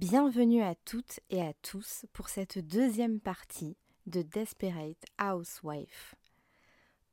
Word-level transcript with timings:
Bienvenue 0.00 0.60
à 0.62 0.74
toutes 0.84 1.20
et 1.30 1.40
à 1.40 1.54
tous 1.62 2.04
pour 2.12 2.28
cette 2.28 2.58
deuxième 2.58 3.18
partie 3.18 3.78
de 4.06 4.20
Desperate 4.20 5.02
Housewife. 5.18 6.14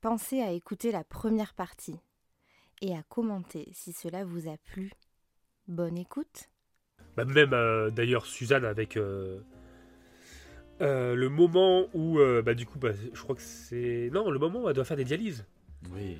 Pensez 0.02 0.42
à 0.42 0.50
écouter 0.52 0.92
la 0.92 1.02
première 1.02 1.54
partie 1.54 1.98
et 2.82 2.94
à 2.94 3.02
commenter 3.04 3.70
si 3.72 3.94
cela 3.94 4.26
vous 4.26 4.50
a 4.50 4.58
plu. 4.58 4.92
Bonne 5.66 5.96
écoute. 5.96 6.50
Bah, 7.16 7.24
même 7.24 7.54
euh, 7.54 7.88
d'ailleurs 7.88 8.26
Suzanne 8.26 8.66
avec 8.66 8.98
euh, 8.98 9.40
euh, 10.82 11.14
le 11.14 11.30
moment 11.30 11.86
où 11.94 12.18
euh, 12.18 12.42
bah, 12.42 12.52
du 12.52 12.66
coup 12.66 12.78
bah, 12.78 12.90
je 12.92 13.22
crois 13.22 13.34
que 13.34 13.40
c'est 13.40 14.10
non 14.12 14.30
le 14.30 14.38
moment 14.38 14.64
où 14.64 14.68
elle 14.68 14.74
doit 14.74 14.84
faire 14.84 14.98
des 14.98 15.04
dialyses. 15.04 15.46
Oui, 15.90 16.18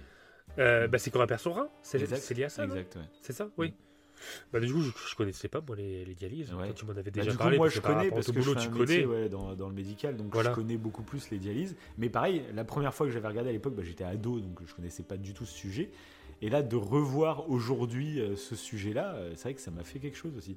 Euh, 0.58 0.88
bah, 0.88 0.96
c'est 0.96 1.10
quand 1.10 1.20
elle 1.20 1.26
perd 1.26 1.40
son 1.40 1.52
rein. 1.52 1.68
C'est 1.82 1.98
lié 2.34 2.44
à 2.44 2.48
ça. 2.48 2.64
Exact, 2.64 2.96
ouais. 2.96 3.02
C'est 3.20 3.34
ça, 3.34 3.50
oui. 3.58 3.74
Bah, 4.52 4.61
du 4.61 4.72
coup, 4.72 4.80
je, 4.80 4.91
je 5.11 5.14
connaissais 5.16 5.48
pas 5.48 5.61
moi 5.66 5.77
les, 5.77 6.04
les 6.04 6.14
dialyses. 6.14 6.52
Ouais. 6.52 6.66
Toi, 6.66 6.75
tu 6.75 6.84
m'en 6.86 6.93
avais 6.93 7.04
Bah, 7.04 7.11
déjà 7.11 7.30
coup, 7.32 7.38
parlé. 7.38 7.57
moi, 7.57 7.67
parce 7.67 7.76
je 7.76 7.80
connais 7.80 8.11
parce 8.11 8.26
que 8.26 8.32
je 8.32 8.39
boulot, 8.40 8.61
fais 8.61 8.67
tu 8.68 8.79
métier 8.79 9.03
connais. 9.04 9.22
ouais, 9.22 9.29
dans, 9.29 9.54
dans 9.54 9.68
le 9.68 9.75
médical, 9.75 10.17
donc 10.17 10.32
Voilà. 10.32 10.50
je 10.50 10.54
connais 10.54 10.76
beaucoup 10.76 11.03
plus 11.03 11.31
les 11.31 11.39
dialyses. 11.39 11.76
Mais 11.98 12.08
pareil, 12.08 12.43
la 12.54 12.64
première 12.64 12.95
fois 12.95 13.07
que 13.07 13.12
j'avais 13.12 13.29
regardé 13.29 13.50
à 13.50 13.53
l'époque, 13.53 13.75
bah, 13.75 13.82
j'étais 13.84 14.04
ado, 14.04 14.40
donc 14.40 14.58
je 14.67 14.75
connaissais 14.75 15.03
pas 15.03 15.17
du 15.17 15.32
tout 15.34 15.45
ce 15.45 15.54
sujet. 15.54 15.90
Et 16.43 16.50
là, 16.50 16.62
de 16.62 16.76
revoir 16.76 17.48
aujourd'hui 17.48 18.21
euh, 18.21 18.36
ce 18.36 18.57
sujet-là, 18.57 19.14
euh, 19.14 19.32
c'est 19.36 19.45
vrai 19.45 19.54
que 19.54 19.61
ça 19.61 19.71
m'a 19.71 19.84
fait 19.84 19.98
quelque 19.98 20.17
chose 20.18 20.36
aussi. 20.36 20.56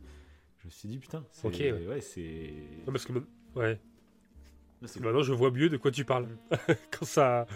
Je 0.60 0.66
me 0.66 0.72
suis 0.72 0.90
dit, 0.90 0.98
putain, 0.98 1.24
c'est. 1.32 1.48
Ok, 1.48 1.56
ouais. 1.60 1.88
ouais, 1.88 2.02
c'est. 2.02 2.52
Non, 2.86 2.92
parce 2.94 3.06
que 3.06 3.14
ouais. 3.56 3.80
Maintenant, 5.00 5.24
je 5.24 5.34
vois 5.34 5.50
mieux 5.52 5.70
de 5.70 5.78
quoi 5.78 5.92
tu 5.92 6.06
parles. 6.06 6.28
quand 6.92 7.06
ça, 7.06 7.48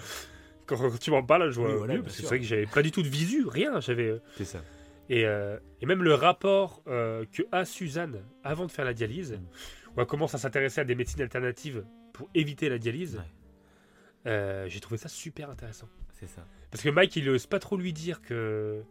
quand 0.65 0.97
tu 0.99 1.11
m'en 1.11 1.23
parles, 1.23 1.51
je 1.51 1.59
vois 1.59 1.71
Oui, 1.71 1.77
voilà, 1.77 1.95
mieux. 1.95 2.03
Parce 2.03 2.15
que 2.15 2.21
c'est 2.21 2.27
vrai 2.27 2.39
que 2.39 2.45
j'avais 2.45 2.65
pas 2.65 2.81
du 2.81 2.91
tout 2.91 3.03
de 3.03 3.07
visu, 3.07 3.45
rien. 3.47 3.79
J'avais 3.79 4.07
euh, 4.09 4.21
C'est 4.37 4.45
ça. 4.45 4.63
Et, 5.11 5.25
euh, 5.25 5.57
et 5.81 5.85
même 5.85 6.03
le 6.03 6.13
rapport 6.13 6.81
euh, 6.87 7.25
que 7.31 7.43
a 7.51 7.65
Suzanne 7.65 8.23
avant 8.43 8.65
de 8.65 8.71
faire 8.71 8.85
la 8.85 8.93
dialyse, 8.93 9.33
Mm. 9.33 9.97
où 9.97 10.01
elle 10.01 10.05
commence 10.07 10.33
à 10.35 10.37
s'intéresser 10.37 10.81
à 10.81 10.83
des 10.85 10.95
médecines 10.95 11.21
alternatives 11.21 11.83
pour 12.13 12.29
éviter 12.33 12.69
la 12.69 12.77
dialyse. 12.77 13.15
Ouais. 13.17 14.31
euh, 14.31 14.67
J'ai 14.69 14.79
trouvé 14.79 14.97
ça 14.97 15.09
super 15.09 15.49
intéressant. 15.49 15.89
C'est 16.13 16.27
ça. 16.27 16.45
Parce 16.69 16.83
que 16.83 16.89
Mike, 16.89 17.15
il 17.15 17.27
ose 17.29 17.45
pas 17.47 17.59
trop 17.59 17.75
lui 17.77 17.91
dire 17.93 18.21
que 18.21 18.81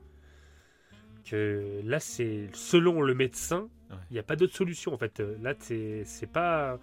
que 1.28 1.80
là, 1.84 2.00
c'est 2.00 2.48
selon 2.55 3.02
le 3.02 3.14
médecin, 3.14 3.68
il 3.90 3.94
Ouais. 3.94 4.00
n'y 4.12 4.18
a 4.18 4.22
pas 4.22 4.36
d'autre 4.36 4.55
solution 4.55 4.92
en 4.94 4.98
fait. 4.98 5.20
Euh, 5.20 5.36
Là, 5.42 5.55
c'est 5.58 6.02
c'est 6.05 6.27
pas, 6.27 6.78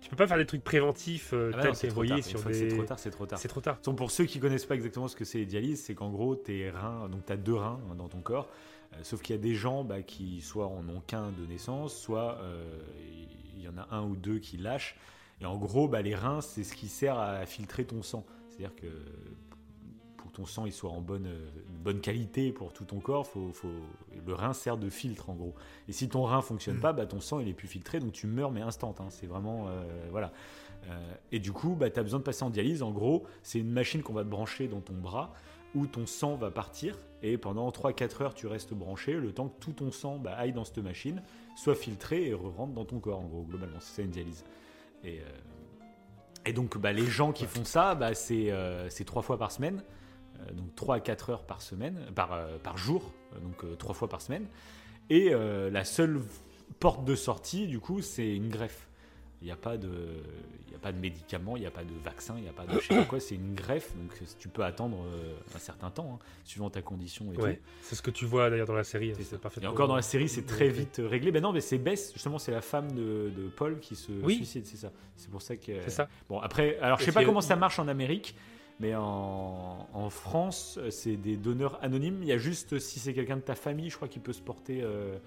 tu 0.00 0.08
peux 0.08 0.16
pas 0.16 0.26
faire 0.26 0.38
des 0.38 0.46
trucs 0.46 0.64
préventifs 0.64 1.32
Ah 1.34 1.56
bah 1.56 1.74
c'est 1.74 1.88
trop 1.88 2.04
des. 2.04 2.22
C'est 2.22 2.68
trop 2.68 2.82
tard, 2.84 2.98
c'est 2.98 3.10
trop 3.10 3.26
tard. 3.26 3.38
C'est 3.38 3.48
trop 3.48 3.60
tard. 3.60 3.78
Donc, 3.84 3.96
pour 3.98 4.10
ceux 4.10 4.24
qui 4.24 4.38
connaissent 4.40 4.66
pas 4.66 4.74
exactement 4.74 5.08
ce 5.08 5.16
que 5.16 5.24
c'est 5.24 5.38
les 5.38 5.46
dialyses, 5.46 5.82
c'est 5.84 5.94
qu'en 5.94 6.10
gros, 6.10 6.34
tes 6.36 6.70
reins, 6.70 7.08
donc 7.08 7.26
tu 7.26 7.32
as 7.32 7.36
deux 7.36 7.54
reins 7.54 7.80
dans 7.96 8.08
ton 8.08 8.20
corps, 8.20 8.48
sauf 9.02 9.22
qu'il 9.22 9.34
y 9.34 9.38
a 9.38 9.42
des 9.42 9.54
gens 9.54 9.84
bah, 9.84 10.02
qui 10.02 10.40
soit 10.40 10.66
en 10.66 10.86
ont 10.88 11.00
qu'un 11.06 11.30
de 11.30 11.46
naissance, 11.46 11.94
soit 11.96 12.38
euh, 12.42 12.78
il 13.56 13.62
y 13.62 13.68
en 13.68 13.78
a 13.78 13.88
un 13.94 14.02
ou 14.04 14.16
deux 14.16 14.38
qui 14.38 14.56
lâchent. 14.56 14.96
Et 15.40 15.46
en 15.46 15.56
gros, 15.56 15.88
bah, 15.88 16.02
les 16.02 16.14
reins, 16.14 16.40
c'est 16.40 16.62
ce 16.64 16.74
qui 16.74 16.88
sert 16.88 17.18
à 17.18 17.44
filtrer 17.46 17.84
ton 17.84 18.02
sang. 18.02 18.24
C'est-à-dire 18.48 18.74
que 18.76 18.86
pour 20.16 20.30
que 20.30 20.36
ton 20.36 20.46
sang 20.46 20.66
il 20.66 20.72
soit 20.72 20.90
en 20.90 21.00
bonne, 21.00 21.26
euh, 21.26 21.50
bonne 21.82 22.00
qualité 22.00 22.52
pour 22.52 22.72
tout 22.72 22.84
ton 22.84 23.00
corps, 23.00 23.26
faut, 23.26 23.52
faut- 23.52 23.68
le 24.24 24.34
rein 24.34 24.52
sert 24.52 24.76
de 24.76 24.88
filtre 24.90 25.30
en 25.30 25.34
gros. 25.34 25.54
Et 25.88 25.92
si 25.92 26.08
ton 26.08 26.22
rein 26.22 26.42
fonctionne 26.42 26.78
pas, 26.80 26.92
bah, 26.92 27.06
ton 27.06 27.20
sang 27.20 27.40
il 27.40 27.48
est 27.48 27.54
plus 27.54 27.66
filtré, 27.68 27.98
donc 27.98 28.12
tu 28.12 28.26
meurs 28.26 28.50
mais 28.52 28.60
instant. 28.60 28.94
hein. 29.00 29.06
C'est 29.10 29.26
vraiment 29.26 29.66
euh, 29.68 29.82
voilà. 30.10 30.32
Euh, 30.88 31.14
et 31.30 31.38
du 31.38 31.52
coup, 31.52 31.74
bah, 31.74 31.90
tu 31.90 31.98
as 31.98 32.02
besoin 32.02 32.18
de 32.18 32.24
passer 32.24 32.44
en 32.44 32.50
dialyse. 32.50 32.82
En 32.82 32.90
gros, 32.90 33.24
c'est 33.42 33.58
une 33.60 33.70
machine 33.70 34.02
qu'on 34.02 34.12
va 34.12 34.22
te 34.24 34.28
brancher 34.28 34.68
dans 34.68 34.80
ton 34.80 34.94
bras 34.94 35.32
où 35.74 35.86
ton 35.86 36.06
sang 36.06 36.36
va 36.36 36.50
partir 36.50 36.96
et 37.22 37.38
pendant 37.38 37.68
3-4 37.70 38.22
heures, 38.22 38.34
tu 38.34 38.46
restes 38.46 38.74
branché 38.74 39.14
le 39.14 39.32
temps 39.32 39.48
que 39.48 39.60
tout 39.60 39.72
ton 39.72 39.90
sang 39.90 40.18
bah, 40.18 40.34
aille 40.36 40.52
dans 40.52 40.64
cette 40.64 40.78
machine, 40.78 41.22
soit 41.56 41.74
filtré 41.74 42.28
et 42.28 42.34
rentre 42.34 42.72
dans 42.72 42.84
ton 42.84 42.98
corps. 42.98 43.20
En 43.20 43.26
gros, 43.26 43.42
globalement, 43.42 43.78
c'est 43.80 43.96
ça 43.96 44.02
une 44.02 44.10
dialyse. 44.10 44.44
Et, 45.04 45.20
euh, 45.20 45.22
et 46.46 46.52
donc, 46.52 46.78
bah, 46.78 46.92
les 46.92 47.06
gens 47.06 47.32
qui 47.32 47.46
font 47.46 47.64
ça, 47.64 47.94
bah, 47.94 48.14
c'est 48.14 48.50
euh, 48.50 48.88
c'est 48.88 49.04
trois 49.04 49.22
fois 49.22 49.38
par 49.38 49.52
semaine. 49.52 49.82
Euh, 50.40 50.52
donc 50.52 50.74
3 50.74 50.96
à 50.96 51.00
4 51.00 51.30
heures 51.30 51.44
par 51.44 51.62
semaine, 51.62 51.98
par, 52.14 52.32
euh, 52.32 52.58
par 52.62 52.76
jour, 52.76 53.12
donc 53.42 53.64
euh, 53.64 53.74
trois 53.76 53.94
fois 53.94 54.08
par 54.08 54.20
semaine. 54.20 54.46
Et 55.10 55.30
la 55.34 55.84
seule 55.84 56.22
porte 56.78 57.04
de 57.04 57.14
sortie, 57.14 57.66
du 57.66 57.80
coup, 57.80 58.00
c'est 58.00 58.34
une 58.34 58.48
greffe. 58.48 58.88
Il 59.42 59.46
n'y 59.46 59.50
a, 59.50 59.56
pas 59.56 59.76
de- 59.76 60.22
a 60.72 60.78
pas 60.78 60.92
de 60.92 60.98
médicaments, 60.98 61.56
il 61.56 61.60
n'y 61.60 61.66
a 61.66 61.70
pas 61.72 61.82
de 61.82 61.92
vaccin, 62.04 62.34
il 62.38 62.44
n'y 62.44 62.48
a 62.48 62.52
pas 62.52 62.64
de 62.64 62.78
je 62.78 62.86
sais 62.86 62.94
pas 62.96 63.04
quoi, 63.04 63.18
c'est 63.18 63.34
une 63.34 63.54
greffe. 63.54 63.92
Donc 63.96 64.12
tu 64.38 64.48
peux 64.48 64.62
attendre 64.64 64.98
euh, 65.04 65.34
un 65.54 65.58
certain 65.58 65.90
temps, 65.90 66.20
hein, 66.22 66.24
suivant 66.44 66.70
ta 66.70 66.80
condition 66.80 67.32
et 67.32 67.36
Ouais. 67.36 67.60
C'est 67.80 67.96
ce 67.96 68.02
que 68.02 68.12
tu 68.12 68.24
vois 68.24 68.50
d'ailleurs 68.50 68.68
dans 68.68 68.74
la 68.76 68.84
série. 68.84 69.12
C'est 69.16 69.24
ça. 69.24 69.30
C'est 69.32 69.38
parfait. 69.40 69.60
Et 69.62 69.66
encore 69.66 69.88
dans 69.88 69.96
la 69.96 70.02
série, 70.02 70.28
c'est 70.28 70.46
très 70.46 70.68
vite 70.68 71.00
euh, 71.00 71.08
réglé. 71.08 71.32
Ben 71.32 71.42
non, 71.42 71.52
mais 71.52 71.60
c'est 71.60 71.78
Bess, 71.78 72.12
justement, 72.12 72.38
c'est 72.38 72.52
la 72.52 72.60
femme 72.62 72.92
de, 72.92 73.30
de 73.36 73.48
Paul 73.48 73.80
qui 73.80 73.96
se 73.96 74.12
Oui. 74.12 74.36
suicide, 74.36 74.64
c'est 74.66 74.76
ça. 74.76 74.92
C'est 75.16 75.28
pour 75.30 75.42
ça 75.42 75.56
que. 75.56 75.80
C'est 75.82 75.90
ça. 75.90 76.08
Bon, 76.28 76.38
après, 76.38 76.78
alors 76.78 77.00
je 77.00 77.04
sais 77.04 77.12
pas 77.12 77.24
comment 77.24 77.40
ça 77.40 77.56
marche 77.56 77.80
en 77.80 77.88
Amérique, 77.88 78.36
mais 78.78 78.94
en, 78.94 79.88
en 79.92 80.08
France, 80.10 80.78
euh, 80.80 80.90
c'est 80.90 81.16
des 81.16 81.36
donneurs 81.36 81.82
anonymes. 81.82 82.18
Il 82.22 82.28
y 82.28 82.32
a 82.32 82.38
juste 82.38 82.78
si 82.78 83.00
c'est 83.00 83.12
quelqu'un 83.12 83.36
de 83.38 83.42
ta 83.42 83.56
famille, 83.56 83.90
je 83.90 83.96
crois 83.96 84.06
qu'il 84.08 84.22
peut 84.22 84.32
se 84.32 84.40
porter 84.40 84.82
euh, 84.82 85.18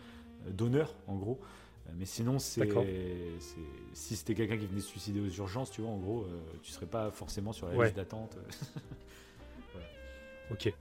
donneur, 0.50 0.96
en 1.08 1.16
gros. 1.18 1.40
Euh, 1.88 1.92
Mais 1.98 2.06
sinon, 2.06 2.40
c'est 2.40 2.68
si 3.94 4.16
c'était 4.16 4.34
quelqu'un 4.36 4.58
qui 4.58 4.66
venait 4.66 4.82
se 4.82 4.88
suicider 4.90 5.20
aux 5.20 5.30
urgences, 5.30 5.72
tu 5.72 5.82
vois, 5.82 5.92
en 5.92 5.98
gros, 5.98 6.24
euh, 6.24 6.40
tu 6.64 6.72
serais 6.72 6.86
pas 6.86 7.12
forcément 7.12 7.54
sur 7.54 7.68
la 7.68 7.76
Ouais. 7.76 7.86
liste 7.86 7.98
d'attente. 7.98 8.38
Ok. 10.52 10.72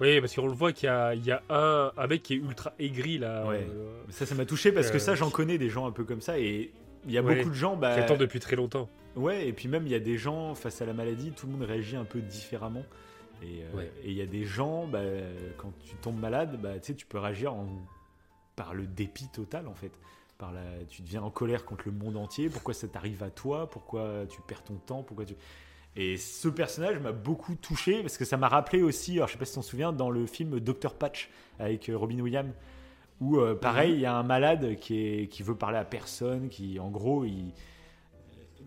Oui, 0.00 0.20
parce 0.20 0.34
qu'on 0.34 0.46
le 0.48 0.52
voit 0.54 0.72
qu'il 0.72 0.88
y 0.88 1.26
y 1.26 1.30
a 1.30 1.42
un, 1.48 1.92
un 1.96 2.06
mec 2.08 2.22
qui 2.24 2.34
est 2.34 2.38
ultra 2.38 2.74
aigri 2.80 3.18
là. 3.18 3.46
Ouais. 3.46 3.64
euh, 3.70 4.02
ça, 4.10 4.26
ça 4.26 4.34
m'a 4.34 4.44
touché 4.44 4.72
parce 4.72 4.90
que 4.90 4.96
Euh, 4.96 5.00
ça, 5.00 5.14
j'en 5.14 5.30
connais 5.30 5.56
des 5.56 5.68
gens 5.68 5.86
un 5.86 5.92
peu 5.92 6.02
comme 6.04 6.20
ça 6.20 6.38
et 6.38 6.72
il 7.06 7.12
y 7.12 7.18
a 7.18 7.22
Ouais. 7.22 7.36
beaucoup 7.36 7.50
de 7.50 7.54
gens. 7.54 7.76
Bah, 7.76 7.94
qui 7.94 8.00
attend 8.00 8.16
depuis 8.16 8.40
très 8.40 8.56
longtemps. 8.56 8.88
Ouais, 9.14 9.46
et 9.46 9.52
puis 9.52 9.68
même 9.68 9.86
il 9.86 9.92
y 9.92 9.94
a 9.94 10.00
des 10.00 10.16
gens 10.18 10.56
face 10.56 10.82
à 10.82 10.86
la 10.86 10.92
maladie, 10.94 11.30
tout 11.30 11.46
le 11.46 11.52
monde 11.52 11.62
réagit 11.62 11.94
un 11.94 12.04
peu 12.04 12.20
différemment. 12.20 12.82
Et 13.42 13.62
euh, 13.62 13.76
Ouais. 13.76 13.92
il 14.04 14.12
y 14.14 14.22
a 14.22 14.26
des 14.26 14.44
gens, 14.44 14.88
bah, 14.88 15.02
quand 15.58 15.72
tu 15.84 15.94
tombes 15.96 16.18
malade, 16.18 16.58
bah, 16.60 16.80
tu 16.80 16.94
peux 17.06 17.18
réagir 17.18 17.54
en- 17.54 17.68
par 18.56 18.74
le 18.74 18.86
dépit 18.86 19.28
total 19.28 19.68
en 19.68 19.74
fait. 19.74 19.92
Par 20.38 20.52
la, 20.52 20.62
tu 20.88 21.02
deviens 21.02 21.22
en 21.22 21.30
colère 21.30 21.64
contre 21.64 21.84
le 21.86 21.92
monde 21.92 22.16
entier. 22.16 22.48
Pourquoi 22.48 22.74
ça 22.74 22.88
t'arrive 22.88 23.22
à 23.22 23.30
toi? 23.30 23.70
Pourquoi 23.70 24.26
tu 24.28 24.40
perds 24.42 24.64
ton 24.64 24.74
temps? 24.74 25.02
Pourquoi 25.02 25.24
tu 25.24 25.34
Et 25.96 26.16
ce 26.16 26.48
personnage 26.48 26.98
m'a 26.98 27.12
beaucoup 27.12 27.54
touché 27.54 28.00
parce 28.00 28.18
que 28.18 28.24
ça 28.24 28.36
m'a 28.36 28.48
rappelé 28.48 28.82
aussi, 28.82 29.16
alors 29.16 29.28
je 29.28 29.34
sais 29.34 29.38
pas 29.38 29.44
si 29.44 29.52
tu 29.52 29.56
t'en 29.56 29.62
souviens, 29.62 29.92
dans 29.92 30.10
le 30.10 30.26
film 30.26 30.58
Dr 30.58 30.94
Patch 30.94 31.30
avec 31.58 31.88
euh, 31.88 31.96
Robin 31.96 32.18
Williams, 32.18 32.52
où 33.20 33.38
euh, 33.38 33.54
pareil, 33.54 33.92
il 33.92 34.00
y 34.00 34.06
a 34.06 34.14
un 34.16 34.24
malade 34.24 34.76
qui, 34.80 34.98
est, 34.98 35.28
qui 35.28 35.42
veut 35.42 35.54
parler 35.54 35.78
à 35.78 35.84
personne, 35.84 36.48
qui 36.48 36.80
en 36.80 36.90
gros, 36.90 37.24
il, 37.24 37.52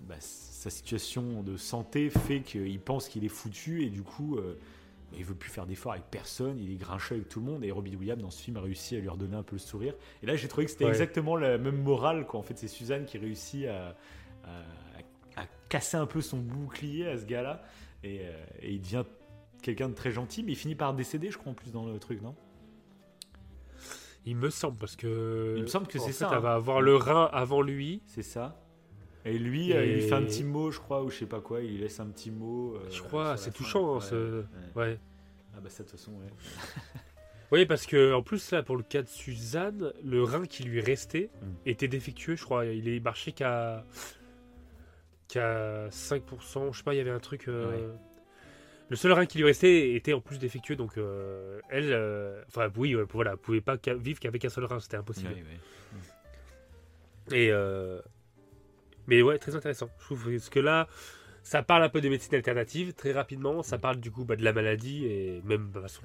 bah, 0.07 0.15
sa 0.19 0.69
situation 0.69 1.43
de 1.43 1.57
santé 1.57 2.09
fait 2.09 2.41
qu'il 2.41 2.79
pense 2.79 3.09
qu'il 3.09 3.25
est 3.25 3.29
foutu 3.29 3.83
et 3.83 3.89
du 3.89 4.03
coup, 4.03 4.37
euh, 4.37 4.57
bah, 5.11 5.17
il 5.17 5.23
veut 5.25 5.35
plus 5.35 5.49
faire 5.49 5.65
d'efforts 5.65 5.93
avec 5.93 6.05
personne, 6.11 6.57
il 6.59 6.71
est 6.71 6.75
grincheux 6.75 7.15
avec 7.15 7.29
tout 7.29 7.39
le 7.39 7.45
monde 7.45 7.63
et 7.63 7.71
Robin 7.71 7.93
Williams 7.95 8.21
dans 8.21 8.29
ce 8.31 8.41
film 8.41 8.57
a 8.57 8.61
réussi 8.61 8.95
à 8.95 8.99
lui 8.99 9.09
redonner 9.09 9.35
un 9.37 9.43
peu 9.43 9.55
le 9.55 9.59
sourire. 9.59 9.93
Et 10.21 10.25
là, 10.25 10.35
j'ai 10.35 10.47
trouvé 10.47 10.65
que 10.65 10.71
c'était 10.71 10.85
Ouais. 10.85 10.91
exactement 10.91 11.35
la 11.35 11.57
même 11.57 11.81
morale. 11.81 12.25
Quoi. 12.27 12.39
En 12.39 12.43
fait, 12.43 12.57
c'est 12.57 12.67
Suzanne 12.67 13.05
qui 13.05 13.17
réussit 13.17 13.65
à, 13.67 13.95
à- 14.43 15.41
à 15.41 15.45
casser 15.69 15.97
un 15.97 16.07
peu 16.07 16.21
son 16.21 16.37
bouclier 16.39 17.07
à 17.07 17.17
ce 17.17 17.25
gars-là 17.25 17.61
et, 18.03 18.21
euh, 18.21 18.45
et 18.61 18.73
il 18.73 18.81
devient 18.81 19.03
quelqu'un 19.61 19.89
de 19.89 19.93
très 19.93 20.11
gentil, 20.11 20.43
mais 20.43 20.53
il 20.53 20.55
finit 20.55 20.75
par 20.75 20.93
décéder, 20.93 21.29
je 21.31 21.37
crois, 21.37 21.51
en 21.51 21.55
plus 21.55 21.71
dans 21.71 21.85
le 21.85 21.99
truc, 21.99 22.21
non? 22.21 22.35
Il 24.25 24.35
me 24.35 24.49
semble 24.49 24.77
parce 24.77 24.95
que. 24.97 25.53
Il 25.57 25.63
me 25.63 25.67
semble 25.67 25.87
que 25.87 25.99
c'est 25.99 26.11
ça, 26.11 26.27
Elle 26.31 26.37
hein. 26.37 26.41
va 26.41 26.53
avoir 26.55 26.81
le 26.81 26.95
rein 26.97 27.29
avant 27.31 27.61
lui. 27.61 28.01
C'est 28.07 28.23
ça. 28.23 28.59
Et 29.27 29.37
lui, 29.37 29.73
euh, 29.73 29.85
il 29.85 30.01
fait 30.01 30.13
un 30.15 30.23
petit 30.23 30.43
mot, 30.43 30.71
je 30.71 30.79
crois, 30.79 31.03
ou 31.03 31.09
je 31.09 31.17
sais 31.17 31.25
pas 31.25 31.41
quoi, 31.41 31.61
il 31.61 31.79
laisse 31.81 31.99
un 31.99 32.07
petit 32.07 32.31
mot. 32.31 32.75
euh, 32.75 32.89
Je 32.89 33.01
crois, 33.01 33.37
c'est 33.37 33.51
touchant. 33.51 33.95
hein, 33.95 33.99
Ouais, 33.99 34.01
ce- 34.05 34.43
ouais. 34.75 34.99
Ah 35.55 35.59
bah 35.61 35.69
ça, 35.69 35.83
de 35.83 35.89
toute 35.89 35.97
façon, 35.99 36.11
ouais. 36.13 36.27
Oui, 37.51 37.65
parce 37.65 37.85
que 37.85 38.13
en 38.13 38.21
plus 38.21 38.51
là, 38.51 38.61
pour 38.61 38.75
le 38.75 38.83
cas 38.83 39.01
de 39.01 39.07
Suzanne, 39.07 39.93
le 40.03 40.21
rein 40.23 40.45
qui 40.45 40.63
lui 40.63 40.81
restait 40.81 41.29
Mm. 41.41 41.45
était 41.65 41.87
défectueux, 41.87 42.35
je 42.35 42.43
crois. 42.43 42.65
Il 42.65 42.89
est 42.89 42.99
marché 42.99 43.31
qu'à 43.31 43.85
qu'à 45.27 45.89
5%. 45.89 46.71
Je 46.71 46.77
sais 46.77 46.83
pas, 46.83 46.93
il 46.93 46.97
y 46.97 47.01
avait 47.01 47.09
un 47.11 47.19
truc. 47.19 47.47
euh, 47.47 47.91
Le 48.89 48.95
seul 48.95 49.11
rein 49.11 49.25
qui 49.25 49.37
lui 49.37 49.43
restait 49.45 49.93
était 49.95 50.13
en 50.13 50.21
plus 50.21 50.39
défectueux, 50.39 50.77
donc 50.77 50.97
euh, 50.97 51.59
elle, 51.69 51.91
euh, 51.91 52.41
enfin 52.47 52.69
oui, 52.77 52.95
voilà, 53.11 53.35
pouvait 53.35 53.59
pas 53.59 53.75
vivre 53.97 54.19
qu'avec 54.19 54.45
un 54.45 54.49
seul 54.49 54.63
rein, 54.63 54.79
c'était 54.79 54.95
impossible. 54.95 55.27
Ouais, 55.33 55.43
ouais. 57.31 57.37
Et 57.37 57.51
mais 59.07 59.21
ouais, 59.21 59.37
très 59.39 59.55
intéressant. 59.55 59.89
Je 59.99 60.05
trouve 60.05 60.29
parce 60.31 60.49
que 60.49 60.59
là, 60.59 60.87
ça 61.43 61.63
parle 61.63 61.83
un 61.83 61.89
peu 61.89 62.01
des 62.01 62.09
médecines 62.09 62.35
alternatives 62.35 62.93
très 62.93 63.11
rapidement. 63.11 63.63
Ça 63.63 63.77
parle 63.77 63.97
du 63.97 64.11
coup 64.11 64.25
bah, 64.25 64.35
de 64.35 64.43
la 64.43 64.53
maladie 64.53 65.05
et 65.05 65.41
même 65.43 65.69
de 65.69 65.73
toute 65.73 65.81
façon, 65.81 66.03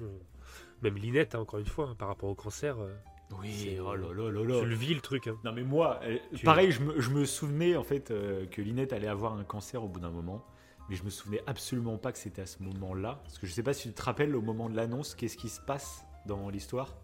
même 0.81 0.95
Linette, 0.95 1.35
hein, 1.35 1.39
encore 1.39 1.59
une 1.59 1.65
fois, 1.65 1.89
hein, 1.89 1.95
par 1.97 2.07
rapport 2.07 2.29
au 2.29 2.35
cancer. 2.35 2.79
euh, 2.79 2.93
Oui, 3.39 3.51
C'est- 3.53 3.79
oh 3.79 3.95
là 3.95 4.13
là 4.13 4.31
là 4.31 4.43
là. 4.43 4.59
Tu 4.61 4.65
le 4.67 4.75
vis 4.75 4.93
le 4.93 5.01
truc. 5.01 5.27
hein. 5.27 5.37
Non 5.43 5.51
mais 5.53 5.63
moi, 5.63 5.99
euh, 6.03 6.17
pareil, 6.43 6.71
je 6.71 6.81
me, 6.81 6.99
je 7.01 7.09
me 7.09 7.25
souvenais 7.25 7.75
en 7.75 7.83
fait 7.83 8.11
euh, 8.11 8.45
que 8.45 8.61
Linette 8.61 8.93
allait 8.93 9.07
avoir 9.07 9.33
un 9.33 9.43
cancer 9.43 9.83
au 9.83 9.87
bout 9.87 9.99
d'un 9.99 10.11
moment, 10.11 10.45
mais 10.89 10.95
je 10.95 11.03
me 11.03 11.09
souvenais 11.09 11.41
absolument 11.47 11.97
pas 11.97 12.11
que 12.11 12.19
c'était 12.19 12.41
à 12.41 12.45
ce 12.45 12.61
moment-là. 12.63 13.19
Parce 13.23 13.39
que 13.39 13.47
je 13.47 13.51
sais 13.53 13.63
pas 13.63 13.73
si 13.73 13.89
tu 13.89 13.93
te 13.95 14.01
rappelles 14.03 14.35
au 14.35 14.41
moment 14.41 14.69
de 14.69 14.75
l'annonce, 14.75 15.15
qu'est-ce 15.15 15.37
qui 15.37 15.49
se 15.49 15.61
passe 15.61 16.05
dans 16.25 16.49
l'histoire? 16.49 16.95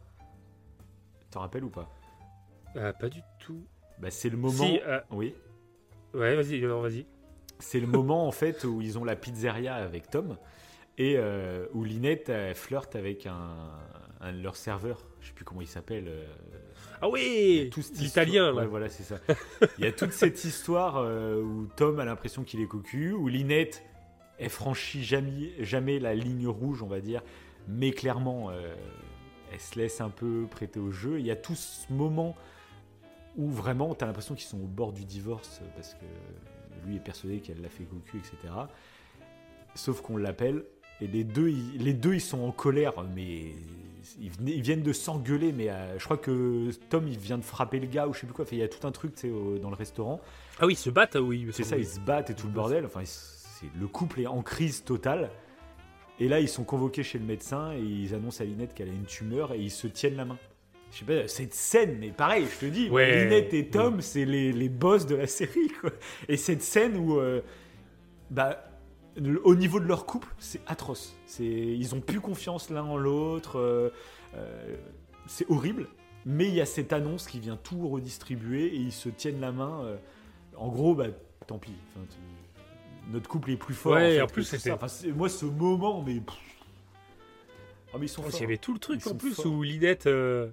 T'en 1.32 1.42
rappelles 1.42 1.64
ou 1.64 1.70
pas? 1.70 1.90
Pas 2.74 3.10
du 3.10 3.22
tout. 3.40 3.66
bah, 4.00 4.12
c'est 4.12 4.30
le 4.30 4.38
moment. 4.38 4.66
Si, 4.66 4.80
euh, 4.86 5.00
Oui. 5.12 5.34
Ouais, 6.14 6.36
vas-y, 6.36 6.60
vas-y. 6.62 7.06
C'est 7.60 7.80
le 7.80 7.88
moment 7.88 8.28
en 8.28 8.32
fait 8.32 8.64
où 8.64 8.82
ils 8.82 8.98
ont 8.98 9.04
la 9.04 9.16
pizzeria 9.16 9.76
avec 9.76 10.10
Tom 10.10 10.38
et 10.98 11.16
euh, 11.18 11.66
où 11.74 11.84
Linette 11.84 12.32
flirte 12.56 12.96
avec 12.96 13.26
un, 13.26 13.70
un 14.22 14.34
de 14.34 14.42
leurs 14.42 14.56
serveurs. 14.56 15.06
Je 15.22 15.28
sais 15.28 15.34
plus 15.34 15.44
comment 15.46 15.62
il 15.62 15.68
s'appelle. 15.68 16.06
euh, 16.08 16.26
Ah 17.02 17.10
oui 17.10 17.70
L'italien. 18.00 18.54
Ouais, 18.54 18.66
voilà, 18.66 18.88
c'est 18.90 19.04
ça. 19.04 19.20
Il 19.78 19.84
y 19.84 19.88
a 19.88 19.92
toute 19.92 20.14
cette 20.14 20.44
histoire 20.46 20.98
euh, 20.98 21.42
où 21.42 21.68
Tom 21.76 22.00
a 22.00 22.06
l'impression 22.06 22.44
qu'il 22.44 22.62
est 22.62 22.68
cocu, 22.68 23.12
où 23.14 23.28
Linette 23.28 23.84
elle 24.38 24.50
franchit 24.50 25.04
jamais, 25.04 25.52
jamais 25.60 26.00
la 26.00 26.16
ligne 26.16 26.48
rouge, 26.48 26.82
on 26.82 26.88
va 26.88 27.02
dire, 27.02 27.22
mais 27.68 27.92
clairement 27.92 28.50
euh, 28.52 28.74
elle 29.52 29.60
se 29.60 29.78
laisse 29.78 30.00
un 30.00 30.10
peu 30.10 30.46
prêter 30.50 30.80
au 30.80 30.92
jeu. 30.92 31.20
Il 31.20 31.26
y 31.26 31.32
a 31.32 31.36
tout 31.36 31.56
ce 31.56 31.92
moment 31.92 32.38
où 33.40 33.50
vraiment 33.50 33.96
tu 33.96 34.04
as 34.04 34.08
l'impression 34.08 34.36
qu'ils 34.36 34.48
sont 34.48 34.60
au 34.60 34.68
bord 34.68 34.92
du 34.92 35.06
divorce 35.06 35.62
euh, 35.64 35.68
parce 35.76 35.94
que 35.96 36.06
lui 36.86 36.98
est 36.98 37.04
persuadé 37.04 37.40
qu'elle 37.40 37.62
l'a 37.62 37.70
fait 37.70 37.86
cocu, 37.86 38.18
etc. 38.18 38.54
Sauf 39.76 40.02
qu'on 40.02 40.18
l'appelle 40.18 40.64
et 41.02 41.08
les 41.08 41.24
deux, 41.24 41.50
ils, 41.50 41.78
les 41.78 41.94
deux 41.94 42.16
ils 42.16 42.22
sont 42.22 42.42
en 42.42 42.52
colère, 42.52 42.94
mais 43.16 43.54
ils, 44.20 44.62
viennent 44.62 44.84
de 44.84 44.92
s'engueuler. 44.92 45.54
Mais 45.54 45.70
euh, 45.70 45.98
je 45.98 46.04
crois 46.04 46.18
que 46.18 46.70
Tom 46.90 47.08
il 47.08 47.18
vient 47.18 47.38
de 47.38 47.44
frapper 47.44 47.80
le 47.80 47.88
gars 47.88 48.08
ou 48.08 48.14
je 48.14 48.20
sais 48.20 48.28
plus 48.28 48.34
quoi. 48.34 48.44
Enfin, 48.44 48.58
il 48.58 48.60
y 48.60 48.64
a 48.64 48.68
tout 48.68 48.86
un 48.86 48.92
truc 48.92 49.14
au- 49.24 49.58
dans 49.58 49.70
le 49.70 49.76
restaurant. 49.76 50.20
Ah 50.60 50.66
oui, 50.66 50.74
ils 50.74 50.78
se 50.78 50.90
battent, 50.90 51.16
oui. 51.16 51.40
il 51.40 51.48
me 51.48 51.52
C'est 51.54 51.64
ça, 51.64 51.78
ils 51.78 51.88
se 51.88 52.00
battent 52.02 52.30
et 52.30 52.36
tout 52.36 52.48
le 52.48 52.54
bordel. 52.54 52.86
Enfin, 52.86 53.04
le 53.80 53.88
couple 53.88 54.22
est 54.22 54.28
en 54.28 54.42
crise 54.42 54.84
totale. 54.84 55.30
Et 56.20 56.28
là, 56.28 56.42
ils 56.42 56.50
sont 56.50 56.66
convoqués 56.66 57.04
chez 57.04 57.18
le 57.18 57.24
médecin 57.24 57.72
et 57.72 57.80
ils 57.80 58.14
annoncent 58.14 58.44
à 58.44 58.46
Linette 58.46 58.74
qu'elle 58.74 58.90
a 58.90 58.94
une 58.94 59.06
tumeur 59.06 59.54
et 59.54 59.60
ils 59.60 59.72
se 59.72 59.88
tiennent 59.88 60.18
la 60.18 60.26
main. 60.26 60.38
Je 60.92 60.98
sais 61.00 61.06
pas, 61.06 61.28
cette 61.28 61.54
scène, 61.54 61.98
mais 62.00 62.10
pareil, 62.10 62.46
je 62.52 62.66
te 62.66 62.72
dis, 62.72 62.90
Ouais. 62.90 63.24
Linette 63.26 63.54
et 63.54 63.68
Tom, 63.70 64.02
c'est 64.02 64.26
les, 64.26 64.52
les 64.52 64.70
boss 64.70 65.06
de 65.06 65.16
la 65.16 65.28
série. 65.28 65.70
Quoi. 65.82 65.92
Et 66.28 66.36
cette 66.38 66.64
scène 66.64 66.98
où, 66.98 67.20
euh, 67.20 67.42
bah, 68.32 68.64
au 69.44 69.54
niveau 69.56 69.80
de 69.80 69.86
leur 69.86 70.06
couple, 70.06 70.28
c'est 70.40 70.62
atroce. 70.66 71.16
C'est, 71.26 71.46
ils 71.46 71.94
ont 71.94 72.02
plus 72.02 72.20
confiance 72.22 72.70
l'un 72.72 72.84
en 72.84 72.98
l'autre. 72.98 73.60
euh, 73.60 73.90
euh, 74.36 74.76
c'est 75.28 75.50
horrible. 75.50 75.88
Mais 76.26 76.48
il 76.48 76.54
y 76.56 76.62
a 76.62 76.66
cette 76.66 76.92
annonce 76.92 77.28
qui 77.28 77.40
vient 77.40 77.56
tout 77.58 77.88
redistribuer 77.88 78.66
et 78.66 78.76
ils 78.78 78.92
se 78.92 79.10
tiennent 79.10 79.40
la 79.42 79.52
main. 79.52 79.98
en 80.58 80.70
gros, 80.70 80.96
bah, 80.96 81.08
tant 81.48 81.60
pis. 81.60 81.74
Enfin, 81.96 82.06
notre 83.12 83.30
couple 83.30 83.52
est 83.52 83.58
plus 83.58 83.74
fort. 83.74 83.94
Ouais, 83.94 84.16
fait, 84.16 84.22
en 84.22 84.28
plus, 84.28 84.44
c'était-. 84.44 84.72
Enfin, 84.72 84.88
moi, 85.16 85.30
ce 85.30 85.46
moment, 85.46 86.02
mais. 86.06 86.22
Ah, 87.94 87.98
mais 88.00 88.06
ils 88.06 88.10
sont 88.10 88.22
Oh, 88.24 88.28
Il 88.28 88.32
forts. 88.32 88.42
y 88.42 88.44
avait 88.44 88.58
tout 88.58 88.74
le 88.74 88.80
truc 88.80 89.06
en 89.08 89.16
plus 89.16 89.34
forts. 89.34 89.48
où 89.48 89.64
Linette 89.64 90.06
euh, 90.08 90.50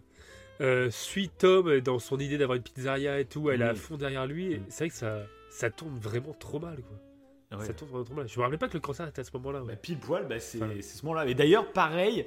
euh, 0.60 0.90
suit 0.90 1.28
Tom 1.28 1.80
dans 1.80 1.98
son 1.98 2.18
idée 2.18 2.38
d'avoir 2.38 2.56
une 2.56 2.62
pizzeria 2.62 3.20
et 3.20 3.24
tout. 3.24 3.50
Elle 3.50 3.62
est 3.62 3.66
à 3.68 3.72
Oui. 3.72 3.78
fond 3.78 3.96
derrière 3.96 4.26
lui. 4.26 4.56
Mm. 4.58 4.62
C'est 4.68 4.84
vrai 4.84 4.88
que 4.90 4.96
ça, 4.96 5.22
ça 5.50 5.70
tourne 5.70 5.98
vraiment 5.98 6.32
trop 6.38 6.58
mal. 6.58 6.78
Quoi. 6.82 7.58
Ouais. 7.58 7.64
Ça 7.66 7.72
tourne 7.74 7.90
vraiment 7.90 8.04
trop 8.04 8.14
mal. 8.14 8.28
Je 8.28 8.38
me 8.38 8.42
rappelais 8.42 8.58
pas 8.58 8.68
que 8.68 8.74
le 8.74 8.80
cancer 8.80 9.06
était 9.08 9.20
à 9.20 9.24
ce 9.24 9.30
moment-là. 9.34 9.60
ouais. 9.62 9.68
Bah, 9.68 9.76
pile 9.76 9.98
poil, 9.98 10.26
bah, 10.28 10.40
c'est 10.40 10.58
ce 10.82 11.04
moment-là. 11.06 11.26
Et 11.26 11.34
d'ailleurs, 11.34 11.72
pareil, 11.72 12.26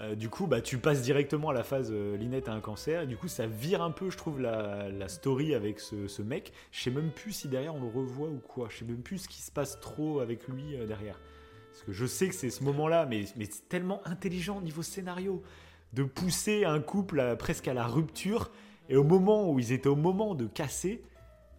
euh, 0.00 0.14
du 0.14 0.28
coup, 0.28 0.46
bah, 0.46 0.60
tu 0.60 0.78
passes 0.78 1.02
directement 1.02 1.48
à 1.50 1.52
la 1.54 1.64
phase 1.64 1.90
euh, 1.92 2.16
Linette 2.16 2.48
a 2.48 2.52
un 2.52 2.60
cancer. 2.60 3.02
Et 3.02 3.06
du 3.06 3.16
coup, 3.16 3.28
ça 3.28 3.46
vire 3.46 3.82
un 3.82 3.90
peu, 3.90 4.10
je 4.10 4.16
trouve, 4.16 4.40
la, 4.40 4.88
la 4.90 5.08
story 5.08 5.54
avec 5.54 5.80
ce, 5.80 6.06
ce 6.06 6.22
mec. 6.22 6.52
Je 6.70 6.82
sais 6.82 6.90
même 6.90 7.10
plus 7.10 7.32
si 7.32 7.48
derrière 7.48 7.74
on 7.74 7.80
le 7.80 7.88
revoit 7.88 8.28
ou 8.28 8.38
quoi. 8.38 8.68
Je 8.70 8.78
sais 8.78 8.84
même 8.84 9.02
plus 9.02 9.18
ce 9.18 9.28
qui 9.28 9.40
se 9.40 9.50
passe 9.50 9.80
trop 9.80 10.20
avec 10.20 10.46
lui 10.48 10.76
euh, 10.76 10.86
derrière. 10.86 11.18
Parce 11.72 11.82
que 11.84 11.92
je 11.92 12.06
sais 12.06 12.28
que 12.28 12.34
c'est 12.34 12.50
ce 12.50 12.64
moment-là, 12.64 13.06
mais, 13.06 13.24
mais 13.36 13.44
c'est 13.50 13.68
tellement 13.68 14.00
intelligent 14.04 14.58
au 14.58 14.62
niveau 14.62 14.82
scénario 14.82 15.42
de 15.92 16.02
pousser 16.04 16.64
un 16.64 16.80
couple 16.80 17.20
à- 17.20 17.36
presque 17.36 17.68
à 17.68 17.74
la 17.74 17.86
rupture. 17.86 18.50
Et 18.88 18.96
au 18.96 19.04
moment 19.04 19.50
où 19.50 19.58
ils 19.58 19.72
étaient 19.72 19.88
au 19.88 19.96
moment 19.96 20.34
de 20.34 20.46
casser, 20.46 21.02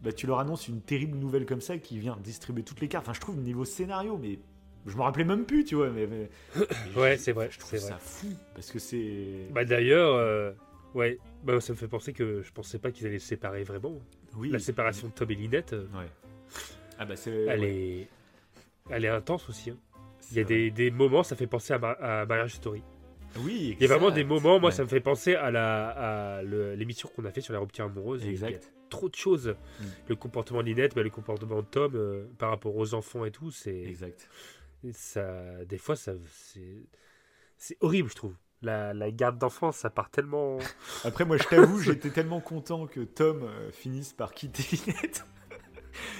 bah, 0.01 0.11
tu 0.13 0.27
leur 0.27 0.39
annonces 0.39 0.67
une 0.67 0.81
terrible 0.81 1.17
nouvelle 1.17 1.45
comme 1.45 1.61
ça 1.61 1.77
qui 1.77 1.99
vient 1.99 2.17
distribuer 2.23 2.63
toutes 2.63 2.81
les 2.81 2.87
cartes. 2.87 3.05
Enfin, 3.07 3.13
je 3.13 3.19
trouve 3.21 3.37
niveau 3.37 3.65
scénario, 3.65 4.17
mais 4.17 4.39
je 4.87 4.95
me 4.95 5.01
rappelais 5.01 5.25
même 5.25 5.45
plus, 5.45 5.63
tu 5.65 5.75
vois. 5.75 5.89
Mais, 5.89 6.07
mais- 6.07 6.29
Ouais, 6.97 7.17
c'est 7.17 7.31
vrai. 7.33 7.49
je 7.51 7.59
trouve 7.59 7.69
c'est 7.71 7.77
vrai. 7.79 7.89
ça 7.89 7.97
fou 7.97 8.27
parce 8.55 8.71
que 8.71 8.79
c'est. 8.79 9.47
Bah, 9.51 9.65
D'ailleurs, 9.65 10.15
euh, 10.15 10.51
ouais, 10.95 11.19
bah, 11.43 11.59
ça 11.59 11.73
me 11.73 11.77
fait 11.77 11.87
penser 11.87 12.13
que 12.13 12.41
je 12.41 12.51
pensais 12.51 12.79
pas 12.79 12.91
qu'ils 12.91 13.05
allaient 13.07 13.19
se 13.19 13.27
séparer 13.27 13.63
vraiment. 13.63 13.99
oui. 14.37 14.49
La 14.49 14.59
séparation 14.59 15.07
de 15.09 15.13
Tom 15.13 15.29
et 15.31 15.35
Linette, 15.35 15.73
euh, 15.73 15.85
Ouais. 15.93 16.07
Ah 16.97 17.05
bah 17.05 17.15
c'est. 17.15 17.31
elle, 17.31 17.59
ouais, 17.61 17.69
est... 17.75 18.07
elle 18.89 19.05
est 19.05 19.09
intense 19.09 19.47
aussi. 19.49 19.69
hein. 19.69 19.77
Il 20.31 20.37
y 20.37 20.41
a 20.41 20.43
des, 20.43 20.69
des 20.71 20.91
moments, 20.91 21.23
ça 21.23 21.35
fait 21.35 21.47
penser 21.47 21.73
à, 21.73 21.77
Ma- 21.79 21.91
à 21.91 22.25
Marriage 22.25 22.55
Story. 22.55 22.81
Oui. 23.39 23.75
Il 23.79 23.81
y 23.81 23.85
a 23.85 23.95
vraiment 23.95 24.11
des 24.11 24.23
moments, 24.23 24.59
moi 24.59 24.69
Ouais. 24.69 24.75
ça 24.75 24.83
me 24.83 24.87
fait 24.89 24.99
penser 24.99 25.35
à 25.35 25.51
la 25.51 25.89
à 26.39 26.43
l'émission 26.43 27.09
qu'on 27.15 27.25
a 27.25 27.31
fait 27.31 27.41
sur 27.41 27.53
la 27.53 27.59
rupture 27.59 27.85
amoureuse. 27.85 28.21
Il 28.23 28.27
y 28.27 28.29
a 28.29 28.31
Exact. 28.49 28.71
trop 28.89 29.07
de 29.09 29.15
choses. 29.15 29.55
Mm. 29.79 29.83
Le 30.09 30.15
comportement 30.15 30.61
de 30.61 30.67
Linette, 30.67 30.95
mais 30.95 31.03
le 31.03 31.09
comportement 31.09 31.57
de 31.57 31.65
Tom 31.67 31.91
euh, 31.95 32.25
par 32.37 32.49
rapport 32.49 32.75
aux 32.75 32.93
enfants 32.93 33.25
et 33.25 33.31
tout, 33.31 33.51
c'est 33.51 33.83
Exact. 33.83 34.27
ça. 34.93 35.63
Des 35.65 35.77
fois, 35.77 35.95
ça 35.95 36.13
c'est 36.31 36.87
c'est 37.57 37.77
horrible, 37.81 38.09
je 38.09 38.15
trouve. 38.15 38.35
La, 38.61 38.93
la 38.93 39.09
garde 39.11 39.37
d'enfance, 39.37 39.77
ça 39.77 39.89
part 39.89 40.09
tellement. 40.09 40.57
Après, 41.05 41.23
moi, 41.23 41.37
je 41.37 41.43
t'avoue, 41.43 41.79
j'étais 41.81 42.09
tellement 42.09 42.41
content 42.41 42.87
que 42.87 43.01
Tom 43.01 43.43
euh, 43.43 43.71
finisse 43.71 44.11
par 44.11 44.33
quitter 44.33 44.63
Linette. 44.85 45.25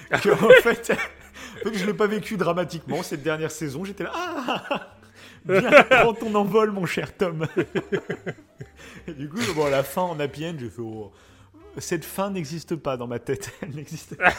que, 0.09 0.29
en 0.29 0.61
fait, 0.61 0.91
en 0.91 1.69
fait, 1.69 1.77
je 1.77 1.85
l'ai 1.85 1.93
pas 1.93 2.07
vécu 2.07 2.37
dramatiquement 2.37 3.03
cette 3.03 3.23
dernière 3.23 3.51
saison. 3.51 3.83
J'étais 3.83 4.03
là. 4.05 4.11
Ah 4.13 4.95
Viens, 5.45 5.71
prends 5.89 6.13
ton 6.13 6.33
envol, 6.35 6.71
mon 6.71 6.85
cher 6.85 7.15
Tom. 7.15 7.47
Et 9.07 9.13
du 9.13 9.29
coup, 9.29 9.39
bon, 9.55 9.65
à 9.65 9.69
la 9.69 9.83
fin, 9.83 10.01
en 10.01 10.19
happy 10.19 10.45
end, 10.45 10.55
j'ai 10.59 10.69
fait. 10.69 10.81
oh, 10.81 11.11
cette 11.77 12.05
fin 12.05 12.29
n'existe 12.31 12.75
pas 12.75 12.97
dans 12.97 13.07
ma 13.07 13.19
tête. 13.19 13.51
Elle 13.61 13.75
n'existe 13.75 14.15
pas. 14.17 14.33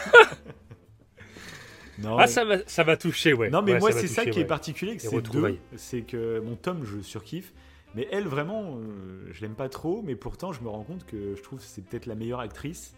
non, 1.99 2.17
Ah, 2.17 2.27
ça 2.27 2.45
m'a 2.45 2.57
ça 2.65 2.83
m'a 2.83 2.97
touché, 2.97 3.33
ouais. 3.33 3.49
Non, 3.49 3.61
mais 3.61 3.73
Ouais, 3.73 3.79
moi, 3.79 3.91
c'est 3.91 4.07
ça 4.07 4.25
qui 4.25 4.39
est 4.39 4.45
particulier, 4.45 4.97
c'est 4.99 5.09
retrouvailles. 5.15 5.59
deux. 5.71 5.77
C'est 5.77 6.01
que 6.01 6.39
mon 6.39 6.55
Tom, 6.55 6.83
je 6.85 7.01
surkiffe. 7.01 7.53
Mais 7.93 8.07
elle, 8.11 8.25
vraiment, 8.25 8.77
euh, 8.77 9.27
je 9.31 9.41
l'aime 9.41 9.55
pas 9.55 9.67
trop. 9.69 10.01
Mais 10.01 10.15
pourtant, 10.15 10.53
je 10.53 10.61
me 10.61 10.69
rends 10.69 10.83
compte 10.83 11.05
que 11.05 11.35
je 11.35 11.41
trouve 11.41 11.59
que 11.59 11.65
c'est 11.65 11.83
peut-être 11.83 12.05
la 12.05 12.15
meilleure 12.15 12.39
actrice. 12.39 12.93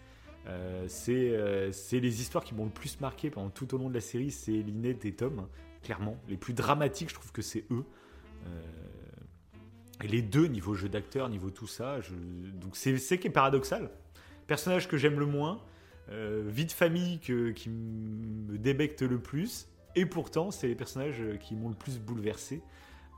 Euh, 0.48 0.84
c'est 0.88 1.30
euh, 1.30 1.72
c'est 1.72 2.00
les 2.00 2.22
histoires 2.22 2.44
qui 2.44 2.54
m'ont 2.54 2.66
le 2.66 2.70
plus 2.70 3.00
marqué 3.00 3.30
pendant 3.30 3.50
tout 3.50 3.74
au 3.74 3.78
long 3.78 3.90
de 3.90 3.94
la 3.94 4.02
série. 4.02 4.30
C'est 4.30 4.52
Linette 4.52 5.06
et 5.06 5.14
Tom, 5.14 5.48
clairement. 5.84 6.18
Les 6.28 6.38
plus 6.38 6.54
dramatiques, 6.54 7.10
je 7.10 7.16
trouve 7.16 7.32
que 7.32 7.42
c'est 7.42 7.66
eux. 7.72 7.84
Euh, 8.48 8.62
et 10.04 10.08
les 10.08 10.22
deux, 10.22 10.48
niveau 10.48 10.74
jeu 10.74 10.90
d'acteur, 10.90 11.30
niveau 11.30 11.50
tout 11.50 11.68
ça. 11.68 12.02
Je... 12.02 12.14
Donc, 12.14 12.76
c'est 12.76 12.98
c'est 12.98 13.18
qui 13.20 13.28
est 13.28 13.32
paradoxal. 13.32 13.90
Personnage 14.48 14.88
que 14.88 14.98
j'aime 14.98 15.20
le 15.20 15.26
moins. 15.26 15.62
euh, 16.10 16.44
vie 16.48 16.66
de 16.66 16.72
famille 16.74 17.20
que- 17.22 17.52
qui 17.52 17.70
me 17.70 18.58
débecte 18.58 19.02
le 19.04 19.20
plus. 19.20 19.68
Et 19.96 20.06
pourtant, 20.06 20.52
c'est 20.52 20.68
les 20.68 20.76
personnages 20.76 21.22
euh, 21.22 21.38
qui 21.38 21.56
m'ont 21.56 21.70
le 21.70 21.76
plus 21.76 21.98
bouleversé. 22.00 22.62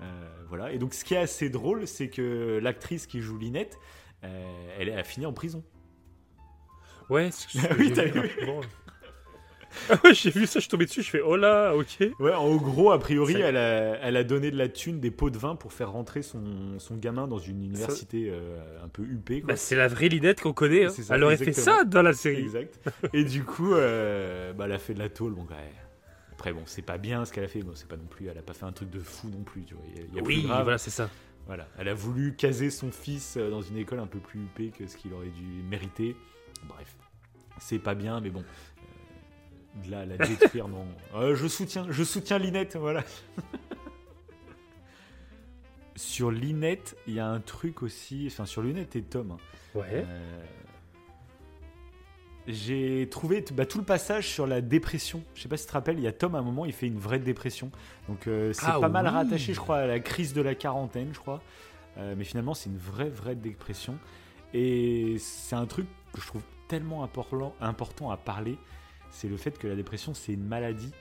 Euh, 0.01 0.43
voilà. 0.49 0.71
Et 0.71 0.77
donc, 0.77 0.93
ce 0.93 1.03
qui 1.03 1.15
est 1.15 1.17
assez 1.17 1.49
drôle, 1.49 1.87
c'est 1.87 2.09
que 2.09 2.59
l'actrice 2.61 3.07
qui 3.07 3.21
joue 3.21 3.37
Linette, 3.39 3.79
euh, 4.23 4.75
elle 4.77 4.91
a 4.91 5.03
fini 5.03 5.25
en 5.25 5.33
prison. 5.33 5.63
Ouais, 7.09 7.31
c'est 7.31 7.49
ce 7.49 7.67
que 7.67 7.73
Oui, 7.79 7.91
vu 7.91 8.21
vu. 8.21 8.29
j'ai 10.13 10.29
vu 10.31 10.45
ça, 10.45 10.59
je 10.59 10.61
suis 10.61 10.69
tombé 10.69 10.85
dessus, 10.85 11.01
je 11.03 11.09
fais 11.09 11.21
oh 11.21 11.35
là, 11.35 11.75
ok. 11.75 12.09
Ouais, 12.19 12.33
en 12.33 12.55
gros, 12.55 12.91
a 12.91 12.99
priori, 12.99 13.35
elle 13.35 13.57
a, 13.57 13.97
elle 14.01 14.17
a 14.17 14.23
donné 14.23 14.51
de 14.51 14.57
la 14.57 14.67
thune, 14.69 14.99
des 14.99 15.11
pots 15.11 15.29
de 15.29 15.37
vin 15.37 15.55
pour 15.55 15.73
faire 15.73 15.91
rentrer 15.91 16.21
son, 16.21 16.77
son 16.79 16.95
gamin 16.95 17.27
dans 17.27 17.37
une 17.39 17.63
université 17.63 18.29
euh, 18.29 18.83
un 18.83 18.87
peu 18.87 19.03
huppée. 19.03 19.41
Bah, 19.41 19.55
c'est 19.55 19.75
la 19.75 19.87
vraie 19.87 20.07
Linette 20.09 20.41
qu'on 20.41 20.53
connaît. 20.53 20.85
hein. 20.85 20.89
Ça, 20.89 21.15
Elle 21.15 21.23
aurait 21.23 21.37
fait 21.37 21.53
ça 21.53 21.83
dans 21.83 22.01
la 22.01 22.13
série. 22.13 22.41
Exact. 22.43 22.79
Et 23.13 23.23
du 23.23 23.43
coup, 23.43 23.73
euh, 23.73 24.53
bah, 24.53 24.65
elle 24.65 24.71
a 24.73 24.79
fait 24.79 24.93
de 24.93 24.99
la 24.99 25.09
tôle. 25.09 25.33
Bon, 25.33 25.43
ouais. 25.43 25.71
Après, 26.33 26.51
bon, 26.53 26.63
c'est 26.65 26.81
pas 26.81 26.97
bien 26.97 27.25
ce 27.25 27.31
qu'elle 27.33 27.45
a 27.45 27.47
fait. 27.47 27.61
Bon, 27.61 27.71
c'est 27.75 27.87
pas 27.87 27.97
non 27.97 28.05
plus. 28.09 28.27
Elle 28.27 28.37
a 28.37 28.41
pas 28.41 28.53
fait 28.53 28.65
un 28.65 28.71
truc 28.71 28.89
de 28.89 28.99
fou 28.99 29.29
non 29.29 29.43
plus. 29.43 29.63
Tu 29.63 29.73
vois. 29.73 29.83
Il 29.93 29.97
y 29.97 30.01
a, 30.01 30.05
il 30.09 30.15
y 30.15 30.19
a 30.19 30.23
plus 30.23 30.35
Oui, 30.37 30.43
grave. 30.43 30.63
voilà, 30.63 30.77
c'est 30.77 30.89
ça. 30.91 31.09
Voilà, 31.47 31.67
elle 31.77 31.89
a 31.89 31.93
voulu 31.93 32.33
caser 32.35 32.71
son 32.71 32.91
fils 32.91 33.35
euh, 33.37 33.51
dans 33.51 33.61
une 33.61 33.77
école 33.77 33.99
un 33.99 34.07
peu 34.07 34.17
plus 34.17 34.39
huppée 34.39 34.71
que 34.75 34.87
ce 34.87 34.97
qu'il 34.97 35.13
aurait 35.13 35.29
dû 35.29 35.43
mériter. 35.69 36.15
Bref, 36.67 36.95
c'est 37.59 37.77
pas 37.77 37.93
bien, 37.93 38.19
mais 38.19 38.31
bon. 38.31 38.43
De 39.83 39.93
à 39.93 40.05
la 40.05 40.17
détruire, 40.17 40.67
non. 40.67 40.85
Euh, 41.15 41.35
je 41.35 41.47
soutiens, 41.47 41.85
je 41.89 42.03
soutiens 42.03 42.37
Linette, 42.37 42.75
voilà. 42.75 43.03
sur 45.95 46.31
Linette, 46.31 46.97
il 47.07 47.13
y 47.13 47.19
a 47.19 47.27
un 47.27 47.39
truc 47.39 47.83
aussi, 47.83 48.27
enfin 48.31 48.45
sur 48.45 48.61
Linette 48.61 48.95
et 48.95 49.01
Tom. 49.01 49.31
hein. 49.31 49.37
Ouais. 49.73 50.05
Euh, 50.07 50.45
j'ai 52.47 53.07
trouvé 53.09 53.43
bah, 53.53 53.65
tout 53.65 53.79
le 53.79 53.83
passage 53.83 54.27
sur 54.27 54.45
la 54.45 54.61
dépression. 54.61 55.23
Je 55.33 55.41
sais 55.41 55.49
pas 55.49 55.57
si 55.57 55.63
tu 55.63 55.69
te 55.69 55.73
rappelles, 55.73 55.97
il 55.97 56.03
y 56.03 56.07
a 56.07 56.11
Tom 56.11 56.35
à 56.35 56.39
un 56.39 56.43
moment, 56.43 56.65
il 56.65 56.73
fait 56.73 56.87
une 56.87 56.99
vraie 56.99 57.19
dépression. 57.19 57.71
Donc 58.07 58.27
euh, 58.27 58.53
c'est 58.53 58.65
Ah 58.67 58.79
pas 58.79 58.89
mal 58.89 59.07
rattaché, 59.07 59.53
je 59.53 59.59
crois, 59.59 59.77
à 59.77 59.87
la 59.87 59.99
crise 59.99 60.33
de 60.33 60.41
la 60.41 60.53
quarantaine, 60.53 61.09
je 61.13 61.19
crois. 61.19 61.41
Euh, 61.97 62.13
mais 62.17 62.23
finalement, 62.23 62.53
c'est 62.53 62.69
une 62.69 62.77
vraie, 62.77 63.09
vraie 63.09 63.35
dépression. 63.35 63.97
Et 64.53 65.15
c'est 65.17 65.55
un 65.55 65.65
truc 65.65 65.87
que 66.13 66.21
je 66.21 66.27
trouve 66.27 66.43
tellement 66.67 67.03
important, 67.03 67.55
important 67.61 68.11
à 68.11 68.17
parler. 68.17 68.57
C'est 69.15 69.29
le 69.29 69.37
fait 69.37 69.57
que 69.57 69.65
la 69.67 69.75
dépression, 69.75 70.13
c'est 70.13 70.33
une 70.33 70.45
maladie. 70.45 70.91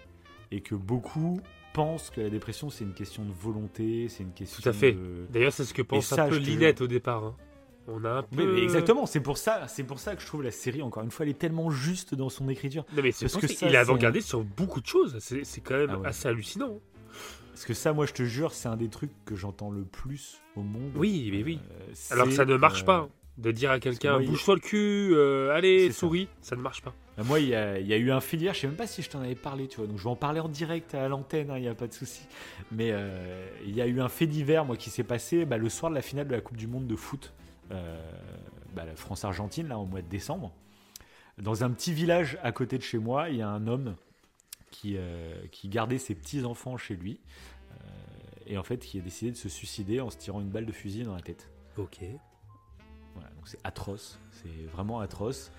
Et 0.53 0.61
que 0.61 0.77
beaucoup 0.77 1.41
pensent 1.73 2.11
que 2.11 2.21
la 2.21 2.31
dépression, 2.31 2.71
c'est 2.71 2.85
une 2.85 2.95
question 2.95 3.25
de 3.25 3.33
volonté, 3.33 4.09
c'est 4.09 4.23
une 4.23 4.33
question 4.33 4.63
Tout 4.63 4.69
à 4.69 4.73
fait. 4.73 4.93
de... 4.93 5.27
D'ailleurs, 5.31 5.53
c'est 5.53 5.65
ce 5.65 5.75
que 5.75 5.83
pense 5.83 6.13
un 6.13 6.29
peu 6.29 6.35
je 6.37 6.41
te 6.41 6.45
Linette 6.45 6.81
au 6.81 6.87
départ. 6.87 7.25
hein. 7.25 7.37
On 7.89 8.05
a 8.05 8.11
un 8.11 8.23
peu. 8.23 8.55
mais 8.55 8.63
exactement, 8.63 9.05
c'est 9.05 9.21
pour 9.21 9.37
ça, 9.37 9.67
c'est 9.67 9.83
pour 9.83 9.99
ça 9.99 10.15
que 10.15 10.23
je 10.23 10.27
trouve 10.29 10.45
la 10.45 10.53
série 10.53 10.81
encore 10.81 11.03
une 11.03 11.11
fois, 11.11 11.27
elle 11.27 11.33
est 11.33 11.39
tellement 11.39 11.71
juste 11.71 12.15
dans 12.15 12.29
son 12.31 12.49
écriture. 12.49 12.85
Non, 12.97 13.03
mais 13.03 13.11
c'est 13.11 13.25
Parce 13.27 13.37
que 13.37 13.47
que 13.47 13.53
ça, 13.53 13.69
il 13.69 13.75
est 13.75 13.79
avant-gardiste 13.79 14.29
sur 14.29 14.43
beaucoup 14.45 14.81
de 14.81 14.87
choses. 14.87 15.17
C'est 15.19 15.45
c'est 15.45 15.61
quand 15.61 15.77
même 15.77 15.91
Ah 15.91 15.99
ouais. 15.99 16.07
assez 16.07 16.29
hallucinant. 16.29 16.79
Parce 17.53 17.65
que 17.67 17.75
ça, 17.75 17.93
moi, 17.93 18.07
je 18.07 18.13
te 18.13 18.23
jure, 18.23 18.53
c'est 18.53 18.69
un 18.69 18.77
des 18.77 18.89
trucs 18.89 19.13
que 19.25 19.35
j'entends 19.37 19.71
le 19.71 19.83
plus 19.85 20.41
au 20.57 20.63
monde. 20.63 20.93
Oui, 20.97 21.29
mais 21.33 21.43
oui. 21.43 21.59
Euh, 21.81 21.93
Alors 22.13 22.27
que 22.27 22.33
ça 22.33 22.45
ne 22.45 22.57
marche 22.57 22.83
euh, 22.83 22.87
pas. 22.87 23.09
De 23.39 23.51
dire 23.51 23.71
à 23.73 23.79
que 23.79 23.85
quelqu'un, 23.85 24.21
bouge-toi 24.21 24.55
le 24.55 24.61
cul, 24.61 25.11
euh, 25.13 25.51
allez, 25.53 25.91
ça. 25.91 25.99
souris, 25.99 26.29
ça 26.41 26.55
ne 26.57 26.61
marche 26.63 26.83
pas. 26.83 26.95
Bah, 27.17 27.23
Moi, 27.25 27.41
il 27.41 27.49
y, 27.49 27.55
a, 27.55 27.79
il 27.79 27.87
y 27.87 27.93
a 27.93 27.97
eu 27.97 28.11
un 28.11 28.21
fait 28.21 28.37
d'hier, 28.37 28.55
je 28.55 28.61
sais 28.61 28.67
même 28.67 28.77
pas 28.77 28.87
si 28.87 29.03
je 29.03 29.11
t'en 29.11 29.21
avais 29.21 29.35
parlé, 29.35 29.69
tu 29.69 29.77
vois, 29.77 29.87
donc 29.87 29.99
je 29.99 30.05
vais 30.05 30.11
en 30.11 30.17
parler 30.17 30.41
en 30.41 30.49
direct 30.49 30.95
à 30.95 31.09
l'antenne, 31.09 31.51
hein, 31.51 31.59
il 31.59 31.63
n'y 31.63 31.69
a 31.69 31.75
pas 31.75 31.87
de 31.87 31.93
souci. 31.93 32.27
Mais 32.73 32.91
euh, 32.93 33.47
il 33.65 33.75
y 33.75 33.81
a 33.81 33.87
eu 33.87 34.01
un 34.01 34.09
fait 34.09 34.27
divers, 34.27 34.65
moi, 34.65 34.77
qui 34.77 34.91
s'est 34.91 35.05
passé 35.05 35.45
bah, 35.45 35.57
le 35.57 35.69
soir 35.69 35.91
de 35.91 35.95
la 35.95 36.03
finale 36.03 36.27
de 36.27 36.35
la 36.35 36.41
Coupe 36.41 36.57
du 36.57 36.67
Monde 36.67 36.87
de 36.87 36.97
foot, 36.97 37.33
euh, 37.71 38.11
bah, 38.75 38.85
la 38.85 38.97
France-Argentine, 38.97 39.69
là, 39.69 39.79
au 39.79 39.87
mois 39.87 40.03
de 40.03 40.09
décembre. 40.09 40.53
Dans 41.39 41.65
un 41.65 41.71
petit 41.71 41.93
village 41.93 42.39
à 42.43 42.53
côté 42.53 42.79
de 42.79 42.83
chez 42.83 42.99
moi, 42.99 43.29
il 43.29 43.37
y 43.37 43.43
a 43.43 43.49
un 43.49 43.67
homme 43.67 43.97
qui, 44.71 44.97
euh, 44.97 45.47
qui 45.51 45.69
gardait 45.69 45.99
ses 45.99 46.15
petits-enfants 46.15 46.77
chez 46.77 46.97
lui, 46.97 47.21
euh, 47.71 47.85
et 48.47 48.59
en 48.59 48.63
fait, 48.63 48.79
qui 48.79 48.99
a 48.99 49.03
décidé 49.03 49.31
de 49.31 49.37
se 49.37 49.49
suicider 49.49 50.01
en 50.01 50.11
se 50.11 50.17
tirant 50.17 50.41
une 50.41 50.51
balle 50.51 50.67
de 50.67 50.73
fusil 50.73 51.05
dans 51.05 51.15
la 51.15 51.23
tête. 51.23 51.51
Ok. 51.77 51.99
Voilà, 53.15 53.31
donc 53.31 53.47
c'est 53.47 53.61
atroce, 53.63 54.19
c'est 54.33 54.67
vraiment 54.73 54.99
atroce. 55.01 55.53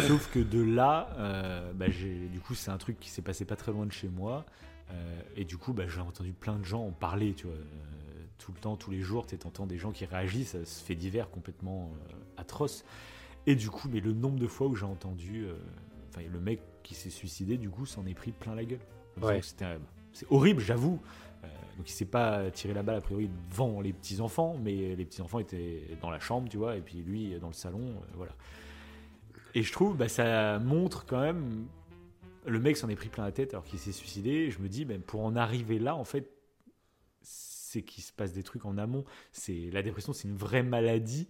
Sauf 0.00 0.30
que 0.32 0.38
de 0.38 0.62
là, 0.62 1.10
euh, 1.18 1.72
bah, 1.72 1.88
du 1.88 2.40
coup, 2.40 2.54
c'est 2.54 2.70
un 2.70 2.78
truc 2.78 2.98
qui 3.00 3.10
s'est 3.10 3.22
passé 3.22 3.44
pas 3.44 3.56
très 3.56 3.72
loin 3.72 3.86
de 3.86 3.92
chez 3.92 4.08
moi. 4.08 4.44
euh, 4.90 5.20
et 5.36 5.44
du 5.44 5.56
coup, 5.56 5.72
bah, 5.72 5.84
j'ai 5.86 6.00
entendu 6.00 6.32
plein 6.32 6.56
de 6.58 6.64
gens 6.64 6.86
en 6.86 6.92
parler, 6.92 7.34
tu 7.34 7.46
vois. 7.46 7.56
euh, 7.56 7.64
tout 8.38 8.52
le 8.52 8.58
temps, 8.58 8.76
tous 8.76 8.90
les 8.90 9.00
jours, 9.00 9.26
tu 9.26 9.36
entends 9.44 9.66
des 9.66 9.78
gens 9.78 9.90
qui 9.90 10.04
réagissent 10.04 10.54
à 10.54 10.64
ce 10.64 10.82
fait 10.82 10.94
divers 10.94 11.28
complètement 11.30 11.90
atroce. 12.36 12.84
Et 13.46 13.56
du 13.56 13.68
coup, 13.68 13.88
mais 13.90 14.00
le 14.00 14.12
nombre 14.12 14.38
de 14.38 14.46
fois 14.46 14.68
où 14.68 14.76
j'ai 14.76 14.86
entendu, 14.86 15.46
enfin, 16.08 16.22
le 16.30 16.38
mec 16.38 16.60
qui 16.84 16.94
s'est 16.94 17.10
suicidé, 17.10 17.58
du 17.58 17.68
coup, 17.68 17.84
s'en 17.84 18.06
est 18.06 18.14
pris 18.14 18.30
plein 18.30 18.54
la 18.54 18.64
gueule. 18.64 18.78
Ouais. 19.20 19.40
C'est 20.12 20.26
horrible, 20.30 20.60
j'avoue. 20.60 21.00
Donc 21.76 21.88
il 21.88 21.92
s'est 21.92 22.04
pas 22.04 22.50
tiré 22.50 22.74
la 22.74 22.82
balle 22.82 22.96
a 22.96 23.00
priori 23.00 23.30
devant 23.50 23.80
les 23.80 23.92
petits 23.92 24.20
enfants, 24.20 24.56
mais 24.60 24.96
les 24.96 25.04
petits 25.04 25.22
enfants 25.22 25.38
étaient 25.38 25.82
dans 26.00 26.10
la 26.10 26.18
chambre, 26.18 26.48
tu 26.48 26.56
vois, 26.56 26.76
et 26.76 26.80
puis 26.80 26.98
lui 27.02 27.38
dans 27.40 27.46
le 27.46 27.52
salon, 27.52 27.80
euh, 27.80 28.14
voilà. 28.16 28.32
Et 29.58 29.62
je 29.64 29.72
trouve, 29.72 29.96
bah, 29.96 30.06
ça 30.08 30.60
montre 30.60 31.04
quand 31.04 31.20
même, 31.20 31.66
le 32.46 32.60
mec 32.60 32.76
s'en 32.76 32.88
est 32.88 32.94
pris 32.94 33.08
plein 33.08 33.24
la 33.24 33.32
tête 33.32 33.54
alors 33.54 33.64
qu'il 33.64 33.80
s'est 33.80 33.90
suicidé. 33.90 34.30
Et 34.30 34.50
je 34.52 34.60
me 34.60 34.68
dis, 34.68 34.84
ben, 34.84 35.00
pour 35.00 35.24
en 35.24 35.34
arriver 35.34 35.80
là, 35.80 35.96
en 35.96 36.04
fait, 36.04 36.30
c'est 37.22 37.82
qu'il 37.82 38.04
se 38.04 38.12
passe 38.12 38.32
des 38.32 38.44
trucs 38.44 38.66
en 38.66 38.78
amont. 38.78 39.04
C'est 39.32 39.68
la 39.72 39.82
dépression, 39.82 40.12
c'est 40.12 40.28
une 40.28 40.36
vraie 40.36 40.62
maladie. 40.62 41.26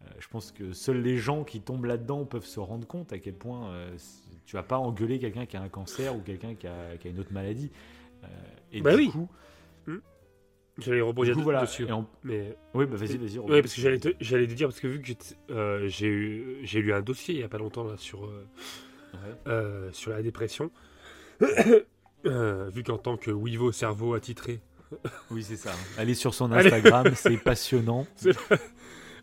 Euh, 0.00 0.04
je 0.20 0.28
pense 0.28 0.52
que 0.52 0.72
seuls 0.72 1.02
les 1.02 1.18
gens 1.18 1.42
qui 1.42 1.60
tombent 1.60 1.86
là-dedans 1.86 2.24
peuvent 2.24 2.46
se 2.46 2.60
rendre 2.60 2.86
compte 2.86 3.12
à 3.12 3.18
quel 3.18 3.34
point 3.34 3.72
euh, 3.72 3.96
tu 4.46 4.54
vas 4.54 4.62
pas 4.62 4.78
engueuler 4.78 5.18
quelqu'un 5.18 5.44
qui 5.44 5.56
a 5.56 5.60
un 5.62 5.68
cancer 5.68 6.14
ou 6.14 6.20
quelqu'un 6.20 6.54
qui 6.54 6.68
a, 6.68 6.96
qui 6.98 7.08
a 7.08 7.10
une 7.10 7.18
autre 7.18 7.32
maladie. 7.32 7.72
Euh, 8.22 8.28
et 8.70 8.80
Bah 8.80 8.92
du 8.92 8.98
oui. 8.98 9.10
coup, 9.10 9.28
J'allais 10.78 11.00
rebondir 11.02 11.34
coup, 11.34 11.42
voilà. 11.42 11.60
dessus. 11.62 11.86
Mais 12.24 12.56
Oui, 12.74 12.86
bah 12.86 12.96
vas-y, 12.96 13.18
vas-y. 13.18 13.38
Oui, 13.38 13.60
parce 13.60 13.74
que 13.74 13.80
j'allais 13.80 13.98
te, 13.98 14.08
j'allais 14.20 14.46
te 14.46 14.54
dire, 14.54 14.68
parce 14.68 14.80
que 14.80 14.86
vu 14.86 15.00
que 15.02 15.12
euh, 15.50 15.86
j'ai 15.88 16.06
eu, 16.06 16.58
j'ai 16.62 16.80
lu 16.80 16.92
un 16.94 17.02
dossier 17.02 17.34
il 17.34 17.40
y 17.40 17.44
a 17.44 17.48
pas 17.48 17.58
longtemps 17.58 17.84
là, 17.84 17.96
sur, 17.98 18.24
euh, 18.24 18.46
Ouais. 19.12 19.18
euh, 19.48 19.92
sur 19.92 20.10
la 20.12 20.22
dépression, 20.22 20.70
vu 22.24 22.82
qu'en 22.84 22.96
tant 22.98 23.16
que 23.18 23.30
Wivo 23.30 23.70
cerveau 23.72 24.14
attitré, 24.14 24.60
Oui, 25.30 25.42
c'est 25.42 25.56
ça. 25.56 25.72
Allez 25.98 26.14
sur 26.14 26.32
son. 26.34 26.50
Instagram, 26.52 27.12
c'est 27.14 27.36
passionnant. 27.36 28.06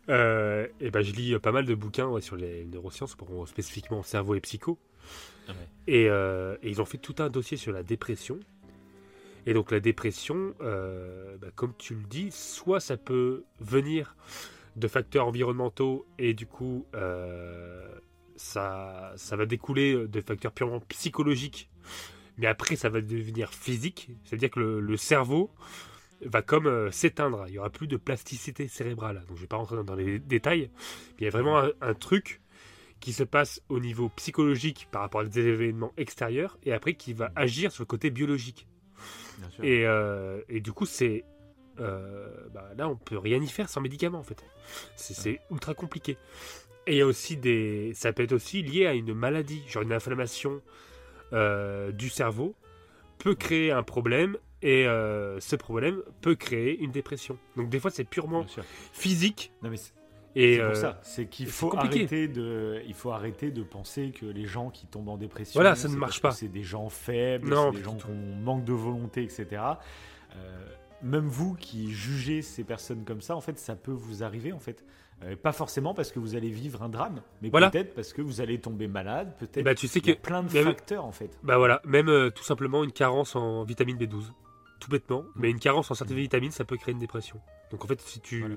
et 0.08 0.90
ben, 0.92 1.02
je 1.02 1.12
lis 1.14 1.38
pas 1.40 1.52
mal 1.52 1.66
de 1.66 1.74
bouquins 1.76 2.08
ouais, 2.08 2.22
sur 2.22 2.36
les 2.36 2.66
neurosciences, 2.66 3.16
pour, 3.16 3.48
spécifiquement 3.48 4.04
cerveau 4.04 4.36
et 4.36 4.40
psycho. 4.42 4.78
Et, 5.88 6.04
et 6.06 6.58
ils 6.70 6.80
ont 6.82 6.86
fait 6.86 7.00
tout 7.00 7.16
un 7.20 7.30
dossier 7.30 7.58
sur 7.58 7.72
la 7.72 7.82
dépression. 7.84 8.40
Et 9.46 9.54
donc 9.54 9.72
la 9.72 9.80
dépression, 9.80 10.54
euh, 10.62 11.38
bah, 11.38 11.48
comme 11.56 11.74
tu 11.78 11.96
le 11.96 12.04
dis, 12.04 12.30
soit 12.32 12.80
ça 12.80 12.98
peut 12.98 13.44
venir 13.60 14.16
de 14.76 14.88
facteurs 14.88 15.28
environnementaux 15.28 16.06
et 16.18 16.34
du 16.34 16.46
coup 16.46 16.86
euh, 16.96 17.88
ça, 18.36 19.14
ça 19.16 19.36
va 19.36 19.46
découler 19.46 20.08
de 20.08 20.22
facteurs 20.22 20.52
purement 20.52 20.80
psychologiques. 20.82 21.70
Mais 22.38 22.48
après 22.48 22.76
ça 22.76 22.90
va 22.90 23.02
devenir 23.02 23.54
physique, 23.54 24.10
c'est-à-dire 24.24 24.50
que 24.50 24.60
le, 24.60 24.98
cerveau 24.98 25.52
va 26.22 26.42
comme 26.42 26.68
euh, 26.68 26.92
s'éteindre. 26.92 27.46
Il 27.48 27.56
y 27.56 27.60
aura 27.60 27.70
plus 27.70 27.88
de 27.88 27.98
plasticité 27.98 28.68
cérébrale. 28.68 29.26
Donc 29.28 29.38
je 29.38 29.42
vais 29.42 29.48
pas 29.48 29.58
rentrer 29.58 29.84
dans, 29.84 29.96
les 29.96 30.20
détails. 30.20 30.70
Mais 30.72 31.16
il 31.22 31.24
y 31.26 31.28
a 31.28 31.32
vraiment 31.32 31.62
un 31.82 31.94
truc 31.94 32.42
qui 33.00 33.14
se 33.14 33.24
passe 33.24 33.62
au 33.70 33.80
niveau 33.80 34.10
psychologique 34.10 34.88
par 34.92 35.02
rapport 35.02 35.22
à 35.22 35.26
des 35.26 35.48
événements 35.48 35.94
extérieurs 35.98 36.58
et 36.64 36.74
après 36.74 36.94
qui 36.94 37.14
va 37.14 37.32
agir 37.36 37.72
sur 37.72 37.84
le 37.84 37.88
côté 37.88 38.10
biologique. 38.10 38.68
Bien 39.38 39.50
sûr. 39.50 39.64
Et, 39.64 39.86
euh, 39.86 40.42
et 40.50 40.60
du 40.62 40.72
coup, 40.74 40.86
c'est. 40.86 41.24
euh, 41.80 42.28
bah, 42.54 42.70
là, 42.78 42.90
on 42.90 42.96
peut 42.96 43.18
rien 43.18 43.42
y 43.42 43.48
faire 43.48 43.70
sans 43.70 43.82
médicaments 43.82 44.20
en 44.20 44.24
fait. 44.24 44.44
C'est 44.96 45.42
ultra 45.52 45.74
compliqué. 45.74 46.18
Et 46.88 46.94
il 46.94 46.98
y 46.98 47.02
a 47.02 47.06
aussi 47.06 47.38
des. 47.38 47.92
Ça 47.94 48.14
peut 48.14 48.24
être 48.24 48.34
aussi 48.34 48.62
lié 48.64 48.86
à 48.88 48.94
une 48.94 49.14
maladie, 49.14 49.64
genre 49.68 49.84
une 49.84 49.94
inflammation 49.94 50.62
euh, 51.34 51.92
du 51.92 52.10
cerveau 52.10 52.56
peut 53.20 53.36
créer 53.36 53.72
un 53.72 53.84
problème 53.84 54.38
et 54.62 54.88
euh, 54.88 55.40
ce 55.42 55.56
problème 55.58 56.02
peut 56.22 56.36
créer 56.36 56.80
une 56.80 56.92
dépression. 56.92 57.38
Donc 57.58 57.70
des 57.70 57.80
fois, 57.80 57.92
c'est 57.92 58.06
purement 58.06 58.46
physique 58.94 59.52
Non, 59.62 59.70
mais 59.70 59.78
c'est 59.78 59.92
et 60.36 60.56
c'est 60.56 60.62
pour 60.62 60.72
euh, 60.72 60.76
ça. 60.76 61.00
C'est 61.04 61.26
qu'il 61.28 61.48
faut 61.48 61.76
arrêter 61.78 62.28
de, 62.28 62.82
il 62.88 62.94
faut 62.94 63.12
arrêter 63.12 63.52
de 63.52 63.64
penser 63.64 64.12
que 64.12 64.26
les 64.26 64.46
gens 64.46 64.70
qui 64.70 64.86
tombent 64.88 65.10
en 65.10 65.18
dépression, 65.18 65.60
Voilà, 65.60 65.76
ça 65.76 65.88
ne 65.88 65.94
c'est 65.94 66.00
marche 66.00 66.22
pas. 66.22 66.32
C'est 66.32 66.48
des 66.48 66.64
gens 66.64 66.90
faibles, 66.90 67.54
c'est 67.56 67.72
des 67.78 67.84
gens 67.84 67.96
qui 67.96 68.06
ont 68.06 68.36
manque 68.42 68.64
de 68.66 68.74
volonté, 68.74 69.24
etc. 69.24 69.48
Euh, 70.36 70.66
même 71.02 71.28
vous 71.28 71.56
qui 71.56 71.92
jugez 71.92 72.42
ces 72.42 72.64
personnes 72.64 73.04
comme 73.06 73.22
ça, 73.22 73.36
en 73.36 73.42
fait, 73.42 73.58
ça 73.58 73.76
peut 73.76 73.92
vous 73.92 74.24
arriver, 74.24 74.52
en 74.52 74.60
fait. 74.60 74.84
Euh, 75.24 75.36
pas 75.36 75.52
forcément 75.52 75.94
parce 75.94 76.12
que 76.12 76.20
vous 76.20 76.36
allez 76.36 76.50
vivre 76.50 76.82
un 76.82 76.88
drame, 76.90 77.22
mais 77.42 77.50
Voilà. 77.50 77.70
peut-être 77.70 77.94
parce 77.94 78.14
que 78.14 78.22
vous 78.22 78.40
allez 78.40 78.60
tomber 78.60 78.88
malade, 78.88 79.34
peut-être. 79.38 79.66
bah, 79.66 79.76
tu 79.76 79.88
sais 79.90 80.00
que 80.00 80.12
plein 80.14 80.44
de 80.44 80.54
même- 80.54 80.64
facteurs, 80.66 81.04
en 81.04 81.12
fait. 81.12 81.38
Bah 81.44 81.58
voilà, 81.58 81.82
même 81.86 82.08
euh, 82.08 82.30
tout 82.30 82.44
simplement 82.44 82.84
une 82.86 82.92
carence 82.94 83.36
en 83.36 83.64
vitamine 83.64 83.98
B12. 83.98 84.32
Tout 84.80 84.90
bêtement, 84.90 85.26
mais 85.36 85.50
une 85.52 85.60
carence 85.60 85.92
en 85.92 85.94
certaines 85.94 86.16
vitamines, 86.16 86.52
ça 86.52 86.64
peut 86.64 86.78
créer 86.78 86.94
une 86.94 87.00
dépression. 87.00 87.42
Donc 87.72 87.84
en 87.84 87.88
fait, 87.88 88.00
si 88.00 88.22
tu. 88.22 88.40
Voilà. 88.40 88.56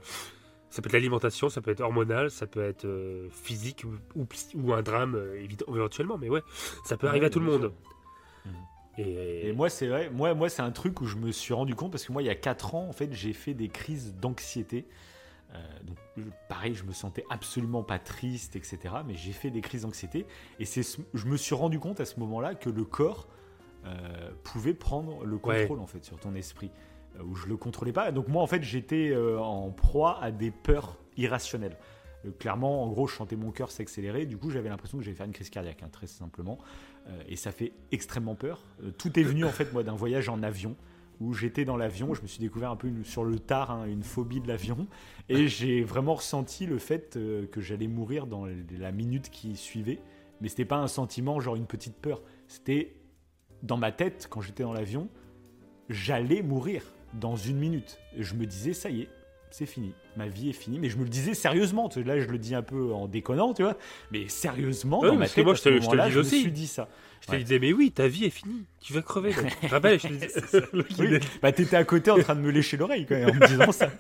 Ça 0.72 0.82
peut 0.82 0.88
être 0.88 0.94
l'alimentation, 0.94 1.48
ça 1.50 1.60
peut 1.60 1.70
être 1.70 1.80
hormonal, 1.82 2.30
ça 2.30 2.46
peut 2.46 2.64
être 2.64 2.86
euh, 2.86 3.28
physique 3.30 3.84
ou, 3.84 4.18
ou 4.18 4.24
psy- 4.24 4.56
ou 4.56 4.72
un 4.72 4.82
drame 4.82 5.14
euh, 5.14 5.46
éventuellement, 5.68 6.16
mais 6.18 6.28
ouais, 6.30 6.42
ça 6.84 6.96
peut 6.96 7.06
Ouais, 7.06 7.10
arriver 7.10 7.26
à 7.26 7.30
tout 7.30 7.40
le 7.40 7.46
monde. 7.46 7.72
Et, 8.98 9.48
Et 9.48 9.52
moi, 9.52 9.68
c'est 9.70 9.86
vrai, 9.86 10.10
moi, 10.10 10.34
moi 10.34 10.48
c'est 10.48 10.62
un 10.62 10.70
truc 10.70 11.00
où 11.00 11.06
je 11.06 11.16
me 11.16 11.30
suis 11.32 11.54
rendu 11.54 11.74
compte 11.74 11.92
parce 11.92 12.04
que 12.04 12.12
moi, 12.12 12.22
il 12.22 12.26
y 12.26 12.30
a 12.30 12.34
4 12.34 12.74
ans, 12.74 12.88
en 12.88 12.92
fait, 12.92 13.12
j'ai 13.12 13.32
fait 13.32 13.54
des 13.54 13.68
crises 13.68 14.14
d'anxiété. 14.16 14.86
Euh, 15.54 15.58
donc, 15.84 15.96
pareil, 16.48 16.74
je 16.74 16.84
me 16.84 16.92
sentais 16.92 17.24
absolument 17.30 17.82
pas 17.82 17.98
triste, 17.98 18.56
etc. 18.56 18.78
Mais 19.06 19.14
j'ai 19.14 19.32
fait 19.32 19.50
des 19.50 19.60
crises 19.62 19.82
d'anxiété. 19.82 20.26
Et 20.58 20.64
c'est, 20.64 20.82
ce- 20.82 21.00
je 21.14 21.26
me 21.26 21.36
suis 21.36 21.54
rendu 21.54 21.78
compte 21.78 22.00
à 22.00 22.04
ce 22.06 22.18
moment-là 22.20 22.54
que 22.54 22.70
le 22.70 22.84
corps 22.84 23.28
pouvait 24.44 24.74
prendre 24.74 25.24
le 25.24 25.34
Ouais. 25.42 25.60
contrôle, 25.62 25.80
en 25.80 25.86
fait, 25.86 26.04
sur 26.04 26.18
ton 26.18 26.34
esprit. 26.34 26.70
Euh, 27.18 27.22
où 27.24 27.34
je 27.34 27.46
le 27.46 27.56
contrôlais 27.56 27.92
pas. 27.92 28.12
Donc, 28.12 28.28
moi, 28.28 28.42
en 28.42 28.46
fait, 28.46 28.62
j'étais 28.62 29.10
euh, 29.10 29.38
en 29.38 29.70
proie 29.70 30.22
à 30.22 30.30
des 30.30 30.50
peurs 30.50 30.98
irrationnelles. 31.16 31.76
Euh, 32.24 32.30
clairement, 32.38 32.84
en 32.84 32.88
gros, 32.88 33.06
je 33.06 33.16
sentais 33.16 33.36
mon 33.36 33.50
cœur 33.50 33.70
s'accélérer. 33.70 34.26
Du 34.26 34.36
coup, 34.36 34.50
j'avais 34.50 34.68
l'impression 34.68 34.98
que 34.98 35.04
j'allais 35.04 35.16
faire 35.16 35.26
une 35.26 35.32
crise 35.32 35.50
cardiaque, 35.50 35.82
hein, 35.82 35.88
très 35.90 36.06
simplement. 36.06 36.58
Et 37.28 37.34
ça 37.34 37.50
fait 37.50 37.72
extrêmement 37.90 38.36
peur. 38.36 38.62
Tout 38.96 39.18
est 39.18 39.24
venu 39.24 39.44
en 39.44 39.50
fait 39.50 39.72
moi 39.72 39.82
d'un 39.82 39.96
voyage 39.96 40.28
en 40.28 40.40
avion 40.44 40.76
où 41.20 41.34
j'étais 41.34 41.64
dans 41.64 41.76
l'avion, 41.76 42.14
je 42.14 42.22
me 42.22 42.28
suis 42.28 42.38
découvert 42.38 42.70
un 42.70 42.76
peu 42.76 42.90
sur 43.02 43.24
le 43.24 43.40
tard 43.40 43.72
hein, 43.72 43.86
une 43.86 44.04
phobie 44.04 44.40
de 44.40 44.46
l'avion 44.46 44.86
et 45.28 45.48
j'ai 45.48 45.82
vraiment 45.82 46.14
ressenti 46.14 46.64
le 46.64 46.78
fait 46.78 47.18
que 47.50 47.60
j'allais 47.60 47.88
mourir 47.88 48.28
dans 48.28 48.46
la 48.46 48.92
minute 48.92 49.30
qui 49.30 49.56
suivait. 49.56 49.98
Mais 50.40 50.48
c'était 50.48 50.64
pas 50.64 50.76
un 50.76 50.86
sentiment 50.86 51.40
genre 51.40 51.56
une 51.56 51.66
petite 51.66 51.96
peur, 51.96 52.22
c'était 52.46 52.94
dans 53.64 53.76
ma 53.76 53.90
tête 53.90 54.28
quand 54.30 54.40
j'étais 54.40 54.62
dans 54.62 54.72
l'avion, 54.72 55.08
j'allais 55.88 56.42
mourir 56.42 56.84
dans 57.14 57.36
une 57.36 57.56
minute. 57.58 57.98
Et 58.16 58.22
je 58.22 58.34
me 58.34 58.46
disais 58.46 58.72
ça 58.72 58.90
y 58.90 59.02
est, 59.02 59.08
c'est 59.50 59.66
fini, 59.66 59.92
ma 60.16 60.28
vie 60.28 60.48
est 60.48 60.54
finie. 60.54 60.78
Mais 60.78 60.88
je 60.88 60.96
me 60.96 61.02
le 61.02 61.10
disais 61.10 61.34
sérieusement. 61.34 61.90
Là, 62.06 62.18
je 62.18 62.26
le 62.28 62.38
dis 62.38 62.54
un 62.54 62.62
peu 62.62 62.92
en 62.94 63.06
déconnant, 63.06 63.52
tu 63.52 63.62
vois. 63.62 63.76
Mais 64.10 64.26
sérieusement, 64.28 65.02
dans 65.02 65.14
ma 65.16 65.28
tête, 65.28 65.44
moi, 65.44 65.52
à 65.52 65.56
je 65.56 65.60
ce 65.60 65.68
te- 65.68 65.74
je 65.74 65.74
te 65.74 65.80
le 65.80 65.80
moment-là, 65.90 66.06
dis 66.06 66.12
je 66.14 66.18
me 66.18 66.24
suis 66.24 66.52
dit 66.52 66.66
ça. 66.66 66.88
je 67.20 67.26
te 67.26 67.32
Ouais. 67.32 67.38
disais, 67.42 67.58
mais 67.58 67.72
oui, 67.74 67.90
ta 67.92 68.08
vie 68.08 68.24
est 68.24 68.30
finie, 68.30 68.64
tu 68.80 68.94
vas 68.94 69.02
crever. 69.02 69.32
Tu 69.60 69.66
te 69.68 69.70
rappelles, 69.74 70.00
je 70.00 70.08
te 70.08 70.12
disais. 70.14 70.32
Oui, 70.98 71.18
bah 71.42 71.52
t'étais 71.52 71.76
à 71.76 71.84
côté 71.84 72.10
en 72.10 72.18
train 72.18 72.34
de 72.34 72.40
me 72.40 72.50
lécher 72.50 72.76
l'oreille 72.78 73.04
quand 73.06 73.14
même, 73.14 73.28
en 73.30 73.34
me 73.34 73.46
disant 73.46 73.72
ça. 73.72 73.88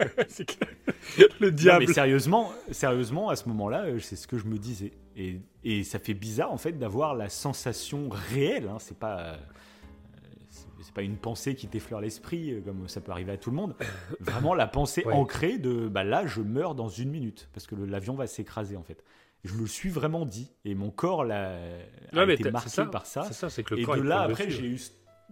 Clair. 0.46 1.28
le 1.40 1.50
Non, 1.50 1.54
diable. 1.56 1.84
mais 1.86 1.92
sérieusement, 1.92 2.50
sérieusement, 2.70 3.28
à 3.28 3.36
ce 3.36 3.46
moment-là, 3.50 3.84
euh, 3.84 3.98
c'est 4.00 4.16
ce 4.16 4.26
que 4.26 4.38
je 4.38 4.44
me 4.46 4.56
disais. 4.58 4.92
Et, 5.16 5.40
et 5.64 5.84
ça 5.84 5.98
fait 5.98 6.14
bizarre 6.14 6.50
en 6.52 6.56
fait 6.56 6.72
d'avoir 6.78 7.14
la 7.14 7.28
sensation 7.28 8.08
réelle. 8.08 8.68
hein, 8.72 8.78
c'est 8.78 8.96
pas, 8.98 9.20
euh, 9.20 9.36
c'est- 10.92 10.94
pas 10.94 11.02
une 11.02 11.16
pensée 11.16 11.54
qui 11.54 11.68
t'effleure 11.68 12.00
l'esprit, 12.00 12.52
euh, 12.52 12.60
comme 12.60 12.88
ça 12.88 13.00
peut 13.00 13.12
arriver 13.12 13.32
à 13.32 13.36
tout 13.36 13.50
le 13.50 13.56
monde. 13.56 13.74
Vraiment 14.20 14.54
la 14.54 14.66
pensée 14.66 15.04
Ouais. 15.06 15.14
ancrée 15.14 15.58
de 15.58 15.88
bah 15.88 16.04
là, 16.04 16.26
je 16.26 16.40
meurs 16.40 16.74
dans 16.74 16.88
une 16.88 17.10
minute 17.10 17.48
parce 17.52 17.66
que 17.66 17.74
l'avion 17.74 18.14
va 18.14 18.26
s'écraser 18.26 18.76
en 18.76 18.82
fait. 18.82 19.02
Je 19.44 19.54
me 19.54 19.60
le 19.62 19.66
suis 19.66 19.88
vraiment 19.90 20.24
dit 20.24 20.52
et 20.64 20.74
mon 20.76 20.90
corps 20.90 21.24
l'a, 21.24 21.56
a 22.12 22.24
Ouais, 22.26 22.34
été 22.34 22.50
marqué 22.52 22.68
ça, 22.70 22.86
par 22.86 23.06
ça. 23.06 23.24
C'est 23.24 23.32
ça, 23.34 23.50
c'est 23.50 23.64
que 23.64 23.74
le 23.74 23.80
Et 23.80 23.84
corps 23.84 23.96
de 23.96 24.02
là, 24.02 24.20
après, 24.22 24.48
j'ai 24.50 24.66
eu. 24.66 24.80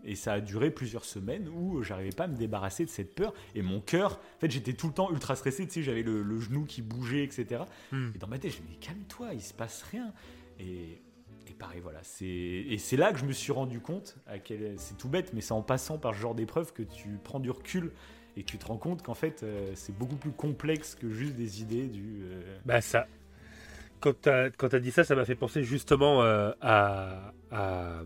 Et 0.03 0.15
ça 0.17 0.33
a 0.33 0.41
duré 0.41 0.71
plusieurs 0.71 1.05
semaines 1.05 1.47
où 1.49 1.83
j'arrivais 1.83 2.11
pas 2.11 2.25
à 2.25 2.27
me 2.27 2.35
débarrasser 2.37 2.87
de 2.87 2.91
cette 2.91 3.15
peur. 3.15 3.35
Et 3.55 3.61
mon 3.63 3.81
cœur, 3.81 4.13
en 4.37 4.41
fait, 4.41 4.51
j'étais 4.51 4.73
tout 4.73 4.87
le 4.89 4.95
temps 4.95 5.11
ultra 5.13 5.37
stressé. 5.37 5.67
Tu 5.67 5.75
sais, 5.75 5.83
j'avais 5.83 6.03
le, 6.03 6.23
le 6.23 6.41
genou 6.41 6.65
qui 6.65 6.81
bougeait, 6.81 7.23
etc. 7.23 7.63
Hmm. 7.93 8.09
Et 8.15 8.19
dans 8.19 8.27
ma 8.27 8.39
tête, 8.39 8.53
je 8.57 8.63
me 8.63 8.67
dis, 8.67 8.79
calme-toi, 8.79 9.29
il 9.35 9.43
se 9.43 9.53
passe 9.53 9.83
rien. 9.93 10.13
Et, 10.59 11.03
et 11.51 11.55
pareil, 11.55 11.81
voilà. 11.83 11.99
c'est- 12.03 12.25
Et 12.27 12.79
c'est 12.79 12.97
là 12.97 13.13
que 13.13 13.19
je 13.19 13.25
me 13.25 13.33
suis 13.33 13.53
rendu 13.53 13.81
compte, 13.81 14.17
à 14.27 14.39
quel... 14.39 14.75
c'est 14.79 14.97
tout 14.97 15.09
bête, 15.09 15.33
mais 15.35 15.41
c'est 15.41 15.53
en 15.53 15.63
passant 15.63 15.99
par 15.99 16.15
ce 16.15 16.21
genre 16.21 16.35
d'épreuve 16.35 16.73
que 16.73 16.83
tu 16.83 17.19
prends 17.25 17.41
du 17.41 17.51
recul 17.51 17.91
et 18.37 18.43
que 18.45 18.51
tu 18.51 18.59
te 18.59 18.67
rends 18.67 18.77
compte 18.77 19.03
qu'en 19.03 19.15
fait, 19.15 19.43
euh, 19.43 19.73
c'est 19.75 19.97
beaucoup 19.97 20.17
plus 20.17 20.31
complexe 20.31 20.95
que 20.95 21.11
juste 21.11 21.35
des 21.35 21.61
idées 21.63 21.89
du. 21.89 22.21
euh, 22.23 22.59
Bah 22.65 22.81
ça. 22.81 23.07
Quand 24.01 24.15
t'as 24.19 24.49
quand 24.51 24.69
t'as 24.71 24.79
dit 24.79 24.93
ça, 24.93 25.05
ça 25.05 25.15
m'a 25.15 25.25
fait 25.27 25.35
penser 25.35 25.63
justement 25.65 26.23
euh, 26.23 26.53
à, 26.63 27.33
à 27.51 28.03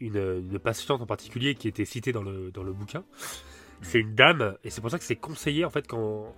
une, 0.00 0.16
une 0.50 0.58
patiente 0.58 1.02
en 1.02 1.06
particulier 1.06 1.54
qui 1.54 1.68
était 1.68 1.84
citée 1.84 2.12
dans 2.12 2.22
le, 2.22 2.50
dans 2.50 2.62
le 2.62 2.72
bouquin. 2.72 3.04
C'est 3.82 3.98
une 4.00 4.14
dame, 4.14 4.56
et 4.64 4.70
c'est 4.70 4.80
pour 4.80 4.90
ça 4.90 4.98
que 4.98 5.04
c'est 5.04 5.16
conseillé 5.16 5.64
en 5.66 5.70
fait 5.70 5.86
quand 5.86 6.34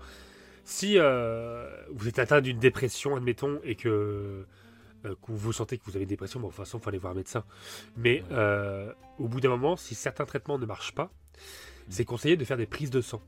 si 0.64 0.98
vous 0.98 2.08
êtes 2.08 2.18
atteint 2.18 2.40
d'une 2.40 2.58
dépression, 2.58 3.14
admettons, 3.16 3.60
et 3.62 3.74
que, 3.76 4.44
euh, 5.04 5.14
que 5.14 5.32
vous 5.32 5.52
sentez 5.52 5.78
que 5.78 5.84
vous 5.84 5.96
avez 5.96 6.02
une 6.04 6.08
dépression, 6.08 6.40
bon, 6.40 6.48
de 6.48 6.52
toute 6.52 6.64
façon, 6.64 6.78
il 6.78 6.82
faut 6.82 6.88
aller 6.88 6.98
voir 6.98 7.12
un 7.12 7.16
médecin. 7.16 7.44
Mais 7.96 8.22
euh, 8.32 8.92
au 9.18 9.28
bout 9.28 9.40
d'un 9.40 9.48
moment, 9.50 9.76
si 9.76 9.94
certains 9.94 10.24
traitements 10.26 10.58
ne 10.58 10.66
marchent 10.66 10.94
pas, 10.94 11.10
c'est 11.88 12.04
conseillé 12.04 12.36
de 12.36 12.44
faire 12.44 12.56
des 12.56 12.66
prises 12.66 12.90
de 12.90 13.00
sang. 13.00 13.22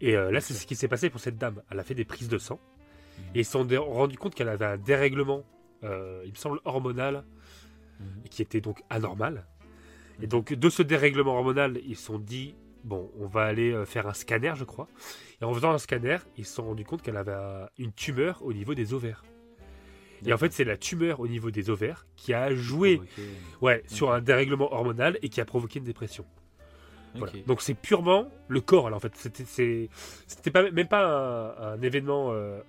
Et 0.00 0.16
euh, 0.16 0.30
là, 0.30 0.40
c'est 0.40 0.54
ce 0.54 0.66
qui 0.66 0.76
s'est 0.76 0.88
passé 0.88 1.10
pour 1.10 1.20
cette 1.20 1.38
dame. 1.38 1.62
Elle 1.70 1.78
a 1.80 1.84
fait 1.84 1.94
des 1.94 2.04
prises 2.04 2.28
de 2.28 2.38
sang. 2.38 2.60
Et 3.34 3.40
ils 3.40 3.44
se 3.44 3.52
sont 3.52 3.64
dé- 3.64 3.76
rendu 3.76 4.16
compte 4.16 4.34
qu'elle 4.34 4.48
avait 4.48 4.64
un 4.66 4.76
dérèglement, 4.76 5.44
il 5.82 5.88
me 6.30 6.34
semble, 6.36 6.60
hormonal, 6.64 7.24
et 8.24 8.28
qui 8.28 8.42
était 8.42 8.60
donc 8.60 8.82
anormal. 8.90 9.44
Et 10.22 10.26
donc, 10.26 10.52
de 10.52 10.68
ce 10.70 10.82
dérèglement 10.82 11.34
hormonal, 11.36 11.80
ils 11.84 11.96
se 11.96 12.04
sont 12.04 12.18
dit, 12.18 12.54
bon, 12.84 13.10
on 13.18 13.26
va 13.26 13.42
aller 13.44 13.84
faire 13.86 14.06
un 14.06 14.12
scanner, 14.14 14.52
je 14.56 14.64
crois. 14.64 14.86
Et 15.40 15.44
en 15.44 15.52
faisant 15.54 15.70
un 15.72 15.78
scanner, 15.78 16.18
ils 16.36 16.44
se 16.46 16.54
sont 16.54 16.64
rendu 16.64 16.84
compte 16.84 17.02
qu'elle 17.02 17.16
avait 17.16 17.32
un- 17.32 17.68
une 17.78 17.92
tumeur 17.92 18.42
au 18.44 18.52
niveau 18.52 18.74
des 18.74 18.94
ovaires. 18.94 19.24
Et 20.26 20.32
en 20.32 20.38
fait, 20.38 20.52
c'est 20.52 20.64
la 20.64 20.76
tumeur 20.76 21.20
au 21.20 21.28
niveau 21.28 21.50
des 21.50 21.70
ovaires 21.70 22.06
qui 22.16 22.34
a 22.34 22.54
joué 22.54 23.00
Ok. 23.02 23.24
ouais, 23.62 23.82
sur 23.86 24.12
un 24.12 24.20
dérèglement 24.20 24.72
hormonal 24.72 25.18
et 25.22 25.28
qui 25.28 25.40
a 25.40 25.44
provoqué 25.44 25.78
une 25.78 25.84
dépression. 25.84 26.24
Voilà. 27.14 27.32
Donc 27.46 27.62
c'est 27.62 27.74
purement 27.74 28.28
le 28.48 28.60
corps. 28.60 28.86
Alors, 28.86 28.98
en 28.98 29.00
fait, 29.00 29.12
c'était 29.16 30.50
pas 30.50 30.70
même 30.70 30.88
pas 30.88 31.04
un, 31.06 31.72
un 31.74 31.82
événement. 31.82 32.30
euh, 32.32 32.60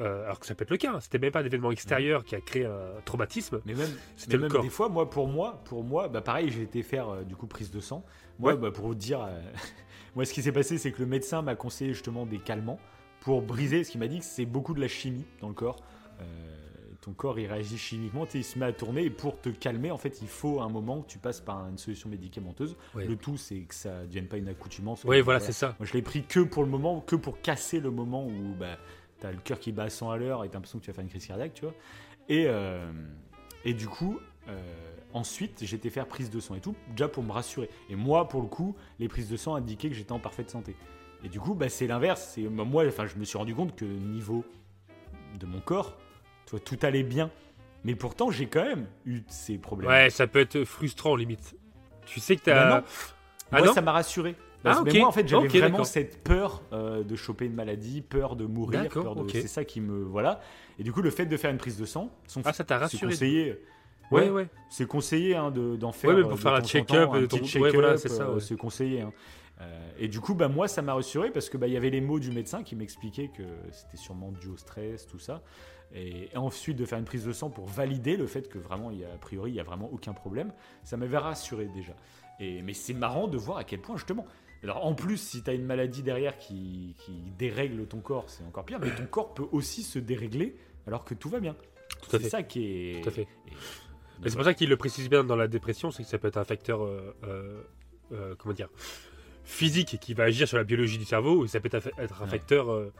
euh, 0.00 0.24
alors 0.26 0.38
que 0.38 0.46
ça 0.46 0.54
peut 0.54 0.62
être 0.62 0.70
le 0.70 0.76
cas. 0.76 0.92
hein, 0.94 1.00
C'était 1.00 1.18
même 1.18 1.32
pas 1.32 1.40
un 1.40 1.44
événement 1.44 1.72
extérieur 1.72 2.24
qui 2.24 2.36
a 2.36 2.40
créé 2.40 2.64
un 2.64 3.00
traumatisme. 3.04 3.60
Mais 3.66 3.74
même, 3.74 3.90
mais 4.28 4.34
le 4.34 4.38
même 4.40 4.50
corps. 4.50 4.62
des 4.62 4.68
fois, 4.70 4.88
moi, 4.88 5.10
pour 5.10 5.26
moi, 5.26 5.60
pour 5.64 5.82
moi, 5.82 6.06
bah 6.08 6.20
pareil, 6.20 6.50
j'ai 6.50 6.62
été 6.62 6.84
faire 6.84 7.08
euh, 7.08 7.22
du 7.24 7.34
coup 7.34 7.48
prise 7.48 7.72
de 7.72 7.80
sang. 7.80 8.04
Moi, 8.38 8.52
Ouais. 8.54 8.58
bah, 8.60 8.70
pour 8.70 8.86
vous 8.86 8.94
dire, 8.94 9.22
euh, 9.22 9.40
moi, 10.14 10.24
ce 10.24 10.32
qui 10.32 10.40
s'est 10.42 10.52
passé, 10.52 10.78
c'est 10.78 10.92
que 10.92 11.00
le 11.00 11.06
médecin 11.06 11.42
m'a 11.42 11.56
conseillé 11.56 11.92
justement 11.92 12.24
des 12.26 12.38
calmants 12.38 12.78
pour 13.20 13.42
briser. 13.42 13.82
Ce 13.82 13.90
qu'il 13.90 13.98
m'a 13.98 14.06
dit, 14.06 14.20
que 14.20 14.24
c'est 14.24 14.46
beaucoup 14.46 14.72
de 14.74 14.80
la 14.80 14.86
chimie 14.88 15.26
dans 15.40 15.48
le 15.48 15.54
corps. 15.54 15.82
Euh, 16.20 16.24
ton 17.08 17.14
corps, 17.14 17.38
il 17.38 17.46
réagit 17.46 17.78
chimiquement, 17.78 18.26
il 18.34 18.44
se 18.44 18.58
met 18.58 18.66
à 18.66 18.72
tourner. 18.72 19.04
Et 19.04 19.10
pour 19.10 19.40
te 19.40 19.48
calmer, 19.48 19.90
en 19.90 19.96
fait, 19.96 20.20
il 20.20 20.28
faut 20.28 20.60
un 20.60 20.68
moment 20.68 21.02
que 21.02 21.08
tu 21.08 21.18
passes 21.18 21.40
par 21.40 21.66
une 21.68 21.78
solution 21.78 22.08
médicamenteuse. 22.10 22.76
Ouais. 22.94 23.06
Le 23.06 23.16
tout, 23.16 23.36
c'est 23.36 23.60
que 23.60 23.74
ça 23.74 24.00
ne 24.00 24.06
devienne 24.06 24.26
pas 24.26 24.36
une 24.36 24.48
accoutumance. 24.48 25.04
Oui, 25.04 25.20
voilà, 25.20 25.40
c'est 25.40 25.52
ça. 25.52 25.74
Moi, 25.78 25.86
je 25.86 25.94
l'ai 25.94 26.02
pris 26.02 26.24
que 26.24 26.40
pour 26.40 26.62
le 26.62 26.68
moment, 26.68 27.00
que 27.00 27.16
pour 27.16 27.40
casser 27.40 27.80
le 27.80 27.90
moment 27.90 28.26
où 28.26 28.54
bah, 28.58 28.76
tu 29.20 29.26
as 29.26 29.32
le 29.32 29.38
cœur 29.38 29.58
qui 29.58 29.72
bat 29.72 29.84
à 29.84 29.90
100 29.90 30.10
à 30.10 30.16
l'heure 30.16 30.44
et 30.44 30.48
tu 30.48 30.52
as 30.52 30.54
l'impression 30.56 30.78
que 30.78 30.84
tu 30.84 30.90
vas 30.90 30.94
faire 30.94 31.04
une 31.04 31.10
crise 31.10 31.26
cardiaque, 31.26 31.54
tu 31.54 31.62
vois. 31.62 31.74
Et, 32.28 32.44
euh, 32.46 32.92
et 33.64 33.72
du 33.72 33.88
coup, 33.88 34.20
euh, 34.48 34.60
ensuite, 35.14 35.64
j'étais 35.64 35.88
faire 35.88 36.06
prise 36.06 36.30
de 36.30 36.40
sang 36.40 36.56
et 36.56 36.60
tout, 36.60 36.74
déjà 36.90 37.08
pour 37.08 37.22
me 37.22 37.32
rassurer. 37.32 37.70
Et 37.88 37.96
moi, 37.96 38.28
pour 38.28 38.42
le 38.42 38.48
coup, 38.48 38.76
les 38.98 39.08
prises 39.08 39.30
de 39.30 39.36
sang 39.36 39.54
indiquaient 39.54 39.88
que 39.88 39.94
j'étais 39.94 40.12
en 40.12 40.20
parfaite 40.20 40.50
santé. 40.50 40.76
Et 41.24 41.28
du 41.28 41.40
coup, 41.40 41.54
bah, 41.54 41.70
c'est 41.70 41.86
l'inverse. 41.86 42.38
Bah, 42.50 42.64
moi, 42.64 42.86
enfin, 42.86 43.06
je 43.06 43.16
me 43.16 43.24
suis 43.24 43.38
rendu 43.38 43.54
compte 43.54 43.74
que 43.74 43.86
niveau 43.86 44.44
de 45.38 45.46
mon 45.46 45.60
corps, 45.60 45.96
vois, 46.50 46.60
tout 46.60 46.78
allait 46.82 47.02
bien. 47.02 47.30
Mais 47.84 47.94
pourtant, 47.94 48.30
j'ai 48.30 48.46
quand 48.46 48.64
même 48.64 48.86
eu 49.06 49.20
ces 49.28 49.56
problèmes. 49.58 49.88
Ouais, 49.90 50.10
ça 50.10 50.26
peut 50.26 50.40
être 50.40 50.64
frustrant 50.64 51.14
limite. 51.16 51.54
Tu 52.06 52.20
sais 52.20 52.36
que 52.36 52.42
t'as. 52.42 52.78
non. 52.80 52.84
Ah 53.52 53.58
moi, 53.58 53.66
non 53.68 53.72
ça 53.72 53.80
m'a 53.82 53.92
rassuré. 53.92 54.34
Ah, 54.38 54.74
Parce 54.74 54.82
que 54.82 54.90
ok. 54.90 54.96
moi, 54.98 55.08
en 55.08 55.12
fait, 55.12 55.28
j'avais 55.28 55.46
vraiment 55.46 55.84
cette 55.84 56.22
peur 56.24 56.62
euh, 56.72 57.04
de 57.04 57.14
choper 57.16 57.44
une 57.46 57.54
maladie, 57.54 58.02
peur 58.02 58.34
de 58.34 58.44
mourir, 58.44 58.88
peur 58.88 59.14
de... 59.14 59.28
c'est 59.30 59.46
ça 59.46 59.64
qui 59.64 59.80
me 59.80 60.02
voilà. 60.02 60.40
Et 60.80 60.82
du 60.82 60.92
coup, 60.92 61.00
le 61.00 61.10
fait 61.10 61.26
de 61.26 61.36
faire 61.36 61.50
une 61.52 61.58
prise 61.58 61.78
de 61.78 61.84
sang, 61.84 62.10
son- 62.26 62.42
Ah, 62.44 62.52
ça 62.52 62.64
t'a 62.64 62.74
c'est 62.76 62.82
rassuré. 62.82 63.12
conseillé. 63.12 63.62
Ouais, 64.10 64.22
Ouais, 64.24 64.30
ouais. 64.30 64.48
c'est 64.70 64.86
conseillé 64.88 65.36
hein, 65.36 65.50
de- 65.52 65.76
d'en 65.76 65.92
faire. 65.92 66.10
Ouais, 66.10 66.16
mais 66.16 66.24
euh, 66.26 66.28
pour 66.28 66.40
faire 66.40 66.54
un 66.54 66.62
check-up 66.62 67.10
un 67.12 67.20
ton- 67.26 67.36
petit 67.38 67.40
ouais, 67.42 67.46
check-up, 67.70 67.74
voilà, 67.74 67.96
c'est 67.98 68.08
ça, 68.08 68.24
euh, 68.24 68.34
ouais. 68.34 68.40
c'est 68.40 68.56
conseillé. 68.56 69.02
hein. 69.02 69.12
Euh, 69.60 69.90
et 69.98 70.08
du 70.08 70.18
coup, 70.20 70.34
bah 70.34 70.48
moi, 70.48 70.66
ça 70.66 70.82
m'a 70.82 70.94
rassuré 70.94 71.30
parce 71.30 71.48
que 71.48 71.56
bah 71.56 71.66
y 71.68 71.76
avait 71.76 71.90
les 71.90 72.00
mots 72.00 72.18
du 72.18 72.30
médecin 72.32 72.62
qui 72.62 72.74
m'expliquaient 72.74 73.28
que 73.28 73.42
c'était 73.72 73.96
sûrement 73.96 74.32
dû 74.32 74.48
au 74.48 74.56
stress, 74.56 75.06
tout 75.06 75.18
ça. 75.18 75.42
Et 75.94 76.28
ensuite 76.36 76.76
de 76.76 76.84
faire 76.84 76.98
une 76.98 77.04
prise 77.06 77.24
de 77.24 77.32
sang 77.32 77.48
pour 77.50 77.66
valider 77.66 78.16
le 78.16 78.26
fait 78.26 78.48
que 78.48 78.58
vraiment, 78.58 78.90
il 78.90 78.98
y 79.00 79.04
a, 79.04 79.12
a 79.12 79.16
priori, 79.18 79.52
il 79.52 79.54
y 79.54 79.60
a 79.60 79.62
vraiment 79.64 79.88
aucun 79.90 80.12
problème, 80.12 80.52
ça 80.84 80.96
m'avait 80.96 81.16
rassuré 81.18 81.66
déjà. 81.66 81.94
Et, 82.40 82.60
mais 82.62 82.74
c'est 82.74 82.92
marrant 82.94 83.26
de 83.26 83.36
voir 83.38 83.58
à 83.58 83.64
quel 83.64 83.80
point 83.80 83.96
justement. 83.96 84.26
Alors 84.62 84.84
en 84.84 84.94
plus, 84.94 85.16
si 85.16 85.42
tu 85.42 85.48
as 85.50 85.54
une 85.54 85.64
maladie 85.64 86.02
derrière 86.02 86.36
qui, 86.36 86.94
qui 86.98 87.12
dérègle 87.38 87.86
ton 87.86 88.00
corps, 88.00 88.28
c'est 88.28 88.44
encore 88.44 88.64
pire. 88.64 88.78
Mais 88.80 88.94
ton 88.94 89.06
corps 89.10 89.32
peut 89.34 89.46
aussi 89.52 89.82
se 89.82 89.98
dérégler 89.98 90.56
alors 90.86 91.04
que 91.04 91.14
tout 91.14 91.28
va 91.30 91.40
bien. 91.40 91.56
C'est 92.08 92.22
ça 92.28 92.42
qui 92.42 92.64
est. 92.66 93.00
Tout 93.02 93.08
à 93.08 93.12
fait. 93.12 93.22
et- 93.22 93.52
Mais 94.22 94.28
c'est 94.30 94.36
pour 94.36 94.44
ça 94.44 94.52
qu'il 94.54 94.68
le 94.68 94.76
précise 94.76 95.08
bien 95.08 95.24
dans 95.24 95.36
la 95.36 95.48
dépression, 95.48 95.90
c'est 95.90 96.02
que 96.02 96.08
ça 96.08 96.18
peut 96.18 96.28
être 96.28 96.36
un 96.38 96.44
facteur, 96.44 96.84
euh, 96.84 97.16
euh, 97.24 97.62
euh, 98.12 98.34
comment 98.36 98.52
dire, 98.54 98.68
physique 99.44 99.98
qui 100.00 100.12
va 100.14 100.24
agir 100.24 100.46
sur 100.46 100.58
la 100.58 100.64
biologie 100.64 100.98
du 100.98 101.04
cerveau, 101.04 101.44
et 101.44 101.48
ça 101.48 101.60
peut 101.60 101.70
être 101.72 102.22
un 102.22 102.26
facteur 102.26 102.70
euh, 102.70 102.92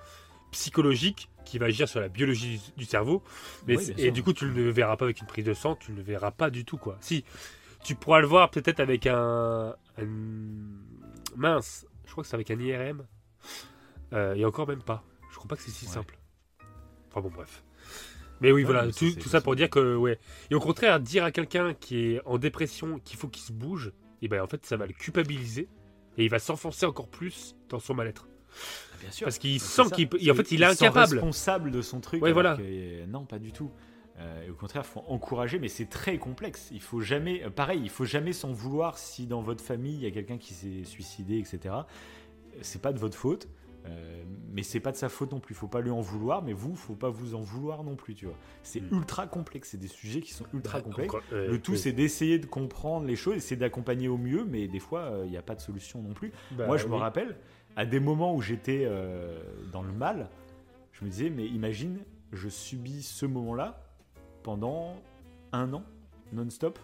psychologique 0.51 1.31
qui 1.45 1.59
va 1.59 1.67
agir 1.67 1.89
sur 1.89 2.01
la 2.01 2.09
biologie 2.09 2.59
du, 2.59 2.73
du 2.79 2.85
cerveau. 2.85 3.23
Mais 3.67 3.77
Oui, 3.77 3.93
et 3.97 4.11
du 4.11 4.23
coup, 4.23 4.33
tu 4.33 4.45
ne 4.45 4.51
le 4.53 4.71
verras 4.71 4.97
pas 4.97 5.05
avec 5.07 5.21
une 5.21 5.27
prise 5.27 5.45
de 5.45 5.55
sang, 5.55 5.77
tu 5.77 5.93
ne 5.93 5.97
le 5.97 6.03
verras 6.03 6.31
pas 6.31 6.51
du 6.51 6.65
tout, 6.65 6.77
quoi. 6.77 6.99
Si, 7.01 7.25
tu 7.85 7.95
pourras 7.95 8.21
le 8.21 8.27
voir 8.27 8.51
peut-être 8.51 8.81
avec 8.81 9.07
un, 9.07 9.75
un- 9.99 10.07
mince, 11.37 11.87
je 12.07 12.13
crois 12.13 12.23
que 12.25 12.29
c'est 12.29 12.35
avec 12.35 12.51
un 12.51 12.59
IRM, 12.61 13.07
euh, 14.13 14.35
et 14.35 14.45
encore 14.45 14.69
même 14.69 14.83
pas. 14.83 15.03
Je 15.31 15.37
crois 15.37 15.49
pas 15.49 15.57
que 15.57 15.63
c'est 15.63 15.71
si 15.71 15.87
Ouais. 15.87 15.93
simple. 15.93 16.19
Enfin 17.11 17.21
bon, 17.21 17.31
bref. 17.31 17.63
Mais 18.41 18.53
oui, 18.53 18.61
Ouais, 18.63 18.67
voilà, 18.67 18.87
mais 18.87 18.93
tout, 18.93 19.29
ça 19.29 19.41
pour 19.41 19.57
dire 19.57 19.69
que, 19.71 19.97
ouais. 19.97 20.19
Et 20.51 20.55
au 20.55 20.61
contraire, 20.61 21.01
dire 21.01 21.25
à 21.25 21.33
quelqu'un 21.33 21.75
qui 21.75 22.13
est 22.13 22.21
en 22.25 22.39
dépression 22.39 22.99
qu'il 23.01 23.19
faut 23.19 23.29
qu'il 23.29 23.43
se 23.43 23.53
bouge, 23.53 23.93
et 24.23 24.29
ben 24.29 24.43
en 24.43 24.47
fait, 24.47 24.65
ça 24.67 24.77
va 24.77 24.87
le 24.87 24.93
culpabiliser 24.93 25.69
et 26.17 26.25
il 26.25 26.31
va 26.31 26.39
s'enfoncer 26.39 26.87
encore 26.87 27.09
plus 27.09 27.57
dans 27.69 27.79
son 27.79 27.95
mal-être. 27.95 28.29
Bien 29.01 29.11
sûr. 29.11 29.25
Parce 29.27 29.39
qu'il 29.39 29.59
C'est 29.61 29.83
sent 29.83 29.91
qu'il 29.95 30.09
il- 30.21 30.31
en 30.31 30.35
fait, 30.35 30.51
il 30.53 30.63
est 30.63 30.67
incapable. 30.67 31.13
responsable 31.15 31.71
de 31.71 31.83
son 31.83 32.01
truc. 32.01 32.23
Ouais, 32.23 32.31
alors 32.31 32.43
voilà. 32.43 32.57
que, 32.57 32.63
euh, 32.65 33.07
non, 33.07 33.25
pas 33.25 33.39
du 33.39 33.53
tout. 33.53 33.71
Euh, 34.21 34.47
et 34.47 34.51
au 34.51 34.55
contraire, 34.55 34.83
il 34.85 34.91
faut 34.91 35.05
encourager, 35.07 35.59
mais 35.61 35.69
c'est 35.69 35.87
très 35.89 36.19
complexe. 36.19 36.69
Il 36.73 36.81
faut 36.81 37.01
jamais, 37.01 37.45
euh, 37.45 37.51
pareil, 37.51 37.81
il 37.83 37.91
faut 37.91 38.05
jamais 38.05 38.33
s'en 38.33 38.53
vouloir 38.53 38.99
si 38.99 39.27
dans 39.27 39.43
votre 39.43 39.63
famille 39.63 39.95
il 39.95 40.03
y 40.03 40.07
a 40.07 40.11
quelqu'un 40.11 40.39
qui 40.39 40.55
s'est 40.55 40.83
suicidé, 40.85 41.39
etc. 41.39 41.75
C'est 42.63 42.83
pas 42.83 42.93
de 42.93 42.99
votre 42.99 43.17
faute, 43.17 43.49
euh, 43.87 44.25
mais 44.53 44.65
c'est 44.65 44.81
pas 44.81 44.91
de 44.91 44.97
sa 44.97 45.09
faute 45.09 45.31
non 45.31 45.39
plus. 45.39 45.55
Faut 45.55 45.69
pas 45.69 45.81
lui 45.81 45.91
en 45.91 46.01
vouloir, 46.01 46.43
mais 46.43 46.53
vous, 46.53 46.75
faut 46.75 46.97
pas 46.97 47.11
vous 47.11 47.37
en 47.37 47.43
vouloir 47.43 47.85
non 47.85 47.95
plus, 47.95 48.15
tu 48.17 48.27
vois. 48.27 48.35
C'est 48.65 48.81
Mm. 48.81 48.97
ultra 48.97 49.27
complexe. 49.29 49.69
C'est 49.71 49.77
des 49.79 49.87
sujets 49.87 50.21
qui 50.21 50.33
sont 50.35 50.47
ultra 50.53 50.79
Bah, 50.79 50.85
complexes. 50.85 51.15
encore- 51.15 51.23
euh, 51.33 51.53
Le 51.53 51.61
tout, 51.61 51.73
oui. 51.73 51.79
c'est 51.79 51.93
d'essayer 51.93 52.41
de 52.41 52.47
comprendre 52.47 53.07
les 53.07 53.15
choses, 53.15 53.37
essayer 53.37 53.57
d'accompagner 53.57 54.09
au 54.09 54.19
mieux, 54.19 54.45
mais 54.45 54.67
des 54.67 54.81
fois, 54.81 55.03
euh, 55.03 55.23
il 55.27 55.31
n'y 55.31 55.37
a 55.37 55.43
pas 55.43 55.55
de 55.55 55.61
solution 55.61 56.03
non 56.03 56.13
plus. 56.13 56.33
Bah, 56.51 56.67
Moi, 56.67 56.77
je 56.77 56.89
me 56.89 56.97
rappelle, 56.97 57.37
à 57.79 57.87
des 57.87 58.01
moments 58.01 58.35
où 58.35 58.43
j'étais 58.43 58.83
euh, 58.87 59.41
dans 59.71 59.83
le 59.83 59.93
mal, 59.93 60.29
je 60.91 61.05
me 61.05 61.11
disais, 61.11 61.31
mais 61.31 61.47
imagine, 61.47 62.01
je 62.33 62.49
subis 62.49 63.05
ce 63.05 63.25
moment-là 63.25 63.81
pendant 64.43 64.97
un 65.53 65.73
an, 65.73 65.85
non-stop. 66.33 66.77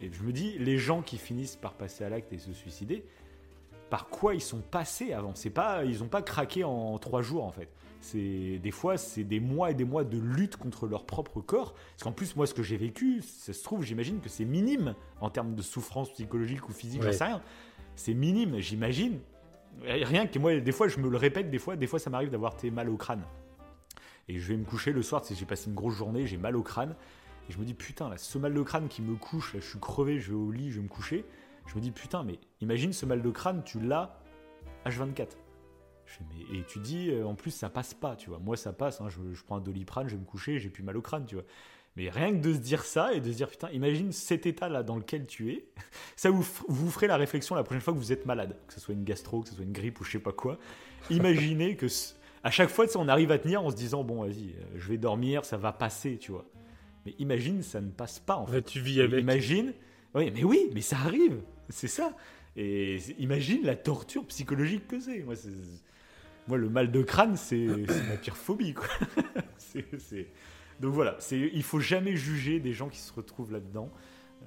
Et 0.00 0.08
je 0.12 0.22
me 0.22 0.30
dis, 0.30 0.56
les 0.60 0.78
gens 0.78 1.02
qui 1.02 1.18
finissent 1.18 1.56
par 1.56 1.72
passer 1.74 2.04
à 2.04 2.10
l'acte 2.10 2.32
et 2.32 2.38
se 2.38 2.52
suicider, 2.52 3.04
par 3.90 4.06
quoi 4.06 4.36
ils 4.36 4.40
sont 4.40 4.60
passés 4.60 5.12
avant? 5.12 5.34
C'est 5.34 5.50
pas, 5.50 5.84
ils 5.84 5.98
n'ont 5.98 6.06
pas 6.08 6.22
craqué 6.22 6.62
en 6.62 6.96
trois 6.98 7.20
jours 7.22 7.42
en 7.42 7.50
fait. 7.50 7.68
C'est 8.00 8.60
des 8.62 8.70
fois, 8.70 8.98
c'est 8.98 9.24
des 9.24 9.40
mois 9.40 9.72
et 9.72 9.74
des 9.74 9.84
mois 9.84 10.04
de 10.04 10.16
lutte 10.16 10.56
contre 10.58 10.86
leur 10.86 11.06
propre 11.06 11.40
corps. 11.40 11.74
Parce 11.74 12.04
qu'en 12.04 12.12
plus, 12.12 12.36
moi, 12.36 12.46
ce 12.46 12.54
que 12.54 12.62
j'ai 12.62 12.76
vécu, 12.76 13.20
ça 13.22 13.52
se 13.52 13.64
trouve, 13.64 13.82
j'imagine 13.82 14.20
que 14.20 14.28
c'est 14.28 14.44
minime 14.44 14.94
en 15.20 15.28
termes 15.30 15.56
de 15.56 15.62
souffrance 15.62 16.12
psychologique 16.12 16.68
ou 16.68 16.72
physique, 16.72 17.02
j'en 17.02 17.08
Ouais. 17.08 17.12
sais 17.14 17.24
rien. 17.24 17.42
C'est 17.96 18.14
minime, 18.14 18.60
j'imagine. 18.60 19.18
Rien 19.82 20.26
que 20.26 20.38
moi, 20.38 20.58
des 20.58 20.72
fois, 20.72 20.88
je 20.88 20.98
me 20.98 21.08
le 21.08 21.16
répète, 21.16 21.50
des 21.50 21.58
fois, 21.58 21.76
des 21.76 21.86
fois, 21.86 21.98
ça 21.98 22.10
m'arrive 22.10 22.30
d'avoir 22.30 22.56
mal 22.72 22.88
au 22.88 22.96
crâne. 22.96 23.22
Et 24.28 24.38
je 24.38 24.48
vais 24.48 24.56
me 24.56 24.64
coucher 24.64 24.92
le 24.92 25.02
soir, 25.02 25.22
j'ai 25.28 25.46
passé 25.46 25.68
une 25.68 25.74
grosse 25.74 25.94
journée, 25.94 26.26
j'ai 26.26 26.36
mal 26.36 26.56
au 26.56 26.62
crâne. 26.62 26.94
Et 27.48 27.52
je 27.52 27.58
me 27.58 27.64
dis, 27.64 27.74
putain, 27.74 28.08
là, 28.08 28.18
ce 28.18 28.36
mal 28.36 28.52
de 28.52 28.62
crâne 28.62 28.88
qui 28.88 29.00
me 29.00 29.14
couche, 29.16 29.54
là, 29.54 29.60
je 29.60 29.66
suis 29.66 29.78
crevé, 29.78 30.20
je 30.20 30.30
vais 30.30 30.36
au 30.36 30.50
lit, 30.50 30.70
je 30.70 30.76
vais 30.76 30.82
me 30.82 30.88
coucher. 30.88 31.24
Je 31.66 31.74
me 31.76 31.80
dis, 31.80 31.90
putain, 31.90 32.22
mais 32.22 32.38
imagine 32.60 32.92
ce 32.92 33.06
mal 33.06 33.22
de 33.22 33.30
crâne, 33.30 33.62
tu 33.64 33.80
l'as 33.80 34.20
H24. 34.84 35.28
Je 36.04 36.12
fais, 36.12 36.24
mais, 36.30 36.58
et 36.58 36.64
tu 36.64 36.78
dis, 36.78 37.10
euh, 37.10 37.26
en 37.26 37.34
plus, 37.34 37.50
ça 37.50 37.70
passe 37.70 37.94
pas, 37.94 38.16
tu 38.16 38.28
vois. 38.28 38.38
Moi, 38.38 38.56
ça 38.56 38.72
passe, 38.72 39.00
hein, 39.00 39.08
je, 39.08 39.32
je 39.32 39.44
prends 39.44 39.56
un 39.56 39.60
doliprane, 39.60 40.08
je 40.08 40.14
vais 40.14 40.20
me 40.20 40.26
coucher, 40.26 40.58
j'ai 40.58 40.70
plus 40.70 40.82
mal 40.82 40.96
au 40.96 41.02
crâne, 41.02 41.24
tu 41.24 41.36
vois. 41.36 41.44
Mais 41.98 42.10
rien 42.10 42.30
que 42.30 42.38
de 42.38 42.52
se 42.54 42.58
dire 42.58 42.84
ça 42.84 43.12
et 43.12 43.20
de 43.20 43.30
se 43.32 43.36
dire, 43.36 43.48
putain, 43.48 43.68
imagine 43.72 44.12
cet 44.12 44.46
état-là 44.46 44.84
dans 44.84 44.94
lequel 44.94 45.26
tu 45.26 45.50
es, 45.50 45.64
ça 46.16 46.30
vous, 46.30 46.46
vous 46.68 46.90
ferez 46.92 47.08
la 47.08 47.16
réflexion 47.16 47.56
la 47.56 47.64
prochaine 47.64 47.82
fois 47.82 47.92
que 47.92 47.98
vous 47.98 48.12
êtes 48.12 48.24
malade, 48.24 48.56
que 48.68 48.74
ce 48.74 48.78
soit 48.78 48.94
une 48.94 49.02
gastro, 49.02 49.42
que 49.42 49.48
ce 49.48 49.56
soit 49.56 49.64
une 49.64 49.72
grippe 49.72 50.00
ou 50.00 50.04
je 50.04 50.12
sais 50.12 50.18
pas 50.20 50.30
quoi. 50.32 50.58
Imaginez 51.10 51.74
que 51.74 51.86
à 52.44 52.52
chaque 52.52 52.68
fois, 52.68 52.86
on 52.94 53.08
arrive 53.08 53.32
à 53.32 53.38
tenir 53.38 53.64
en 53.64 53.70
se 53.70 53.74
disant, 53.74 54.04
bon, 54.04 54.22
vas-y, 54.22 54.50
euh, 54.50 54.76
je 54.76 54.88
vais 54.88 54.96
dormir, 54.96 55.44
ça 55.44 55.56
va 55.56 55.72
passer, 55.72 56.18
tu 56.18 56.30
vois. 56.30 56.46
Mais 57.04 57.16
imagine, 57.18 57.64
ça 57.64 57.80
ne 57.80 57.90
passe 57.90 58.20
pas 58.20 58.36
en 58.36 58.46
fait. 58.46 58.52
fait, 58.52 58.62
tu 58.62 58.80
vis 58.80 59.00
avec. 59.00 59.20
Imagine, 59.20 59.74
oui, 60.14 60.30
mais 60.32 60.44
oui, 60.44 60.70
mais 60.72 60.82
ça 60.82 60.98
arrive, 60.98 61.40
c'est 61.68 61.88
ça. 61.88 62.16
Et 62.56 62.98
imagine 63.18 63.64
la 63.64 63.74
torture 63.74 64.24
psychologique 64.26 64.86
que 64.86 65.00
c'est. 65.00 65.18
Moi, 65.24 65.34
moi, 66.46 66.58
le 66.58 66.68
mal 66.68 66.92
de 66.92 67.02
crâne, 67.02 67.36
c'est 67.36 67.66
ma 67.66 68.16
pire 68.16 68.36
phobie, 68.36 68.74
quoi. 68.74 68.86
C'est- 69.58 70.28
Donc 70.80 70.92
voilà, 70.92 71.16
c'est- 71.18 71.50
il 71.52 71.62
faut 71.62 71.80
jamais 71.80 72.16
juger 72.16 72.60
des 72.60 72.72
gens 72.72 72.88
qui 72.88 72.98
se 72.98 73.12
retrouvent 73.12 73.52
là-dedans. 73.52 73.90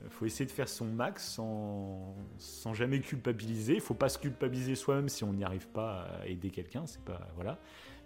Il 0.06 0.10
faut 0.10 0.26
essayer 0.26 0.46
de 0.46 0.52
faire 0.52 0.70
son 0.70 0.86
max 0.86 1.28
sans, 1.34 2.16
sans 2.38 2.74
jamais 2.74 3.00
culpabiliser. 3.02 3.76
Il 3.76 3.82
faut 3.82 3.94
pas 3.94 4.10
se 4.10 4.18
culpabiliser 4.18 4.76
soi-même 4.76 5.10
si 5.10 5.24
on 5.24 5.34
n'y 5.34 5.44
arrive 5.44 5.68
pas 5.68 6.08
à 6.22 6.28
aider 6.28 6.50
quelqu'un. 6.50 6.84
C'est 6.86 7.04
pas 7.04 7.28
voilà. 7.36 7.60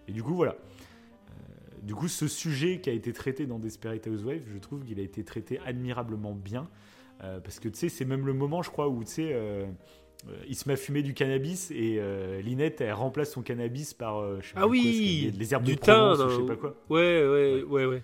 Et 0.07 0.11
du 0.11 0.23
coup 0.23 0.33
voilà. 0.33 0.53
Euh, 0.53 1.33
du 1.83 1.93
coup, 1.93 2.07
ce 2.07 2.27
sujet 2.27 2.79
qui 2.81 2.89
a 2.89 2.93
été 2.93 3.13
traité 3.13 3.45
dans 3.45 3.59
Desperate 3.59 4.07
Housewives, 4.07 4.43
je 4.51 4.57
trouve 4.57 4.83
qu'il 4.83 4.99
a 4.99 5.03
été 5.03 5.23
traité 5.23 5.59
admirablement 5.65 6.33
bien. 6.33 6.67
Euh, 7.23 7.39
parce 7.39 7.59
que 7.59 7.69
tu 7.69 7.77
sais, 7.77 7.89
c'est 7.89 8.05
même 8.05 8.25
le 8.25 8.33
moment, 8.33 8.61
je 8.61 8.71
crois, 8.71 8.89
où 8.89 9.03
tu 9.03 9.11
sais, 9.11 9.29
euh, 9.33 9.65
euh, 10.27 10.35
il 10.47 10.55
se 10.55 10.69
à 10.69 10.75
fumer 10.75 11.03
du 11.03 11.13
cannabis 11.13 11.69
et 11.71 11.97
euh, 11.99 12.41
Linette, 12.41 12.81
elle 12.81 12.93
remplace 12.93 13.31
son 13.31 13.41
cannabis 13.41 13.93
par 13.93 14.17
euh, 14.17 14.39
je 14.41 14.47
sais 14.47 14.53
Ah 14.55 14.61
pas 14.61 14.67
oui, 14.67 15.31
les 15.37 15.53
herbes 15.53 15.63
du 15.63 15.75
de 15.75 15.79
Provence, 15.79 16.17
thym, 16.17 16.25
ou 16.27 16.29
je 16.31 16.35
sais 16.37 16.45
pas 16.45 16.55
quoi. 16.55 16.75
Ouais, 16.89 17.23
ouais, 17.25 17.63
ouais, 17.63 17.85
ouais. 17.85 18.03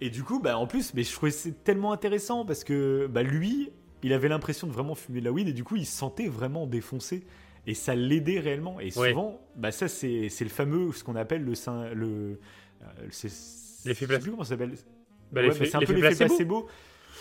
Et 0.00 0.10
du 0.10 0.22
coup, 0.24 0.40
bah, 0.40 0.56
en 0.58 0.66
plus, 0.66 0.94
mais 0.94 1.02
je 1.02 1.12
trouvais 1.12 1.30
c'est 1.30 1.62
tellement 1.64 1.92
intéressant 1.92 2.44
parce 2.46 2.64
que 2.64 3.06
bah, 3.06 3.22
lui, 3.22 3.70
il 4.02 4.12
avait 4.12 4.28
l'impression 4.28 4.66
de 4.66 4.72
vraiment 4.72 4.94
fumer 4.94 5.20
de 5.20 5.26
la 5.26 5.32
weed 5.32 5.48
et 5.48 5.52
du 5.52 5.64
coup, 5.64 5.76
il 5.76 5.84
se 5.86 5.96
sentait 5.96 6.28
vraiment 6.28 6.66
défoncé. 6.66 7.24
Et 7.66 7.74
ça 7.74 7.94
l'aidait 7.94 8.40
réellement. 8.40 8.80
Et 8.80 8.86
Ouais. 8.98 9.10
souvent, 9.10 9.38
bah, 9.56 9.70
ça, 9.70 9.86
c'est 9.88 10.30
c'est 10.30 10.44
le 10.44 10.50
fameux, 10.50 10.92
ce 10.92 11.04
qu'on 11.04 11.16
appelle 11.16 11.44
le. 11.44 11.52
le 11.94 12.40
euh, 12.82 13.08
L'effet 13.84 14.06
plus 14.06 14.30
comment 14.30 14.44
ça 14.44 14.50
s'appelle. 14.50 14.74
Bah, 15.32 15.42
Ouais, 15.42 15.52
c'est 15.52 15.74
un 15.74 15.80
peu 15.80 15.92
l'effet 15.92 16.08
placebo. 16.08 16.28
placebo. 16.28 16.68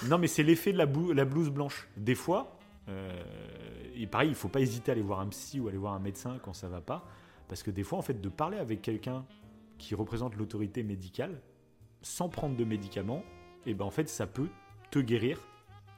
Non, 0.08 0.18
mais 0.18 0.28
c'est 0.28 0.44
l'effet 0.44 0.72
de 0.72 0.78
la, 0.78 0.88
la 1.14 1.26
blouse 1.26 1.50
blanche. 1.50 1.90
Des 1.98 2.16
fois, 2.16 2.58
euh, 2.88 3.12
et 3.96 4.08
pareil, 4.08 4.30
il 4.30 4.36
faut 4.36 4.48
pas 4.48 4.62
hésiter 4.62 4.92
à 4.92 4.94
aller 4.94 5.02
voir 5.02 5.20
un 5.20 5.28
psy 5.28 5.60
ou 5.60 5.68
aller 5.68 5.78
voir 5.78 5.94
un 5.94 6.00
médecin 6.00 6.38
quand 6.42 6.54
ça 6.54 6.70
va 6.70 6.80
pas. 6.80 7.06
Parce 7.50 7.62
que 7.64 7.72
des 7.72 7.84
fois, 7.84 7.98
en 8.00 8.02
fait, 8.02 8.22
de 8.22 8.30
parler 8.30 8.58
avec 8.58 8.82
quelqu'un 8.82 9.26
qui 9.78 9.96
représente 9.96 10.36
l'autorité 10.38 10.84
médicale, 10.84 11.42
sans 12.02 12.30
prendre 12.30 12.56
de 12.56 12.64
médicaments, 12.64 13.24
et 13.66 13.74
ben 13.74 13.86
en 13.86 13.92
fait, 13.92 14.08
ça 14.10 14.26
peut 14.28 14.48
te 14.92 15.00
guérir. 15.00 15.40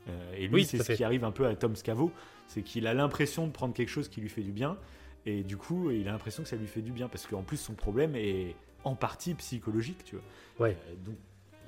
Euh, 0.10 0.34
et 0.36 0.48
lui, 0.48 0.56
Oui, 0.56 0.66
c'est 0.66 0.78
ce 0.80 0.84
fait. 0.84 0.96
qui 0.96 1.04
arrive 1.04 1.24
un 1.24 1.32
peu 1.32 1.46
à 1.46 1.56
Tom 1.56 1.76
Scavo, 1.76 2.12
c'est 2.48 2.64
qu'il 2.64 2.88
a 2.88 2.94
l'impression 2.94 3.46
de 3.48 3.52
prendre 3.52 3.74
quelque 3.74 3.90
chose 3.90 4.10
qui 4.10 4.20
lui 4.22 4.30
fait 4.30 4.42
du 4.42 4.52
bien, 4.52 4.78
et 5.26 5.44
du 5.44 5.58
coup, 5.58 5.92
il 5.92 6.08
a 6.08 6.12
l'impression 6.12 6.44
que 6.44 6.50
ça 6.50 6.56
lui 6.56 6.68
fait 6.68 6.82
du 6.82 6.92
bien, 6.92 7.08
parce 7.08 7.28
qu'en 7.28 7.44
plus, 7.44 7.58
son 7.58 7.74
problème 7.74 8.16
est 8.16 8.56
en 8.84 8.96
partie 8.96 9.36
psychologique, 9.36 10.04
tu 10.04 10.16
vois. 10.16 10.68
Ouais. 10.68 10.78
Euh, 10.90 10.96
donc, 11.06 11.16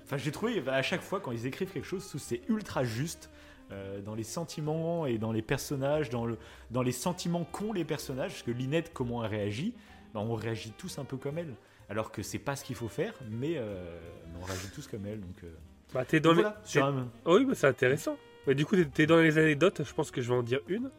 enfin, 0.04 0.18
j'ai 0.18 0.32
trouvé 0.32 0.64
à 0.68 0.82
chaque 0.82 1.02
fois 1.02 1.20
quand 1.20 1.32
ils 1.32 1.46
écrivent 1.46 1.72
quelque 1.72 1.86
chose, 1.86 2.04
c'est 2.18 2.42
ultra 2.50 2.84
juste 2.84 3.30
euh, 3.72 4.02
dans 4.02 4.16
les 4.16 4.24
sentiments 4.24 5.06
et 5.06 5.20
dans 5.20 5.32
les 5.32 5.44
personnages, 5.44 6.10
dans, 6.10 6.26
le, 6.26 6.38
dans 6.72 6.82
les 6.82 6.92
sentiments 6.92 7.44
qu'ont 7.46 7.72
les 7.72 7.86
personnages. 7.86 8.32
Parce 8.32 8.44
que 8.44 8.52
Linette, 8.52 8.92
comment 8.94 9.24
elle 9.24 9.30
réagit, 9.32 9.76
bah, 10.14 10.20
on 10.22 10.34
réagit 10.34 10.72
tous 10.72 10.98
un 10.98 11.06
peu 11.06 11.18
comme 11.18 11.38
elle. 11.38 11.54
Alors 11.94 12.12
que 12.12 12.24
c'est 12.24 12.40
pas 12.40 12.56
ce 12.56 12.64
qu'il 12.66 12.76
faut 12.76 12.88
faire, 12.88 13.14
mais, 13.30 13.54
euh, 13.58 14.00
on 14.42 14.44
réagit 14.46 14.70
tous 14.74 14.88
comme 14.88 15.06
elle. 15.06 15.20
Donc, 15.22 15.36
euh, 15.44 15.54
Bah, 15.94 16.04
t'es 16.06 16.20
dans 16.20 16.30
donc 16.30 16.38
les... 16.38 16.42
voilà, 16.44 16.58
t'es- 16.64 16.70
sur 16.72 16.86
un- 16.86 17.08
Oh 17.26 17.38
oui, 17.38 17.46
bah, 17.46 17.54
c'est 17.54 17.68
intéressant. 17.68 18.18
Mais 18.48 18.56
du 18.56 18.66
coup, 18.66 18.76
t'es- 18.84 19.06
dans 19.06 19.18
les 19.18 19.38
anecdotes, 19.38 19.84
je 19.86 19.94
pense 19.94 20.10
que 20.10 20.20
je 20.20 20.30
vais 20.30 20.36
en 20.36 20.42
dire 20.42 20.60
une. 20.68 20.90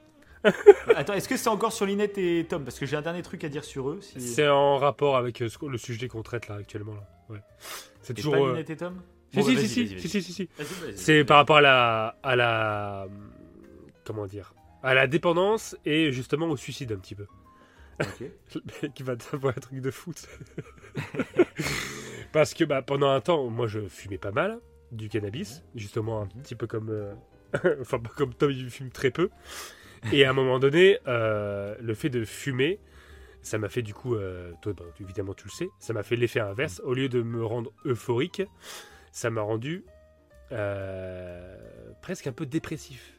Attends, 0.95 1.15
est-ce 1.15 1.29
que 1.29 1.37
c'est 1.37 1.49
encore 1.49 1.73
sur 1.73 1.85
Linette 1.85 2.17
et 2.17 2.47
Tom? 2.49 2.63
Parce 2.63 2.79
que 2.79 2.87
j'ai 2.87 2.95
un 2.97 3.03
dernier 3.03 3.23
truc 3.23 3.43
à 3.43 3.49
dire 3.49 3.65
sur 3.65 3.91
eux. 3.91 3.99
Si... 4.03 4.21
C'est 4.21 4.47
en 4.49 4.77
rapport 4.79 5.17
avec 5.17 5.43
euh, 5.43 5.49
le 5.69 5.79
sujet 5.79 6.07
qu'on 6.07 6.23
traite 6.23 6.47
là 6.47 6.55
actuellement. 6.55 6.95
Là. 6.95 7.09
Ouais. 7.31 7.41
C'est 8.03 8.13
Et 8.13 8.23
toujours. 8.23 8.35
pas 8.35 8.41
euh, 8.41 8.51
Linette 8.53 8.71
et 8.71 8.77
Tom? 8.77 9.03
Si, 9.33 9.39
Bon, 9.41 9.45
si, 9.47 9.55
bah, 9.57 9.61
si, 9.63 9.69
si, 9.69 9.89
si, 10.01 10.09
si, 10.09 10.23
si, 10.23 10.33
si. 10.33 10.49
C'est 10.95 11.25
par 11.25 11.39
rapport 11.39 11.57
à 11.57 11.61
la, 11.61 12.17
à 12.23 12.37
la, 12.37 13.09
comment 14.05 14.27
dire, 14.27 14.55
à 14.85 14.95
la 14.95 15.09
dépendance 15.09 15.77
et 15.85 16.13
justement 16.13 16.47
au 16.47 16.57
suicide 16.57 16.93
un 16.93 16.99
petit 16.99 17.17
peu. 17.17 17.27
Ok. 18.01 18.21
Le 18.55 18.61
mec 18.83 18.95
qui 18.95 19.03
va 19.03 19.15
avoir 19.33 19.57
un 19.57 19.61
truc 19.61 19.81
de 19.81 19.91
foot. 19.91 20.27
Parce 22.33 22.55
que 22.55 22.65
bah, 22.65 22.83
pendant 22.83 23.11
un 23.11 23.21
temps, 23.21 23.49
moi 23.49 23.67
je 23.67 23.81
fumais 23.89 24.19
pas 24.19 24.33
mal 24.33 24.59
du 24.93 25.09
cannabis, 25.09 25.63
justement 25.75 26.21
un 26.23 26.25
Mhm. 26.27 26.43
petit 26.43 26.55
peu 26.55 26.67
comme, 26.67 26.91
euh, 26.91 27.15
enfin 27.81 27.99
pas 27.99 28.11
comme 28.17 28.35
Tom, 28.35 28.51
il 28.51 28.71
fume 28.71 28.91
très 28.91 29.11
peu. 29.11 29.31
Et 30.13 30.25
à 30.25 30.31
un 30.31 30.33
moment 30.33 30.59
donné, 30.59 30.99
euh, 31.07 31.75
le 31.81 31.95
fait 31.95 32.11
de 32.11 32.25
fumer, 32.25 32.79
ça 33.43 33.57
m'a 33.59 33.69
fait 33.69 33.83
du 33.83 33.95
coup, 33.95 34.15
euh, 34.17 34.53
toi 34.61 34.73
bah, 34.75 34.85
évidemment 35.01 35.33
tu 35.35 35.45
le 35.47 35.51
sais, 35.53 35.69
ça 35.79 35.93
m'a 35.93 36.03
fait 36.03 36.17
l'effet 36.17 36.41
inverse. 36.41 36.81
Au 36.85 36.93
lieu 36.95 37.09
de 37.09 37.23
me 37.23 37.45
rendre 37.45 37.73
euphorique, 37.85 38.43
ça 39.13 39.31
m'a 39.31 39.41
rendu 39.43 39.85
presque 42.03 42.27
un 42.27 42.33
peu 42.33 42.47
dépressif. 42.47 43.14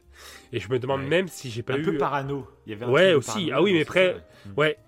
Et 0.52 0.60
je 0.60 0.68
me 0.70 0.78
demande 0.78 1.02
Ouais. 1.02 1.08
même 1.08 1.28
si 1.28 1.50
j'ai 1.50 1.62
pas 1.62 1.74
un 1.74 1.78
eu. 1.78 1.82
peu 1.82 1.96
parano. 1.98 2.46
Il 2.66 2.70
y 2.70 2.74
avait 2.74 2.84
un 2.84 2.90
Ouais, 2.90 3.14
aussi. 3.14 3.50
Ah 3.52 3.62
oui, 3.62 3.72
mais 3.72 3.82
après- 3.82 4.14
ouais. 4.14 4.22
Ouais, 4.56 4.78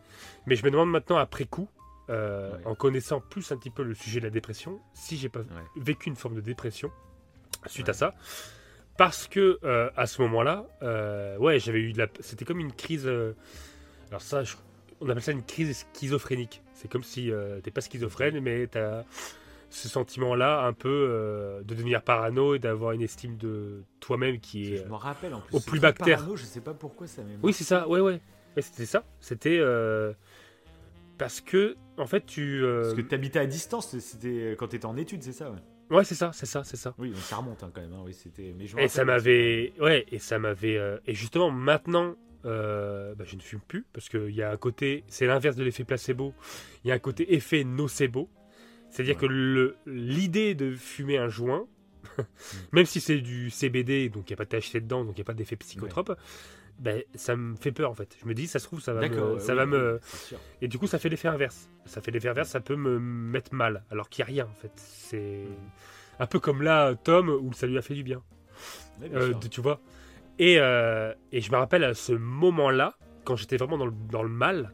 mais 0.46 0.56
je 0.56 0.64
me 0.64 0.70
demande 0.70 0.90
maintenant 0.90 1.16
après 1.16 1.44
coup, 1.44 1.68
euh, 2.10 2.52
Ouais. 2.56 2.66
en 2.66 2.74
connaissant 2.74 3.20
plus 3.20 3.50
un 3.52 3.56
petit 3.56 3.70
peu 3.70 3.82
le 3.82 3.94
sujet 3.94 4.20
de 4.20 4.24
la 4.24 4.30
dépression, 4.30 4.80
si 4.94 5.16
j'ai 5.16 5.28
pas 5.28 5.40
vécu 5.76 6.08
une 6.08 6.16
forme 6.16 6.34
de 6.36 6.40
dépression 6.40 6.90
suite 7.66 7.88
à 7.88 7.92
ça. 7.92 8.14
Parce 8.96 9.28
que 9.28 9.58
euh, 9.62 9.90
à 9.96 10.06
ce 10.06 10.20
moment-là, 10.22 10.66
euh, 10.82 11.36
ouais, 11.38 11.60
j'avais 11.60 11.78
eu 11.80 11.92
de 11.92 11.98
la. 11.98 12.08
C'était 12.20 12.44
comme 12.44 12.58
une 12.60 12.72
crise. 12.72 13.06
euh, 13.06 13.32
alors 14.08 14.22
ça, 14.22 14.42
je- 14.42 14.56
on 15.00 15.08
appelle 15.08 15.22
ça 15.22 15.30
une 15.32 15.44
crise 15.44 15.86
schizophrénique. 15.94 16.62
C'est 16.74 16.90
comme 16.90 17.04
si 17.04 17.30
euh, 17.30 17.60
t'es 17.60 17.70
pas 17.70 17.80
schizophrène, 17.80 18.40
mais 18.40 18.66
t'as 18.66 19.04
ce 19.70 19.88
sentiment-là 19.88 20.64
un 20.64 20.72
peu 20.72 20.88
euh, 20.88 21.59
de 21.62 21.74
devenir 21.74 22.02
parano 22.02 22.54
et 22.54 22.59
d'avoir 22.59 22.92
une 22.92 23.02
estime 23.02 23.37
de 23.37 23.83
toi-même 24.00 24.40
qui 24.40 24.72
est. 24.74 24.76
Je 24.78 24.88
m'en 24.88 24.96
rappelle 24.98 25.35
en 25.35 25.40
plus. 25.40 25.57
au 25.57 25.61
plus 25.61 25.78
bactère. 25.81 26.18
parano, 26.18 26.37
je 26.37 26.44
sais 26.44 26.61
pas 26.61 26.74
pourquoi 26.74 27.07
ça 27.07 27.22
m'est. 27.22 27.37
Oui, 27.42 27.52
c'est 27.52 27.64
ça, 27.64 27.87
ouais, 27.88 28.00
ouais. 28.00 28.20
C'était 28.59 28.87
ça. 28.87 29.04
C'était. 29.20 29.59
euh, 29.61 30.12
Parce 31.18 31.40
que, 31.40 31.76
en 31.96 32.07
fait, 32.07 32.24
tu. 32.26 32.62
euh, 32.64 32.83
Parce 32.83 32.94
que 32.94 33.00
t'habitais 33.02 33.38
à 33.40 33.46
distance, 33.46 33.96
c'était 33.98 34.57
quand 34.59 34.68
t'étais 34.68 34.87
en 34.87 34.96
études, 34.96 35.22
c'est 35.22 35.33
ça, 35.33 35.50
ouais. 35.50 35.59
Ouais, 35.96 36.04
c'est 36.04 36.14
ça, 36.14 36.31
c'est 36.35 36.46
ça, 36.46 36.64
c'est 36.64 36.76
ça. 36.76 36.94
Oui, 36.98 37.09
donc 37.11 37.18
ça 37.20 37.37
remonte 37.37 37.62
hein, 37.62 37.70
quand 37.74 37.81
même. 37.81 37.92
hein, 37.92 38.02
oui, 38.04 38.12
c'était. 38.14 38.54
Et 38.78 38.88
ça 38.88 39.04
m'avait. 39.04 39.72
Ouais, 39.81 40.07
et 40.12 40.18
ça 40.18 40.38
m'avait. 40.38 40.76
euh, 40.76 40.98
Et 41.07 41.14
justement, 41.14 41.50
maintenant, 41.50 42.14
euh, 42.44 43.14
bah, 43.14 43.24
je 43.26 43.37
ne 43.37 43.40
fume 43.40 43.61
plus. 43.66 43.85
Parce 43.92 44.09
qu'il 44.09 44.31
y 44.35 44.42
a 44.42 44.50
un 44.50 44.57
côté. 44.57 45.04
C'est 45.09 45.26
l'inverse 45.26 45.57
de 45.57 45.64
l'effet 45.64 45.85
placebo. 45.85 46.35
Il 46.85 46.88
y 46.88 46.90
a 46.90 46.94
un 46.94 46.98
côté 46.98 47.35
effet 47.35 47.64
nocebo. 47.64 48.28
C'est-à-dire 48.90 49.16
Ouais. 49.16 49.29
que 49.29 49.74
l'idée 49.87 50.55
de 50.55 50.74
fumer 50.74 51.18
un 51.18 51.29
joint, 51.29 51.66
même 52.72 52.87
si 52.87 53.01
c'est 53.01 53.18
du 53.18 53.51
CBD, 53.51 54.09
donc 54.09 54.29
il 54.29 54.33
n'y 54.33 54.35
a 54.35 54.37
pas 54.37 54.44
de 54.44 54.51
THC 54.59 54.81
dedans, 54.81 55.05
donc 55.05 55.14
il 55.16 55.20
n'y 55.20 55.22
a 55.22 55.24
pas 55.24 55.35
d'effet 55.35 55.57
psychotrope, 55.57 56.16
ben, 56.79 57.03
ça 57.14 57.35
me 57.37 57.57
fait 57.57 57.72
peur 57.72 57.90
en 57.90 57.94
fait. 57.94 58.16
Je 58.22 58.27
me 58.27 58.35
dis, 58.35 58.46
ça 58.46 58.59
se 58.59 58.64
trouve, 58.64 58.81
ça 58.81 58.92
va 58.94 59.09
me. 59.09 59.38
ça 59.40 59.53
oui, 59.53 59.57
va 59.59 59.64
oui, 59.64 59.70
me... 59.70 60.01
Et 60.62 60.68
du 60.68 60.79
coup, 60.79 60.87
ça 60.87 60.98
fait 60.98 61.09
l'effet 61.09 61.29
inverse. 61.29 61.68
Ça 61.87 62.01
fait 62.01 62.11
l'effet 62.12 62.29
inverse, 62.29 62.48
ça 62.51 62.61
peut 62.61 62.77
me 62.77 62.98
mettre 63.01 63.53
mal, 63.55 63.85
alors 63.90 64.09
qu'il 64.09 64.24
n'y 64.24 64.31
a 64.31 64.33
rien 64.33 64.46
en 64.46 64.55
fait. 64.55 64.72
C'est 64.77 65.44
un 66.20 66.27
peu 66.27 66.38
comme 66.40 66.62
là, 66.62 66.94
Tom, 66.94 67.29
où 67.29 67.53
ça 67.53 67.66
lui 67.66 67.79
a 67.79 67.83
fait 67.83 67.94
du 67.94 68.03
bien. 68.05 68.22
Euh, 69.03 69.35
tu 69.51 69.61
vois 69.61 69.81
et, 70.40 70.59
euh, 70.59 71.12
et 71.33 71.40
je 71.40 71.51
me 71.51 71.57
rappelle 71.57 71.83
à 71.85 71.94
ce 71.94 72.12
moment-là, 72.12 72.96
quand 73.24 73.35
j'étais 73.37 73.57
vraiment 73.57 73.77
dans 73.79 73.87
le, 73.87 73.92
dans 74.11 74.22
le 74.22 74.29
mal, 74.29 74.72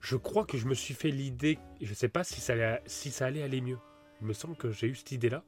je 0.00 0.16
crois 0.16 0.44
que 0.44 0.58
je 0.58 0.66
me 0.66 0.74
suis 0.74 0.94
fait 0.94 1.10
l'idée, 1.10 1.58
je 1.80 1.94
sais 1.94 2.08
pas 2.08 2.24
si 2.24 2.40
ça, 2.40 2.54
allait, 2.54 2.80
si 2.86 3.10
ça 3.10 3.26
allait 3.26 3.42
aller 3.42 3.60
mieux. 3.60 3.78
Il 4.20 4.26
me 4.26 4.32
semble 4.32 4.56
que 4.56 4.70
j'ai 4.70 4.88
eu 4.88 4.94
cette 4.94 5.12
idée-là. 5.12 5.44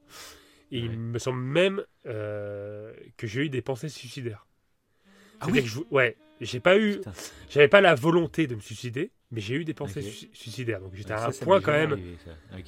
Et 0.73 0.79
il 0.81 0.99
me 0.99 1.19
semble 1.19 1.41
même 1.43 1.85
euh, 2.07 2.95
que 3.17 3.27
j'ai 3.27 3.43
eu 3.47 3.49
des 3.51 3.62
pensées 3.62 3.88
suicidaires. 3.88 4.47
Ah 5.41 5.47
oui 5.51 5.62
que 5.62 5.67
je- 5.69 5.81
ouais, 5.91 6.17
j'ai 6.41 6.61
pas 6.61 6.79
eu, 6.79 7.01
j'avais 7.51 7.69
pas 7.69 7.81
la 7.81 7.95
volonté 7.95 8.47
de 8.47 8.55
me 8.55 8.61
suicider, 8.61 9.11
mais 9.31 9.41
j'ai 9.41 9.57
eu 9.57 9.65
des 9.65 9.75
pensées 9.75 10.03
su- 10.03 10.29
suicidaires. 10.33 10.81
Donc 10.81 10.95
j'étais 10.95 11.12
Ouais, 11.12 11.17
à 11.17 11.27
un 11.27 11.33
ça 11.33 11.45
point 11.45 11.61
quand 11.61 11.73
même. 11.73 11.93
arrivé. 11.93 12.17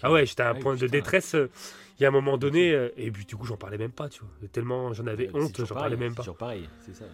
Ah 0.03 0.13
ouais, 0.13 0.27
j'étais 0.27 0.43
à 0.43 0.51
un 0.51 0.55
Ouais, 0.55 0.61
point 0.61 0.77
de 0.77 0.87
détresse. 0.87 1.35
euh, 1.35 1.51
Il 1.99 2.03
y 2.03 2.07
a 2.07 2.09
un 2.09 2.13
moment 2.13 2.37
donné, 2.39 2.73
euh, 2.73 2.91
et 2.97 3.11
puis 3.11 3.25
du 3.25 3.37
coup, 3.37 3.47
j'en 3.47 3.57
parlais 3.57 3.79
même 3.79 3.93
pas, 3.93 4.09
tu 4.09 4.21
vois. 4.21 4.49
Tellement 4.53 4.93
j'en 4.93 5.07
avais 5.07 5.31
c'est 5.31 5.35
honte, 5.35 5.65
j'en 5.65 5.77
parlais 5.77 5.97
même 5.97 6.11
c'est 6.11 6.17
pas. 6.17 6.23
toujours 6.23 6.37
pareil, 6.37 6.69
c'est 6.81 6.95
ça. 6.95 7.07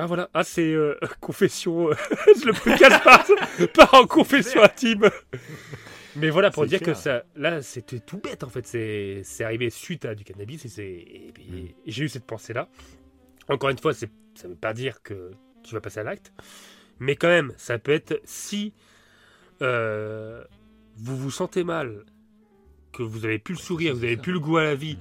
Ah 0.00 0.06
voilà, 0.06 0.30
ah 0.34 0.44
c'est 0.44 0.72
euh, 0.72 0.94
confession, 1.20 1.90
euh, 1.90 1.94
je 2.40 2.46
le 2.46 2.52
podcast 2.52 3.02
part, 3.04 3.26
part 3.74 3.94
en 3.94 4.06
confession 4.06 4.62
intime. 4.62 5.10
Mais 6.16 6.30
voilà, 6.30 6.50
pour 6.50 6.66
dire 6.66 6.80
que 6.80 6.94
ça, 6.94 7.24
là 7.36 7.62
c'était 7.62 8.00
tout 8.00 8.18
bête 8.18 8.42
en 8.44 8.48
fait, 8.48 8.66
c'est 8.66 9.20
c'est 9.24 9.44
arrivé 9.44 9.70
suite 9.70 10.04
à 10.04 10.14
du 10.14 10.24
cannabis 10.24 10.64
et, 10.64 10.68
c'est- 10.68 10.84
et 10.86 11.30
puis, 11.32 11.44
Mm. 11.44 11.66
et 11.86 11.90
j'ai 11.90 12.04
eu 12.04 12.08
cette 12.08 12.24
pensée 12.26 12.52
là. 12.52 12.68
Encore 13.48 13.70
une 13.70 13.78
fois, 13.78 13.94
ça 13.94 14.06
veut 14.44 14.54
pas 14.54 14.72
dire 14.74 15.02
que 15.02 15.30
tu 15.62 15.74
vas 15.74 15.80
passer 15.80 16.00
à 16.00 16.02
l'acte. 16.02 16.32
Mais 16.98 17.16
quand 17.16 17.28
même, 17.28 17.52
ça 17.56 17.78
peut 17.78 17.92
être 17.92 18.20
si 18.24 18.72
euh, 19.62 20.42
vous 20.96 21.16
vous 21.16 21.30
sentez 21.30 21.64
mal, 21.64 22.04
que 22.92 23.02
vous 23.02 23.24
avez 23.24 23.38
plus 23.38 23.54
le 23.54 23.60
sourire, 23.60 23.94
vous 23.94 24.04
avez 24.04 24.16
plus 24.16 24.32
le 24.32 24.40
goût 24.40 24.56
à 24.58 24.64
la 24.64 24.74
vie, 24.74 24.98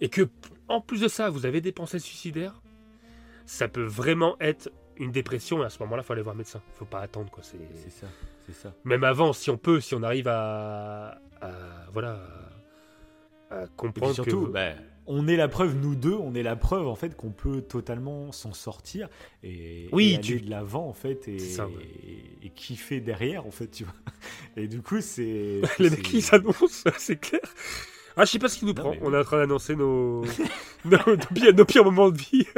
et 0.00 0.08
que 0.08 0.28
en 0.68 0.80
plus 0.80 1.00
de 1.02 1.08
ça, 1.08 1.30
vous 1.30 1.46
avez 1.46 1.60
des 1.60 1.72
pensées 1.72 1.98
suicidaires, 2.00 2.60
ça 3.46 3.68
peut 3.68 3.84
vraiment 3.84 4.36
être 4.40 4.70
une 4.96 5.10
dépression. 5.12 5.62
Et 5.62 5.66
à 5.66 5.70
ce 5.70 5.78
moment-là, 5.84 6.02
il 6.02 6.06
faut 6.06 6.12
aller 6.12 6.22
voir 6.22 6.34
un 6.34 6.38
médecin. 6.38 6.60
faut 6.74 6.84
pas 6.84 7.00
attendre. 7.00 7.30
quoi. 7.30 7.42
C'est 7.42 7.58
C'est 7.74 7.90
ça, 7.90 8.06
c'est 8.46 8.54
ça. 8.54 8.74
Même 8.84 9.04
avant, 9.04 9.32
si 9.32 9.50
on 9.50 9.56
peut, 9.58 9.80
si 9.80 9.94
on 9.94 10.02
arrive 10.02 10.28
à, 10.28 11.20
à- 11.40 11.86
voilà, 11.92 12.20
à, 13.50 13.56
à 13.60 13.64
Et 13.64 13.68
comprendre 13.76 14.14
surtout, 14.14 14.46
que. 14.46 14.50
bah, 14.52 14.72
on 15.08 15.28
est 15.28 15.36
la 15.36 15.46
preuve, 15.46 15.76
nous 15.76 15.94
deux, 15.94 16.14
on 16.14 16.34
est 16.34 16.42
la 16.42 16.56
preuve 16.56 16.88
en 16.88 16.96
fait 16.96 17.16
qu'on 17.16 17.30
peut 17.30 17.60
totalement 17.62 18.32
s'en 18.32 18.52
sortir 18.52 19.08
et, 19.44 19.88
Oui, 19.92 20.10
et 20.10 20.14
aller 20.14 20.22
tu- 20.22 20.40
de 20.40 20.50
l'avant 20.50 20.88
en 20.88 20.92
fait 20.92 21.28
et, 21.28 21.38
ça, 21.38 21.68
ouais. 21.68 21.74
et, 22.42 22.46
et 22.46 22.50
kiffer 22.50 23.00
derrière 23.00 23.46
en 23.46 23.52
fait, 23.52 23.68
tu 23.68 23.84
vois. 23.84 23.94
Et 24.56 24.66
du 24.66 24.82
coup, 24.82 25.00
c'est 25.00 25.22
les 25.78 25.90
c'est- 25.90 25.90
mecs 25.90 26.02
qui 26.02 26.22
s'annoncent, 26.22 26.90
c'est 26.98 27.20
clair. 27.20 27.40
Ah, 28.16 28.24
je 28.24 28.30
sais 28.30 28.38
pas 28.38 28.48
ce 28.48 28.58
qui 28.58 28.64
nous 28.64 28.72
Non, 28.72 28.82
prend. 28.82 28.90
mais 28.92 28.98
On 29.02 29.12
est 29.12 29.18
en 29.18 29.24
train 29.24 29.38
d'annoncer 29.38 29.76
nos... 29.76 30.24
nos, 30.84 30.98
nos 31.06 31.16
pires, 31.34 31.54
nos 31.54 31.64
pires 31.64 31.84
moments 31.84 32.10
de 32.10 32.18
vie. 32.18 32.46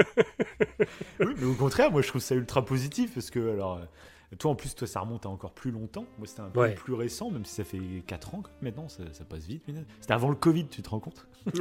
Oui, 1.21 1.35
mais 1.37 1.45
au 1.47 1.55
contraire, 1.55 1.91
moi 1.91 2.01
je 2.03 2.09
trouve 2.09 2.21
ça 2.23 2.35
ultra 2.37 2.65
positif 2.65 3.13
parce 3.15 3.31
que 3.31 3.53
alors 3.53 3.77
euh, 3.79 4.37
toi 4.39 4.53
en 4.53 4.55
plus 4.55 4.75
toi 4.75 4.87
ça 4.87 5.01
remonte 5.01 5.27
à 5.27 5.29
encore 5.29 5.53
plus 5.53 5.71
longtemps. 5.73 6.07
Moi 6.19 6.27
c'était 6.29 6.41
un 6.43 6.51
peu 6.51 6.61
Ouais. 6.61 6.75
plus 6.75 6.95
récent, 6.95 7.31
même 7.31 7.45
si 7.45 7.55
ça 7.55 7.65
fait 7.65 7.81
4 8.07 8.35
ans 8.37 8.43
maintenant, 8.63 8.89
ça, 8.89 9.03
ça 9.13 9.25
passe 9.25 9.45
vite. 9.47 9.65
C'était 10.01 10.13
avant 10.13 10.29
le 10.29 10.37
Covid, 10.37 10.69
tu 10.69 10.81
te 10.83 10.89
rends 10.91 11.01
compte? 11.01 11.27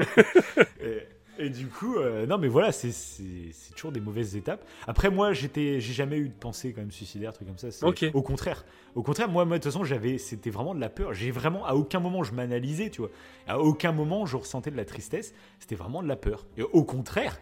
Et, 0.81 1.07
et 1.39 1.49
du 1.49 1.67
coup, 1.67 1.97
euh, 1.97 2.25
non 2.25 2.37
mais 2.37 2.47
voilà, 2.47 2.71
c'est 2.71 2.91
c'est- 2.91 3.51
c'est 3.51 3.73
toujours 3.73 3.91
des 3.91 3.99
mauvaises 3.99 4.35
étapes. 4.35 4.65
Après 4.87 5.09
moi 5.09 5.33
j'étais, 5.33 5.79
j'ai 5.79 5.93
jamais 5.93 6.17
eu 6.17 6.29
de 6.29 6.33
pensée 6.33 6.73
quand 6.73 6.81
même 6.81 6.91
suicidaire, 6.91 7.33
truc 7.33 7.47
comme 7.47 7.57
ça. 7.57 7.71
Au 8.13 8.21
contraire, 8.21 8.65
au 8.95 9.03
contraire, 9.03 9.29
moi, 9.29 9.45
moi 9.45 9.57
de 9.57 9.63
toute 9.63 9.71
façon 9.71 9.83
j'avais, 9.83 10.17
c'était 10.17 10.49
vraiment 10.49 10.73
de 10.75 10.79
la 10.79 10.89
peur. 10.89 11.13
J'ai 11.13 11.31
vraiment 11.31 11.65
à 11.65 11.73
aucun 11.75 11.99
moment 11.99 12.23
je 12.23 12.33
m'analysais, 12.33 12.89
tu 12.89 13.01
vois. 13.01 13.11
À 13.47 13.59
aucun 13.59 13.91
moment 13.91 14.25
je 14.25 14.37
ressentais 14.37 14.71
de 14.71 14.77
la 14.77 14.85
tristesse. 14.85 15.33
C'était 15.59 15.75
vraiment 15.75 16.01
de 16.03 16.07
la 16.07 16.15
peur. 16.15 16.45
Et 16.57 16.63
au 16.63 16.83
contraire, 16.83 17.39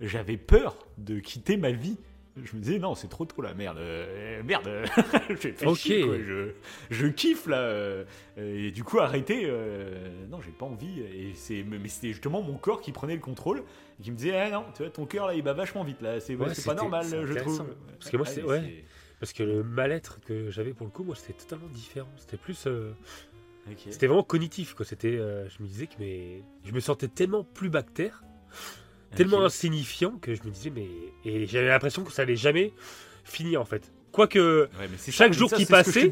j'avais 0.00 0.36
peur 0.36 0.76
de 0.98 1.18
quitter 1.20 1.56
ma 1.56 1.70
vie. 1.72 1.96
Je 2.42 2.56
me 2.56 2.60
disais, 2.60 2.78
non, 2.80 2.96
c'est 2.96 3.06
trop 3.08 3.24
tôt 3.26 3.42
la 3.42 3.54
merde. 3.54 3.78
euh, 3.78 4.42
merde, 4.42 4.68
chier, 5.76 6.02
quoi, 6.02 6.16
je, 6.18 6.50
je 6.90 7.06
kiffe 7.06 7.46
là. 7.46 7.58
euh, 7.60 8.04
et 8.36 8.72
du 8.72 8.82
coup, 8.82 8.98
arrêtez. 8.98 9.42
euh, 9.44 10.08
non, 10.30 10.40
j'ai 10.40 10.50
pas 10.50 10.66
envie. 10.66 11.00
Et 11.00 11.32
c'est, 11.34 11.62
mais 11.62 11.88
c'était 11.88 12.08
justement 12.08 12.42
mon 12.42 12.56
corps 12.56 12.80
qui 12.80 12.90
prenait 12.90 13.14
le 13.14 13.20
contrôle 13.20 13.62
et 14.00 14.02
qui 14.02 14.10
me 14.10 14.16
disait, 14.16 14.36
ah 14.36 14.50
non, 14.50 14.64
tu 14.74 14.82
vois, 14.82 14.90
ton 14.90 15.06
cœur 15.06 15.28
là, 15.28 15.34
il 15.34 15.42
bat 15.42 15.52
vachement 15.52 15.84
vite 15.84 16.00
là. 16.02 16.18
C'est, 16.18 16.34
Ouais, 16.34 16.48
pas 16.64 16.74
normal, 16.74 17.06
je 17.08 17.34
trouve. 17.34 17.64
Parce 18.00 18.10
que 18.10 18.16
moi, 18.16 18.26
c'est- 18.26 18.42
ouais. 18.42 18.84
Parce 19.20 19.32
que 19.32 19.44
le 19.44 19.62
mal-être 19.62 20.18
que 20.26 20.50
j'avais 20.50 20.72
pour 20.74 20.86
le 20.86 20.92
coup, 20.92 21.04
moi, 21.04 21.14
c'était 21.14 21.34
totalement 21.34 21.68
différent. 21.68 22.08
C'était 22.16 22.36
plus. 22.36 22.66
C'était 23.90 24.06
vraiment 24.08 24.24
cognitif, 24.24 24.74
quoi. 24.74 24.84
C'était. 24.84 25.12
je 25.16 25.62
me 25.62 25.66
disais 25.68 25.86
que 25.86 25.94
mais... 26.00 26.42
je 26.64 26.72
me 26.72 26.80
sentais 26.80 27.08
tellement 27.08 27.44
plus 27.44 27.70
bactère, 27.70 28.24
tellement 29.14 29.44
insignifiant 29.44 30.12
que 30.20 30.34
je 30.34 30.42
me 30.44 30.50
disais, 30.50 30.70
mais. 30.70 30.88
Et 31.24 31.46
j'avais 31.46 31.68
l'impression 31.68 32.04
que 32.04 32.12
ça 32.12 32.22
allait 32.22 32.36
jamais 32.36 32.72
finir, 33.24 33.60
en 33.60 33.64
fait. 33.64 33.92
Quoique. 34.12 34.68
Ouais, 34.78 34.88
mais 34.90 34.96
chaque 35.12 35.30
mais 35.32 35.36
jour 35.36 35.50
ça, 35.50 35.56
qui 35.56 35.62
que 35.64 35.68
je 35.68 35.70
passait. 35.72 36.10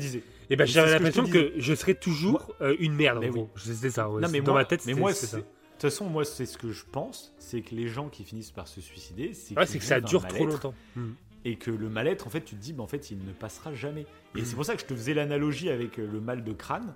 Eh 0.50 0.56
ben, 0.56 0.64
Mais 0.64 0.66
j'avais 0.66 0.86
que 0.86 0.90
je 0.90 0.94
l'impression 1.04 1.24
que, 1.26 1.52
je 1.56 1.74
serais 1.74 1.94
toujours 1.94 2.52
euh, 2.60 2.74
une 2.78 2.94
merde, 2.94 3.18
en 3.18 3.20
Mais 3.20 3.28
gros. 3.30 3.48
C'était 3.56 3.90
ça, 3.90 4.10
ouais. 4.10 4.20
Non, 4.20 4.28
mais 4.28 4.40
Dans 4.40 4.52
moi- 4.52 4.60
ma 4.62 4.64
tête, 4.66 4.84
mais 4.86 4.94
c'était 4.94 5.26
ça. 5.26 5.36
De 5.38 5.42
toute 5.42 5.90
façon, 5.90 6.04
moi, 6.06 6.24
c'est 6.24 6.46
ce 6.46 6.58
que 6.58 6.70
je 6.72 6.84
pense, 6.90 7.32
c'est 7.38 7.60
que 7.62 7.74
les 7.74 7.88
gens 7.88 8.08
qui 8.08 8.24
finissent 8.24 8.50
par 8.50 8.68
se 8.68 8.80
suicider, 8.80 9.32
c'est 9.34 9.56
Ouais, 9.56 9.66
c'est 9.66 9.78
que 9.78 9.84
ça 9.84 10.00
dure 10.00 10.26
trop 10.26 10.46
longtemps. 10.46 10.74
Hmm. 10.96 11.12
Et 11.44 11.56
que 11.56 11.70
le 11.72 11.88
mal-être, 11.88 12.26
en 12.26 12.30
fait, 12.30 12.42
tu 12.42 12.54
te 12.54 12.60
dis, 12.60 12.72
bah, 12.72 12.82
en 12.84 12.86
fait, 12.86 13.10
il 13.10 13.18
ne 13.24 13.32
passera 13.32 13.72
jamais. 13.74 14.02
Et 14.36 14.40
Mhm. 14.40 14.44
c'est 14.44 14.54
pour 14.54 14.64
ça 14.64 14.74
que 14.76 14.80
je 14.80 14.86
te 14.86 14.94
faisais 14.94 15.14
l'analogie 15.14 15.70
avec 15.70 15.98
euh, 15.98 16.06
le 16.06 16.20
mal 16.20 16.44
de 16.44 16.52
crâne, 16.52 16.94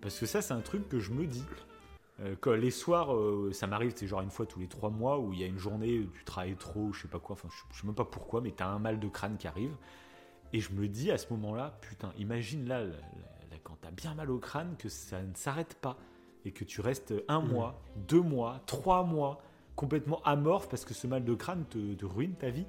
parce 0.00 0.18
que 0.18 0.26
ça, 0.26 0.42
c'est 0.42 0.52
un 0.54 0.60
truc 0.60 0.88
que 0.88 1.00
je 1.00 1.10
me 1.10 1.26
dis. 1.26 1.42
Euh, 2.20 2.36
quand 2.40 2.52
les 2.52 2.70
soirs, 2.70 3.14
euh, 3.14 3.50
ça 3.52 3.66
m'arrive, 3.66 3.92
c'est 3.96 4.06
genre 4.06 4.20
une 4.20 4.30
fois 4.30 4.44
tous 4.46 4.60
les 4.60 4.68
trois 4.68 4.90
mois 4.90 5.18
où 5.18 5.32
il 5.32 5.40
y 5.40 5.44
a 5.44 5.46
une 5.46 5.58
journée 5.58 6.00
où 6.00 6.06
tu 6.10 6.24
travailles 6.24 6.56
trop, 6.56 6.92
je 6.92 7.02
sais 7.02 7.08
pas 7.08 7.18
quoi, 7.18 7.32
enfin, 7.34 7.48
je, 7.50 7.74
je 7.74 7.80
sais 7.80 7.86
même 7.86 7.94
pas 7.96 8.04
pourquoi, 8.04 8.40
mais 8.40 8.50
t'as 8.50 8.66
un 8.66 8.78
mal 8.78 9.00
de 9.00 9.08
crâne 9.08 9.36
qui 9.38 9.46
arrive. 9.48 9.74
Et 10.52 10.60
je 10.60 10.72
me 10.72 10.86
dis 10.88 11.10
à 11.10 11.16
ce 11.18 11.32
moment-là, 11.32 11.78
putain, 11.80 12.12
imagine 12.18 12.66
là, 12.68 12.80
là, 12.80 12.90
là, 12.90 12.96
là, 13.50 13.56
quand 13.62 13.76
t'as 13.80 13.90
bien 13.90 14.14
mal 14.14 14.30
au 14.30 14.38
crâne, 14.38 14.74
que 14.78 14.88
ça 14.88 15.22
ne 15.22 15.34
s'arrête 15.34 15.74
pas. 15.80 15.96
Et 16.44 16.52
que 16.52 16.64
tu 16.64 16.80
restes 16.80 17.14
un 17.28 17.40
Mhm. 17.40 17.48
mois, 17.48 17.82
deux 17.96 18.20
mois, 18.22 18.60
trois 18.66 19.04
mois, 19.04 19.42
complètement 19.76 20.20
amorphe 20.24 20.68
parce 20.68 20.84
que 20.84 20.92
ce 20.94 21.06
mal 21.06 21.24
de 21.24 21.34
crâne 21.34 21.64
te, 21.66 21.94
te 21.94 22.04
ruine 22.06 22.34
ta 22.34 22.50
vie. 22.50 22.66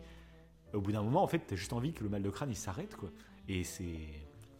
Au 0.74 0.80
bout 0.82 0.92
d'un 0.92 1.02
moment, 1.02 1.24
en 1.24 1.28
fait, 1.28 1.40
t'as 1.40 1.56
juste 1.56 1.74
envie 1.74 1.92
que 1.94 2.04
le 2.04 2.10
mal 2.10 2.22
de 2.22 2.30
crâne 2.30 2.50
il 2.52 2.56
s'arrête, 2.56 2.96
quoi. 2.96 3.10
Et 3.50 3.64
c'est. 3.64 3.98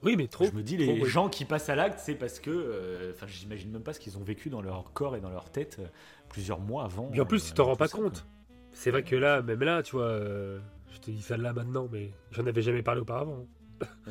Oui, 0.04 0.16
mais 0.18 0.28
trop. 0.28 0.46
je 0.46 0.52
me 0.52 0.64
dis, 0.64 0.78
les 0.78 0.86
trop, 0.88 1.04
oui. 1.04 1.10
gens 1.10 1.30
qui 1.30 1.46
passent 1.46 1.70
à 1.70 1.76
l'acte, 1.76 2.00
c'est 2.04 2.16
parce 2.16 2.40
que. 2.40 2.50
euh, 2.50 3.12
Enfin, 3.16 3.28
j'imagine 3.28 3.72
même 3.72 3.84
pas 3.84 3.94
ce 3.94 4.00
qu'ils 4.00 4.18
ont 4.18 4.24
vécu 4.24 4.50
dans 4.50 4.62
leur 4.62 4.92
corps 4.94 5.16
et 5.16 5.22
dans 5.22 5.30
leur 5.30 5.50
tête 5.52 5.78
euh, 5.80 5.86
plusieurs 6.30 6.60
mois 6.60 6.86
avant. 6.86 7.06
Puis 7.12 7.22
en 7.22 7.26
plus, 7.26 7.44
euh, 7.44 7.48
tu 7.50 7.54
t'en 7.54 7.66
rends 7.66 7.76
pas 7.76 7.88
ça, 7.88 7.98
compte. 7.98 8.26
C'est 8.74 8.90
vrai 8.92 9.04
que 9.04 9.16
là, 9.16 9.42
même 9.42 9.62
là, 9.64 9.84
tu 9.84 9.96
vois, 9.98 10.18
je 10.20 11.00
te 11.02 11.12
dis 11.12 11.22
ça 11.22 11.38
là 11.38 11.54
maintenant, 11.54 11.88
mais 11.92 12.12
j'en 12.32 12.46
avais 12.48 12.62
jamais 12.62 12.82
parlé 12.84 13.02
auparavant. 13.02 13.46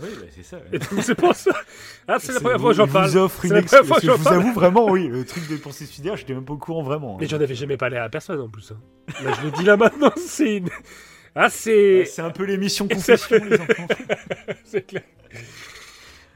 Oui, 0.03 0.09
bah, 0.20 0.26
c'est 0.35 0.42
ça. 0.42 0.57
ouais. 0.57 0.62
Et 0.72 0.79
donc, 0.81 0.88
c'est 1.03 1.14
pour 1.14 1.35
ça. 1.35 1.53
Ah, 2.09 2.16
c'est 2.18 2.33
la 2.33 2.40
première 2.40 2.61
fois 2.61 2.70
que 2.72 2.76
j'en 2.76 2.88
parle. 2.88 3.09
vous 3.11 3.16
offre 3.18 3.44
une 3.44 3.62
première 3.62 3.85
fois 3.87 4.00
que 4.00 4.07
Je 4.07 4.11
vous 4.12 4.24
parle. 4.24 4.37
avoue 4.37 4.53
vraiment, 4.53 4.87
oui, 4.90 5.07
le 5.09 5.24
truc 5.24 5.48
de 5.48 5.57
pensée 5.57 5.87
suicidaire, 5.87 6.16
j'étais 6.16 6.35
même 6.35 6.44
pas 6.44 6.55
au 6.55 6.59
courant 6.59 6.83
vraiment. 6.83 7.16
Mais 7.18 7.24
hein. 7.24 7.29
j'en 7.31 7.40
avais 7.40 7.55
jamais 7.55 7.76
parlé 7.76 7.96
à 7.96 8.09
personne 8.09 8.40
en 8.40 8.48
plus. 8.48 8.72
hein. 8.72 8.81
Là, 9.24 9.33
je 9.40 9.46
le 9.46 9.53
dis 9.53 9.62
là 9.64 9.76
maintenant, 9.76 10.11
c'est 10.16 10.57
une. 10.57 10.68
Ah, 11.37 11.48
c'est. 11.50 12.00
Ouais, 12.00 12.05
C'est 12.05 12.22
un 12.22 12.31
peu 12.31 12.42
l'émission 12.44 12.87
Et 12.90 12.94
confession, 12.94 13.37
les 13.44 13.61
enfants. 13.61 13.87
c'est 14.64 14.87
clair. 14.87 15.03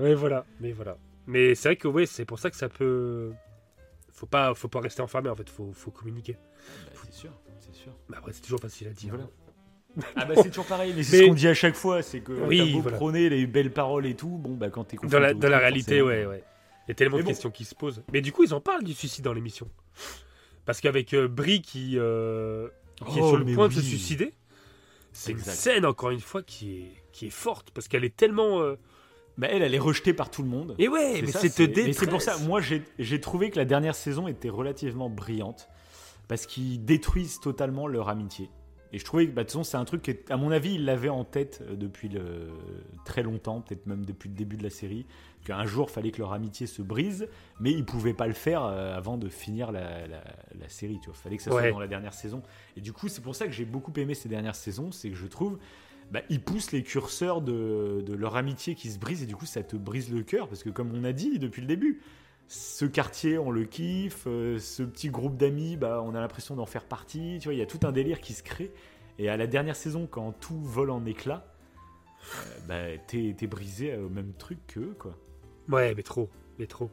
Oui, 0.01 0.15
voilà. 0.15 0.45
Mais 0.61 0.73
voilà. 0.73 0.97
Mais 1.27 1.55
c'est 1.55 1.69
vrai 1.69 1.77
que 1.77 1.89
oui, 1.89 2.07
c'est 2.07 2.25
pour 2.25 2.39
ça 2.39 2.51
que 2.51 2.57
ça 2.57 2.69
peut. 2.69 3.33
Faut 4.13 4.27
pas, 4.27 4.55
faut 4.55 4.69
pas 4.69 4.81
rester 4.81 5.03
enfermé 5.03 5.29
en 5.29 5.35
fait. 5.35 5.49
Faut, 5.49 5.73
faut 5.73 5.91
communiquer. 5.91 6.35
Bah, 6.35 7.01
c'est 7.05 7.13
sûr, 7.15 7.31
c'est 7.61 7.75
sûr. 7.75 7.93
Mais 8.09 8.17
après, 8.17 8.33
c'est 8.33 8.43
toujours 8.43 8.61
facile 8.61 8.89
à 8.89 8.91
dire. 8.93 9.11
Voilà. 9.15 9.29
Ah 10.17 10.25
bah 10.25 10.35
c'est 10.43 10.49
toujours 10.49 10.67
pareil, 10.67 10.93
mais 10.97 11.05
c'est 11.05 11.19
ce 11.21 11.25
qu'on 11.29 11.35
dit 11.35 11.47
à 11.47 11.55
chaque 11.55 11.77
fois, 11.77 12.03
c'est 12.03 12.19
que 12.19 12.33
Oui, 12.33 12.81
voilà. 12.81 12.97
prôner 12.97 13.29
les 13.29 13.47
belles 13.47 13.73
paroles 13.73 14.07
et 14.07 14.17
tout, 14.17 14.27
bon 14.27 14.55
bah 14.57 14.69
quand 14.69 14.83
t'es 14.83 14.97
Dans 15.05 15.21
la, 15.21 15.35
dans 15.35 15.49
réalité, 15.49 16.03
ouais, 16.03 16.27
ouais. 16.27 16.43
Il 16.87 16.91
y 16.91 16.91
a 16.91 16.95
tellement 16.97 17.15
Mais 17.19 17.23
de 17.23 17.27
bon. 17.27 17.31
questions 17.31 17.53
qui 17.53 17.65
se 17.65 17.77
posent. 17.77 18.03
Mais 18.13 18.21
du 18.21 18.33
coup, 18.33 18.43
ils 18.43 18.53
en 18.55 18.61
parlent 18.61 18.83
du 18.83 18.93
suicide 18.93 19.23
dans 19.25 19.33
l'émission. 19.33 19.69
Parce 20.65 20.81
qu'avec 20.81 21.15
euh, 21.15 21.29
Brie 21.29 21.63
qui, 21.63 21.97
euh, 21.97 22.69
qui 23.07 23.21
est 23.21 23.23
Oh, 23.23 23.29
sur 23.29 23.37
le 23.37 23.55
point 23.55 23.69
de 23.69 23.75
se 23.75 23.83
suicider, 23.83 24.35
c'est 25.13 25.31
une 25.31 25.39
scène, 25.39 25.87
encore 25.87 26.11
une 26.11 26.19
fois, 26.19 26.43
qui 26.43 26.73
est, 26.79 26.93
qui 27.13 27.27
est 27.27 27.31
forte. 27.31 27.71
Parce 27.71 27.87
qu'elle 27.87 28.05
est 28.05 28.17
tellement. 28.17 28.63
euh, 28.63 28.75
Bah 29.37 29.49
elle, 29.51 29.63
elle 29.63 29.75
est 29.75 29.79
rejetée 29.81 30.15
par 30.15 30.31
tout 30.31 30.43
le 30.43 30.49
monde. 30.49 30.75
Et 30.79 30.89
ouais, 30.89 31.21
mais 31.23 31.33
c'est 31.33 31.49
te 31.51 31.63
pour 32.11 32.23
ça, 32.23 32.39
moi 32.39 32.61
j'ai 32.99 33.21
trouvé 33.21 33.51
que 33.51 33.57
la 33.57 33.65
dernière 33.65 33.95
saison 33.97 34.29
était 34.29 34.49
relativement 34.51 35.11
brillante 35.11 35.69
parce 36.29 36.47
qu'ils 36.47 36.85
détruisent 36.85 37.41
totalement 37.41 37.87
leur 37.87 38.09
amitié. 38.09 38.49
Et 38.93 38.99
je 39.01 39.05
trouvais 39.05 39.27
que, 39.27 39.33
bah, 39.33 39.43
de 39.43 39.49
toute 39.49 39.55
façon, 39.55 39.65
c'est 39.65 39.77
un 39.77 39.85
truc 39.85 40.03
qui, 40.03 40.15
à 40.31 40.37
mon 40.37 40.53
avis, 40.53 40.75
ils 40.77 40.85
l'avaient 40.85 41.09
en 41.09 41.25
tête 41.25 41.65
euh, 41.69 41.75
depuis 41.75 42.09
le, 42.09 42.51
très 43.05 43.25
longtemps, 43.25 43.61
peut-être 43.61 43.87
même 43.87 44.05
depuis 44.07 44.29
le 44.29 44.37
début 44.37 44.57
de 44.57 44.63
la 44.63 44.71
série, 44.71 45.05
qu'un 45.45 45.65
jour, 45.65 45.91
fallait 45.91 46.13
que 46.13 46.19
leur 46.19 46.33
amitié 46.33 46.69
se 46.69 46.81
brise, 46.81 47.27
mais 47.59 47.73
ils 47.73 47.85
pouvaient 47.85 48.15
pas 48.15 48.29
le 48.29 48.35
faire 48.35 48.63
euh, 48.65 48.97
avant 48.97 49.17
de 49.17 49.29
finir 49.29 49.73
la, 49.73 50.07
la- 50.07 50.23
la 50.57 50.69
série. 50.69 51.01
Tu 51.03 51.07
vois, 51.07 51.15
fallait 51.17 51.39
que 51.39 51.43
ça 51.43 51.51
soit 51.51 51.73
dans 51.73 51.81
la 51.81 51.89
dernière 51.89 52.15
saison. 52.15 52.41
Et 52.77 52.81
du 52.81 52.93
coup, 52.93 53.09
c'est 53.09 53.21
pour 53.21 53.35
ça 53.35 53.47
que 53.47 53.53
j'ai 53.53 53.65
beaucoup 53.65 53.93
aimé 53.97 54.15
ces 54.15 54.29
dernières 54.29 54.55
saisons, 54.55 54.93
c'est 54.93 55.11
que 55.11 55.17
je 55.17 55.27
trouve, 55.27 55.59
bah, 56.11 56.21
ils 56.31 56.41
poussent 56.41 56.73
les 56.73 56.83
curseurs 56.83 57.41
de, 57.41 58.03
de 58.07 58.15
leur 58.15 58.37
amitié 58.37 58.75
qui 58.75 58.91
se 58.91 58.99
brise, 58.99 59.23
et 59.23 59.27
du 59.27 59.37
coup, 59.37 59.47
ça 59.47 59.63
te 59.63 59.77
brise 59.77 60.13
le 60.13 60.23
cœur, 60.23 60.49
parce 60.49 60.63
que 60.63 60.71
comme 60.71 60.93
on 60.95 61.05
a 61.05 61.13
dit 61.13 61.39
depuis 61.39 61.61
le 61.61 61.67
début, 61.67 62.01
ce 62.47 62.85
quartier, 62.85 63.39
on 63.39 63.51
le 63.51 63.65
kiffe. 63.65 64.25
euh, 64.27 64.59
ce 64.59 64.83
petit 64.83 65.09
groupe 65.09 65.37
d'amis, 65.37 65.77
bah, 65.77 66.03
on 66.05 66.15
a 66.15 66.21
l'impression 66.21 66.55
d'en 66.55 66.67
faire 66.67 66.85
partie. 66.85 67.39
Tu 67.41 67.45
vois, 67.49 67.55
il 67.55 67.59
y 67.59 67.63
a 67.63 67.67
tout 67.67 67.81
un 67.85 67.93
délire 67.93 68.21
qui 68.21 68.35
se 68.35 68.43
crée. 68.43 68.71
Et 69.19 69.29
à 69.29 69.37
la 69.37 69.47
dernière 69.47 69.77
saison, 69.77 70.07
quand 70.11 70.33
tout 70.41 70.61
vole 70.61 70.91
en 70.91 71.05
éclats, 71.07 71.47
euh, 72.21 72.59
bah, 72.69 73.03
t'es 73.07 73.47
brisé 73.47 73.97
au 73.97 74.09
même 74.11 74.33
truc 74.35 74.59
qu'eux, 74.67 74.95
quoi. 74.99 75.17
Ouais, 75.69 75.95
mais 75.95 76.03
trop. 76.03 76.29
Mais 76.59 76.67
trop. 76.67 76.91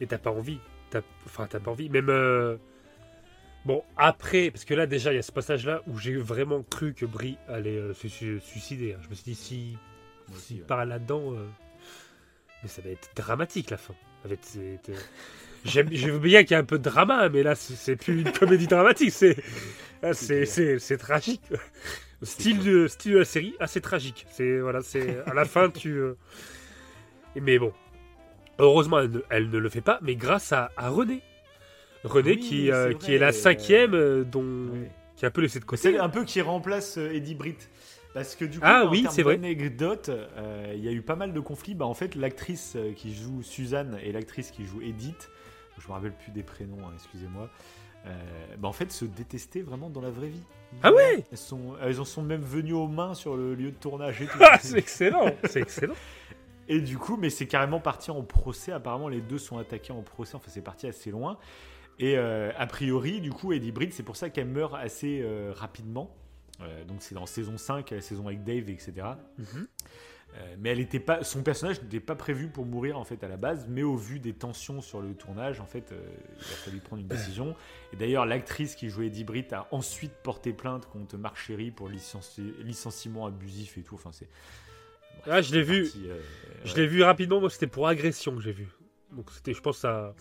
Et 0.00 0.06
t'as 0.06 0.18
pas 0.18 0.30
envie. 0.30 0.58
T'as- 0.90 1.02
Enfin, 1.26 1.46
pas 1.46 1.70
envie. 1.70 1.90
Même. 1.90 2.08
euh, 2.08 2.56
Bon, 3.68 3.84
après, 3.98 4.50
parce 4.50 4.64
que 4.64 4.72
là, 4.72 4.86
déjà, 4.86 5.12
il 5.12 5.16
y 5.16 5.18
a 5.18 5.22
ce 5.22 5.30
passage-là 5.30 5.82
où 5.88 5.98
j'ai 5.98 6.16
vraiment 6.16 6.62
cru 6.62 6.94
que 6.94 7.04
Brie 7.04 7.36
allait 7.48 7.76
euh, 7.76 7.92
se 7.92 8.08
su- 8.08 8.40
suicider. 8.40 8.94
hein. 8.94 9.00
Je 9.04 9.10
me 9.10 9.14
suis 9.14 9.24
dit, 9.24 9.34
si. 9.34 9.76
Moi 10.28 10.38
aussi, 10.38 10.46
S'il 10.46 10.56
ouais. 10.60 10.66
part 10.66 10.86
là-dedans, 10.86 11.34
euh, 11.34 11.46
mais 12.62 12.68
ça 12.70 12.80
va 12.80 12.88
être 12.88 13.10
dramatique 13.14 13.68
la 13.68 13.76
fin. 13.76 13.92
Ça 14.22 14.28
va 14.28 14.34
être- 14.34 14.44
c'est- 14.46 14.80
c'est- 14.86 14.94
J'aime, 15.66 15.88
je 15.92 16.08
veux 16.08 16.18
bien 16.18 16.44
qu'il 16.44 16.52
y 16.52 16.54
ait 16.54 16.62
un 16.62 16.64
peu 16.64 16.78
de 16.78 16.84
drama, 16.84 17.28
mais 17.28 17.42
là, 17.42 17.54
c'est, 17.54 17.74
c'est 17.74 17.96
plus 17.96 18.22
une 18.22 18.32
comédie 18.32 18.68
dramatique, 18.68 19.10
c'est, 19.12 19.36
là, 20.02 20.14
c'est, 20.14 20.46
c'est, 20.46 20.78
c'est 20.78 20.96
tragique. 20.96 21.42
Style 22.22 22.62
de, 22.64 22.86
style 22.88 23.12
de 23.12 23.18
la 23.18 23.24
série, 23.26 23.54
assez 23.60 23.82
tragique. 23.82 24.24
C'est, 24.30 24.60
voilà, 24.60 24.80
c'est, 24.80 25.18
à 25.26 25.34
la 25.34 25.44
fin, 25.44 25.68
tu. 25.68 25.90
euh, 25.90 26.14
Mais 27.36 27.58
bon, 27.58 27.72
heureusement, 28.58 29.00
elle 29.00 29.10
ne, 29.10 29.20
elle 29.28 29.50
ne 29.50 29.58
le 29.58 29.68
fait 29.68 29.82
pas, 29.82 29.98
mais 30.00 30.16
grâce 30.16 30.52
à, 30.52 30.70
à 30.78 30.88
René. 30.88 31.22
René 32.04 32.32
Oui, 32.32 32.38
qui, 32.38 32.70
euh, 32.70 32.88
c'est 32.92 32.98
qui 32.98 33.14
est 33.14 33.18
la 33.18 33.32
cinquième, 33.32 33.94
euh, 33.94 34.24
dont, 34.24 34.68
Ouais. 34.72 34.90
qui 35.16 35.24
est 35.24 35.28
un 35.28 35.30
peu 35.30 35.40
laissé 35.40 35.58
de 35.58 35.64
C'est 35.64 35.66
côté. 35.92 35.98
un 35.98 36.08
peu 36.08 36.24
qui 36.24 36.40
remplace 36.40 36.98
euh, 36.98 37.12
Eddie 37.12 37.34
Britt. 37.34 37.70
Parce 38.14 38.34
que 38.36 38.44
du 38.44 38.58
coup, 38.58 38.64
Ah 38.66 38.84
en 38.86 38.90
oui, 38.90 39.02
termes 39.02 39.14
c'est 39.14 39.22
euh, 39.26 40.72
il 40.74 40.82
y 40.82 40.88
a 40.88 40.92
eu 40.92 41.02
pas 41.02 41.14
mal 41.16 41.32
de 41.32 41.40
conflits. 41.40 41.74
Bah, 41.74 41.84
en 41.86 41.94
fait, 41.94 42.14
l'actrice 42.14 42.74
euh, 42.76 42.92
qui 42.92 43.14
joue 43.14 43.42
Suzanne 43.42 43.98
et 44.02 44.12
l'actrice 44.12 44.50
qui 44.50 44.64
joue 44.64 44.80
Edith, 44.80 45.30
je 45.78 45.86
me 45.86 45.92
rappelle 45.92 46.12
plus 46.12 46.32
des 46.32 46.42
prénoms, 46.42 46.78
hein, 46.84 46.90
excusez-moi, 46.94 47.48
euh, 48.06 48.10
bah, 48.58 48.66
en 48.68 48.72
fait, 48.72 48.90
se 48.90 49.04
détestaient 49.04 49.60
vraiment 49.60 49.90
dans 49.90 50.00
la 50.00 50.10
vraie 50.10 50.28
vie. 50.28 50.42
Ah 50.82 50.92
ouais 50.92 51.24
elles, 51.30 51.38
sont, 51.38 51.74
elles 51.82 52.00
en 52.00 52.04
sont 52.04 52.22
même 52.22 52.42
venues 52.42 52.72
aux 52.74 52.88
mains 52.88 53.14
sur 53.14 53.36
le 53.36 53.54
lieu 53.54 53.70
de 53.70 53.76
tournage 53.76 54.20
et 54.22 54.26
tout. 54.26 54.38
Ah, 54.40 54.58
c'est 54.58 54.78
excellent, 54.78 55.30
c'est 55.44 55.60
excellent. 55.60 55.94
Et 56.68 56.80
du 56.80 56.98
coup, 56.98 57.16
mais 57.16 57.30
c'est 57.30 57.46
carrément 57.46 57.80
parti 57.80 58.10
en 58.10 58.22
procès. 58.22 58.72
Apparemment, 58.72 59.08
les 59.08 59.20
deux 59.20 59.38
sont 59.38 59.58
attaqués 59.58 59.92
en 59.92 60.02
procès. 60.02 60.34
Enfin, 60.34 60.48
c'est 60.50 60.60
parti 60.64 60.86
assez 60.86 61.10
loin. 61.10 61.38
Et 61.98 62.16
euh, 62.16 62.52
a 62.56 62.66
priori, 62.66 63.20
du 63.20 63.32
coup, 63.32 63.52
Eddie 63.52 63.72
Britt, 63.72 63.92
c'est 63.92 64.02
pour 64.02 64.16
ça 64.16 64.30
qu'elle 64.30 64.46
meurt 64.46 64.74
assez 64.74 65.20
euh, 65.22 65.52
rapidement. 65.54 66.14
Euh, 66.60 66.84
donc, 66.84 66.98
c'est 67.00 67.14
dans 67.14 67.26
saison 67.26 67.58
5, 67.58 67.90
la 67.90 68.00
saison 68.00 68.26
avec 68.26 68.44
Dave, 68.44 68.68
etc. 68.70 68.92
Mhm. 69.38 69.66
Mais 70.58 70.68
elle 70.70 70.78
était 70.78 71.00
pas, 71.00 71.24
son 71.24 71.42
personnage 71.42 71.82
n'était 71.82 71.98
pas 71.98 72.14
prévu 72.14 72.48
pour 72.48 72.64
mourir 72.64 72.96
en 72.98 73.02
fait 73.02 73.24
à 73.24 73.28
la 73.28 73.36
base, 73.38 73.66
mais 73.68 73.82
au 73.82 73.96
vu 73.96 74.20
des 74.20 74.34
tensions 74.34 74.80
sur 74.80 75.00
le 75.00 75.14
tournage, 75.14 75.58
en 75.58 75.64
fait, 75.66 75.90
il 75.90 76.44
a 76.44 76.56
fallu 76.56 76.78
prendre 76.78 77.02
une 77.02 77.08
décision. 77.08 77.56
Et 77.92 77.96
d'ailleurs, 77.96 78.24
l'actrice 78.24 78.76
qui 78.76 78.88
jouait 78.88 79.06
Eddie 79.06 79.24
Britt 79.24 79.52
a 79.52 79.66
ensuite 79.72 80.12
porté 80.22 80.52
plainte 80.52 80.86
contre 80.86 81.16
Marc 81.16 81.38
Chéry 81.38 81.70
pour 81.72 81.88
licenci- 81.88 82.54
licenciement 82.62 83.26
abusif 83.26 83.78
et 83.78 83.82
tout. 83.82 83.96
Enfin, 83.96 84.10
c'est. 84.12 84.28
Ah, 85.26 85.40
je 85.40 85.52
l'ai 85.54 85.62
vu. 85.62 85.86
Je 86.64 86.72
ouais. 86.74 86.76
l'ai 86.76 86.86
vu 86.86 87.02
rapidement, 87.02 87.40
moi 87.40 87.50
c'était 87.50 87.66
pour 87.66 87.88
agression 87.88 88.36
que 88.36 88.42
j'ai 88.42 88.52
vu. 88.52 88.68
Donc 89.12 89.30
c'était, 89.32 89.54
je 89.54 89.60
pense, 89.60 89.78
ça, 89.78 90.14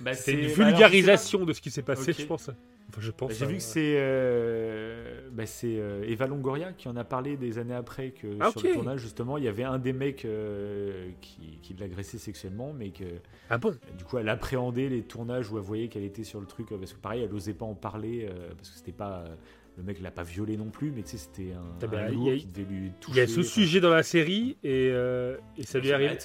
Bah, 0.00 0.14
c'était 0.14 0.32
une 0.42 0.48
c'est- 0.48 0.56
bah, 0.56 0.66
alors, 0.66 0.78
vulgarisation 0.78 1.44
de 1.44 1.52
ce 1.52 1.60
qui 1.60 1.70
s'est 1.70 1.82
passé, 1.82 2.12
je 2.12 2.24
pense. 2.24 2.48
Enfin, 2.90 3.00
je 3.00 3.10
pense. 3.10 3.28
Bah, 3.30 3.36
J'ai 3.38 3.46
vu 3.46 3.54
euh, 3.54 3.56
que 3.56 3.62
c'est 3.62 3.94
euh, 3.98 5.28
bah, 5.30 5.46
c'est 5.46 5.76
euh, 5.78 6.02
Eva 6.06 6.26
Longoria 6.26 6.72
qui 6.72 6.88
en 6.88 6.96
a 6.96 7.04
parlé 7.04 7.36
des 7.36 7.58
années 7.58 7.74
après 7.74 8.10
que 8.10 8.26
Ah, 8.40 8.50
sur 8.50 8.62
le 8.62 8.72
tournage 8.72 9.00
justement 9.00 9.36
il 9.36 9.44
y 9.44 9.48
avait 9.48 9.62
un 9.64 9.78
des 9.78 9.92
mecs 9.92 10.24
euh, 10.24 11.10
qui, 11.20 11.58
qui 11.62 11.74
l'agressait 11.74 12.16
sexuellement 12.18 12.72
mais 12.72 12.88
que 12.90 13.04
Ah 13.50 13.58
bon? 13.58 13.76
du 13.96 14.04
coup 14.04 14.16
elle 14.18 14.28
appréhendait 14.30 14.88
les 14.88 15.02
tournages 15.02 15.50
où 15.52 15.58
elle 15.58 15.64
voyait 15.64 15.88
qu'elle 15.88 16.04
était 16.04 16.24
sur 16.24 16.40
le 16.40 16.46
truc 16.46 16.68
parce 16.70 16.92
que 16.94 16.98
pareil 16.98 17.22
elle 17.22 17.32
osait 17.34 17.52
pas 17.52 17.66
en 17.66 17.74
parler 17.74 18.28
parce 18.56 18.70
que 18.70 18.76
c'était 18.76 18.92
pas 18.92 19.24
le 19.78 19.84
mec 19.84 20.00
l'a 20.00 20.10
pas 20.10 20.24
violé 20.24 20.56
non 20.56 20.70
plus 20.70 20.90
mais 20.90 21.02
tu 21.02 21.10
sais 21.10 21.18
c'était 21.18 21.52
un, 21.52 21.62
Ah 21.82 21.86
bah, 21.86 21.98
un 22.00 22.08
il 22.08 22.14
lourd 22.14 22.30
a- 22.32 22.36
qui 22.36 22.46
devait 22.46 22.64
lui 22.68 22.86
Il 22.88 22.92
toucher 22.94 23.18
y 23.18 23.22
a 23.22 23.26
ce 23.28 23.32
enfin, 23.40 23.42
sujet 23.48 23.80
dans 23.80 23.90
la 23.90 24.02
série 24.02 24.56
et, 24.64 24.90
euh, 24.92 25.36
et 25.56 25.62
ça 25.62 25.78
lui 25.78 25.88
bah, 25.88 25.94
arrive. 25.94 26.10
de 26.10 26.16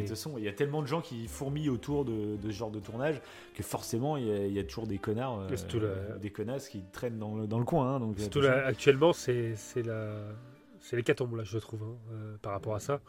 toute 0.00 0.08
façon, 0.08 0.34
il 0.38 0.44
y 0.44 0.48
a 0.48 0.52
tellement 0.52 0.80
de 0.80 0.86
gens 0.86 1.00
qui 1.02 1.28
fourmillent 1.28 1.68
autour 1.68 2.04
de, 2.06 2.36
de 2.36 2.50
ce 2.50 2.56
genre 2.56 2.70
de 2.70 2.80
tournage 2.80 3.20
que 3.54 3.62
forcément, 3.62 4.16
il 4.16 4.26
y 4.26 4.32
a, 4.32 4.46
il 4.46 4.52
y 4.52 4.58
a 4.58 4.64
toujours 4.64 4.86
des 4.86 4.98
connards, 4.98 5.46
euh, 5.50 6.18
des 6.18 6.30
connasses 6.30 6.68
qui 6.70 6.82
traînent 6.92 7.18
dans 7.18 7.36
le, 7.36 7.46
dans 7.46 7.58
le 7.58 7.64
coin. 7.66 7.96
hein, 7.96 8.00
donc, 8.00 8.16
actuellement, 8.66 9.12
c'est 9.12 9.54
la. 9.84 10.14
C'est 10.80 10.96
l'hécatombe, 10.96 11.34
là, 11.36 11.44
je 11.44 11.56
trouve, 11.56 11.82
hein, 11.82 11.96
euh, 12.12 12.36
par 12.42 12.52
rapport 12.52 12.74
à 12.74 12.80
ça. 12.80 13.00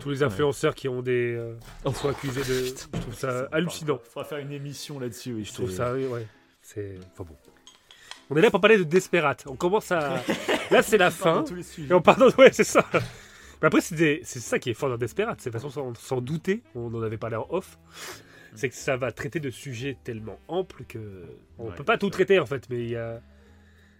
Tous 0.00 0.08
les 0.08 0.22
influenceurs 0.22 0.74
qui 0.74 0.88
ont 0.88 1.02
des. 1.02 1.38
qui 1.84 1.92
sont 1.94 2.08
accusés 2.08 2.40
de. 2.40 2.66
Je 2.94 3.00
trouve 3.00 3.14
ça 3.14 3.48
hallucinant. 3.52 4.00
Il 4.02 4.08
faudra 4.10 4.24
faire 4.28 4.38
une 4.38 4.52
émission 4.52 4.98
là-dessus. 4.98 5.34
oui, 5.34 5.44
Je 5.44 5.52
trouve 5.52 5.70
ça, 5.70 5.92
oui, 5.94 6.06
ouais. 6.06 6.26
C'est. 6.62 6.94
Enfin 7.12 7.24
bon. 7.24 7.36
On 8.32 8.36
est 8.36 8.40
là 8.40 8.50
pour 8.50 8.60
parler 8.60 8.78
de 8.78 8.84
Desperate. 8.84 9.44
On 9.46 9.56
commence 9.56 9.92
à. 9.92 10.22
Là, 10.70 10.82
c'est 10.82 10.96
la 10.98 11.08
on 11.08 11.10
parle 11.10 11.34
fin. 11.36 11.42
de 11.42 11.48
tous 11.48 11.54
les 11.54 11.62
sujets. 11.62 11.90
Et 11.90 11.94
on 11.94 12.00
pardonne, 12.00 12.32
ouais, 12.38 12.50
c'est 12.52 12.64
ça. 12.64 12.84
Mais 13.60 13.66
après, 13.66 13.80
c'est 13.80 13.94
des- 13.94 14.20
c'est 14.24 14.40
ça 14.40 14.58
qui 14.58 14.70
est 14.70 14.74
fort 14.74 14.88
dans 14.88 14.96
Desperate. 14.96 15.40
C'est 15.40 15.50
de 15.50 15.54
toute 15.58 15.62
façon, 15.62 15.92
sans, 15.94 16.00
sans 16.00 16.20
douter, 16.20 16.62
on 16.74 16.92
en 16.94 17.02
avait 17.02 17.18
parlé 17.18 17.36
en 17.36 17.46
off. 17.50 17.78
C'est 18.54 18.68
que 18.68 18.74
ça 18.74 18.96
va 18.96 19.12
traiter 19.12 19.38
de 19.40 19.50
sujets 19.50 19.96
tellement 20.04 20.38
amples 20.48 20.84
que. 20.88 20.98
On 21.58 21.68
Ouais, 21.68 21.74
peut 21.74 21.84
pas 21.84 21.96
tout 21.98 22.10
traiter, 22.10 22.38
en 22.38 22.46
fait, 22.46 22.68
mais 22.70 22.80
il 22.82 22.90
y 22.90 22.96
a. 22.96 23.20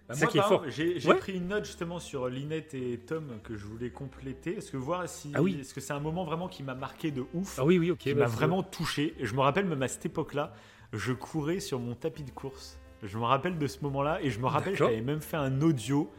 Bah, 0.09 0.15
c'est 0.15 0.19
ça 0.19 0.25
moi, 0.25 0.31
qui 0.31 0.37
est 0.37 0.41
fort. 0.41 0.51
exemple, 0.65 0.71
J'ai 0.71 0.99
j'ai 0.99 1.09
Ouais. 1.09 1.15
pris 1.15 1.33
une 1.33 1.47
note 1.47 1.65
justement 1.65 1.97
sur 1.99 2.27
Linette 2.27 2.73
et 2.73 2.99
Tom 3.05 3.39
que 3.43 3.55
je 3.55 3.65
voulais 3.65 3.89
compléter. 3.89 4.57
Est-ce 4.57 4.71
que 4.71 4.77
voir 4.77 5.07
si. 5.07 5.31
Ah 5.33 5.41
oui. 5.41 5.57
Est-ce 5.61 5.73
que 5.73 5.79
c'est 5.81 5.93
un 5.93 5.99
moment 6.01 6.25
vraiment 6.25 6.47
qui 6.49 6.61
m'a 6.61 6.75
marqué 6.75 7.09
de 7.11 7.23
ouf? 7.33 7.55
Ah 7.57 7.65
oui, 7.65 7.79
oui, 7.79 7.91
ok. 7.91 7.99
qui 7.99 8.13
bah, 8.13 8.21
m'a 8.21 8.27
vraiment 8.27 8.63
touché. 8.63 9.13
Et 9.19 9.25
Je 9.25 9.33
me 9.33 9.39
rappelle 9.41 9.65
même 9.65 9.81
à 9.81 9.87
cette 9.87 10.05
époque-là, 10.05 10.53
je 10.91 11.13
courais 11.13 11.59
sur 11.61 11.79
mon 11.79 11.95
tapis 11.95 12.23
de 12.23 12.31
course. 12.31 12.77
Je 13.03 13.17
me 13.17 13.23
rappelle 13.25 13.57
de 13.57 13.67
ce 13.67 13.79
moment-là 13.81 14.21
et 14.21 14.29
je 14.29 14.39
me 14.39 14.47
rappelle, 14.47 14.73
D'accord. 14.73 14.89
j'avais 14.89 15.01
même 15.01 15.21
fait 15.21 15.37
un 15.37 15.61
audio 15.61 16.09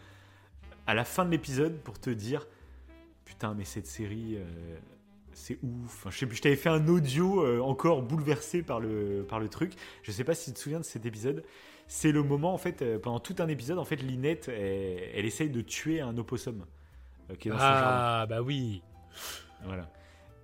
à 0.87 0.95
la 0.95 1.05
fin 1.05 1.25
de 1.25 1.31
l'épisode 1.31 1.79
pour 1.79 1.99
te 1.99 2.11
dire 2.11 2.47
putain, 3.25 3.55
mais 3.55 3.65
cette 3.65 3.87
série, 3.87 4.37
euh, 4.37 4.45
c'est 5.33 5.59
ouf. 5.63 5.87
Enfin, 5.87 6.11
je 6.11 6.19
sais 6.19 6.27
plus, 6.27 6.37
je 6.37 6.43
t'avais 6.43 6.57
fait 6.57 6.69
un 6.69 6.87
audio 6.89 7.43
euh, 7.43 7.61
encore 7.61 8.03
bouleversé 8.03 8.63
par 8.63 8.81
le, 8.81 9.25
par 9.29 9.41
le 9.41 9.49
truc. 9.49 9.73
Je 10.03 10.13
sais 10.13 10.25
pas 10.25 10.35
si 10.35 10.51
tu 10.51 10.55
te 10.55 10.59
souviens 10.61 10.79
de 10.81 10.85
cet 10.85 11.07
épisode. 11.07 11.43
C'est 11.89 12.13
le 12.13 12.23
moment, 12.23 12.53
en 12.55 12.59
fait, 12.59 12.83
euh, 12.83 12.99
pendant 12.99 13.19
tout 13.21 13.35
un 13.39 13.49
épisode, 13.49 13.79
en 13.79 13.85
fait, 13.85 13.97
Linette, 13.97 14.49
elle, 14.49 15.11
elle 15.15 15.25
essaye 15.25 15.51
de 15.51 15.61
tuer 15.63 16.01
un 16.01 16.17
opossum 16.19 16.65
qui 17.39 17.49
est 17.49 17.51
dans. 17.51 17.57
Ah, 17.61 18.27
bah 18.29 18.43
oui. 18.43 18.83
Voilà. 19.65 19.91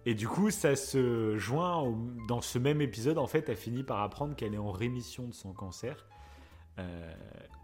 Et 0.07 0.15
du 0.15 0.27
coup, 0.27 0.51
ça 0.51 0.75
se 0.77 1.37
joint 1.37 1.81
au- 1.83 1.99
dans 2.27 2.41
ce 2.41 2.59
même 2.59 2.81
épisode. 2.81 3.19
En 3.19 3.27
fait, 3.27 3.49
elle 3.51 3.57
finit 3.57 3.83
par 3.83 4.01
apprendre 4.01 4.35
qu'elle 4.35 4.55
est 4.55 4.59
en 4.59 4.71
rémission 4.71 5.29
de 5.29 5.35
son 5.35 5.53
cancer. 5.53 6.07
Euh, 6.79 7.13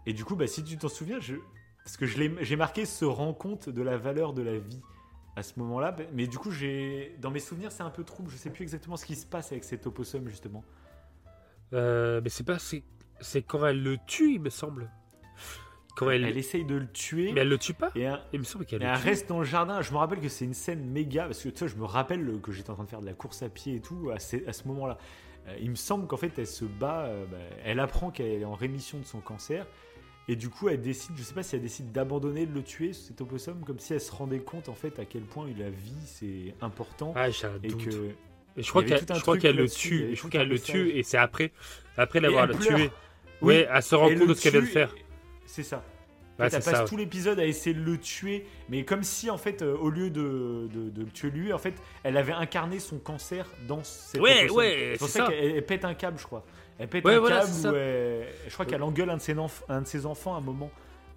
et 0.05 0.13
du 0.13 0.23
coup, 0.25 0.35
bah, 0.35 0.47
si 0.47 0.63
tu 0.63 0.77
t'en 0.77 0.89
souviens, 0.89 1.19
je, 1.19 1.35
parce 1.83 1.97
que 1.97 2.05
je 2.05 2.17
l'ai- 2.19 2.43
j'ai 2.43 2.55
marqué 2.55 2.85
se 2.85 3.05
rend 3.05 3.33
compte 3.33 3.69
de 3.69 3.81
la 3.81 3.97
valeur 3.97 4.33
de 4.33 4.41
la 4.41 4.57
vie 4.57 4.81
à 5.35 5.43
ce 5.43 5.59
moment-là. 5.59 5.95
Mais 6.13 6.27
du 6.27 6.37
coup, 6.37 6.51
j'ai 6.51 7.15
dans 7.19 7.31
mes 7.31 7.39
souvenirs, 7.39 7.71
c'est 7.71 7.83
un 7.83 7.89
peu 7.89 8.03
trouble. 8.03 8.29
Je 8.29 8.37
sais 8.37 8.49
plus 8.49 8.63
exactement 8.63 8.97
ce 8.97 9.05
qui 9.05 9.15
se 9.15 9.25
passe 9.25 9.51
avec 9.51 9.63
cet 9.63 9.87
opossum 9.87 10.27
justement. 10.27 10.63
Euh, 11.73 12.21
mais 12.23 12.29
c'est 12.29 12.43
pas. 12.45 12.59
C'est 12.59 12.83
c'est 13.19 13.41
quand 13.41 13.65
elle 13.65 13.81
le 13.81 13.97
tue, 14.05 14.33
il 14.35 14.41
me 14.41 14.49
semble. 14.49 14.89
Quand 15.95 16.09
elle. 16.11 16.23
Elle 16.23 16.37
essaye 16.37 16.63
de 16.65 16.75
le 16.75 16.87
tuer. 16.91 17.31
Mais 17.33 17.41
elle 17.41 17.49
le 17.49 17.57
tue 17.57 17.73
pas 17.73 17.91
Et 17.95 18.05
un- 18.05 18.21
Il 18.31 18.39
me 18.39 18.45
semble 18.45 18.65
qu'elle 18.65 18.83
reste 18.85 19.27
dans 19.29 19.39
le 19.39 19.45
jardin. 19.45 19.81
Je 19.81 19.91
me 19.91 19.97
rappelle 19.97 20.19
que 20.21 20.29
c'est 20.29 20.45
une 20.45 20.53
scène 20.53 20.85
méga 20.85 21.23
parce 21.25 21.41
que 21.41 21.49
tu 21.49 21.57
sais, 21.57 21.67
je 21.67 21.75
me 21.75 21.85
rappelle 21.85 22.39
que 22.41 22.51
j'étais 22.51 22.69
en 22.69 22.75
train 22.75 22.83
de 22.83 22.89
faire 22.89 23.01
de 23.01 23.05
la 23.07 23.13
course 23.13 23.41
à 23.41 23.49
pied 23.49 23.75
et 23.75 23.81
tout 23.81 24.11
à 24.13 24.19
ce, 24.19 24.37
à 24.47 24.53
ce 24.53 24.67
moment-là. 24.67 24.97
Euh, 25.47 25.55
il 25.61 25.69
me 25.69 25.75
semble 25.75 26.07
qu'en 26.07 26.17
fait, 26.17 26.31
elle 26.37 26.47
se 26.47 26.65
bat. 26.65 27.05
euh, 27.05 27.25
bah, 27.25 27.37
elle 27.63 27.79
apprend 27.79 28.11
qu'elle 28.11 28.41
est 28.41 28.45
en 28.45 28.53
rémission 28.53 28.99
de 28.99 29.05
son 29.05 29.19
cancer. 29.19 29.65
Et 30.29 30.35
du 30.35 30.49
coup, 30.49 30.67
elle 30.67 30.81
décide, 30.81 31.11
je 31.15 31.23
sais 31.23 31.33
pas 31.33 31.43
si 31.43 31.55
elle 31.55 31.61
décide 31.61 31.93
d'abandonner 31.93 32.45
de 32.45 32.53
le 32.53 32.61
tuer, 32.61 32.91
cet 32.91 33.21
opossum, 33.21 33.63
comme 33.63 33.79
si 33.79 33.93
elle 33.93 34.01
se 34.01 34.11
rendait 34.11 34.39
compte 34.39 34.67
en 34.67 34.73
fait 34.73 34.99
à 34.99 35.05
quel 35.05 35.21
point 35.21 35.47
la 35.57 35.69
vie 35.69 35.93
c'est 36.05 36.53
important. 36.59 37.13
Ah, 37.15 37.29
j'ai 37.29 37.47
un 37.47 37.55
et 37.63 37.69
doute. 37.69 37.85
que. 37.85 37.91
Je 38.57 38.69
crois 38.69 38.83
qu'elle 38.83 39.55
le 39.55 39.69
tue. 39.69 40.09
je 40.13 40.17
crois 40.19 40.29
qu'elle 40.31 40.49
le 40.49 40.59
tue 40.59 40.89
et 40.89 41.03
c'est 41.03 41.17
après, 41.17 41.51
après 41.95 42.19
l'avoir 42.19 42.49
tué. 42.49 42.73
Oui, 42.75 42.89
Ouais, 43.41 43.67
elle 43.71 43.83
se 43.83 43.95
rend 43.95 44.09
compte 44.09 44.27
de 44.27 44.33
ce 44.33 44.41
qu'elle 44.41 44.51
vient 44.53 44.61
de 44.61 44.65
faire. 44.65 44.95
C'est 45.45 45.63
ça. 45.63 45.83
C'est 46.49 46.57
passe 46.63 46.63
ça. 46.79 46.83
tout 46.85 46.97
l'épisode 46.97 47.39
à 47.39 47.45
essayer 47.45 47.73
de 47.75 47.81
le 47.81 47.97
tuer, 47.97 48.45
mais 48.69 48.85
comme 48.85 49.03
si 49.03 49.29
en 49.29 49.37
fait, 49.37 49.61
euh, 49.61 49.75
au 49.77 49.89
lieu 49.89 50.09
de, 50.09 50.67
de- 50.71 50.89
de 50.89 51.01
le 51.03 51.09
tuer 51.11 51.29
lui, 51.31 51.51
en 51.53 51.57
fait, 51.57 51.73
elle 52.03 52.15
avait 52.17 52.33
incarné 52.33 52.79
son 52.79 52.99
cancer 52.99 53.47
dans 53.67 53.83
cette 53.83 54.21
Ouais, 54.21 54.49
ouais, 54.51 54.89
C'est 54.93 54.99
pour 54.99 55.07
ça 55.09 55.25
ça. 55.25 55.31
qu'elle 55.31 55.55
elle 55.55 55.65
pète 55.65 55.83
un 55.85 55.93
câble, 55.93 56.17
je 56.19 56.25
crois. 56.25 56.45
Elle 56.79 56.87
pète 56.89 57.03
Ouais, 57.05 57.15
un 57.15 57.19
voilà, 57.19 57.39
câble 57.39 57.51
ça. 57.51 57.71
où 57.71 57.75
elle- 57.75 58.27
je 58.47 58.53
crois 58.53 58.65
qu'elle 58.65 58.83
engueule 58.83 59.09
un 59.09 59.17
de 59.17 59.21
ses, 59.21 59.35
un 59.69 59.81
de 59.81 59.87
ses 59.87 60.05
enfants 60.05 60.35
à 60.35 60.37
un 60.37 60.41
moment, 60.41 60.69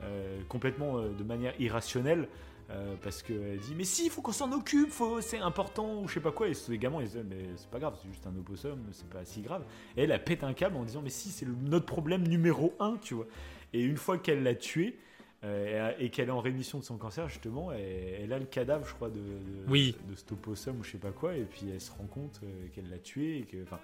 euh, 0.03 0.41
complètement 0.49 0.99
euh, 0.99 1.09
de 1.11 1.23
manière 1.25 1.53
irrationnelle. 1.61 2.27
euh, 2.73 2.95
parce 3.03 3.25
qu'elle 3.25 3.59
dit 3.59 3.75
mais 3.77 3.83
si 3.83 4.05
il 4.07 4.11
faut 4.11 4.23
qu'on 4.23 4.31
s'en 4.31 4.53
occupe 4.53 4.91
faut 4.93 5.21
c'est 5.21 5.41
important 5.41 6.01
ou 6.03 6.07
je 6.07 6.15
sais 6.15 6.21
pas 6.21 6.31
quoi 6.31 6.47
et 6.47 6.53
les 6.69 6.79
gamins 6.79 6.99
ils 7.01 7.09
disent 7.09 7.25
mais 7.29 7.43
c'est 7.57 7.69
pas 7.69 7.81
grave 7.81 7.97
c'est 8.01 8.09
juste 8.09 8.25
un 8.29 8.39
opossum 8.39 8.79
c'est 8.93 9.09
pas 9.09 9.25
si 9.25 9.41
grave 9.43 9.65
et 9.97 10.05
elle 10.05 10.13
elle 10.13 10.23
pète 10.23 10.45
un 10.45 10.53
câble 10.53 10.77
en 10.77 10.85
disant 10.85 11.01
mais 11.03 11.11
si 11.11 11.31
c'est 11.31 11.47
notre 11.65 11.87
problème 11.87 12.23
numéro 12.29 12.73
un 12.79 12.97
tu 13.03 13.15
vois 13.15 13.27
et 13.73 13.81
une 13.83 13.97
fois 13.97 14.19
qu'elle 14.19 14.45
l'a 14.45 14.55
tué 14.55 14.97
euh, 15.43 15.93
et 15.99 16.11
qu'elle 16.11 16.29
est 16.29 16.33
en 16.33 16.41
rémission 16.41 16.79
de 16.79 16.85
son 16.85 16.99
cancer, 16.99 17.29
justement, 17.29 17.73
elle, 17.73 17.81
elle 18.23 18.33
a 18.33 18.39
le 18.39 18.45
cadavre, 18.45 18.87
je 18.87 18.93
crois, 18.95 19.09
de, 19.09 19.21
de, 19.21 19.65
Oui. 19.69 19.97
de 20.09 20.15
cet 20.15 20.33
opossum 20.33 20.79
ou 20.79 20.85
je 20.85 20.91
sais 20.93 20.99
pas 20.99 21.13
quoi, 21.13 21.35
et 21.37 21.45
puis 21.45 21.63
elle 21.73 21.81
se 21.81 21.91
rend 21.93 22.05
compte 22.05 22.41
euh, 22.43 22.67
qu'elle 22.75 22.91
l'a 22.91 22.99
tué. 22.99 23.39
Et 23.39 23.43
que, 23.43 23.63
enfin, 23.63 23.81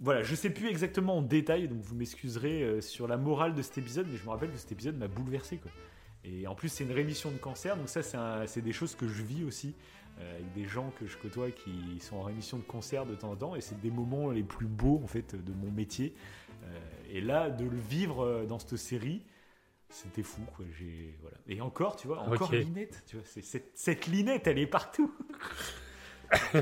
voilà, 0.00 0.22
je 0.22 0.34
sais 0.34 0.50
plus 0.50 0.68
exactement 0.68 1.18
en 1.18 1.22
détail, 1.22 1.68
donc 1.68 1.78
vous 1.82 1.94
m'excuserez 1.94 2.62
euh, 2.62 2.80
sur 2.80 3.06
la 3.06 3.16
morale 3.16 3.54
de 3.54 3.62
cet 3.62 3.78
épisode, 3.78 4.06
mais 4.10 4.16
je 4.16 4.24
me 4.24 4.30
rappelle 4.30 4.50
que 4.50 4.58
cet 4.58 4.72
épisode 4.72 4.96
m'a 4.98 5.08
bouleversé. 5.08 5.58
Quoi. 5.58 5.70
Et 6.24 6.46
en 6.46 6.54
plus, 6.54 6.68
c'est 6.68 6.84
une 6.84 6.92
rémission 6.92 7.30
de 7.30 7.36
cancer, 7.36 7.76
donc 7.76 7.88
ça, 7.88 8.02
c'est 8.46 8.62
des 8.62 8.72
choses 8.72 8.94
que 8.96 9.06
je 9.06 9.22
vis 9.22 9.44
aussi. 9.44 9.74
avec 10.20 10.52
des 10.54 10.64
gens 10.64 10.90
que 10.98 11.06
je 11.06 11.16
côtoie 11.18 11.50
qui 11.50 12.00
sont 12.00 12.16
en 12.16 12.22
rémission 12.22 12.56
de 12.58 12.62
cancer 12.62 13.04
de 13.06 13.14
temps 13.14 13.30
en 13.32 13.36
temps, 13.36 13.56
et 13.56 13.60
c'est 13.60 13.80
des 13.80 13.90
moments 13.90 14.30
les 14.30 14.42
plus 14.42 14.66
beaux 14.66 15.00
en 15.02 15.06
fait 15.06 15.34
de 15.36 15.52
mon 15.52 15.70
métier. 15.70 16.14
Et 17.10 17.20
là, 17.20 17.50
de 17.50 17.64
le 17.64 17.76
vivre 17.76 18.44
dans 18.48 18.58
cette 18.58 18.76
série, 18.78 19.20
c'était 19.94 20.22
fou. 20.22 20.42
Quoi. 20.56 20.64
J'ai, 20.78 21.16
voilà. 21.20 21.36
Et 21.48 21.60
encore, 21.60 21.96
tu 21.96 22.06
vois, 22.08 22.20
encore 22.20 22.48
Ok. 22.48 22.56
Linette, 22.56 23.02
tu 23.06 23.16
vois, 23.16 23.24
cette, 23.26 23.70
cette 23.74 24.06
Linette, 24.06 24.46
elle 24.46 24.58
est 24.58 24.66
partout. 24.66 25.14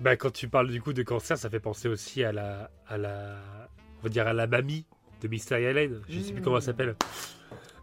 Bah, 0.00 0.14
quand 0.16 0.30
tu 0.30 0.46
parles 0.48 0.68
du 0.70 0.82
coup 0.82 0.92
de 0.92 1.02
cancer, 1.02 1.38
ça 1.38 1.48
fait 1.48 1.58
penser 1.60 1.88
aussi 1.88 2.22
à 2.22 2.30
la, 2.30 2.70
à 2.86 2.98
la, 2.98 3.38
on 3.98 4.02
va 4.02 4.08
dire 4.10 4.26
à 4.26 4.34
la 4.34 4.46
mamie 4.46 4.84
de 5.22 5.28
Mystery 5.28 5.62
Island. 5.64 6.02
Je 6.06 6.20
sais 6.20 6.32
plus 6.32 6.40
Mmh. 6.40 6.44
comment 6.44 6.56
elle 6.56 6.62
s'appelle. 6.62 6.96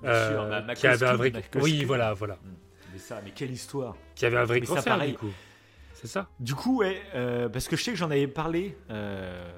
Bien 0.03 0.11
sûr, 0.29 0.41
Euh, 0.43 0.49
ma- 0.49 0.61
ma 0.61 0.75
qui 0.75 0.85
avait 0.85 1.07
un 1.07 1.15
vrai, 1.15 1.31
oui, 1.55 1.83
voilà, 1.85 2.13
voilà, 2.13 2.37
Mais 2.91 2.99
ça, 2.99 3.19
mais 3.23 3.31
quelle 3.31 3.49
histoire. 3.49 3.95
qui 4.13 4.27
avait 4.27 4.37
un 4.37 4.43
vrai 4.43 4.59
Mais 4.59 4.67
ça, 4.67 4.75
cancer 4.75 4.93
pareil. 4.93 5.11
du 5.13 5.17
coup. 5.17 5.31
C'est 5.95 6.05
ça? 6.07 6.29
Du 6.39 6.53
coup, 6.53 6.79
ouais, 6.81 7.01
euh, 7.15 7.49
parce 7.49 7.67
que 7.67 7.75
je 7.77 7.83
sais 7.83 7.91
que 7.91 7.97
j'en 7.97 8.11
avais 8.11 8.27
parlé. 8.27 8.77
euh, 8.91 9.51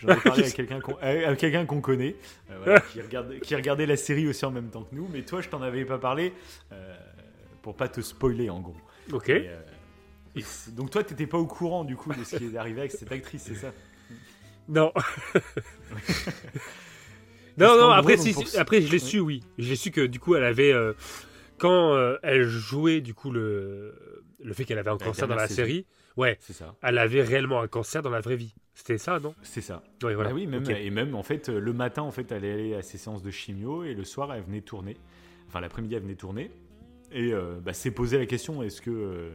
J'en 0.00 0.08
ai 0.08 0.16
parlé 0.16 0.44
à 1.26 1.36
quelqu'un 1.36 1.66
qu'on 1.66 1.80
connaît, 1.80 2.16
euh, 2.50 2.58
voilà, 2.64 2.80
qui, 2.92 3.00
regarde, 3.00 3.38
qui 3.40 3.54
regardait 3.54 3.86
la 3.86 3.96
série 3.96 4.26
aussi 4.28 4.44
en 4.44 4.50
même 4.50 4.70
temps 4.70 4.82
que 4.82 4.94
nous. 4.94 5.08
Mais 5.12 5.22
toi, 5.22 5.40
je 5.40 5.48
t'en 5.48 5.62
avais 5.62 5.84
pas 5.84 5.98
parlé 5.98 6.32
euh, 6.72 6.96
pour 7.62 7.76
pas 7.76 7.88
te 7.88 8.00
spoiler 8.00 8.50
en 8.50 8.60
gros. 8.60 8.76
Ok. 9.12 9.28
Et, 9.28 9.48
euh, 9.48 9.60
et 10.36 10.44
donc 10.72 10.90
toi, 10.90 11.02
t'étais 11.04 11.26
pas 11.26 11.38
au 11.38 11.46
courant 11.46 11.84
du 11.84 11.96
coup 11.96 12.12
de 12.12 12.24
ce 12.24 12.36
qui 12.36 12.46
est 12.46 12.56
arrivé 12.56 12.80
avec 12.80 12.92
cette 12.92 13.12
actrice, 13.12 13.42
c'est 13.46 13.54
ça? 13.56 13.72
Non. 14.68 14.92
Non, 17.58 17.76
non, 17.76 17.90
après, 17.90 18.16
si, 18.16 18.34
après 18.56 18.80
je 18.80 18.90
l'ai 18.90 18.98
su, 18.98 19.20
oui. 19.20 19.42
J'ai 19.58 19.76
su 19.76 19.90
que 19.90 20.00
du 20.06 20.18
coup, 20.18 20.34
elle 20.34 20.44
avait. 20.44 20.72
euh, 20.72 20.94
quand 21.58 21.94
elle 22.22 22.44
jouait, 22.44 23.02
du 23.02 23.12
coup, 23.12 23.30
le, 23.30 23.94
le 24.42 24.54
fait 24.54 24.64
qu'elle 24.64 24.78
avait 24.78 24.90
un 24.90 24.96
cancer 24.96 25.28
dans 25.28 25.34
la 25.34 25.48
série, 25.48 25.84
ouais, 26.20 26.36
C'est 26.40 26.52
ça. 26.52 26.74
elle 26.82 26.98
avait 26.98 27.22
réellement 27.22 27.60
un 27.60 27.68
cancer 27.68 28.02
dans 28.02 28.10
la 28.10 28.20
vraie 28.20 28.36
vie. 28.36 28.54
C'était 28.74 28.98
ça, 28.98 29.18
non? 29.20 29.34
C'est 29.42 29.60
ça. 29.60 29.82
Ouais, 30.02 30.14
voilà. 30.14 30.30
Bah 30.30 30.34
oui, 30.36 30.46
même, 30.46 30.62
Ok. 30.62 30.70
et 30.70 30.90
même 30.90 31.14
en 31.14 31.22
fait, 31.22 31.48
euh, 31.48 31.58
le 31.60 31.72
matin, 31.72 32.02
en 32.02 32.10
fait, 32.10 32.30
elle 32.32 32.44
allait 32.44 32.74
à 32.74 32.82
ses 32.82 32.98
séances 32.98 33.22
de 33.22 33.30
chimio 33.30 33.84
et 33.84 33.94
le 33.94 34.04
soir, 34.04 34.32
elle 34.32 34.42
venait 34.42 34.60
tourner. 34.62 34.96
Enfin, 35.48 35.60
l'après-midi, 35.60 35.94
elle 35.96 36.02
venait 36.02 36.14
tourner. 36.14 36.50
Et 37.12 37.32
euh, 37.32 37.58
bah, 37.60 37.72
s'est 37.72 37.90
posé 37.90 38.18
la 38.18 38.26
question 38.26 38.62
est-ce 38.62 38.80
que, 38.80 38.90
euh, 38.90 39.30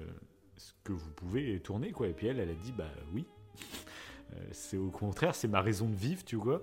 que 0.83 0.93
vous 0.93 1.09
pouvez 1.11 1.59
tourner 1.59 1.91
quoi? 1.91 2.07
Et 2.07 2.13
puis 2.13 2.27
elle, 2.27 2.39
elle 2.39 2.49
a 2.49 2.53
dit 2.53 2.71
bah 2.71 2.89
oui. 3.13 3.25
Euh, 4.33 4.39
c'est 4.51 4.77
au 4.77 4.89
contraire, 4.89 5.35
c'est 5.35 5.47
ma 5.49 5.61
raison 5.61 5.87
de 5.87 5.95
vivre, 5.95 6.23
tu 6.23 6.37
vois. 6.37 6.61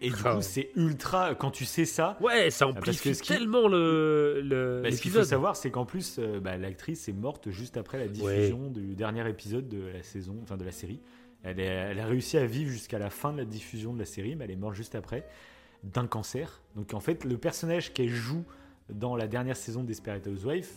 Et 0.00 0.10
du 0.10 0.16
Ah. 0.24 0.34
coup, 0.36 0.42
c'est 0.42 0.70
ultra. 0.76 1.34
Quand 1.34 1.50
tu 1.50 1.64
sais 1.64 1.84
ça, 1.84 2.16
Ouais, 2.20 2.50
ça 2.50 2.66
parce 2.66 2.74
que 2.76 2.78
amplifie 2.80 3.14
ce 3.14 3.22
qui- 3.22 3.32
tellement 3.32 3.66
le, 3.68 4.40
le 4.42 4.80
bah, 4.82 4.90
ce 4.92 5.00
qu'il 5.00 5.10
faut 5.10 5.24
savoir, 5.24 5.56
c'est 5.56 5.70
qu'en 5.70 5.84
plus, 5.84 6.16
euh, 6.18 6.38
bah, 6.40 6.56
l'actrice 6.56 7.08
est 7.08 7.12
morte 7.12 7.50
juste 7.50 7.76
après 7.76 7.98
la 7.98 8.06
diffusion 8.08 8.70
du 8.70 8.94
dernier 8.94 9.28
épisode 9.28 9.68
de 9.68 9.86
la 9.88 10.02
saison, 10.02 10.36
enfin 10.42 10.56
de 10.56 10.64
la 10.64 10.72
série. 10.72 11.00
Elle, 11.42 11.58
est- 11.60 11.64
elle 11.64 11.98
a 12.00 12.06
réussi 12.06 12.36
à 12.38 12.46
vivre 12.46 12.70
jusqu'à 12.70 12.98
la 12.98 13.10
fin 13.10 13.32
de 13.32 13.38
la 13.38 13.44
diffusion 13.44 13.92
de 13.92 13.98
la 13.98 14.04
série, 14.04 14.36
mais 14.36 14.44
elle 14.44 14.50
est 14.52 14.56
morte 14.56 14.74
juste 14.74 14.94
après 14.94 15.26
d'un 15.84 16.06
cancer. 16.06 16.60
Donc 16.76 16.94
en 16.94 17.00
fait, 17.00 17.24
le 17.24 17.36
personnage 17.38 17.92
qu'elle 17.92 18.08
joue 18.08 18.44
dans 18.90 19.16
la 19.16 19.26
dernière 19.26 19.56
saison 19.56 19.82
d'Esperate 19.84 20.26
Housewife, 20.26 20.72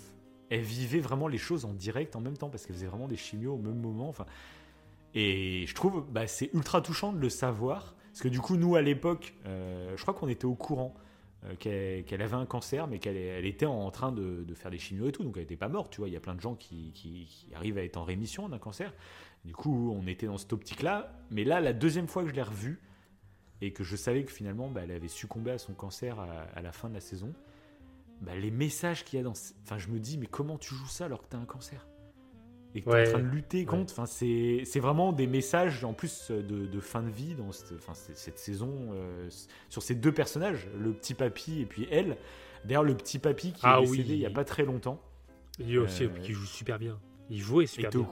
elle 0.49 0.61
vivait 0.61 0.99
vraiment 0.99 1.27
les 1.27 1.37
choses 1.37 1.65
en 1.65 1.73
direct 1.73 2.15
en 2.15 2.21
même 2.21 2.37
temps 2.37 2.49
parce 2.49 2.65
qu'elle 2.65 2.75
faisait 2.75 2.87
vraiment 2.87 3.07
des 3.07 3.15
chimios 3.17 3.53
au 3.53 3.57
même 3.57 3.79
moment. 3.79 4.09
Enfin, 4.09 4.25
et 5.13 5.65
je 5.67 5.75
trouve 5.75 6.05
bah, 6.11 6.27
c'est 6.27 6.49
ultra 6.53 6.81
touchant 6.81 7.13
de 7.13 7.19
le 7.19 7.29
savoir 7.29 7.95
parce 8.11 8.21
que 8.21 8.27
du 8.27 8.41
coup, 8.41 8.57
nous 8.57 8.75
à 8.75 8.81
l'époque, 8.81 9.33
euh, 9.45 9.93
je 9.95 10.01
crois 10.01 10.13
qu'on 10.13 10.27
était 10.27 10.45
au 10.45 10.55
courant 10.55 10.93
euh, 11.45 11.55
qu'elle 11.55 12.21
avait 12.21 12.35
un 12.35 12.45
cancer, 12.45 12.87
mais 12.87 12.99
qu'elle 12.99 13.15
elle 13.15 13.45
était 13.45 13.65
en 13.65 13.89
train 13.89 14.11
de, 14.11 14.45
faire 14.53 14.69
des 14.69 14.77
chimios 14.77 15.07
et 15.07 15.11
tout, 15.11 15.23
donc 15.23 15.37
elle 15.37 15.43
n'était 15.43 15.55
pas 15.55 15.69
morte, 15.69 15.91
tu 15.91 16.01
vois. 16.01 16.09
Il 16.09 16.13
y 16.13 16.17
a 16.17 16.19
plein 16.19 16.35
de 16.35 16.41
gens 16.41 16.55
qui, 16.55 17.47
arrivent 17.55 17.77
à 17.77 17.83
être 17.83 17.97
en 17.97 18.03
rémission 18.03 18.49
d'un 18.49 18.59
cancer. 18.59 18.93
Du 19.45 19.55
coup, 19.55 19.95
on 19.97 20.05
était 20.07 20.27
dans 20.27 20.37
cette 20.37 20.53
optique-là. 20.53 21.19
Mais 21.31 21.43
là, 21.43 21.61
la 21.61 21.73
deuxième 21.73 22.07
fois 22.07 22.23
que 22.23 22.29
je 22.29 22.35
l'ai 22.35 22.43
revue, 22.43 22.79
et 23.61 23.71
que 23.73 23.83
je 23.83 23.95
savais 23.95 24.23
que 24.23 24.31
finalement, 24.31 24.69
bah, 24.69 24.81
elle 24.83 24.91
avait 24.91 25.07
succombé 25.07 25.51
à 25.51 25.57
son 25.57 25.73
cancer 25.73 26.19
à, 26.19 26.61
la 26.61 26.71
fin 26.71 26.89
de 26.89 26.95
la 26.95 26.99
saison, 26.99 27.33
bah, 28.19 28.35
les 28.35 28.51
messages 28.51 29.05
qu'il 29.05 29.17
y 29.17 29.19
a 29.19 29.23
dans... 29.23 29.33
Enfin, 29.63 29.77
je 29.77 29.87
me 29.87 29.99
dis, 29.99 30.17
mais 30.17 30.25
comment 30.25 30.57
tu 30.57 30.73
joues 30.73 30.87
ça 30.87 31.05
alors 31.05 31.21
que 31.21 31.29
tu 31.29 31.35
as 31.35 31.39
un 31.39 31.45
cancer? 31.45 31.87
Et 32.75 32.81
que 32.81 32.89
tu 32.89 32.95
es 32.95 32.99
Ouais. 33.01 33.07
en 33.09 33.11
train 33.11 33.19
de 33.21 33.27
lutter 33.27 33.65
contre. 33.65 33.93
Enfin, 33.93 34.05
c'est 34.05 34.79
vraiment 34.79 35.11
des 35.13 35.27
messages 35.27 35.83
en 35.83 35.93
plus 35.93 36.31
de, 36.31 36.41
de 36.65 36.79
fin 36.79 37.01
de 37.03 37.09
vie 37.09 37.35
dans 37.35 37.51
cette, 37.51 37.73
enfin, 37.77 37.93
cette- 37.93 38.17
cette 38.17 38.39
saison 38.39 38.89
euh, 38.93 39.27
sur 39.69 39.81
ces 39.83 39.95
deux 39.95 40.11
personnages, 40.13 40.67
le 40.79 40.93
petit 40.93 41.13
papy 41.13 41.61
et 41.61 41.65
puis 41.65 41.87
elle. 41.91 42.17
D'ailleurs, 42.65 42.83
le 42.83 42.95
petit 42.95 43.19
papy 43.19 43.53
qui 43.53 43.61
Ah 43.63 43.79
est 43.81 43.87
oui. 43.87 43.97
décédé 43.97 44.13
il 44.13 44.19
n'y 44.19 44.25
a 44.25 44.29
pas 44.31 44.45
très 44.45 44.63
longtemps. 44.63 45.01
Lui 45.59 45.77
aussi, 45.77 46.05
Euh, 46.05 46.09
qui 46.23 46.31
joue 46.33 46.45
super 46.45 46.79
bien. 46.79 46.99
Il 47.29 47.39
jouait 47.39 47.63
Et 47.65 47.67
super 47.67 47.89
au, 47.95 48.03
bien. 48.03 48.09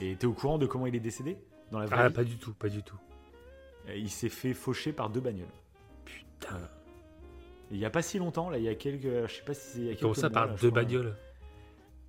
et 0.00 0.16
t'es 0.16 0.26
au 0.26 0.32
courant 0.32 0.58
de 0.58 0.66
comment 0.66 0.86
il 0.86 0.94
est 0.96 1.00
décédé 1.00 1.36
dans 1.70 1.78
la 1.78 1.86
vraie 1.86 1.96
Ah, 1.98 2.08
vie? 2.08 2.14
pas 2.14 2.24
du 2.24 2.36
tout, 2.38 2.54
pas 2.54 2.68
du 2.68 2.82
tout. 2.82 2.96
Euh, 3.88 3.94
Il 3.96 4.10
s'est 4.10 4.28
fait 4.28 4.54
faucher 4.54 4.92
par 4.92 5.10
deux 5.10 5.20
bagnoles. 5.20 5.46
Putain. 6.04 6.58
Il 7.70 7.78
n'y 7.78 7.84
a 7.84 7.90
pas 7.90 8.00
si 8.02 8.18
longtemps, 8.18 8.48
là, 8.48 8.56
il 8.58 8.64
y 8.64 8.68
a 8.68 8.74
quelques. 8.74 9.26
Je 9.28 9.34
sais 9.34 9.42
pas 9.44 9.52
si 9.54 9.70
c'est. 9.72 9.80
il 9.80 9.96
Comment 9.98 10.14
ça, 10.14 10.30
par 10.30 10.54
deux 10.56 10.70
bagnoles 10.70 11.14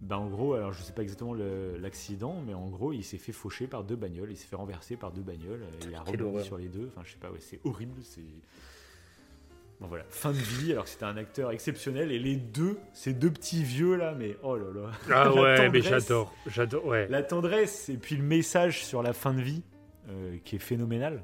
Ben, 0.02 0.16
en 0.16 0.28
gros, 0.28 0.54
alors 0.54 0.72
je 0.72 0.82
sais 0.82 0.94
pas 0.94 1.02
exactement 1.02 1.34
l'accident, 1.34 2.42
mais 2.46 2.54
en 2.54 2.68
gros, 2.70 2.94
il 2.94 3.04
s'est 3.04 3.18
fait 3.18 3.34
faucher 3.34 3.68
par 3.68 3.84
deux 3.84 3.98
bagnoles. 3.98 4.32
Il 4.32 4.38
s'est 4.38 4.48
fait 4.48 4.56
renverser 4.56 4.96
par 4.96 5.12
deux 5.12 5.22
bagnoles. 5.22 5.62
Il 5.86 5.94
a 5.94 6.02
rebondi 6.02 6.44
sur 6.44 6.58
les 6.58 6.70
deux. 6.70 6.90
Enfin, 6.94 7.02
je 7.04 7.12
sais 7.12 7.18
pas, 7.18 7.30
ouais, 7.30 7.40
c'est 7.40 7.60
horrible. 7.66 8.00
C'est. 8.04 8.22
Bon, 9.82 9.88
voilà. 9.88 10.06
Fin 10.10 10.32
de 10.32 10.38
vie, 10.38 10.72
alors 10.72 10.86
que 10.86 10.90
c'était 10.90 11.06
un 11.06 11.18
acteur 11.18 11.52
exceptionnel. 11.52 12.12
Et 12.12 12.20
les 12.20 12.38
deux, 12.38 12.78
ces 12.94 13.14
deux 13.14 13.32
petits 13.32 13.64
vieux 13.64 13.96
là, 13.96 14.14
mais 14.18 14.38
oh 14.44 14.56
là 14.56 14.66
là. 14.74 14.92
Ah 15.12 15.34
ouais, 15.42 15.70
mais 15.70 15.82
j'adore. 15.82 16.34
J'adore, 16.48 16.86
ouais. 16.86 17.08
La 17.10 17.24
tendresse 17.24 17.90
et 17.90 17.98
puis 17.98 18.16
le 18.16 18.24
message 18.24 18.86
sur 18.86 19.04
la 19.04 19.14
fin 19.14 19.34
de 19.34 19.42
vie 19.42 19.64
euh, 20.10 20.38
qui 20.44 20.56
est 20.56 20.60
phénoménal. 20.60 21.24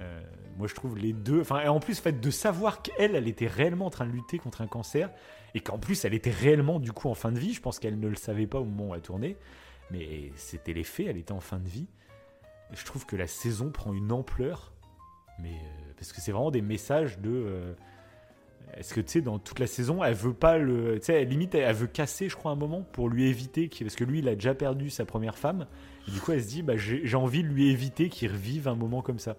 Euh, 0.00 0.20
moi, 0.58 0.66
je 0.66 0.74
trouve 0.74 0.98
les 0.98 1.12
deux. 1.12 1.40
Enfin, 1.40 1.60
et 1.60 1.68
en 1.68 1.80
plus, 1.80 1.98
fait 2.00 2.20
de 2.20 2.30
savoir 2.30 2.82
qu'elle, 2.82 3.14
elle 3.14 3.28
était 3.28 3.46
réellement 3.46 3.86
en 3.86 3.90
train 3.90 4.06
de 4.06 4.12
lutter 4.12 4.38
contre 4.38 4.60
un 4.60 4.66
cancer 4.66 5.10
et 5.54 5.60
qu'en 5.60 5.78
plus, 5.78 6.04
elle 6.04 6.14
était 6.14 6.30
réellement 6.30 6.78
du 6.78 6.92
coup 6.92 7.08
en 7.08 7.14
fin 7.14 7.32
de 7.32 7.38
vie. 7.38 7.52
Je 7.52 7.60
pense 7.60 7.78
qu'elle 7.78 7.98
ne 7.98 8.08
le 8.08 8.16
savait 8.16 8.46
pas 8.46 8.58
au 8.58 8.64
moment 8.64 8.90
où 8.90 8.94
elle 8.94 9.00
tournait, 9.00 9.36
mais 9.90 10.32
c'était 10.36 10.72
les 10.72 10.84
faits. 10.84 11.06
Elle 11.08 11.16
était 11.16 11.32
en 11.32 11.40
fin 11.40 11.58
de 11.58 11.68
vie. 11.68 11.86
Je 12.72 12.84
trouve 12.84 13.06
que 13.06 13.16
la 13.16 13.26
saison 13.26 13.70
prend 13.70 13.94
une 13.94 14.12
ampleur, 14.12 14.72
mais 15.40 15.52
euh, 15.52 15.92
parce 15.96 16.12
que 16.12 16.20
c'est 16.20 16.32
vraiment 16.32 16.50
des 16.50 16.62
messages 16.62 17.18
de. 17.18 17.30
euh, 17.30 17.74
est-ce 18.76 18.92
que 18.92 19.00
tu 19.00 19.12
sais, 19.12 19.20
dans 19.22 19.38
toute 19.38 19.58
la 19.58 19.66
saison, 19.66 20.04
elle 20.04 20.14
veut 20.14 20.34
pas 20.34 20.58
le. 20.58 20.98
Tu 20.98 21.06
sais, 21.06 21.24
limite, 21.24 21.54
elle, 21.54 21.74
veut 21.74 21.86
casser, 21.86 22.28
je 22.28 22.36
crois, 22.36 22.50
un 22.50 22.56
moment 22.56 22.82
pour 22.92 23.08
lui 23.08 23.26
éviter. 23.28 23.70
Parce 23.80 23.96
que 23.96 24.04
lui, 24.04 24.18
il 24.18 24.28
a 24.28 24.34
déjà 24.34 24.54
perdu 24.54 24.90
sa 24.90 25.06
première 25.06 25.38
femme. 25.38 25.66
Et 26.06 26.10
du 26.10 26.20
coup, 26.20 26.32
elle 26.32 26.42
se 26.42 26.48
dit, 26.48 26.62
bah, 26.62 26.76
j'ai 26.76 27.16
envie 27.16 27.42
de 27.42 27.48
lui 27.48 27.70
éviter 27.70 28.10
qu'il 28.10 28.30
revive 28.30 28.68
un 28.68 28.74
moment 28.74 29.00
comme 29.00 29.18
ça. 29.18 29.36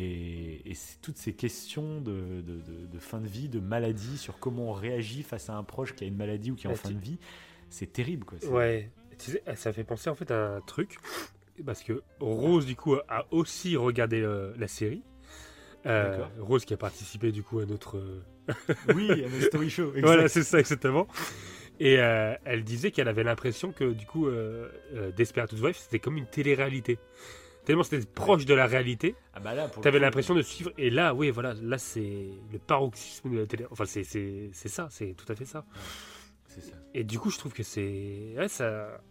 Et, 0.00 0.72
toutes 1.02 1.16
ces 1.18 1.32
questions 1.32 2.00
de, 2.00 2.40
de- 2.42 2.60
de- 2.60 2.86
de 2.86 2.98
fin 2.98 3.20
de 3.20 3.26
vie, 3.26 3.48
de 3.48 3.60
maladie, 3.60 4.16
sur 4.18 4.38
comment 4.38 4.70
on 4.70 4.72
réagit 4.72 5.22
face 5.22 5.50
à 5.50 5.54
un 5.56 5.64
proche 5.64 5.94
qui 5.94 6.04
a 6.04 6.06
une 6.06 6.16
maladie 6.16 6.50
ou 6.50 6.54
qui 6.56 6.66
est 6.66 6.70
en 6.70 6.72
Ouais, 6.72 6.76
fin 6.76 6.90
de 6.90 6.98
vie, 6.98 7.18
c'est 7.70 7.92
terrible. 7.92 8.24
Quoi. 8.24 8.38
Ouais. 8.48 8.90
Tu 9.18 9.32
sais, 9.32 9.42
ça 9.56 9.72
fait 9.72 9.84
penser 9.84 10.08
en 10.10 10.14
fait 10.14 10.30
à 10.30 10.56
un 10.56 10.60
truc. 10.60 10.96
Parce 11.66 11.82
que 11.82 12.02
Rose, 12.20 12.66
du 12.66 12.76
coup, 12.76 12.94
a 13.08 13.26
aussi 13.32 13.76
regardé 13.76 14.20
euh, 14.22 14.52
la 14.58 14.68
série. 14.68 15.02
Euh. 15.86 16.24
Rose 16.38 16.64
qui 16.64 16.74
a 16.74 16.76
participé, 16.76 17.32
du 17.32 17.42
coup, 17.42 17.58
à 17.58 17.66
notre. 17.66 17.96
euh, 17.98 18.22
Oui, 18.94 19.10
à 19.10 19.28
nos 19.28 19.40
story 19.40 19.68
show. 19.70 19.88
exact. 19.94 20.06
Voilà, 20.06 20.28
c'est 20.28 20.42
ça, 20.44 20.60
exactement. 20.60 21.08
Et 21.80 21.98
euh, 21.98 22.34
elle 22.44 22.62
disait 22.62 22.90
qu'elle 22.92 23.08
avait 23.08 23.24
l'impression 23.24 23.72
que, 23.72 23.92
du 23.92 24.06
coup, 24.06 24.28
Desperate 25.16 25.52
Housewives, 25.52 25.76
c'était 25.78 25.98
comme 25.98 26.16
une 26.16 26.26
télé-réalité. 26.26 26.98
Tellement 27.68 27.82
c'était 27.82 28.06
proche 28.06 28.46
de 28.46 28.54
la 28.54 28.66
réalité, 28.66 29.14
Ah 29.34 29.40
bah 29.40 29.52
là, 29.54 29.68
t'avais 29.68 29.98
l'impression 29.98 30.34
de 30.34 30.40
suivre. 30.40 30.72
Et 30.78 30.88
là, 30.88 31.12
oui, 31.12 31.28
voilà, 31.30 31.52
là, 31.60 31.76
c'est 31.76 32.28
le 32.50 32.58
paroxysme 32.58 33.30
de 33.30 33.40
la 33.40 33.46
télé. 33.46 33.66
Enfin, 33.70 33.84
c'est- 33.84 34.04
c'est 34.04 34.48
c'est 34.54 34.70
ça, 34.70 34.88
c'est 34.90 35.12
tout 35.14 35.30
à 35.30 35.34
fait 35.34 35.44
ça. 35.44 35.66
C'est 36.46 36.62
ça. 36.62 36.72
Et 36.94 37.04
du 37.04 37.18
coup, 37.18 37.28
je 37.28 37.36
trouve 37.36 37.52
que 37.52 37.62
c'est. 37.62 38.32
Ouais, 38.38 38.48
ça. 38.48 39.02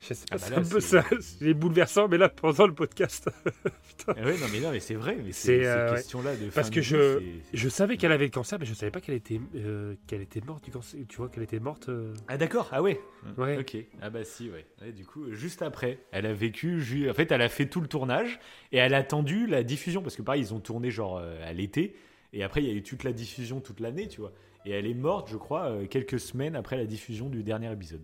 Je 0.00 0.14
sais 0.14 0.26
pas, 0.30 0.36
Ah 0.36 0.38
bah 0.38 0.44
c'est 0.44 0.50
là, 0.50 0.58
un 0.58 0.62
peu 0.62 0.80
c'est- 0.80 1.00
ça. 1.00 1.04
C'est 1.20 1.54
bouleversant, 1.54 2.06
mais 2.08 2.18
là, 2.18 2.28
pendant 2.28 2.66
le 2.68 2.74
podcast. 2.74 3.28
Putain. 3.98 4.14
Ah 4.16 4.24
ouais, 4.24 4.38
non, 4.38 4.46
mais 4.52 4.60
non, 4.60 4.70
mais 4.70 4.78
c'est 4.78 4.94
vrai. 4.94 5.16
Mais 5.16 5.32
C'est, 5.32 5.58
ces 5.60 5.66
euh, 5.66 5.90
ouais. 5.90 5.96
questions-là 5.96 6.36
de 6.36 6.50
Parce 6.50 6.70
que 6.70 6.78
vie, 6.80 6.86
je- 6.86 7.20
Je 7.52 7.68
savais 7.68 7.96
qu'elle 7.96 8.12
avait 8.12 8.26
le 8.26 8.30
cancer, 8.30 8.58
mais 8.60 8.64
je 8.66 8.74
savais 8.74 8.92
pas 8.92 9.00
qu'elle 9.00 9.16
était, 9.16 9.40
euh, 9.56 9.94
qu'elle 10.06 10.22
était 10.22 10.40
morte 10.40 10.62
du 10.64 10.70
cancer. 10.70 11.00
Tu 11.08 11.16
vois, 11.16 11.28
qu'elle 11.28 11.42
était 11.42 11.58
morte. 11.58 11.88
euh, 11.88 12.14
Ah 12.28 12.36
d'accord, 12.36 12.68
ah 12.70 12.80
ouais. 12.80 13.00
Ouais. 13.36 13.58
Ok. 13.58 13.76
Ah 14.00 14.08
bah 14.10 14.22
si, 14.22 14.48
ouais. 14.50 14.66
Ouais, 14.80 14.92
du 14.92 15.04
coup, 15.04 15.32
juste 15.32 15.62
après, 15.62 15.98
elle 16.12 16.26
a 16.26 16.32
vécu, 16.32 17.08
en 17.10 17.14
fait, 17.14 17.32
elle 17.32 17.42
a 17.42 17.48
fait 17.48 17.66
tout 17.66 17.80
le 17.80 17.88
tournage 17.88 18.38
et 18.70 18.76
elle 18.78 18.94
a 18.94 18.98
attendu 18.98 19.46
la 19.48 19.64
diffusion 19.64 20.00
parce 20.02 20.14
que 20.14 20.22
pareil, 20.22 20.42
ils 20.42 20.54
ont 20.54 20.60
tourné 20.60 20.92
genre 20.92 21.18
euh, 21.18 21.36
à 21.44 21.52
l'été 21.52 21.96
et 22.32 22.44
après 22.44 22.62
il 22.62 22.68
y 22.68 22.70
a 22.70 22.74
eu 22.74 22.82
toute 22.84 23.02
la 23.02 23.12
diffusion 23.12 23.60
toute 23.60 23.80
l'année, 23.80 24.06
tu 24.06 24.20
vois. 24.20 24.32
Et 24.64 24.70
elle 24.70 24.86
est 24.86 24.94
morte, 24.94 25.28
je 25.30 25.36
crois, 25.36 25.72
quelques 25.90 26.20
semaines 26.20 26.54
après 26.54 26.76
la 26.76 26.84
diffusion 26.84 27.28
du 27.28 27.42
dernier 27.42 27.72
épisode. 27.72 28.02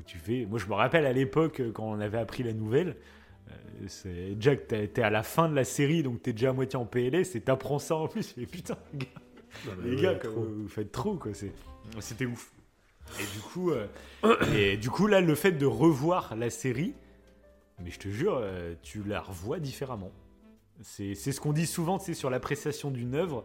Donc 0.00 0.06
tu 0.06 0.16
fais, 0.18 0.46
moi 0.46 0.58
je 0.58 0.64
me 0.66 0.72
rappelle 0.72 1.04
à 1.04 1.12
l'époque 1.12 1.60
euh, 1.60 1.72
quand 1.72 1.84
on 1.84 2.00
avait 2.00 2.16
appris 2.16 2.42
la 2.42 2.54
nouvelle. 2.54 2.96
euh, 3.50 3.52
C'est 3.86 4.34
que 4.40 4.86
t'es- 4.86 5.02
à 5.02 5.10
la 5.10 5.22
fin 5.22 5.46
de 5.48 5.54
la 5.54 5.64
série, 5.64 6.02
donc 6.02 6.22
t'es 6.22 6.32
déjà 6.32 6.50
à 6.50 6.52
moitié 6.54 6.78
en 6.78 6.86
PLS 6.86 7.34
et 7.36 7.40
t'apprends 7.42 7.78
ça 7.78 7.96
en 7.96 8.08
plus. 8.08 8.34
Et 8.38 8.46
putain, 8.46 8.78
gars, 8.94 9.06
les 9.84 9.96
ouais, 9.96 10.02
gars, 10.02 10.14
trop. 10.14 10.32
quoi, 10.32 10.42
vous, 10.44 10.62
vous 10.62 10.68
faites 10.68 10.90
trop, 10.90 11.16
quoi. 11.16 11.34
c'est- 11.34 11.52
C'était 11.98 12.24
ouf. 12.24 12.50
Et 13.20 13.24
du 13.34 13.40
coup, 13.40 13.72
euh, 13.72 13.86
et 14.56 14.78
du 14.78 14.88
coup, 14.88 15.06
là, 15.06 15.20
le 15.20 15.34
fait 15.34 15.52
de 15.52 15.66
revoir 15.66 16.34
la 16.34 16.48
série, 16.48 16.94
mais 17.84 17.90
je 17.90 17.98
te 17.98 18.08
jure, 18.08 18.38
euh, 18.40 18.74
tu 18.82 19.02
la 19.02 19.20
revois 19.20 19.58
différemment. 19.58 20.12
C'est 20.82 21.14
c'est 21.14 21.32
ce 21.32 21.42
qu'on 21.42 21.52
dit 21.52 21.66
souvent, 21.66 21.98
sais, 21.98 22.14
sur 22.14 22.30
l'appréciation 22.30 22.90
d'une 22.90 23.14
œuvre. 23.14 23.44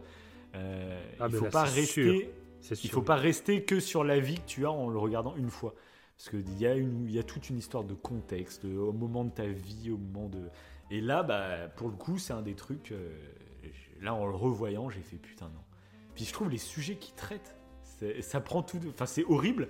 Euh, 0.54 0.98
Ah, 1.20 1.26
il 1.28 1.36
faut 1.36 1.44
là, 1.44 1.50
pas 1.50 1.66
c'est 1.66 1.80
rester, 1.80 2.30
C'est 2.62 2.82
il 2.82 2.88
faut 2.90 3.02
pas 3.02 3.16
rester 3.16 3.62
que 3.64 3.78
sur 3.78 4.04
la 4.04 4.18
vie 4.20 4.36
que 4.36 4.46
tu 4.46 4.64
as 4.64 4.70
en 4.70 4.88
le 4.88 4.98
regardant 4.98 5.34
une 5.36 5.50
fois. 5.50 5.74
Parce 6.16 6.30
qu'il 6.30 6.58
y, 6.58 6.66
a 6.66 6.74
une- 6.74 7.04
il 7.08 7.14
y 7.14 7.18
a 7.18 7.22
toute 7.22 7.50
une 7.50 7.58
histoire 7.58 7.84
de 7.84 7.92
contexte, 7.94 8.64
au 8.64 8.92
moment 8.92 9.24
de 9.24 9.30
ta 9.30 9.46
vie, 9.46 9.90
au 9.90 9.98
moment 9.98 10.28
de. 10.28 10.48
Et 10.90 11.00
là, 11.00 11.22
bah, 11.22 11.68
pour 11.76 11.88
le 11.88 11.96
coup, 11.96 12.18
c'est 12.18 12.32
un 12.32 12.42
des 12.42 12.54
trucs. 12.54 12.92
euh, 12.92 13.10
là, 14.00 14.14
en 14.14 14.26
le 14.26 14.34
revoyant, 14.34 14.88
j'ai 14.88 15.00
fait 15.02 15.16
putain, 15.16 15.46
non. 15.46 15.60
Puis 16.14 16.24
je 16.24 16.32
trouve 16.32 16.48
les 16.50 16.58
sujets 16.58 16.96
qu'ils 16.96 17.14
traitent, 17.14 17.54
c'est- 17.82 18.22
ça 18.22 18.40
prend 18.40 18.62
tout. 18.62 18.78
Enfin, 18.88 19.04
c'est 19.06 19.24
horrible 19.24 19.68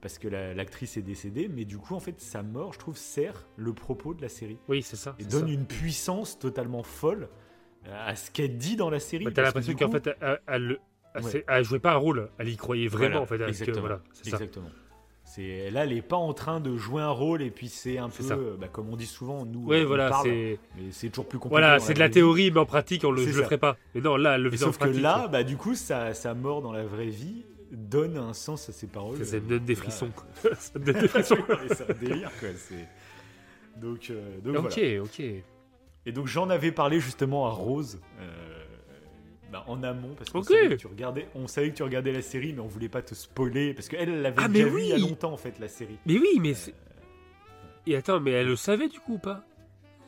parce 0.00 0.18
que 0.18 0.28
la- 0.28 0.54
l'actrice 0.54 0.96
est 0.96 1.02
décédée, 1.02 1.48
mais 1.48 1.64
du 1.64 1.78
coup, 1.78 1.94
en 1.94 2.00
fait, 2.00 2.20
sa 2.20 2.42
mort, 2.44 2.72
je 2.72 2.78
trouve, 2.78 2.96
sert 2.96 3.46
le 3.56 3.72
propos 3.72 4.14
de 4.14 4.22
la 4.22 4.28
série. 4.28 4.58
Oui, 4.68 4.82
c'est 4.82 4.96
ça. 4.96 5.16
Et 5.18 5.24
donne 5.24 5.46
ça. 5.46 5.52
une 5.52 5.66
puissance 5.66 6.38
totalement 6.38 6.82
folle 6.84 7.28
à 7.90 8.14
ce 8.14 8.30
qu'elle 8.30 8.56
dit 8.58 8.76
dans 8.76 8.90
la 8.90 9.00
série. 9.00 9.24
Bah, 9.24 9.30
T'as 9.34 9.42
que 9.42 9.46
l'impression 9.46 9.74
qu'en 9.74 9.86
coup- 9.86 9.92
fait, 9.92 10.06
elle, 10.08 10.16
elle, 10.20 10.38
elle- 10.46 10.78
elle- 11.14 11.22
Ouais. 11.24 11.30
c'est- 11.30 11.44
elle 11.48 11.64
jouait 11.64 11.78
pas 11.80 11.92
un 11.92 11.96
rôle, 11.96 12.30
elle 12.38 12.48
y 12.48 12.56
croyait 12.56 12.86
vraiment 12.88 13.08
Voilà, 13.08 13.20
en 13.22 13.26
fait. 13.26 13.48
exactement. 13.48 13.80
voilà, 13.80 14.02
c'est 14.12 14.30
ça. 14.30 14.38
C'est 15.30 15.70
là, 15.70 15.84
elle 15.84 15.92
est 15.92 16.00
pas 16.02 16.16
en 16.16 16.32
train 16.32 16.58
de 16.58 16.76
jouer 16.76 17.02
un 17.02 17.10
rôle 17.10 17.42
et 17.42 17.50
puis 17.50 17.68
c'est 17.68 17.98
un 17.98 18.08
peu, 18.08 18.24
euh, 18.30 18.56
bah, 18.58 18.68
comme 18.72 18.88
on 18.90 18.96
dit 18.96 19.06
souvent, 19.06 19.44
nous. 19.44 19.62
Oui, 19.66 19.82
on 19.82 19.86
voilà, 19.86 20.08
parle, 20.08 20.24
c'est 20.26 20.58
mais 20.76 20.84
c'est 20.90 21.10
toujours 21.10 21.26
plus 21.28 21.38
compliqué. 21.38 21.50
voilà, 21.60 21.78
c'est 21.80 21.92
de 21.94 21.98
la 21.98 22.08
théorie, 22.08 22.50
mais 22.50 22.60
en 22.60 22.66
pratique, 22.66 23.04
on 23.04 23.10
le, 23.10 23.22
je 23.22 23.36
le 23.36 23.44
ferai 23.44 23.58
pas. 23.58 23.76
Mais 23.94 24.00
non, 24.00 24.16
là, 24.16 24.38
le 24.38 24.50
faisait 24.50 24.64
en 24.64 24.68
sauf 24.68 24.76
que 24.78 24.84
pratique. 24.84 25.02
là, 25.02 25.28
bah, 25.28 25.42
du 25.44 25.56
coup, 25.58 25.74
sa, 25.74 26.14
sa 26.14 26.32
mort 26.34 26.62
dans 26.62 26.72
la 26.72 26.84
vraie 26.84 27.08
vie 27.08 27.44
donne 27.70 28.16
un 28.16 28.32
sens 28.32 28.70
à 28.70 28.72
ses 28.72 28.86
paroles. 28.86 29.18
ça, 29.18 29.24
ça 29.26 29.36
Euh, 29.36 29.40
me 29.42 29.48
donne 29.48 29.64
des 29.66 29.74
frissons. 29.74 30.08
quoi. 30.16 30.54
ça 30.58 30.78
me 30.78 30.84
donne 30.86 31.00
des 31.02 31.08
frissons. 31.08 31.36
C'est 31.68 31.90
un 31.90 31.94
délire, 31.94 32.30
quoi. 32.40 32.48
Donc, 33.76 34.08
euh, 34.10 34.38
donc 34.42 34.56
ok, 34.56 34.78
voilà. 34.78 35.02
ok. 35.02 35.20
Et 36.06 36.12
donc 36.12 36.26
j'en 36.26 36.48
avais 36.48 36.72
parlé 36.72 37.00
justement 37.00 37.46
à 37.46 37.50
Rose 37.50 38.00
euh, 38.20 38.47
bah, 39.50 39.64
en 39.66 39.82
amont 39.82 40.14
parce 40.16 40.30
qu'on 40.30 40.42
savait, 40.42 40.68
que 40.68 40.74
tu 40.74 40.86
regardais, 40.86 41.26
on 41.34 41.46
savait 41.48 41.70
que 41.70 41.76
tu 41.76 41.82
regardais 41.82 42.12
la 42.12 42.22
série, 42.22 42.52
mais 42.52 42.60
on 42.60 42.66
voulait 42.66 42.88
pas 42.88 43.02
te 43.02 43.14
spoiler 43.14 43.72
parce 43.74 43.88
qu'elle 43.88 44.08
elle 44.10 44.22
l'avait 44.22 44.36
Ah, 44.42 44.48
déjà 44.48 44.66
vu 44.68 44.80
il 44.82 44.88
y 44.88 44.92
a 44.92 44.96
oui 44.96 45.00
longtemps 45.02 45.32
en 45.32 45.36
fait 45.38 45.58
la 45.58 45.68
série. 45.68 45.98
Mais 46.06 46.18
oui, 46.18 46.38
mais 46.40 46.50
Euh, 46.50 46.54
c'est- 46.54 46.74
Et 47.86 47.96
attends, 47.96 48.20
mais 48.20 48.32
elle 48.32 48.48
le 48.48 48.56
savait 48.56 48.88
du 48.88 49.00
coup 49.00 49.14
ou 49.14 49.18
pas? 49.18 49.44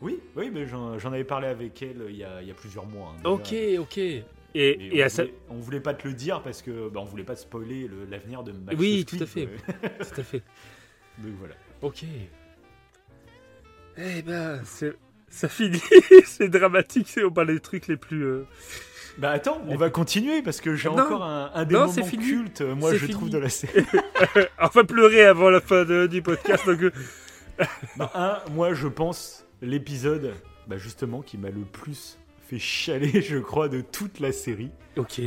Oui, 0.02 0.18
oui, 0.36 0.50
mais 0.52 0.66
j'en 0.66 0.96
avais 1.12 1.24
parlé 1.24 1.46
avec 1.48 1.82
elle 1.82 2.06
il 2.10 2.16
y 2.16 2.24
a, 2.24 2.42
il 2.42 2.48
y 2.48 2.50
a 2.50 2.54
plusieurs 2.54 2.86
mois. 2.86 3.14
hein. 3.18 3.22
Ok, 3.24 3.54
ok. 3.78 3.98
Et, 3.98 4.24
Et, 4.54 4.96
et 4.98 5.02
on, 5.02 5.06
à 5.06 5.08
sa- 5.08 5.22
voulait, 5.24 5.34
on 5.50 5.54
voulait 5.60 5.80
pas 5.80 5.94
te 5.94 6.08
le 6.08 6.14
dire 6.14 6.42
parce 6.42 6.60
que 6.60 6.88
bah, 6.88 7.00
on 7.00 7.04
voulait 7.04 7.24
pas 7.24 7.34
te 7.36 7.40
spoiler 7.40 7.86
le- 7.86 8.04
l'avenir 8.04 8.42
de 8.42 8.52
Max 8.52 8.76
Oui, 8.78 9.04
tout 9.06 9.16
à 9.20 9.26
fait. 9.26 9.46
euh, 9.46 9.88
Tout 9.98 10.20
à 10.20 10.24
fait. 10.24 10.42
donc 11.18 11.32
voilà. 11.38 11.54
Ok. 11.82 12.04
Eh 13.96 14.22
ben, 14.22 14.60
c'est- 14.64 14.96
ça 15.30 15.48
finit. 15.48 15.80
c'est 16.26 16.48
dramatique. 16.48 17.06
c'est- 17.08 17.24
On 17.24 17.30
parle 17.30 17.48
des 17.48 17.60
trucs 17.60 17.86
les 17.86 17.96
plus. 17.96 18.24
euh, 18.24 18.44
Bah 19.18 19.30
attends, 19.30 19.60
on 19.68 19.76
va 19.76 19.88
continuer 19.90 20.42
parce 20.42 20.60
que 20.60 20.74
j'ai 20.74 20.88
encore 20.88 21.24
un, 21.24 21.50
un 21.54 21.64
des 21.64 21.74
Non, 21.74 21.86
moments 21.86 22.06
cultes, 22.08 22.60
euh, 22.60 22.74
moi 22.74 22.92
je 22.92 22.98
fini. 22.98 23.12
trouve 23.12 23.30
de 23.30 23.38
la 23.38 23.48
série. 23.48 23.84
Va 24.74 24.84
pleurer 24.84 25.24
avant 25.24 25.50
la 25.50 25.60
fin 25.60 25.84
de- 25.84 26.06
du 26.06 26.22
podcast. 26.22 26.66
donc, 26.66 26.82
euh, 26.82 26.90
Bah, 27.96 28.10
un, 28.14 28.50
moi 28.52 28.72
je 28.74 28.88
pense 28.88 29.44
l'épisode 29.62 30.32
bah, 30.66 30.78
justement 30.78 31.20
qui 31.22 31.36
m'a 31.38 31.50
le 31.50 31.62
plus 31.62 32.18
fait 32.48 32.58
chialer, 32.58 33.20
je 33.22 33.38
crois, 33.38 33.68
de 33.68 33.80
toute 33.80 34.18
la 34.20 34.32
série. 34.32 34.70
Ok. 34.96 35.20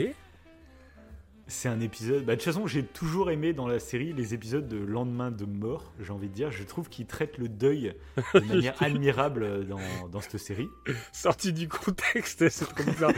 C'est 1.47 1.67
un 1.67 1.81
épisode. 1.81 2.23
Bah, 2.25 2.33
de 2.33 2.37
toute 2.41 2.45
façon, 2.45 2.67
j'ai 2.67 2.83
toujours 2.83 3.29
aimé 3.29 3.51
dans 3.51 3.67
la 3.67 3.79
série 3.79 4.13
les 4.13 4.33
épisodes 4.33 4.65
de 4.67 4.77
lendemain 4.77 5.29
de 5.29 5.43
mort, 5.45 5.91
j'ai 5.99 6.11
envie 6.11 6.29
de 6.29 6.33
dire. 6.33 6.51
Je 6.51 6.63
trouve 6.63 6.87
qu'ils 6.87 7.05
traitent 7.05 7.37
le 7.37 7.49
deuil 7.49 7.93
de 8.33 8.39
manière 8.47 8.81
admirable 8.81 9.67
dans, 9.67 9.79
dans 10.09 10.21
cette 10.21 10.37
série. 10.37 10.69
Sorti 11.11 11.51
du 11.51 11.67
contexte, 11.67 12.47
c'est 12.49 12.65
trop 12.65 12.83
bizarre. 12.83 13.11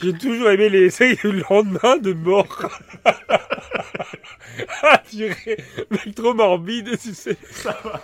J'ai 0.00 0.12
toujours 0.12 0.50
aimé 0.50 0.68
les 0.68 0.90
séries 0.90 1.18
le 1.24 1.42
lendemain 1.48 1.96
de 1.96 2.12
mort. 2.12 2.68
ah, 4.82 4.98
purée. 4.98 5.58
Mec 5.90 6.14
trop 6.14 6.34
morbide, 6.34 6.98
tu 6.98 7.14
sais. 7.14 7.36
Ça 7.50 7.78
va. 7.82 8.02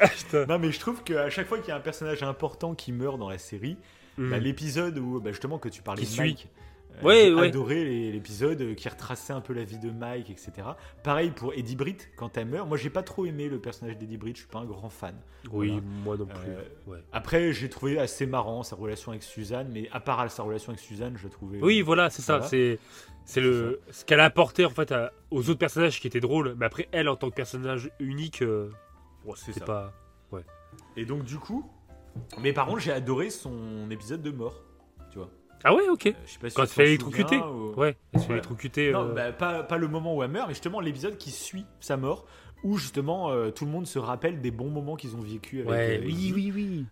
Ah, 0.00 0.08
putain. 0.08 0.46
Non, 0.46 0.58
mais 0.58 0.72
je 0.72 0.80
trouve 0.80 1.02
qu'à 1.04 1.30
chaque 1.30 1.46
fois 1.46 1.58
qu'il 1.58 1.68
y 1.68 1.72
a 1.72 1.76
un 1.76 1.80
personnage 1.80 2.22
important 2.22 2.74
qui 2.74 2.92
meurt 2.92 3.18
dans 3.18 3.28
la 3.28 3.38
série, 3.38 3.76
bah, 4.18 4.36
Hmm. 4.38 4.42
l'épisode 4.42 4.98
où 4.98 5.20
bah, 5.20 5.30
justement 5.30 5.58
que 5.58 5.70
tu 5.70 5.80
parlais 5.80 6.02
Qui 6.02 6.08
de 6.08 6.12
suit. 6.12 6.20
Mike. 6.20 6.48
euh, 6.54 6.58
Ouais, 7.02 7.24
j'ai 7.26 7.34
ouais. 7.34 7.48
adoré 7.48 8.10
l'épisode 8.12 8.74
qui 8.74 8.88
retraçait 8.88 9.32
un 9.32 9.40
peu 9.40 9.52
la 9.52 9.64
vie 9.64 9.78
de 9.78 9.90
Mike, 9.90 10.30
etc. 10.30 10.52
Pareil 11.02 11.30
pour 11.30 11.52
Eddie 11.54 11.76
Britt 11.76 12.10
quand 12.16 12.36
elle 12.36 12.46
meurt. 12.46 12.68
Moi, 12.68 12.76
j'ai 12.76 12.90
pas 12.90 13.02
trop 13.02 13.24
aimé 13.26 13.48
le 13.48 13.58
personnage 13.60 13.98
d'Eddie 13.98 14.16
Britt. 14.18 14.36
Je 14.36 14.42
suis 14.42 14.50
pas 14.50 14.58
un 14.60 14.64
grand 14.66 14.88
fan. 14.90 15.14
Oui, 15.52 15.68
Voilà. 15.70 15.82
moi 16.04 16.16
non 16.16 16.26
plus. 16.26 16.50
Euh, 16.50 16.62
ouais. 16.86 16.98
Après, 17.12 17.52
j'ai 17.52 17.68
trouvé 17.68 17.98
assez 17.98 18.26
marrant 18.26 18.62
sa 18.62 18.76
relation 18.76 19.10
avec 19.12 19.22
Suzanne, 19.22 19.68
mais 19.72 19.88
à 19.92 20.00
part 20.00 20.30
sa 20.30 20.42
relation 20.42 20.70
avec 20.70 20.80
Suzanne, 20.80 21.16
je 21.16 21.28
trouvais. 21.28 21.58
Oui, 21.62 21.82
voilà, 21.82 22.10
c'est 22.10 22.22
ça. 22.22 22.42
C'est 22.42 22.78
c'est 23.24 23.40
le 23.40 23.80
ce 23.90 24.04
qu'elle 24.04 24.18
a 24.20 24.24
apporté 24.24 24.64
en 24.64 24.70
fait 24.70 24.90
à- 24.90 25.12
aux 25.30 25.48
autres 25.48 25.58
personnages 25.58 26.00
qui 26.00 26.06
étaient 26.08 26.20
drôles. 26.20 26.54
Mais 26.58 26.66
après, 26.66 26.88
elle 26.92 27.08
en 27.08 27.16
tant 27.16 27.30
que 27.30 27.34
personnage 27.36 27.90
unique, 28.00 28.42
euh, 28.42 28.70
C'est 29.36 29.64
pas. 29.64 29.92
Et 30.96 31.04
donc, 31.04 31.24
du 31.24 31.38
coup. 31.38 31.64
Mais 32.40 32.52
par 32.52 32.66
contre, 32.66 32.80
j'ai 32.80 32.92
adoré 32.92 33.30
son 33.30 33.90
épisode 33.90 34.22
de 34.22 34.30
mort. 34.30 34.62
Ah 35.64 35.74
ouais, 35.74 35.88
ok. 35.88 36.06
Euh, 36.06 36.12
je 36.26 36.30
sais 36.32 36.38
pas 36.38 36.50
si 36.50 36.56
Quand 36.56 36.62
tu 36.64 36.68
tu 36.70 36.74
fais 36.74 36.82
t'en 36.84 36.88
électrocuter. 36.88 37.36
ou- 37.38 37.74
Ouais. 37.76 37.96
Elle 38.12 38.20
se 38.20 38.26
fait 38.26 38.32
électrocuter, 38.32 38.92
Non, 38.92 39.08
euh, 39.10 39.14
bah, 39.14 39.32
pas, 39.32 39.62
pas 39.62 39.78
le 39.78 39.88
moment 39.88 40.14
où 40.16 40.22
elle 40.22 40.30
meurt, 40.30 40.48
mais 40.48 40.54
justement 40.54 40.80
l'épisode 40.80 41.16
qui 41.16 41.30
suit 41.30 41.64
sa 41.80 41.96
mort, 41.96 42.26
où 42.64 42.76
justement 42.78 43.30
euh, 43.30 43.50
tout 43.50 43.64
le 43.64 43.70
monde 43.70 43.86
se 43.86 43.98
rappelle 43.98 44.40
des 44.40 44.50
bons 44.50 44.70
moments 44.70 44.96
qu'ils 44.96 45.14
ont 45.16 45.20
vécu 45.20 45.60
avec. 45.60 45.70
Ouais. 45.70 45.98
euh, 45.98 46.04
Oui, 46.04 46.32
oui, 46.34 46.52
oui. 46.54 46.86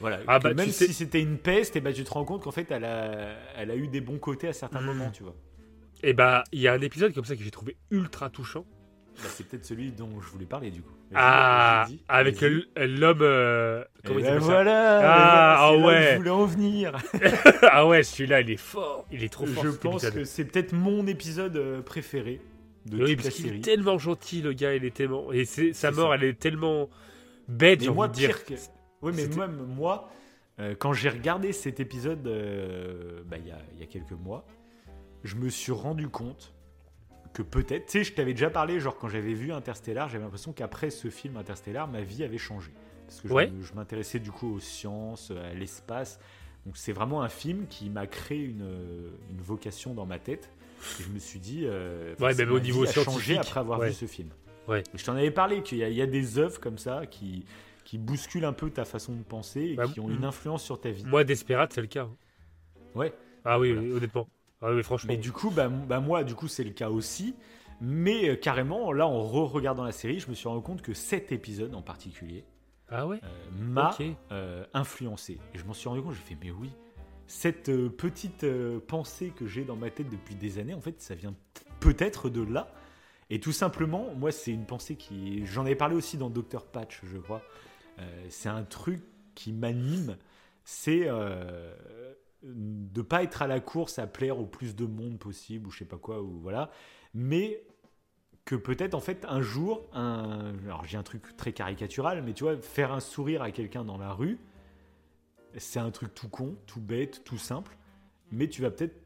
Voilà. 0.00 0.20
Ah, 0.26 0.38
bah, 0.38 0.52
même 0.54 0.68
si 0.68 0.92
c'était 0.92 1.20
une 1.22 1.38
peste, 1.38 1.74
et 1.76 1.80
bah, 1.80 1.92
tu 1.92 2.04
te 2.04 2.10
rends 2.10 2.24
compte 2.24 2.42
qu'en 2.42 2.50
fait 2.50 2.70
elle 2.70 2.84
a, 2.84 3.34
elle 3.56 3.70
a 3.70 3.76
eu 3.76 3.88
des 3.88 4.00
bons 4.00 4.18
côtés 4.18 4.48
à 4.48 4.52
certains 4.52 4.80
Mm. 4.80 4.84
moments, 4.86 5.10
tu 5.10 5.22
vois. 5.22 5.34
Et 6.02 6.12
bah, 6.12 6.44
il 6.52 6.60
y 6.60 6.68
a 6.68 6.72
un 6.74 6.80
épisode 6.82 7.14
comme 7.14 7.24
ça 7.24 7.34
que 7.36 7.42
j'ai 7.42 7.50
trouvé 7.50 7.76
ultra 7.90 8.28
touchant. 8.30 8.64
Bah, 9.22 9.28
c'est 9.30 9.46
peut-être 9.48 9.64
celui 9.64 9.92
dont 9.92 10.20
je 10.20 10.28
voulais 10.28 10.44
parler 10.46 10.70
du 10.70 10.82
coup. 10.82 10.92
Ah, 11.14 11.86
avec 12.08 12.40
l'homme. 12.40 13.18
euh, 13.22 13.82
Eh 14.04 14.06
comment 14.08 14.18
il 14.18 14.24
ben 14.24 14.38
voilà, 14.38 14.98
Ah, 15.02 15.56
ah 15.68 15.76
ouais. 15.76 16.10
Je 16.12 16.16
voulais 16.18 16.30
en 16.30 16.44
venir. 16.44 16.92
Ah 17.70 17.86
ouais, 17.86 18.02
celui-là, 18.02 18.40
il 18.42 18.50
est 18.50 18.56
fort. 18.56 19.06
Il 19.10 19.24
est 19.24 19.28
trop 19.32 19.46
fort. 19.46 19.64
je 19.64 19.70
pense 19.70 20.04
épisode. 20.04 20.14
que 20.14 20.24
c'est 20.24 20.44
peut-être 20.44 20.72
mon 20.72 21.06
épisode 21.06 21.56
euh, 21.56 21.80
préféré 21.82 22.40
de 22.86 23.02
Oui, 23.02 23.10
toute 23.16 23.18
la 23.18 23.22
parce 23.24 23.34
qu'il 23.36 23.46
est 23.46 23.48
série. 23.50 23.60
tellement 23.62 23.98
gentil, 23.98 24.42
le 24.42 24.52
gars. 24.52 24.74
Il 24.74 24.84
est 24.84 24.94
tellement. 24.94 25.32
Et 25.32 25.44
sa 25.44 25.90
mort, 25.92 26.10
ça. 26.10 26.14
elle 26.16 26.24
est 26.24 26.38
tellement 26.38 26.88
bête, 27.48 27.80
Mais 27.82 27.88
moi, 27.88 28.08
dire. 28.08 28.44
que... 28.44 28.54
Oui, 29.02 29.12
mais 29.14 29.26
même 29.28 29.56
moi, 29.76 30.10
euh, 30.60 30.74
quand 30.78 30.92
j'ai 30.92 31.08
regardé 31.08 31.52
cet 31.52 31.80
épisode 31.80 32.26
euh, 32.26 33.22
bah, 33.26 33.36
il 33.38 33.46
y, 33.46 33.50
a, 33.50 33.58
il 33.74 33.80
y 33.80 33.82
a 33.82 33.86
quelques 33.86 34.12
mois, 34.12 34.46
je 35.24 35.36
me 35.36 35.48
suis 35.48 35.72
rendu 35.72 36.08
compte 36.08 36.54
que 37.36 37.42
peut-être, 37.42 37.86
tu 37.86 37.92
sais, 37.98 38.04
je 38.04 38.12
t'avais 38.14 38.32
déjà 38.32 38.48
parlé, 38.50 38.80
genre 38.80 38.96
quand 38.96 39.08
j'avais 39.08 39.34
vu 39.34 39.52
Interstellar, 39.52 40.08
j'avais 40.08 40.24
l'impression 40.24 40.52
qu'après 40.52 40.88
ce 40.90 41.10
film 41.10 41.36
Interstellar, 41.36 41.86
ma 41.86 42.00
vie 42.00 42.24
avait 42.24 42.38
changé. 42.38 42.70
Parce 43.06 43.20
que 43.20 43.28
je 43.28 43.32
Ouais. 43.34 43.52
m'intéressais 43.74 44.18
du 44.18 44.30
coup 44.32 44.54
aux 44.54 44.60
sciences, 44.60 45.30
à 45.30 45.52
l'espace. 45.54 46.18
Donc 46.64 46.76
c'est 46.76 46.92
vraiment 46.92 47.22
un 47.22 47.28
film 47.28 47.66
qui 47.68 47.90
m'a 47.90 48.06
créé 48.06 48.42
une, 48.42 48.66
une 49.30 49.40
vocation 49.40 49.92
dans 49.94 50.06
ma 50.06 50.18
tête. 50.18 50.50
Et 50.98 51.02
je 51.04 51.08
me 51.10 51.18
suis 51.18 51.38
dit, 51.38 51.62
euh, 51.64 52.14
Ouais, 52.20 52.40
au 52.48 52.58
niveau 52.60 52.84
a 52.84 52.92
changé 52.92 53.36
après 53.38 53.60
avoir 53.60 53.78
ouais. 53.80 53.88
vu 53.88 53.94
ce 53.94 54.06
film. 54.06 54.30
Ouais. 54.66 54.82
Je 54.94 55.04
t'en 55.04 55.14
avais 55.14 55.30
parlé 55.30 55.62
qu'il 55.62 55.78
y, 55.78 55.84
a- 55.84 55.88
il 55.88 55.94
y 55.94 56.02
a 56.02 56.06
des 56.06 56.38
œuvres 56.38 56.58
comme 56.60 56.78
ça 56.78 57.06
qui, 57.06 57.44
qui 57.84 57.98
bousculent 57.98 58.44
un 58.46 58.52
peu 58.52 58.68
ta 58.70 58.84
façon 58.84 59.12
de 59.14 59.22
penser 59.22 59.60
et 59.60 59.74
Bah, 59.74 59.84
qui 59.86 60.00
ont 60.00 60.08
mm. 60.08 60.14
une 60.16 60.24
influence 60.24 60.64
sur 60.64 60.80
ta 60.80 60.90
vie. 60.90 61.04
Moi, 61.04 61.22
Desperate, 61.22 61.72
c'est 61.72 61.80
le 61.82 61.86
cas. 61.86 62.08
Ouais. 62.94 63.12
Ah 63.44 63.60
oui, 63.60 63.72
Voilà. 63.72 63.86
oui, 63.88 63.92
honnêtement. 63.94 64.28
Ah 64.62 64.72
oui, 64.72 64.82
franchement. 64.82 65.08
Mais 65.08 65.18
du 65.18 65.32
coup, 65.32 65.50
bah, 65.50 65.68
bah, 65.68 66.00
moi, 66.00 66.24
du 66.24 66.34
coup, 66.34 66.48
c'est 66.48 66.64
le 66.64 66.70
cas 66.70 66.90
aussi. 66.90 67.34
Mais 67.80 68.30
euh, 68.30 68.36
carrément, 68.36 68.92
là, 68.92 69.06
en 69.06 69.22
re-regardant 69.22 69.84
la 69.84 69.92
série, 69.92 70.18
je 70.18 70.30
me 70.30 70.34
suis 70.34 70.48
rendu 70.48 70.62
compte 70.62 70.82
que 70.82 70.94
cet 70.94 71.32
épisode 71.32 71.74
en 71.74 71.82
particulier 71.82 72.44
Ah 72.88 73.06
ouais 73.06 73.20
euh, 73.22 73.28
m'a 73.58 73.96
euh, 74.32 74.64
influencé. 74.72 75.38
Et 75.54 75.58
je 75.58 75.64
m'en 75.64 75.74
suis 75.74 75.88
rendu 75.88 76.02
compte, 76.02 76.14
j'ai 76.14 76.22
fait, 76.22 76.38
mais 76.42 76.50
oui, 76.50 76.70
cette 77.26 77.70
petite 77.96 78.46
pensée 78.86 79.32
que 79.36 79.46
j'ai 79.46 79.64
dans 79.64 79.76
ma 79.76 79.90
tête 79.90 80.08
depuis 80.08 80.34
des 80.34 80.58
années, 80.58 80.74
en 80.74 80.80
fait, 80.80 81.00
ça 81.02 81.14
vient 81.14 81.34
peut-être 81.80 82.30
de 82.30 82.42
là. 82.42 82.68
Et 83.28 83.40
tout 83.40 83.52
simplement, 83.52 84.14
moi, 84.16 84.30
c'est 84.30 84.52
une 84.52 84.64
pensée 84.64 84.94
qui. 84.94 85.44
J'en 85.44 85.66
avais 85.66 85.74
parlé 85.74 85.96
aussi 85.96 86.16
dans 86.16 86.30
Dr. 86.30 86.64
Patch, 86.64 87.00
je 87.04 87.18
crois. 87.18 87.42
C'est 88.28 88.48
un 88.48 88.62
truc 88.62 89.02
qui 89.34 89.52
m'anime. 89.52 90.16
C'est 90.62 91.08
de 92.42 93.02
pas 93.02 93.22
être 93.22 93.42
à 93.42 93.46
la 93.46 93.60
course 93.60 93.98
à 93.98 94.06
plaire 94.06 94.38
au 94.38 94.46
plus 94.46 94.76
de 94.76 94.86
monde 94.86 95.18
possible, 95.18 95.66
ou 95.66 95.70
je 95.70 95.78
sais 95.78 95.84
pas 95.84 95.98
quoi, 95.98 96.22
ou 96.22 96.38
voilà. 96.40 96.70
Mais 97.14 97.62
que 98.44 98.54
peut-être 98.54 98.94
en 98.94 99.00
fait 99.00 99.24
un 99.28 99.42
jour, 99.42 99.88
un, 99.92 100.54
alors 100.64 100.84
j'ai 100.84 100.96
un 100.96 101.02
truc 101.02 101.36
très 101.36 101.52
caricatural, 101.52 102.22
mais 102.22 102.32
tu 102.32 102.44
vois, 102.44 102.56
faire 102.56 102.92
un 102.92 103.00
sourire 103.00 103.42
à 103.42 103.50
quelqu'un 103.50 103.84
dans 103.84 103.98
la 103.98 104.12
rue, 104.12 104.38
c'est 105.56 105.80
un 105.80 105.90
truc 105.90 106.14
tout 106.14 106.28
con, 106.28 106.56
tout 106.66 106.80
bête, 106.80 107.24
tout 107.24 107.38
simple, 107.38 107.76
mais 108.30 108.48
tu 108.48 108.62
vas 108.62 108.70
peut-être 108.70 108.96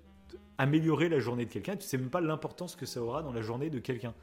améliorer 0.59 1.09
la 1.09 1.21
journée 1.21 1.47
de 1.47 1.51
quelqu'un, 1.51 1.77
tu 1.77 1.87
sais 1.87 1.97
même 1.97 2.11
pas 2.11 2.21
l'importance 2.21 2.77
que 2.77 2.85
ça 2.85 3.03
aura 3.03 3.23
dans 3.23 3.33
la 3.33 3.41
journée 3.41 3.71
de 3.71 3.79
quelqu'un. 3.79 4.15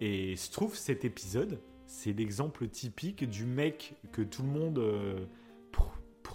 Et 0.00 0.34
se 0.36 0.50
trouve 0.50 0.74
cet 0.74 1.04
épisode, 1.04 1.60
c'est 1.86 2.12
l'exemple 2.12 2.66
typique 2.68 3.28
du 3.28 3.46
mec 3.46 3.94
que 4.10 4.22
tout 4.22 4.42
le 4.42 4.48
monde 4.48 4.78
euh, 4.78 5.26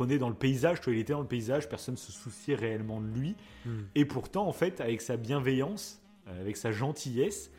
prenait 0.02 0.18
dans 0.18 0.30
le 0.30 0.36
paysage, 0.36 0.80
il 0.88 0.98
était 0.98 1.14
dans 1.14 1.22
le 1.22 1.28
paysage, 1.28 1.70
personne 1.70 1.96
se 1.98 2.12
souciait 2.12 2.56
réellement 2.56 3.00
de 3.02 3.08
lui, 3.08 3.36
Hmm. 3.66 3.82
et 3.94 4.06
pourtant 4.06 4.48
en 4.48 4.54
fait 4.54 4.82
avec 4.82 5.02
sa 5.02 5.18
bienveillance, 5.18 6.02
euh, 6.28 6.42
avec 6.42 6.58
sa 6.58 6.72
gentillesse, 6.72 7.52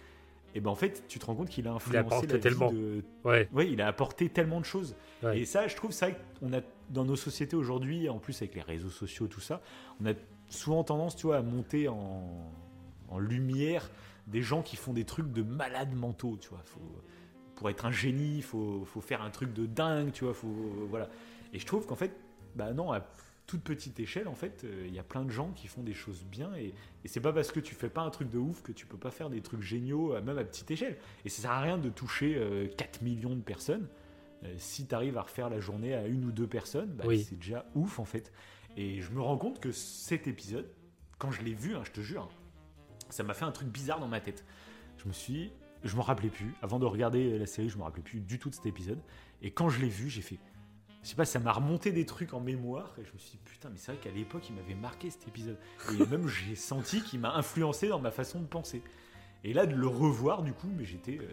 et 0.55 0.61
ben 0.61 0.70
en 0.70 0.74
fait 0.74 1.05
tu 1.07 1.20
te 1.20 1.26
rends 1.26 1.36
compte 1.36 1.49
qu'il 1.49 1.68
a 1.68 1.72
influencé 1.72 2.26
la 2.26 2.34
vie 2.34 2.40
tellement. 2.40 2.72
de 2.72 3.05
Ouais. 3.24 3.49
Ouais, 3.53 3.70
il 3.70 3.80
a 3.80 3.86
apporté 3.86 4.28
tellement 4.28 4.59
de 4.59 4.64
choses. 4.64 4.97
Ouais. 5.22 5.38
Et 5.38 5.45
ça, 5.45 5.68
je 5.68 5.76
trouve, 5.76 5.93
ça 5.93 6.11
qu'on 6.11 6.53
a 6.53 6.61
dans 6.90 7.05
nos 7.05 7.14
sociétés 7.16 7.55
aujourd'hui, 7.57 8.09
en 8.09 8.18
plus 8.18 8.36
avec 8.43 8.57
les 8.57 8.62
réseaux 8.62 8.90
sociaux, 8.90 9.28
tout 9.28 9.40
ça, 9.40 9.61
on 10.01 10.07
a 10.07 10.14
souvent 10.49 10.82
tendance, 10.82 11.14
tu 11.14 11.26
vois, 11.28 11.36
à 11.36 11.43
monter 11.43 11.86
en, 11.88 12.53
en 13.09 13.18
lumière 13.20 13.88
des 14.26 14.43
gens 14.43 14.62
qui 14.62 14.74
font 14.76 14.93
des 14.93 15.05
trucs 15.05 15.30
de 15.32 15.43
malades 15.43 15.95
mentaux, 15.95 16.36
tu 16.40 16.49
vois. 16.49 16.62
Faut, 16.64 16.80
pour 17.55 17.70
être 17.70 17.86
un 17.86 17.93
génie, 17.93 18.38
il 18.38 18.43
faut, 18.43 18.84
faut 18.84 19.01
faire 19.01 19.22
un 19.22 19.30
truc 19.30 19.53
de 19.53 19.66
dingue, 19.66 20.11
tu 20.12 20.24
vois. 20.24 20.34
Faut, 20.34 20.49
voilà. 20.90 21.09
Et 21.55 21.59
je 21.61 21.66
trouve 21.66 21.86
qu'en 21.86 21.97
fait, 21.97 22.12
bah 22.57 22.72
non, 22.72 22.92
à 22.92 23.07
toute 23.46 23.62
petite 23.62 23.98
échelle, 24.00 24.28
en 24.28 24.34
fait, 24.34 24.62
euh, 24.64 24.84
il 24.86 24.94
y 24.94 24.98
a 24.98 25.03
plein 25.03 25.24
de 25.24 25.30
gens 25.30 25.50
qui 25.53 25.66
font 25.66 25.82
des 25.82 25.94
choses 25.94 26.24
bien. 26.24 26.55
Et, 26.55 26.72
et 27.05 27.09
c'est 27.09 27.20
pas 27.20 27.32
parce 27.32 27.50
que 27.53 27.61
tu 27.61 27.74
fais 27.74 27.88
pas 27.90 28.03
un 28.03 28.11
truc 28.11 28.30
de 28.30 28.38
ouf 28.38 28.62
que 28.62 28.72
tu 28.72 28.86
peux 28.86 28.96
pas 28.96 29.11
faire 29.11 29.30
des 29.30 29.40
trucs 29.42 29.62
géniaux, 29.62 30.14
euh, 30.14 30.22
même 30.22 30.38
à 30.38 30.44
petite 30.44 30.70
échelle. 30.70 30.96
Et 31.24 31.28
ça 31.28 31.42
sert 31.42 31.50
à 31.50 31.61
rien 31.61 31.76
de 31.78 31.90
toucher 31.90 32.36
euh, 32.36 32.68
4 32.76 33.03
millions 33.03 33.34
de 33.34 33.42
personnes. 33.42 33.88
Euh, 34.44 34.55
si 34.59 34.86
tu 34.86 34.94
arrives 34.94 35.18
à 35.18 35.22
refaire 35.22 35.50
la 35.50 35.61
journée 35.61 35.94
à 35.94 36.07
une 36.07 36.24
ou 36.24 36.32
deux 36.32 36.46
personnes, 36.46 36.90
bah, 36.94 37.05
Oui. 37.07 37.24
c'est 37.28 37.36
déjà 37.38 37.66
ouf 37.74 37.98
en 37.98 38.05
fait. 38.05 38.32
Et 38.76 39.00
je 39.03 39.11
me 39.11 39.20
rends 39.20 39.36
compte 39.38 39.61
que 39.61 39.70
cet 39.72 40.26
épisode, 40.28 40.68
quand 41.18 41.30
je 41.30 41.42
l'ai 41.42 41.55
vu, 41.55 41.76
hein, 41.76 41.82
je 41.84 41.90
te 41.92 42.00
jure, 42.00 42.28
ça 43.11 43.22
m'a 43.22 43.34
fait 43.34 43.44
un 43.44 43.53
truc 43.53 43.68
bizarre 43.68 44.00
dans 44.00 44.09
ma 44.09 44.20
tête. 44.20 44.44
Je 44.98 45.07
me 45.09 45.12
suis, 45.12 45.53
je 45.84 45.94
m'en 45.96 46.03
rappelais 46.03 46.30
plus. 46.30 46.55
Avant 46.62 46.78
de 46.78 46.86
regarder 46.86 47.38
la 47.38 47.46
série, 47.46 47.68
je 47.68 47.76
me 47.76 47.82
rappelais 47.82 48.03
plus 48.03 48.20
du 48.20 48.38
tout 48.38 48.48
de 48.50 48.55
cet 48.55 48.66
épisode. 48.66 49.00
Et 49.42 49.50
quand 49.50 49.68
je 49.68 49.80
l'ai 49.80 49.88
vu, 49.88 50.09
j'ai 50.09 50.22
fait, 50.22 50.38
je 51.03 51.09
sais 51.09 51.14
pas, 51.16 51.24
ça 51.24 51.40
m'a 51.40 51.53
remonté 51.53 51.90
des 51.90 52.07
trucs 52.07 52.32
en 52.32 52.40
mémoire. 52.40 52.94
Et 53.00 53.05
je 53.05 53.12
me 53.12 53.18
suis 53.18 53.32
dit, 53.32 53.40
putain, 53.44 53.70
mais 53.70 53.76
c'est 53.76 53.92
vrai 53.92 54.00
qu'à 54.00 54.11
l'époque, 54.11 54.48
il 54.48 54.55
m'avait 54.55 54.74
marqué 54.74 55.11
cet 55.11 55.26
épisode. 55.26 55.59
Et 55.92 56.07
même 56.11 56.28
j'ai 56.28 56.55
senti 56.55 57.03
qu'il 57.03 57.20
m'a 57.20 57.34
influencé 57.34 57.88
dans 57.88 57.98
ma 57.98 58.11
façon 58.11 58.40
de 58.40 58.46
penser. 58.46 58.82
Et 59.44 59.53
là, 59.53 59.66
de 59.66 59.74
le 59.74 59.88
revoir, 59.88 60.42
du 60.42 60.53
coup, 60.53 60.68
mais 60.76 60.84
j'étais 60.84 61.18
euh, 61.20 61.26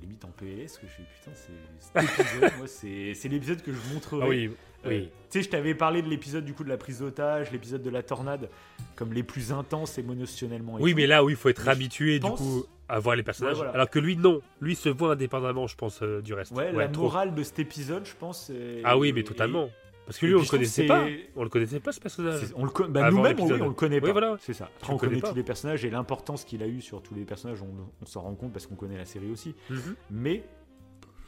limite 0.00 0.24
en 0.24 0.28
PLS, 0.28 0.78
que 0.78 0.86
je 0.86 0.92
fais, 0.92 1.02
putain, 1.02 1.30
c'est 1.34 2.02
cet 2.08 2.20
épisode, 2.20 2.52
moi, 2.58 2.66
c'est 2.66 3.14
c'est 3.14 3.28
l'épisode 3.28 3.62
que 3.62 3.72
je 3.72 3.94
montrerai. 3.94 4.24
Ah 4.24 4.28
oui, 4.28 4.50
Euh, 4.84 4.88
oui. 4.90 5.10
tu 5.30 5.38
sais, 5.38 5.42
je 5.42 5.48
t'avais 5.50 5.74
parlé 5.74 6.02
de 6.02 6.08
l'épisode 6.08 6.44
du 6.44 6.54
coup 6.54 6.62
de 6.64 6.68
la 6.68 6.76
prise 6.76 7.00
d'otage, 7.00 7.50
l'épisode 7.50 7.82
de 7.82 7.90
la 7.90 8.02
tornade, 8.02 8.48
comme 8.96 9.12
les 9.12 9.22
plus 9.24 9.52
intenses 9.52 9.98
émotionnellement. 9.98 10.76
Oui, 10.80 10.94
mais 10.94 11.06
là 11.06 11.24
où 11.24 11.30
il 11.30 11.36
faut 11.36 11.48
être 11.48 11.68
habitué, 11.68 12.20
du 12.20 12.30
coup, 12.30 12.64
à 12.88 12.98
voir 13.00 13.16
les 13.16 13.22
personnages. 13.22 13.54
Ouais, 13.54 13.58
voilà. 13.58 13.72
Alors 13.72 13.90
que 13.90 13.98
lui, 13.98 14.16
non. 14.16 14.40
Lui 14.60 14.74
se 14.76 14.88
voit 14.88 15.12
indépendamment, 15.12 15.66
je 15.66 15.74
pense, 15.76 16.00
euh, 16.02 16.22
du 16.22 16.32
reste. 16.32 16.52
Ouais, 16.52 16.72
la 16.72 16.88
trop. 16.88 17.02
morale 17.02 17.34
de 17.34 17.42
cet 17.42 17.58
épisode, 17.58 18.06
je 18.06 18.14
pense. 18.18 18.50
Ah 18.84 18.96
oui, 18.96 19.12
mais 19.12 19.24
totalement. 19.24 19.68
Parce 20.08 20.18
que 20.20 20.24
lui, 20.24 20.34
on 20.34 20.40
le 20.40 20.46
connaissait 20.46 20.86
pas. 20.86 21.04
On 21.36 21.42
le 21.42 21.50
connaissait 21.50 21.80
pas, 21.80 21.92
ce 21.92 22.00
personnage. 22.00 22.40
On 22.56 22.64
le 22.64 22.70
con- 22.70 22.88
bah, 22.88 23.10
nous-mêmes, 23.10 23.38
oui, 23.38 23.52
on 23.60 23.68
le 23.68 23.74
connaît 23.74 23.96
Oui, 23.96 24.00
pas. 24.00 24.12
voilà. 24.12 24.36
C'est 24.40 24.54
ça. 24.54 24.70
Après, 24.78 24.94
on 24.94 24.96
connaît 24.96 25.20
pas. 25.20 25.28
tous 25.28 25.34
les 25.34 25.42
personnages 25.42 25.84
et 25.84 25.90
l'importance 25.90 26.44
qu'il 26.44 26.62
a 26.62 26.66
eu 26.66 26.80
sur 26.80 27.02
tous 27.02 27.14
les 27.14 27.26
personnages, 27.26 27.60
on, 27.60 27.68
on 28.00 28.06
s'en 28.06 28.22
rend 28.22 28.34
compte 28.34 28.54
parce 28.54 28.66
qu'on 28.66 28.74
connaît 28.74 28.96
la 28.96 29.04
série 29.04 29.30
aussi. 29.30 29.54
Mhm. 29.68 29.96
Mais 30.10 30.44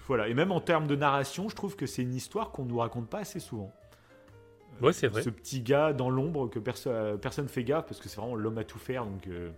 voilà, 0.07 0.29
et 0.29 0.35
même 0.35 0.51
en 0.51 0.63
termes 0.63 0.87
de 0.87 0.97
narration, 0.97 1.51
je 1.51 1.55
trouve 1.55 1.77
que 1.77 1.85
c'est 1.85 2.01
une 2.03 2.15
histoire 2.15 2.53
qu'on 2.53 2.65
nous 2.65 2.79
raconte 2.79 3.11
pas 3.11 3.19
assez 3.19 3.39
souvent. 3.39 3.71
Ouais, 4.81 4.95
c'est 4.95 5.09
vrai. 5.09 5.21
Ce 5.23 5.29
petit 5.29 5.61
gars 5.61 5.93
dans 5.93 6.09
l'ombre 6.09 6.49
que 6.49 6.59
perso 6.59 6.89
euh, 6.89 7.19
personne 7.19 7.49
fait 7.49 7.65
gaffe 7.65 7.85
parce 7.85 8.01
que 8.01 8.09
c'est 8.09 8.17
vraiment 8.19 8.35
l'homme 8.35 8.57
à 8.57 8.65
tout 8.65 8.79
faire. 8.79 9.05
Donc 9.05 9.27
euh, 9.27 9.51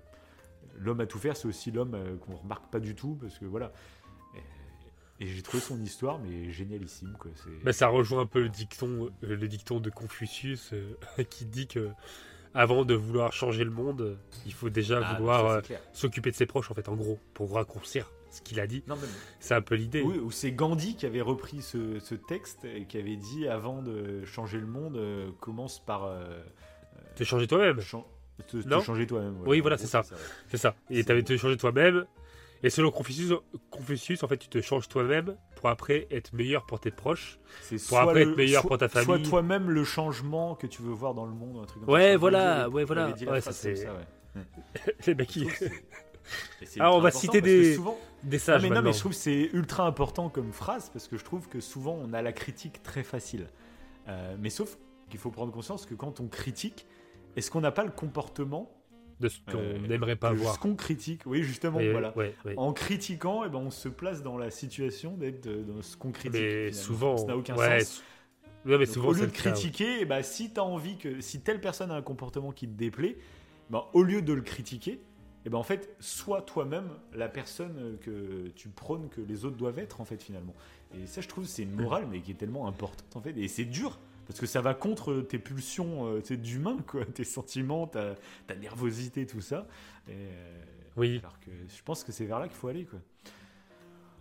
l'homme 0.80 1.00
à 1.00 1.06
tout 1.06 1.18
faire, 1.18 1.36
c'est 1.36 1.46
aussi 1.46 1.70
l'homme 1.70 1.94
euh, 1.94 2.16
qu'on 2.16 2.34
remarque 2.34 2.68
pas 2.72 2.80
du 2.80 2.96
tout 2.96 3.16
parce 3.20 3.38
que 3.38 3.44
voilà. 3.44 3.70
Et, 5.22 5.26
j'ai 5.26 5.42
trouvé 5.42 5.62
son 5.62 5.80
histoire 5.82 6.18
mais 6.18 6.50
génialissime 6.50 7.14
quoi. 7.18 7.30
C'est 7.36 7.64
Bah, 7.64 7.72
ça 7.72 7.88
rejoint 7.88 8.20
un 8.22 8.26
peu 8.26 8.40
le 8.42 8.48
dicton, 8.48 9.10
euh, 9.24 9.36
le 9.36 9.48
dicton 9.48 9.80
de 9.80 9.90
Confucius 9.90 10.72
euh, 10.72 10.94
qui 11.30 11.44
dit 11.46 11.66
que 11.66 11.90
avant 12.54 12.84
de 12.84 12.94
vouloir 12.94 13.32
changer 13.32 13.64
le 13.64 13.70
monde, 13.70 14.18
il 14.44 14.52
faut 14.52 14.68
déjà 14.68 15.00
Ah, 15.02 15.14
vouloir 15.14 15.62
ça, 15.64 15.72
euh, 15.74 15.78
s'occuper 15.94 16.30
de 16.30 16.36
ses 16.36 16.44
proches, 16.44 16.70
en 16.70 16.74
fait, 16.74 16.86
en 16.90 16.94
gros, 16.96 17.18
pour 17.32 17.54
raccourcir 17.54 18.10
ce 18.30 18.42
qu'il 18.42 18.60
a 18.60 18.66
dit. 18.66 18.82
Non, 18.88 18.96
mais- 19.00 19.08
C'est 19.40 19.54
un 19.54 19.62
peu 19.62 19.74
l'idée. 19.74 20.02
oui, 20.02 20.18
ou 20.18 20.30
c'est 20.30 20.52
Gandhi 20.52 20.94
qui 20.96 21.06
avait 21.06 21.22
repris 21.22 21.62
ce, 21.62 21.98
ce 21.98 22.14
texte 22.14 22.64
et 22.66 22.84
qui 22.84 22.98
avait 22.98 23.16
dit 23.16 23.48
avant 23.48 23.80
de 23.82 24.22
changer 24.26 24.58
le 24.58 24.66
monde, 24.66 24.96
euh, 24.98 25.30
commence 25.40 25.78
par 25.82 26.04
euh, 26.04 26.42
Te 27.16 27.24
changer 27.24 27.46
toi-même, 27.46 27.80
chan- 27.80 28.06
te, 28.48 28.58
te 28.58 28.68
Non 28.68 28.80
changer 28.80 29.06
toi-même. 29.06 29.36
Oui, 29.46 29.60
voilà, 29.60 29.76
gros, 29.76 29.86
c'est 29.86 29.90
ça. 29.90 30.02
c'est 30.48 30.56
ça. 30.58 30.74
Et 30.90 31.04
t'avais 31.04 31.22
te 31.22 31.34
changer 31.38 31.56
toi-même. 31.56 32.04
Et 32.64 32.70
selon 32.70 32.90
Confucius, 32.92 33.32
Confucius, 33.70 34.22
en 34.22 34.28
fait, 34.28 34.36
tu 34.36 34.48
te 34.48 34.60
changes 34.60 34.88
toi-même 34.88 35.36
pour 35.56 35.68
après 35.68 36.06
être 36.10 36.32
meilleur 36.32 36.64
pour 36.66 36.78
tes 36.80 36.90
proches. 36.92 37.38
C'est 37.62 37.84
Pour 37.88 37.98
après 37.98 38.22
être 38.22 38.36
meilleur 38.36 38.62
soit- 38.62 38.68
pour 38.68 38.78
ta 38.78 38.88
Soit 38.88 39.02
famille. 39.04 39.28
toi-même 39.28 39.68
le 39.70 39.82
changement 39.84 40.54
que 40.54 40.66
tu 40.68 40.82
veux 40.82 40.92
voir 40.92 41.14
dans 41.14 41.26
le 41.26 41.32
monde, 41.32 41.58
un 41.62 41.66
truc 41.66 41.84
comme 41.84 41.92
Ouais, 41.94 42.12
ça. 42.12 42.16
voilà, 42.18 42.66
Il 42.68 42.74
ouais, 42.74 42.84
voilà. 42.84 43.08
Ouais, 43.28 43.40
ça, 43.40 43.52
c'est- 43.52 43.76
ça, 43.76 43.92
ouais. 43.92 44.42
Les 45.06 45.14
mecs, 45.14 45.30
c'est 46.64 46.80
Alors, 46.80 46.96
on 46.96 47.00
va 47.00 47.10
citer 47.10 47.40
des- 47.40 47.74
souvent- 47.74 47.98
des 48.22 48.36
Ah, 48.36 48.40
sages 48.40 48.62
mais 48.62 48.70
non, 48.70 48.82
mais 48.82 48.92
je 48.92 48.98
trouve 49.00 49.12
que 49.12 49.18
c'est 49.18 49.50
ultra 49.52 49.84
important 49.86 50.28
comme 50.28 50.52
phrase 50.52 50.88
parce 50.92 51.08
que 51.08 51.16
je 51.16 51.24
trouve 51.24 51.48
que 51.48 51.60
souvent 51.60 51.98
on 52.00 52.12
a 52.12 52.22
la 52.22 52.32
critique 52.32 52.82
très 52.82 53.02
facile. 53.02 53.48
Euh, 54.08 54.36
mais 54.38 54.50
sauf 54.50 54.78
qu'il 55.10 55.18
faut 55.18 55.30
prendre 55.30 55.52
conscience 55.52 55.84
que 55.84 55.94
quand 55.94 56.20
on 56.20 56.28
critique, 56.28 56.86
est-ce 57.36 57.50
qu'on 57.50 57.60
n'a 57.60 57.72
pas 57.72 57.84
le 57.84 57.90
comportement 57.90 58.70
De 59.22 59.28
ce 59.28 59.38
qu'on 59.50 59.58
euh, 59.58 59.78
n'aimerait 59.86 60.16
pas 60.16 60.32
de 60.32 60.38
voir. 60.38 60.54
ce 60.54 60.58
qu'on 60.58 60.74
critique 60.74 61.22
Oui, 61.26 61.44
justement, 61.44 61.78
Mais, 61.78 61.92
voilà. 61.92 62.16
ouais, 62.16 62.34
ouais. 62.44 62.54
En 62.56 62.72
critiquant, 62.72 63.44
eh 63.44 63.48
ben, 63.48 63.58
on 63.58 63.70
se 63.70 63.88
place 63.88 64.22
dans 64.22 64.36
la 64.36 64.50
situation 64.50 65.16
d'être 65.16 65.48
dans 65.48 65.80
ce 65.80 65.96
qu'on 65.96 66.10
critique. 66.10 66.40
Mais 66.40 66.72
finalement. 66.72 66.82
souvent, 66.82 67.16
ça 67.16 67.26
n'a 67.26 67.36
aucun 67.36 67.56
ouais, 67.56 67.80
sens. 67.80 68.02
Non, 68.64 68.78
mais 68.78 68.86
Donc, 68.86 68.94
souvent, 68.94 69.08
au 69.08 69.12
lieu 69.12 69.26
de 69.26 69.32
critiquer, 69.32 70.00
eh 70.00 70.04
ben, 70.04 70.22
si 70.22 70.50
as 70.56 70.64
envie 70.64 70.98
que 70.98 71.20
si 71.20 71.40
telle 71.40 71.60
personne 71.60 71.90
a 71.92 71.94
un 71.94 72.02
comportement 72.02 72.50
qui 72.50 72.66
te 72.66 72.76
déplaît, 72.76 73.16
ben, 73.70 73.84
au 73.92 74.02
lieu 74.02 74.22
de 74.22 74.32
le 74.32 74.42
critiquer, 74.42 75.00
eh 75.44 75.50
ben, 75.50 75.58
en 75.58 75.62
fait, 75.62 75.94
sois 76.00 76.42
toi-même 76.42 76.90
la 77.14 77.28
personne 77.28 77.98
que 78.00 78.48
tu 78.56 78.68
prônes 78.68 79.08
que 79.08 79.20
les 79.20 79.44
autres 79.44 79.56
doivent 79.56 79.78
être 79.78 80.00
en 80.00 80.04
fait 80.04 80.22
finalement. 80.22 80.54
Et 80.94 81.06
ça, 81.06 81.20
je 81.20 81.28
trouve, 81.28 81.46
c'est 81.46 81.62
une 81.62 81.72
morale 81.72 82.06
mais 82.10 82.20
qui 82.20 82.32
est 82.32 82.36
tellement 82.36 82.66
importante 82.66 83.16
en 83.16 83.20
fait. 83.20 83.36
Et 83.36 83.48
c'est 83.48 83.64
dur 83.64 83.98
parce 84.26 84.38
que 84.40 84.46
ça 84.46 84.60
va 84.60 84.74
contre 84.74 85.20
tes 85.22 85.38
pulsions 85.38 86.06
euh, 86.16 86.20
d'humain, 86.36 86.76
quoi, 86.86 87.04
tes 87.14 87.24
sentiments, 87.24 87.86
ta, 87.86 88.14
ta 88.46 88.54
nervosité, 88.54 89.26
tout 89.26 89.40
ça. 89.40 89.66
Et, 90.08 90.12
euh, 90.12 90.60
Oui. 90.96 91.18
alors 91.22 91.38
que 91.40 91.50
je 91.50 91.82
pense 91.82 92.04
que 92.04 92.12
c'est 92.12 92.24
vers 92.24 92.38
là 92.38 92.48
qu'il 92.48 92.56
faut 92.56 92.68
aller, 92.68 92.84
quoi. 92.84 92.98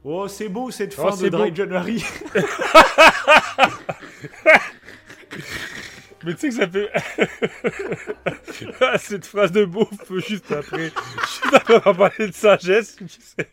Oh, 0.03 0.27
c'est 0.27 0.49
beau 0.49 0.71
cette 0.71 0.95
Oh, 0.97 1.03
fin 1.03 1.11
de 1.11 1.15
c'est 1.21 1.29
Dry. 1.29 1.55
January. 1.55 2.03
Mais 6.23 6.35
tu 6.35 6.39
sais 6.39 6.49
que 6.49 6.55
ça 6.55 6.67
fait. 6.69 6.91
Ah, 8.81 8.97
Cette 8.99 9.25
phrase 9.25 9.51
de 9.51 9.65
beauf, 9.65 9.89
juste 10.27 10.51
après. 10.51 10.89
Juste 10.89 11.53
après 11.53 11.75
avoir 11.75 11.95
parlé 11.95 12.27
de 12.27 12.31
sagesse, 12.33 12.95
tu 12.97 13.07
sais. 13.07 13.47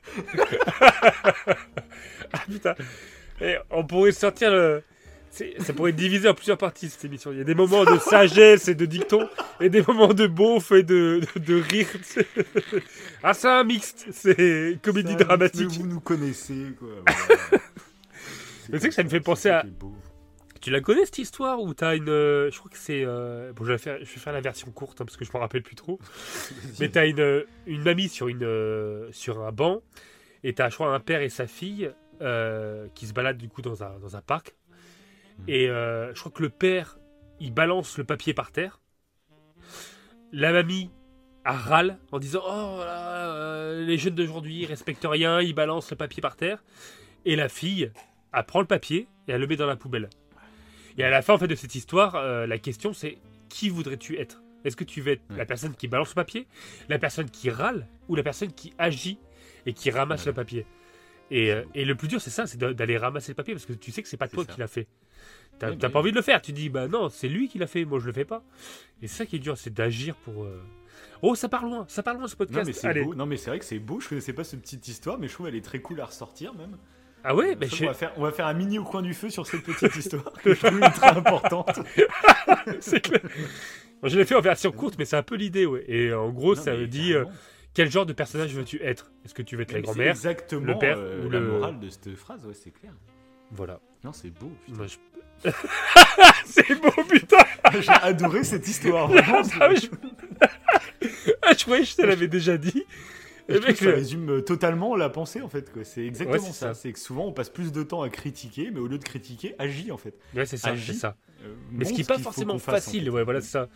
ah 2.32 2.38
putain. 2.46 2.74
Et 3.40 3.56
on 3.70 3.84
pourrait 3.84 4.12
sortir 4.12 4.50
le. 4.50 4.82
Ça 5.30 5.72
pourrait 5.72 5.90
être 5.90 5.96
divisé 5.96 6.28
en 6.28 6.34
plusieurs 6.34 6.58
parties 6.58 6.88
cette 6.88 7.04
émission. 7.04 7.30
Il 7.32 7.38
y 7.38 7.40
a 7.40 7.44
des 7.44 7.54
moments 7.54 7.84
de 7.84 7.98
sagesse 7.98 8.68
et 8.68 8.74
de 8.74 8.86
dicton, 8.86 9.28
et 9.60 9.68
des 9.68 9.82
moments 9.82 10.12
de 10.14 10.26
beauf 10.26 10.72
et 10.72 10.82
de, 10.82 11.20
de, 11.36 11.40
de 11.40 11.60
rire. 11.60 11.86
Ah, 13.22 13.34
c'est 13.34 13.48
un 13.48 13.64
mixte. 13.64 14.06
C'est 14.12 14.78
comédie 14.82 15.12
Ça, 15.12 15.24
dramatique. 15.24 15.68
Vous 15.70 15.86
nous 15.86 16.00
connaissez, 16.00 16.72
quoi. 16.78 16.88
voilà. 17.06 17.62
Mais 18.70 18.78
tu 18.78 18.82
sais 18.82 18.88
que 18.88 18.94
ça 18.94 19.04
me 19.04 19.08
fait 19.08 19.20
penser 19.20 19.50
à-. 19.50 19.64
Tu 20.60 20.70
la 20.70 20.80
connais 20.80 21.04
cette 21.04 21.18
histoire 21.18 21.60
où 21.62 21.72
t'as 21.72 21.94
une. 21.96 22.08
euh, 22.08 22.50
je 22.50 22.58
crois 22.58 22.70
que 22.70 22.78
c'est. 22.78 23.04
euh, 23.04 23.52
Bon, 23.52 23.64
je 23.64 23.72
vais, 23.72 23.78
faire, 23.78 23.98
je 23.98 24.04
vais 24.12 24.20
faire 24.20 24.32
la 24.32 24.40
version 24.40 24.70
courte 24.72 25.00
hein, 25.00 25.04
parce 25.04 25.16
que 25.16 25.24
je 25.24 25.30
m'en 25.32 25.38
rappelle 25.38 25.62
plus 25.62 25.76
trop. 25.76 26.00
Mais 26.80 26.88
t'as 26.88 27.06
une, 27.06 27.44
une 27.66 27.82
mamie 27.82 28.08
sur, 28.08 28.26
une, 28.28 28.42
euh, 28.42 29.08
sur 29.12 29.40
un 29.42 29.52
banc 29.52 29.82
et 30.42 30.54
t'as, 30.54 30.68
je 30.68 30.74
crois, 30.74 30.92
un 30.92 31.00
père 31.00 31.20
et 31.22 31.28
sa 31.28 31.46
fille 31.46 31.90
euh, 32.22 32.88
qui 32.94 33.06
se 33.06 33.12
baladent 33.12 33.38
du 33.38 33.48
coup 33.48 33.62
dans 33.62 33.84
un, 33.84 33.98
dans 34.00 34.16
un 34.16 34.20
parc. 34.20 34.54
Mhm. 35.38 35.44
Et 35.48 35.68
euh, 35.68 36.14
je 36.14 36.20
crois 36.20 36.32
que 36.32 36.42
le 36.42 36.50
père, 36.50 36.98
il 37.40 37.52
balance 37.52 37.98
le 37.98 38.04
papier 38.04 38.34
par 38.34 38.50
terre. 38.52 38.80
La 40.32 40.52
mamie, 40.52 40.90
elle 41.44 41.52
râle 41.52 41.98
en 42.12 42.18
disant 42.18 42.40
Oh, 42.44 42.78
là, 42.84 43.34
euh, 43.34 43.84
les 43.84 43.96
jeunes 43.98 44.14
d'aujourd'hui 44.14 44.60
ils 44.62 44.66
respectent 44.66 45.06
rien, 45.08 45.40
ils 45.40 45.54
balancent 45.54 45.90
le 45.90 45.96
papier 45.96 46.20
par 46.20 46.36
terre. 46.36 46.62
Et 47.24 47.36
la 47.36 47.48
fille, 47.48 47.90
elle 48.34 48.44
prend 48.44 48.60
le 48.60 48.66
papier 48.66 49.08
et 49.26 49.32
elle 49.32 49.40
le 49.40 49.46
met 49.46 49.56
dans 49.56 49.66
la 49.66 49.76
poubelle. 49.76 50.08
Et 50.98 51.04
à 51.04 51.10
la 51.10 51.22
fin 51.22 51.34
en 51.34 51.38
fait, 51.38 51.46
de 51.48 51.54
cette 51.54 51.74
histoire, 51.74 52.16
euh, 52.16 52.46
la 52.46 52.58
question 52.58 52.92
c'est 52.92 53.18
qui 53.48 53.68
voudrais-tu 53.68 54.18
être? 54.18 54.42
Est-ce 54.64 54.76
que 54.76 54.84
tu 54.84 55.00
veux 55.00 55.12
être 55.12 55.22
Ouais. 55.30 55.36
la 55.38 55.46
personne 55.46 55.74
qui 55.74 55.86
balance 55.88 56.10
le 56.10 56.14
papier, 56.16 56.46
la 56.88 56.98
personne 56.98 57.30
qui 57.30 57.48
râle 57.48 57.86
ou 58.08 58.16
la 58.16 58.22
personne 58.24 58.52
qui 58.52 58.74
agit 58.78 59.18
et 59.64 59.72
qui 59.72 59.90
ramasse 59.90 60.22
Ouais. 60.22 60.26
le 60.26 60.34
papier? 60.34 60.66
Et, 61.30 61.52
euh, 61.52 61.62
et 61.74 61.84
le 61.84 61.94
plus 61.94 62.08
dur 62.08 62.20
c'est 62.20 62.30
ça, 62.30 62.46
c'est 62.46 62.58
d'aller 62.58 62.98
ramasser 62.98 63.32
le 63.32 63.36
papier 63.36 63.54
parce 63.54 63.66
que 63.66 63.72
tu 63.74 63.92
sais 63.92 64.02
que 64.02 64.08
c'est 64.08 64.16
pas 64.16 64.28
toi 64.28 64.44
ça. 64.44 64.52
qui 64.52 64.60
l'a 64.60 64.66
fait. 64.66 64.88
T'as 65.58 65.70
Oui, 65.70 65.76
bah 65.76 65.88
pas 65.90 65.98
envie 65.98 66.10
de 66.12 66.16
le 66.16 66.22
faire, 66.22 66.40
tu 66.40 66.52
dis 66.52 66.68
bah 66.68 66.86
non, 66.88 67.08
c'est 67.08 67.28
lui 67.28 67.48
qui 67.48 67.58
l'a 67.58 67.66
fait, 67.66 67.84
moi 67.84 67.98
je 67.98 68.06
le 68.06 68.12
fais 68.12 68.24
pas. 68.24 68.42
Et 69.02 69.08
c'est 69.08 69.18
ça 69.18 69.26
qui 69.26 69.36
est 69.36 69.40
dur, 69.40 69.56
c'est 69.58 69.72
d'agir 69.74 70.14
pour. 70.16 70.44
euh, 70.44 70.62
Oh, 71.22 71.34
ça 71.34 71.48
part 71.48 71.64
loin, 71.64 71.84
ça 71.88 72.02
part 72.04 72.14
loin 72.14 72.28
ce 72.28 72.34
Non, 72.34 72.38
podcast. 72.38 72.66
mais 72.66 72.72
c'est 72.72 73.02
beau. 73.04 73.14
Non, 73.14 73.26
mais 73.26 73.36
c'est 73.36 73.50
vrai 73.50 73.58
que 73.58 73.64
c'est 73.64 73.78
beau. 73.80 73.98
Je 74.00 74.08
connaissais 74.08 74.32
pas 74.32 74.44
cette 74.44 74.60
petite 74.62 74.86
histoire, 74.86 75.18
mais 75.18 75.26
je 75.28 75.32
trouve 75.34 75.48
elle 75.48 75.56
est 75.56 75.64
très 75.64 75.80
cool 75.80 76.00
à 76.00 76.04
ressortir, 76.04 76.54
même. 76.54 76.76
Ah 77.24 77.34
ouais, 77.34 77.56
Euh, 77.60 77.66
je 77.66 77.84
on, 77.84 77.88
va 77.88 77.94
faire, 77.94 78.12
on 78.16 78.22
va 78.22 78.30
faire 78.30 78.46
un 78.46 78.54
mini 78.54 78.78
au 78.78 78.84
coin 78.84 79.02
du 79.02 79.12
feu 79.14 79.28
sur 79.28 79.44
cette 79.44 79.64
petite 79.64 79.94
histoire 79.96 80.32
que 80.34 80.54
je 80.54 80.60
trouve 80.64 80.78
ultra 80.78 81.16
importante. 81.16 81.80
c'est 82.80 83.00
clair. 83.00 83.20
Je 84.04 84.16
l'ai 84.16 84.24
fait 84.24 84.36
en 84.36 84.40
version 84.40 84.70
courte, 84.70 84.94
mais 84.98 85.04
c'est 85.04 85.16
un 85.16 85.24
peu 85.24 85.34
l'idée, 85.34 85.66
ouais. 85.66 85.84
Et 85.88 86.12
en 86.14 86.30
gros, 86.30 86.54
Non, 86.54 86.62
ça 86.62 86.76
veut 86.76 86.86
dire 86.86 87.22
carrément. 87.22 87.32
quel 87.74 87.90
genre 87.90 88.06
de 88.06 88.12
personnage 88.12 88.54
veux-tu 88.54 88.80
être? 88.82 89.10
Est-ce 89.24 89.34
que 89.34 89.42
tu 89.42 89.56
veux 89.56 89.62
être 89.62 89.72
la 89.72 89.78
Mais 89.78 89.82
grand-mère 89.82 90.10
exactement 90.10 90.66
le 90.66 90.78
père 90.78 90.96
euh, 90.98 91.26
ou 91.26 91.30
la 91.30 91.40
le- 91.40 91.48
morale 91.48 91.80
de 91.80 91.88
cette 91.90 92.14
phrase, 92.14 92.46
ouais, 92.46 92.54
c'est 92.54 92.70
clair. 92.70 92.92
Voilà. 93.50 93.80
Non, 94.04 94.12
c'est 94.12 94.30
beau. 94.30 94.52
putain. 94.64 94.76
Moi, 94.78 94.86
je- 94.86 94.96
c'est 96.46 96.74
beau, 96.80 96.90
putain 97.08 97.38
J'ai 97.80 97.88
adoré 98.02 98.44
cette 98.44 98.66
histoire. 98.66 99.08
vraiment, 99.08 99.42
Ah, 99.60 99.74
je... 99.74 99.86
Ah, 101.42 101.50
wesh, 101.50 101.66
wesh, 101.66 101.90
je 101.92 101.96
te 101.96 102.02
l'avais 102.02 102.28
déjà 102.28 102.56
dit. 102.56 102.84
Je 103.48 103.56
que 103.58 103.74
ça 103.74 103.84
le- 103.86 103.94
résume 103.94 104.28
euh, 104.30 104.40
totalement 104.42 104.94
la 104.94 105.08
pensée 105.08 105.40
en 105.40 105.48
fait. 105.48 105.70
C'est 105.84 106.04
exactement 106.04 106.42
Ouais, 106.44 106.52
ça. 106.52 106.52
ça. 106.52 106.74
C'est 106.74 106.92
que 106.92 106.98
souvent 106.98 107.26
on 107.26 107.32
passe 107.32 107.48
plus 107.48 107.72
de 107.72 107.82
temps 107.82 108.02
à 108.02 108.10
critiquer, 108.10 108.70
mais 108.70 108.78
au 108.80 108.86
lieu 108.88 108.98
de 108.98 109.04
critiquer, 109.04 109.54
agis 109.58 109.90
en 109.90 109.96
fait. 109.96 110.14
Ouais, 110.34 110.44
c'est 110.44 110.58
ça, 110.58 110.70
agis. 110.70 110.92
ça. 110.94 111.16
Euh, 111.44 111.54
Mais 111.72 111.84
ce 111.86 111.92
qui 111.94 112.02
est 112.02 112.08
montre 112.08 112.18
pas 112.18 112.22
forcément 112.22 112.54
en 112.54 112.58
facile, 112.58 113.04
fait. 113.04 113.10
ouais, 113.10 113.24
voilà, 113.24 113.40
c'est 113.40 113.48
ça. 113.50 113.68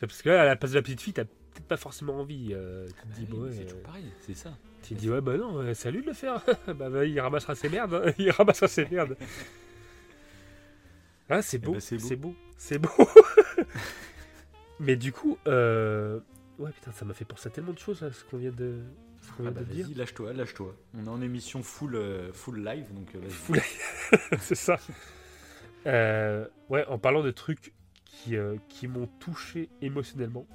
Parce 0.00 0.20
que 0.20 0.28
là, 0.28 0.42
à 0.42 0.44
la 0.44 0.56
place 0.56 0.72
de 0.72 0.76
la 0.76 0.82
petite 0.82 1.00
fille, 1.00 1.14
t'as 1.14 1.24
peut-être 1.24 1.66
pas 1.66 1.78
forcément 1.78 2.20
envie. 2.20 2.50
euh, 2.52 2.86
tu 2.88 3.08
te 3.08 3.14
dis, 3.20 3.24
bah 3.30 3.38
ouais, 3.38 3.50
c'est 3.52 3.60
euh, 3.60 3.64
toujours 3.64 3.82
pareil, 3.82 4.04
c'est 4.26 4.36
ça. 4.36 4.50
tu 4.82 4.94
te 4.94 5.00
dis, 5.00 5.08
ouais, 5.08 5.22
bah 5.22 5.38
non, 5.38 5.60
euh, 5.62 5.72
lui 5.90 6.02
de 6.02 6.06
le 6.06 6.12
faire. 6.12 6.42
bah, 6.66 6.90
bah, 6.90 7.04
il 7.06 7.18
ramassera 7.18 7.54
ses 7.54 7.70
merdes. 7.70 7.94
hein. 7.94 8.12
Il 8.18 8.30
ramassera 8.30 8.68
ses 8.68 8.84
merdes. 8.84 9.16
Ah, 11.28 11.42
c'est 11.42 11.58
beau, 11.58 11.72
ben, 11.72 11.80
c'est 11.80 11.98
c'est 11.98 12.16
beau. 12.16 12.28
beau, 12.30 12.36
c'est 12.56 12.78
beau. 12.78 12.90
Mais 14.80 14.96
du 14.96 15.12
coup, 15.12 15.38
euh... 15.46 16.20
ouais, 16.58 16.70
putain, 16.72 16.92
ça 16.92 17.04
m'a 17.04 17.14
fait 17.14 17.24
penser 17.24 17.48
à 17.48 17.50
tellement 17.50 17.72
de 17.72 17.78
choses, 17.78 18.02
là, 18.02 18.12
ce 18.12 18.24
qu'on 18.24 18.36
vient 18.36 18.52
de, 18.52 18.78
ce 19.22 19.32
qu'on 19.32 19.46
Ah 19.46 19.50
bah 19.50 19.62
vas-y, 19.62 19.94
lâche-toi, 19.94 20.32
lâche-toi. 20.34 20.76
On 20.94 21.04
est 21.06 21.08
en 21.08 21.22
émission 21.22 21.62
full, 21.62 21.94
euh, 21.96 22.32
full 22.32 22.62
live, 22.62 22.92
donc 22.94 23.14
euh. 23.14 23.28
Full 23.28 23.60
c'est 24.40 24.54
ça. 24.54 24.78
Euh, 25.86 26.46
ouais, 26.68 26.84
en 26.86 26.98
parlant 26.98 27.22
de 27.22 27.30
trucs 27.30 27.72
qui, 28.04 28.36
euh, 28.36 28.56
qui 28.68 28.86
m'ont 28.86 29.06
touché 29.18 29.70
émotionnellement, 29.80 30.46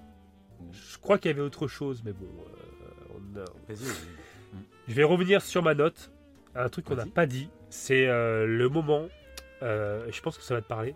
je 0.71 0.97
crois 0.99 1.17
qu'il 1.17 1.31
y 1.31 1.33
avait 1.33 1.41
autre 1.41 1.67
chose, 1.67 2.03
mais 2.05 2.13
bon, 2.13 2.27
on 3.15 3.39
a- 3.39 3.43
Vas-y, 3.67 3.83
vas-y. 3.85 4.59
je 4.87 4.93
vais 4.93 5.03
revenir 5.03 5.41
sur 5.41 5.63
ma 5.63 5.73
note. 5.73 6.11
Un 6.53 6.67
truc 6.69 6.85
qu'on 6.85 6.95
n'a 6.95 7.05
pas 7.05 7.25
dit, 7.25 7.49
c'est 7.69 8.05
le 8.07 8.67
moment, 8.67 9.07
je 9.61 10.21
pense 10.21 10.37
que 10.37 10.43
ça 10.43 10.55
va 10.55 10.61
te 10.61 10.67
parler, 10.67 10.95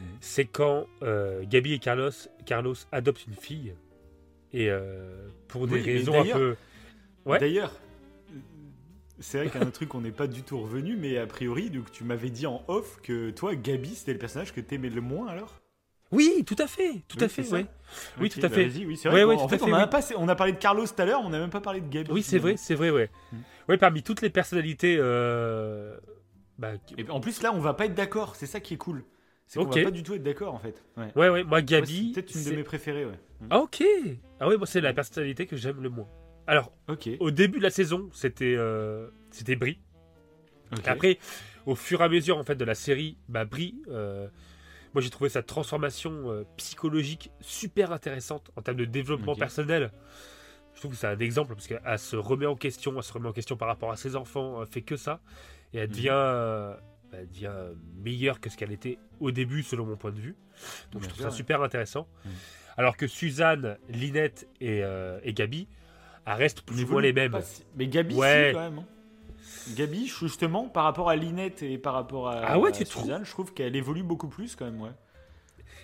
Mhm. 0.00 0.06
c'est 0.20 0.44
quand 0.46 0.86
euh, 1.02 1.44
Gabi 1.48 1.74
et 1.74 1.78
Carlos, 1.78 2.10
Carlos 2.46 2.74
adoptent 2.90 3.26
une 3.26 3.34
fille, 3.34 3.74
et 4.52 4.68
euh, 4.70 5.28
pour 5.48 5.66
des 5.68 5.74
Oui, 5.76 5.82
raisons 5.82 6.14
un 6.14 6.22
d'ailleurs- 6.22 6.38
peu... 6.38 6.56
Ouais. 7.26 7.38
D'ailleurs, 7.38 7.72
euh, 8.30 8.38
c'est 9.20 9.38
vrai 9.38 9.48
qu'il 9.48 9.60
y 9.60 9.64
a 9.64 9.66
un 9.66 9.70
truc 9.70 9.88
qu'on 9.88 10.00
n'est 10.00 10.10
pas 10.10 10.26
du 10.26 10.42
tout 10.42 10.60
revenu, 10.60 10.96
mais 10.96 11.16
a 11.16 11.26
priori, 11.26 11.70
donc, 11.70 11.90
tu 11.92 12.04
m'avais 12.04 12.28
dit 12.30 12.46
en 12.46 12.62
off 12.68 13.00
que 13.02 13.30
toi, 13.30 13.54
Gabi, 13.54 13.94
c'était 13.94 14.12
le 14.12 14.18
personnage 14.18 14.52
que 14.52 14.60
t'aimais 14.60 14.90
le 14.90 15.00
moins 15.00 15.28
alors? 15.28 15.60
Oui, 16.12 16.44
tout 16.46 16.56
à 16.58 16.66
fait, 16.66 17.02
tout 17.08 17.16
Oui, 17.18 17.24
à 17.24 17.28
fait, 17.28 17.42
oui. 17.52 17.66
Ok, 18.20 18.28
tout 18.30 18.40
à 18.40 18.48
bah 18.48 18.54
fait. 18.56 18.66
vas-y, 18.66 18.84
oui, 18.84 18.96
c'est 18.96 19.08
vrai. 19.08 19.24
ouais, 19.24 19.34
en 19.34 19.38
tout 19.38 19.44
à 19.46 19.48
fait, 19.48 19.58
fait, 19.58 19.70
on, 19.70 19.74
a 19.74 19.84
oui. 19.84 19.90
pas, 19.90 20.00
on 20.16 20.28
a 20.28 20.34
parlé 20.34 20.52
de 20.52 20.58
Carlos 20.58 20.86
tout 20.86 21.00
à 21.02 21.04
l'heure, 21.04 21.22
on 21.24 21.30
n'a 21.30 21.38
même 21.38 21.50
pas 21.50 21.60
parlé 21.60 21.80
de 21.80 21.88
Gabi. 21.88 22.10
Oui, 22.12 22.22
c'est 22.22 22.38
vrai, 22.38 22.56
c'est 22.56 22.74
vrai, 22.74 22.90
ouais. 22.90 23.10
Mm. 23.32 23.36
Ouais, 23.68 23.78
parmi 23.78 24.02
toutes 24.02 24.20
les 24.22 24.30
personnalités... 24.30 24.96
euh, 24.98 25.96
bah, 26.58 26.72
Et 26.98 27.08
en 27.10 27.20
plus, 27.20 27.42
là, 27.42 27.52
on 27.54 27.60
va 27.60 27.74
pas 27.74 27.86
être 27.86 27.94
d'accord, 27.94 28.36
c'est 28.36 28.46
ça 28.46 28.60
qui 28.60 28.74
est 28.74 28.78
cool. 28.78 29.04
C'est 29.46 29.58
qu'on 29.58 29.66
va 29.66 29.82
pas 29.84 29.90
du 29.90 30.02
tout 30.02 30.14
être 30.14 30.22
d'accord 30.22 30.54
en 30.54 30.58
fait. 30.58 30.82
Ouais. 30.96 31.12
Ouais, 31.16 31.28
ouais, 31.28 31.44
moi, 31.44 31.60
Gabi... 31.60 32.12
c'est 32.14 32.22
peut-être 32.22 32.34
une 32.34 32.50
de 32.50 32.56
mes 32.56 32.64
préférées, 32.64 33.04
ouais. 33.04 33.18
Mm. 33.40 33.46
Ah, 33.50 33.58
ok 33.58 33.84
Ah 34.40 34.48
ouais, 34.48 34.56
moi, 34.56 34.66
c'est 34.66 34.80
la 34.80 34.94
personnalité 34.94 35.46
que 35.46 35.56
j'aime 35.56 35.82
le 35.82 35.90
moins. 35.90 36.08
Alors, 36.46 36.72
au 37.20 37.30
début 37.30 37.58
de 37.58 37.62
la 37.62 37.70
saison, 37.70 38.10
c'était 38.12 38.54
euh, 38.56 39.08
c'était 39.30 39.56
Brie. 39.56 39.78
après, 40.84 41.18
au 41.64 41.74
fur 41.74 42.02
et 42.02 42.04
à 42.04 42.08
mesure 42.08 42.36
en 42.36 42.44
fait 42.44 42.56
de 42.56 42.64
la 42.64 42.74
série, 42.74 43.16
bah 43.28 43.44
Brie, 43.44 43.80
euh, 43.88 44.28
moi 44.92 45.00
j'ai 45.00 45.08
trouvé 45.08 45.30
sa 45.30 45.42
transformation 45.42 46.30
euh, 46.30 46.44
psychologique 46.58 47.30
super 47.40 47.92
intéressante 47.92 48.50
en 48.56 48.62
termes 48.62 48.76
de 48.76 48.84
développement 48.84 49.34
personnel. 49.34 49.90
Je 50.74 50.80
trouve 50.80 50.90
que 50.90 50.96
c'est 50.98 51.06
un 51.06 51.18
exemple 51.18 51.54
parce 51.54 51.66
qu'elle 51.66 51.98
se 51.98 52.16
remet 52.16 52.46
en 52.46 52.56
question, 52.56 52.92
elle 52.96 53.02
se 53.02 53.12
remet 53.12 53.28
en 53.28 53.32
question 53.32 53.56
par 53.56 53.68
rapport 53.68 53.90
à 53.90 53.96
ses 53.96 54.16
enfants, 54.16 54.60
elle 54.60 54.68
fait 54.68 54.82
que 54.82 54.96
ça 54.96 55.20
et 55.74 55.78
elle 55.78 55.88
Mhm. 55.88 55.94
devient, 55.94 56.08
euh, 56.12 56.74
elle 57.12 57.28
devient 57.28 57.52
meilleure 58.02 58.40
que 58.40 58.48
ce 58.48 58.56
qu'elle 58.56 58.72
était 58.72 58.98
au 59.20 59.30
début 59.30 59.62
selon 59.62 59.84
mon 59.84 59.96
point 59.96 60.10
de 60.12 60.20
vue. 60.20 60.36
Donc 60.92 61.02
Bien 61.02 61.02
je 61.02 61.08
trouve 61.08 61.16
sûr, 61.16 61.22
ça 61.24 61.30
ouais. 61.30 61.36
super 61.36 61.62
intéressant. 61.62 62.06
Mhm. 62.24 62.30
Alors 62.76 62.96
que 62.96 63.06
Suzanne, 63.06 63.76
Linette 63.88 64.48
et, 64.60 64.82
euh, 64.82 65.20
et 65.22 65.32
Gabi, 65.34 65.68
elles 66.26 66.32
restent 66.32 66.62
plus 66.62 66.82
ou 66.84 66.88
moins 66.88 67.02
les 67.02 67.12
mêmes. 67.12 67.38
si- 67.42 67.64
Mais 67.76 67.86
Gabi, 67.88 68.14
Ouais. 68.14 68.48
si, 68.48 68.54
quand 68.54 68.60
même. 68.70 68.78
hein. 68.78 68.84
Gabi, 69.76 70.06
justement, 70.08 70.68
par 70.68 70.84
rapport 70.84 71.08
à 71.10 71.16
Linette 71.16 71.62
et 71.62 71.78
par 71.78 71.94
rapport 71.94 72.28
à, 72.28 72.40
Ah 72.44 72.58
ouais, 72.58 72.72
tu 72.72 72.82
à 72.82 72.86
trouves 72.86 73.02
Suzanne, 73.04 73.24
je 73.24 73.30
trouve 73.30 73.52
qu'elle 73.54 73.76
évolue 73.76 74.02
beaucoup 74.02 74.28
plus 74.28 74.56
quand 74.56 74.64
même, 74.64 74.80
ouais. 74.80 74.90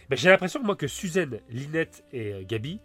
Ben, 0.09 0.17
j'ai 0.17 0.29
l'impression 0.29 0.63
moi 0.63 0.75
que 0.77 0.89
Suzanne, 0.89 1.39
Linette 1.49 2.05
et 2.13 2.33
euh, 2.33 2.43
Gabi, 2.45 2.81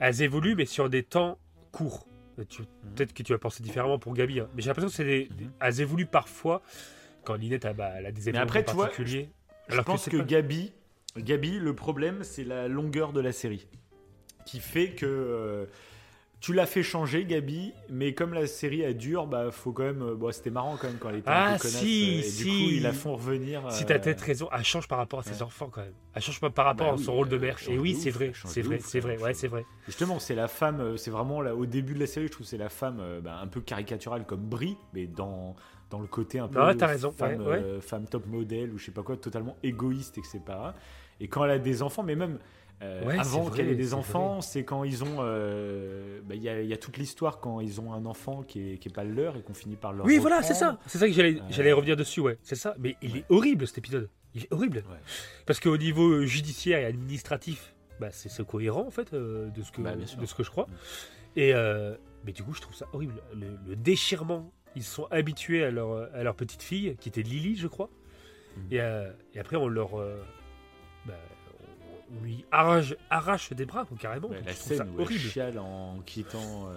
elles 0.00 0.22
évoluent 0.22 0.56
mais 0.56 0.66
sur 0.66 0.90
des 0.90 1.02
temps 1.04 1.38
courts. 1.70 2.06
Euh, 2.38 2.44
tu- 2.48 2.62
Peut-être 2.94 3.12
que 3.12 3.22
tu 3.22 3.32
vas 3.32 3.38
penser 3.38 3.62
différemment 3.62 3.98
pour 3.98 4.12
Gabi, 4.14 4.40
hein. 4.40 4.48
mais 4.54 4.62
j'ai 4.62 4.68
l'impression 4.68 4.88
que 4.88 4.94
c'est 4.94 5.04
des, 5.04 5.24
des- 5.26 5.44
Mhm. 5.44 5.50
elles 5.60 5.80
évoluent 5.80 6.06
parfois 6.06 6.62
quand 7.24 7.34
Linette 7.34 7.64
elle, 7.64 7.74
bah, 7.76 7.92
elle 7.96 8.06
a 8.06 8.12
des 8.12 8.28
événements 8.28 8.42
après, 8.44 8.64
tu 8.64 8.72
vois. 8.74 8.88
Je 9.68 9.80
pense 9.80 10.08
que, 10.08 10.16
pas- 10.18 10.24
Gabi, 10.24 10.72
Gabi, 11.16 11.58
le 11.58 11.74
problème, 11.74 12.22
c'est 12.24 12.44
la 12.44 12.68
longueur 12.68 13.12
de 13.12 13.20
la 13.20 13.32
série. 13.32 13.66
Qui 14.46 14.60
fait 14.60 14.90
que 14.90 15.06
euh, 15.06 15.66
tu 16.44 16.52
l'as 16.52 16.66
fait 16.66 16.82
changer, 16.82 17.24
Gabi, 17.24 17.72
mais 17.88 18.12
comme 18.12 18.34
la 18.34 18.46
série 18.46 18.82
elle 18.82 18.98
dure, 18.98 19.26
bah 19.26 19.50
faut 19.50 19.72
quand 19.72 19.84
même. 19.84 20.02
euh, 20.02 20.14
bon, 20.14 20.30
c'était 20.30 20.50
marrant 20.50 20.76
quand 20.78 20.88
même 20.88 20.98
quand 20.98 21.08
elle 21.08 21.16
était 21.16 21.30
un 21.30 21.32
Ah, 21.32 21.52
peu 21.54 21.62
connasse. 21.62 21.76
si, 21.78 22.16
euh, 22.16 22.18
et 22.18 22.22
si. 22.22 22.44
du 22.44 22.50
coup, 22.50 22.70
ils 22.70 22.82
la 22.82 22.92
font 22.92 23.14
revenir. 23.14 23.62
Si 23.72 23.84
euh, 23.84 23.86
t'as 23.86 23.98
peut-être 23.98 24.20
raison, 24.20 24.50
elle 24.52 24.62
change 24.62 24.86
par 24.86 24.98
rapport 24.98 25.20
à 25.20 25.22
ses 25.22 25.36
ouais. 25.36 25.42
enfants 25.42 25.70
quand 25.72 25.80
même. 25.80 25.94
Elle 26.12 26.20
change 26.20 26.40
pas 26.40 26.50
par 26.50 26.66
rapport 26.66 26.88
Bah 26.88 26.92
à 26.92 26.96
oui, 26.96 27.02
son 27.02 27.14
rôle 27.14 27.30
de 27.30 27.36
elle 27.36 27.40
mère. 27.40 27.56
Et 27.66 27.78
oui, 27.78 27.94
c'est 27.94 28.10
vrai, 28.10 28.32
c'est 28.44 28.60
vrai, 28.60 28.78
c'est 28.82 29.00
vrai, 29.00 29.16
ouais, 29.16 29.32
c'est 29.32 29.48
vrai. 29.48 29.64
Justement, 29.86 30.18
c'est 30.18 30.34
la 30.34 30.46
femme, 30.48 30.80
euh, 30.82 30.96
c'est 30.98 31.10
vraiment 31.10 31.40
là, 31.40 31.54
au 31.56 31.64
début 31.64 31.94
de 31.94 32.00
la 32.00 32.06
série, 32.06 32.26
je 32.26 32.32
trouve 32.32 32.44
que 32.44 32.50
c'est 32.50 32.58
la 32.58 32.68
femme 32.68 32.98
euh, 33.00 33.22
bah, 33.22 33.38
un 33.42 33.46
peu 33.46 33.62
caricaturale 33.62 34.26
comme 34.26 34.42
Brie, 34.42 34.76
mais 34.92 35.06
dans, 35.06 35.56
dans 35.88 36.00
le 36.00 36.06
côté 36.06 36.40
un 36.40 36.48
peu 36.48 36.62
Ouais, 36.62 36.76
t'as 36.76 36.88
raison, 36.88 37.10
femme, 37.10 37.40
ouais, 37.40 37.46
ouais. 37.46 37.58
euh, 37.62 37.80
femme 37.80 38.06
top 38.06 38.26
modèle 38.26 38.70
ou 38.70 38.76
je 38.76 38.84
sais 38.84 38.92
pas 38.92 39.02
quoi, 39.02 39.16
totalement 39.16 39.56
égoïste, 39.62 40.18
etc. 40.18 40.40
Et 41.20 41.28
quand 41.28 41.42
elle 41.44 41.52
a 41.52 41.58
des 41.58 41.80
enfants, 41.82 42.02
mais 42.02 42.16
même 42.16 42.38
euh, 42.84 43.04
Ouais, 43.06 43.18
avant 43.18 43.50
qu'elle 43.50 43.68
ait 43.68 43.74
des 43.74 43.94
enfants, 43.94 44.40
c'est 44.40 44.64
quand 44.64 44.84
ils 44.84 45.02
ont, 45.04 45.16
euh, 45.20 46.20
bah, 46.24 46.34
il 46.34 46.42
y, 46.42 46.48
a, 46.48 46.60
il 46.60 46.68
y 46.68 46.72
a 46.72 46.76
toute 46.76 46.96
l'histoire 46.96 47.38
quand 47.40 47.60
ils 47.60 47.80
ont 47.80 47.92
un 47.92 48.04
enfant 48.06 48.42
qui 48.42 48.72
est, 48.72 48.78
qui 48.78 48.88
est 48.88 48.92
pas 48.94 49.04
le 49.04 49.12
leur 49.14 49.36
et 49.36 49.42
qu'on 49.42 49.54
finit 49.54 49.76
par 49.76 49.92
leur 49.92 50.06
Oui, 50.06 50.18
voilà, 50.18 50.42
c'est 50.42 50.54
ça. 50.54 50.78
C'est 50.86 50.98
ça 50.98 51.06
que 51.06 51.12
j'allais 51.12 51.36
Euh, 51.36 51.42
j'allais 51.50 51.72
revenir 51.72 51.96
dessus, 51.96 52.20
ouais. 52.20 52.38
C'est 52.42 52.54
ça. 52.56 52.74
Mais 52.78 52.96
il 53.02 53.12
Ouais. 53.12 53.18
est 53.20 53.24
horrible 53.30 53.66
cet 53.66 53.78
épisode. 53.78 54.08
Il 54.34 54.44
est 54.44 54.52
horrible. 54.52 54.78
Ouais. 54.90 54.98
Parce 55.46 55.60
qu'au 55.60 55.76
niveau 55.76 56.24
judiciaire 56.24 56.78
et 56.80 56.84
administratif, 56.84 57.74
bah, 58.00 58.08
c'est 58.10 58.28
c'est 58.28 58.44
cohérent 58.46 58.86
en 58.86 58.90
fait 58.90 59.12
euh, 59.14 59.48
de, 59.50 59.62
ce 59.62 59.70
que, 59.72 59.80
Bah, 59.82 59.94
de 59.94 60.04
ce 60.26 60.34
que 60.34 60.42
je 60.42 60.50
crois. 60.50 60.66
Mm. 60.66 60.72
Et 61.36 61.54
euh, 61.54 61.94
mais 62.24 62.32
du 62.32 62.42
coup, 62.42 62.52
je 62.54 62.60
trouve 62.60 62.74
ça 62.74 62.86
horrible. 62.92 63.14
Le, 63.34 63.46
le 63.68 63.76
déchirement. 63.76 64.52
Ils 64.76 64.82
sont 64.82 65.04
habitués 65.12 65.62
à 65.62 65.70
leur, 65.70 66.12
à 66.12 66.24
leur 66.24 66.34
petite 66.34 66.60
fille, 66.62 66.96
qui 66.98 67.08
était 67.08 67.22
Lily, 67.22 67.54
je 67.54 67.68
crois. 67.68 67.88
Mm. 68.56 68.60
Et, 68.72 68.80
euh, 68.80 69.12
et 69.34 69.38
après, 69.38 69.54
on 69.56 69.68
leur. 69.68 70.00
euh, 70.00 70.20
bah, 71.06 71.14
on- 72.10 72.22
lui 72.24 72.44
arrache, 72.50 72.94
arrache 73.10 73.52
des 73.52 73.64
bras, 73.66 73.84
quoi, 73.84 73.96
carrément. 73.98 74.28
Donc, 74.28 74.44
la 74.44 74.52
scène 74.52 74.88
où 74.90 74.94
elle 74.96 75.00
horrible. 75.02 75.20
chiale 75.20 75.58
en 75.58 75.98
quittant 76.04 76.68
euh, 76.68 76.74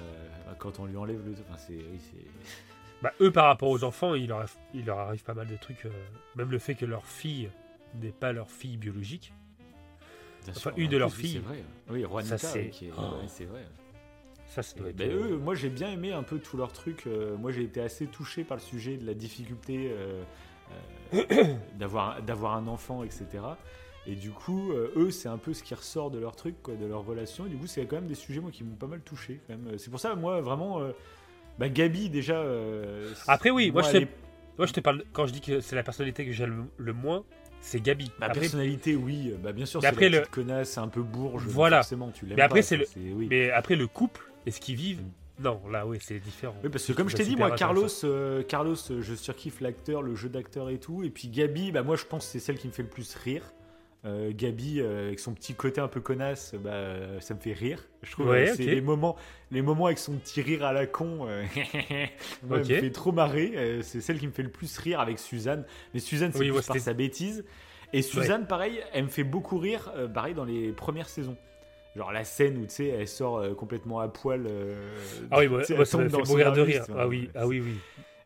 quand 0.60 0.80
on 0.80 0.86
lui 0.86 0.98
enlève 0.98 1.24
le. 1.26 1.34
Enfin, 1.48 1.58
c'est, 1.58 1.74
oui, 1.76 2.00
Bah, 3.02 3.14
eux, 3.22 3.32
par 3.32 3.46
rapport 3.46 3.70
aux 3.70 3.84
enfants, 3.84 4.16
il 4.16 4.28
leur, 4.30 4.46
il 4.74 4.86
leur 4.86 5.00
arrive 5.00 5.24
pas 5.24 5.34
mal 5.34 5.48
de 5.48 5.56
trucs. 5.58 5.86
euh, 5.86 5.90
même 6.36 6.50
le 6.52 6.60
fait 6.60 6.76
que 6.76 6.86
leur 6.86 7.06
fille 7.06 7.50
n'est 8.02 8.12
pas 8.12 8.32
leur 8.32 8.50
fille 8.50 8.78
biologique. 8.78 9.34
Bien 10.44 10.52
Enfin, 10.52 10.60
sûr, 10.60 10.74
une 10.78 10.90
de 10.90 10.98
leurs 10.98 11.14
filles. 11.14 11.42
C'est 11.44 11.48
vrai. 11.48 11.64
Oui, 11.90 12.02
Juanita, 12.04 12.38
Ça, 12.38 12.48
c'est- 12.50 12.72
oui, 12.82 12.92
Oh. 12.98 13.02
ouais, 13.02 13.46
vrai. 13.46 13.66
Ça, 14.48 14.64
ça 14.64 14.78
doit 14.78 14.90
être, 14.90 14.96
ben, 14.96 15.12
eux, 15.12 15.38
moi 15.38 15.56
j'ai 15.56 15.68
bien 15.70 15.92
aimé 15.92 16.14
un 16.14 16.24
peu 16.24 16.40
tout 16.40 16.56
leur 16.56 16.72
truc. 16.72 17.04
euh, 17.06 17.36
moi 17.38 17.52
j'ai 17.52 17.64
été 17.64 17.82
assez 17.82 18.08
touché 18.08 18.46
par 18.46 18.56
le 18.58 18.64
sujet 18.64 18.96
de 18.96 19.06
la 19.06 19.14
difficulté 19.14 19.92
euh, 19.92 20.24
d'avoir 21.78 22.22
d'avoir 22.22 22.56
un 22.56 22.68
enfant, 22.68 23.04
etc. 23.04 23.26
Et 24.10 24.16
du 24.16 24.32
coup, 24.32 24.72
euh, 24.72 24.90
eux, 24.96 25.12
c'est 25.12 25.28
un 25.28 25.38
peu 25.38 25.54
ce 25.54 25.62
qui 25.64 25.76
ressort 25.76 26.10
de 26.12 26.18
leur 26.18 26.36
truc, 26.36 26.56
quoi, 26.64 26.76
de 26.76 26.86
leur 26.86 27.06
relation. 27.06 27.46
Et 27.46 27.50
du 27.50 27.58
coup, 27.58 27.68
c'est 27.68 27.86
quand 27.86 27.98
même 27.98 28.08
des 28.08 28.16
sujets 28.16 28.40
moi 28.40 28.52
qui 28.52 28.64
m'ont 28.64 28.76
pas 28.76 28.88
mal 28.88 29.02
touché. 29.02 29.40
C'est 29.78 29.90
pour 29.90 30.00
ça, 30.00 30.16
moi, 30.16 30.40
vraiment, 30.42 30.80
euh, 30.82 30.92
bah, 31.60 31.68
Gabi 31.70 32.10
déjà. 32.10 32.36
euh, 32.38 33.12
Après, 33.28 33.50
oui, 33.50 33.70
moi, 33.72 33.82
je 33.84 34.06
Moi, 34.58 34.68
te 34.68 34.80
parle. 34.80 35.04
Quand 35.14 35.28
je 35.28 35.34
dis 35.34 35.42
que 35.42 35.60
c'est 35.60 35.76
la 35.76 35.84
personnalité 35.84 36.26
que 36.26 36.32
j'aime 36.32 36.68
le, 36.78 36.94
moins, 36.94 37.26
c'est 37.62 37.82
Gabi. 37.82 38.12
Ma 38.20 38.28
Après- 38.28 38.40
personnalité, 38.40 38.96
oui, 38.96 39.34
bah, 39.44 39.52
bien 39.52 39.66
sûr, 39.66 39.82
c'est 39.82 39.88
après, 39.88 40.10
la 40.10 40.22
le- 40.22 40.26
connasse, 40.26 40.70
c'est 40.72 40.80
un 40.80 40.88
peu 40.88 41.02
bourge. 41.04 41.44
Voilà. 41.46 41.78
Forcément, 41.84 42.10
tu 42.12 42.26
l'aimes 42.26 42.38
Mais 42.38 42.44
après, 42.44 42.62
c'est 42.62 42.78
le- 42.78 42.86
oui. 43.14 43.28
Mais 43.30 43.52
après, 43.52 43.76
le 43.76 43.88
couple 43.88 44.22
et 44.46 44.52
ce 44.52 44.60
qu'ils 44.62 44.76
vivent, 44.76 45.02
non, 45.40 45.62
là, 45.70 45.86
oui, 45.86 45.98
c'est 46.02 46.20
différent. 46.20 46.56
Oui, 46.64 46.70
parce 46.70 46.86
que 46.88 46.94
comme 46.94 47.10
je 47.10 47.16
t'ai 47.16 47.24
dit, 47.26 47.36
moi, 47.36 47.52
Carlos, 47.52 47.88
euh, 48.06 48.42
Carlos, 48.42 48.76
je 49.02 49.14
surkiffe 49.16 49.60
l'acteur, 49.62 50.02
le 50.02 50.16
jeu 50.16 50.30
d'acteur 50.30 50.70
et 50.70 50.80
tout. 50.80 51.04
Et 51.04 51.10
puis 51.12 51.28
Gabi, 51.28 51.72
bah, 51.72 51.84
moi, 51.84 51.96
je 51.98 52.06
pense 52.06 52.26
que 52.26 52.32
c'est 52.32 52.40
celle 52.40 52.58
qui 52.58 52.68
me 52.68 52.72
fait 52.74 52.84
le 52.84 52.90
plus 52.90 53.14
rire. 53.16 53.44
Euh, 54.08 54.32
Gabi, 54.34 54.80
euh, 54.80 55.08
avec 55.08 55.20
son 55.20 55.34
petit 55.34 55.54
côté 55.54 55.82
un 55.82 55.90
peu 55.90 56.00
connasse, 56.00 56.56
bah, 56.56 56.70
euh, 56.72 57.20
ça 57.20 57.34
me 57.34 57.40
fait 57.40 57.52
rire. 57.52 57.84
Je 58.04 58.12
trouve 58.12 58.30
Ouais, 58.30 58.50
euh, 58.50 58.54
c'est 58.56 58.64
les 58.64 58.80
moments, 58.80 59.18
les 59.52 59.62
moments 59.62 59.88
avec 59.88 59.98
son 59.98 60.14
petit 60.14 60.42
rire 60.42 60.64
à 60.64 60.72
la 60.72 60.88
con. 60.88 61.28
euh, 61.28 61.44
moi. 62.44 62.60
Elle 62.60 62.60
me 62.60 62.64
fait 62.64 62.92
trop 62.92 63.12
marrer. 63.12 63.52
Euh, 63.56 63.82
c'est 63.82 64.00
celle 64.00 64.18
qui 64.20 64.28
me 64.28 64.32
fait 64.32 64.44
le 64.44 64.50
plus 64.52 64.78
rire 64.78 65.00
avec 65.02 65.20
Suzanne. 65.20 65.66
Mais 65.94 66.00
Suzanne, 66.00 66.32
c'est 66.32 66.40
Oui, 66.40 66.48
plus 66.50 66.58
ouais, 66.58 66.64
par 66.66 66.78
sa 66.78 66.94
bêtise. 66.94 67.44
Et 67.92 68.02
Suzanne, 68.02 68.48
pareil, 68.48 68.82
elle 68.94 69.06
me 69.06 69.10
fait 69.10 69.24
beaucoup 69.24 69.58
rire, 69.58 69.92
euh, 69.96 70.08
pareil, 70.08 70.34
dans 70.34 70.46
les 70.46 70.72
premières 70.72 71.10
saisons. 71.10 71.38
Genre 71.96 72.12
la 72.12 72.24
scène 72.24 72.58
où 72.60 72.66
tu 72.66 72.70
sais, 72.76 72.88
elle 72.88 73.08
sort 73.08 73.38
euh, 73.40 73.54
complètement 73.56 74.00
à 74.00 74.08
poil. 74.08 74.46
euh, 74.48 74.76
Ah 75.32 75.40
oui, 75.40 75.48
moi, 75.48 75.62
elle 75.68 75.86
ça 75.86 75.98
fait 76.00 76.10
mourir 76.28 76.54
de 76.54 76.62
rire. 76.62 76.86
Ah 76.96 77.08
oui, 77.08 77.30
ah 77.36 77.48
oui, 77.48 77.60
oui. 77.60 77.76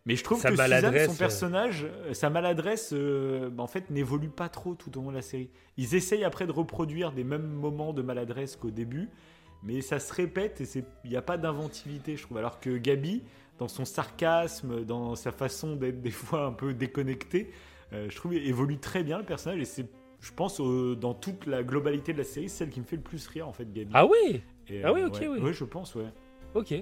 Mais 0.05 0.15
je 0.15 0.23
trouve 0.23 0.39
Sa 0.41 0.49
que 0.49 0.55
Suzanne, 0.55 1.05
son 1.05 1.13
euh, 1.13 1.17
personnage, 1.17 1.85
euh, 1.85 2.13
sa 2.13 2.29
maladresse, 2.29 2.91
euh, 2.93 3.49
bah, 3.49 3.63
en 3.63 3.67
fait, 3.67 3.89
n'évolue 3.91 4.29
pas 4.29 4.49
trop 4.49 4.73
tout 4.73 4.97
au 4.97 5.01
long 5.01 5.11
de 5.11 5.15
la 5.15 5.21
série. 5.21 5.49
Ils 5.77 5.93
essayent 5.93 6.23
après 6.23 6.47
de 6.47 6.51
reproduire 6.51 7.11
des 7.11 7.23
mêmes 7.23 7.47
moments 7.47 7.93
de 7.93 8.01
maladresse 8.01 8.55
qu'au 8.55 8.71
début, 8.71 9.09
mais 9.63 9.81
ça 9.81 9.99
se 9.99 10.11
répète 10.11 10.59
et 10.61 10.83
il 11.03 11.09
n'y 11.09 11.17
a 11.17 11.21
pas 11.21 11.37
d'inventivité, 11.37 12.17
je 12.17 12.23
trouve. 12.23 12.37
Alors 12.39 12.59
que 12.59 12.77
Gabi, 12.77 13.21
dans 13.59 13.67
son 13.67 13.85
sarcasme, 13.85 14.83
dans 14.85 15.15
sa 15.15 15.31
façon 15.31 15.75
d'être 15.75 16.01
des 16.01 16.09
fois 16.11 16.45
un 16.45 16.51
peu 16.51 16.73
déconnecté, 16.73 17.51
euh, 17.93 18.09
je 18.09 18.15
trouve 18.15 18.33
évolue 18.33 18.79
très 18.79 19.03
bien 19.03 19.19
le 19.19 19.25
personnage 19.25 19.59
et 19.59 19.65
c'est, 19.65 19.85
je 20.19 20.31
pense, 20.31 20.59
dans 20.59 21.13
toute 21.13 21.45
la 21.45 21.61
globalité 21.61 22.11
de 22.11 22.17
la 22.17 22.23
série, 22.23 22.49
celle 22.49 22.69
qui 22.69 22.79
me 22.79 22.85
fait 22.85 22.95
le 22.95 23.03
plus 23.03 23.27
rire 23.27 23.47
en 23.47 23.53
fait, 23.53 23.71
Gabi. 23.71 23.91
Ah 23.93 24.07
oui 24.07 24.41
Et, 24.67 24.83
Ah 24.83 24.91
oui, 24.93 25.03
ok, 25.03 25.13
ouais. 25.21 25.27
oui. 25.27 25.39
Ouais, 25.39 25.53
je 25.53 25.63
pense, 25.63 25.93
ouais. 25.93 26.11
Ok. 26.55 26.73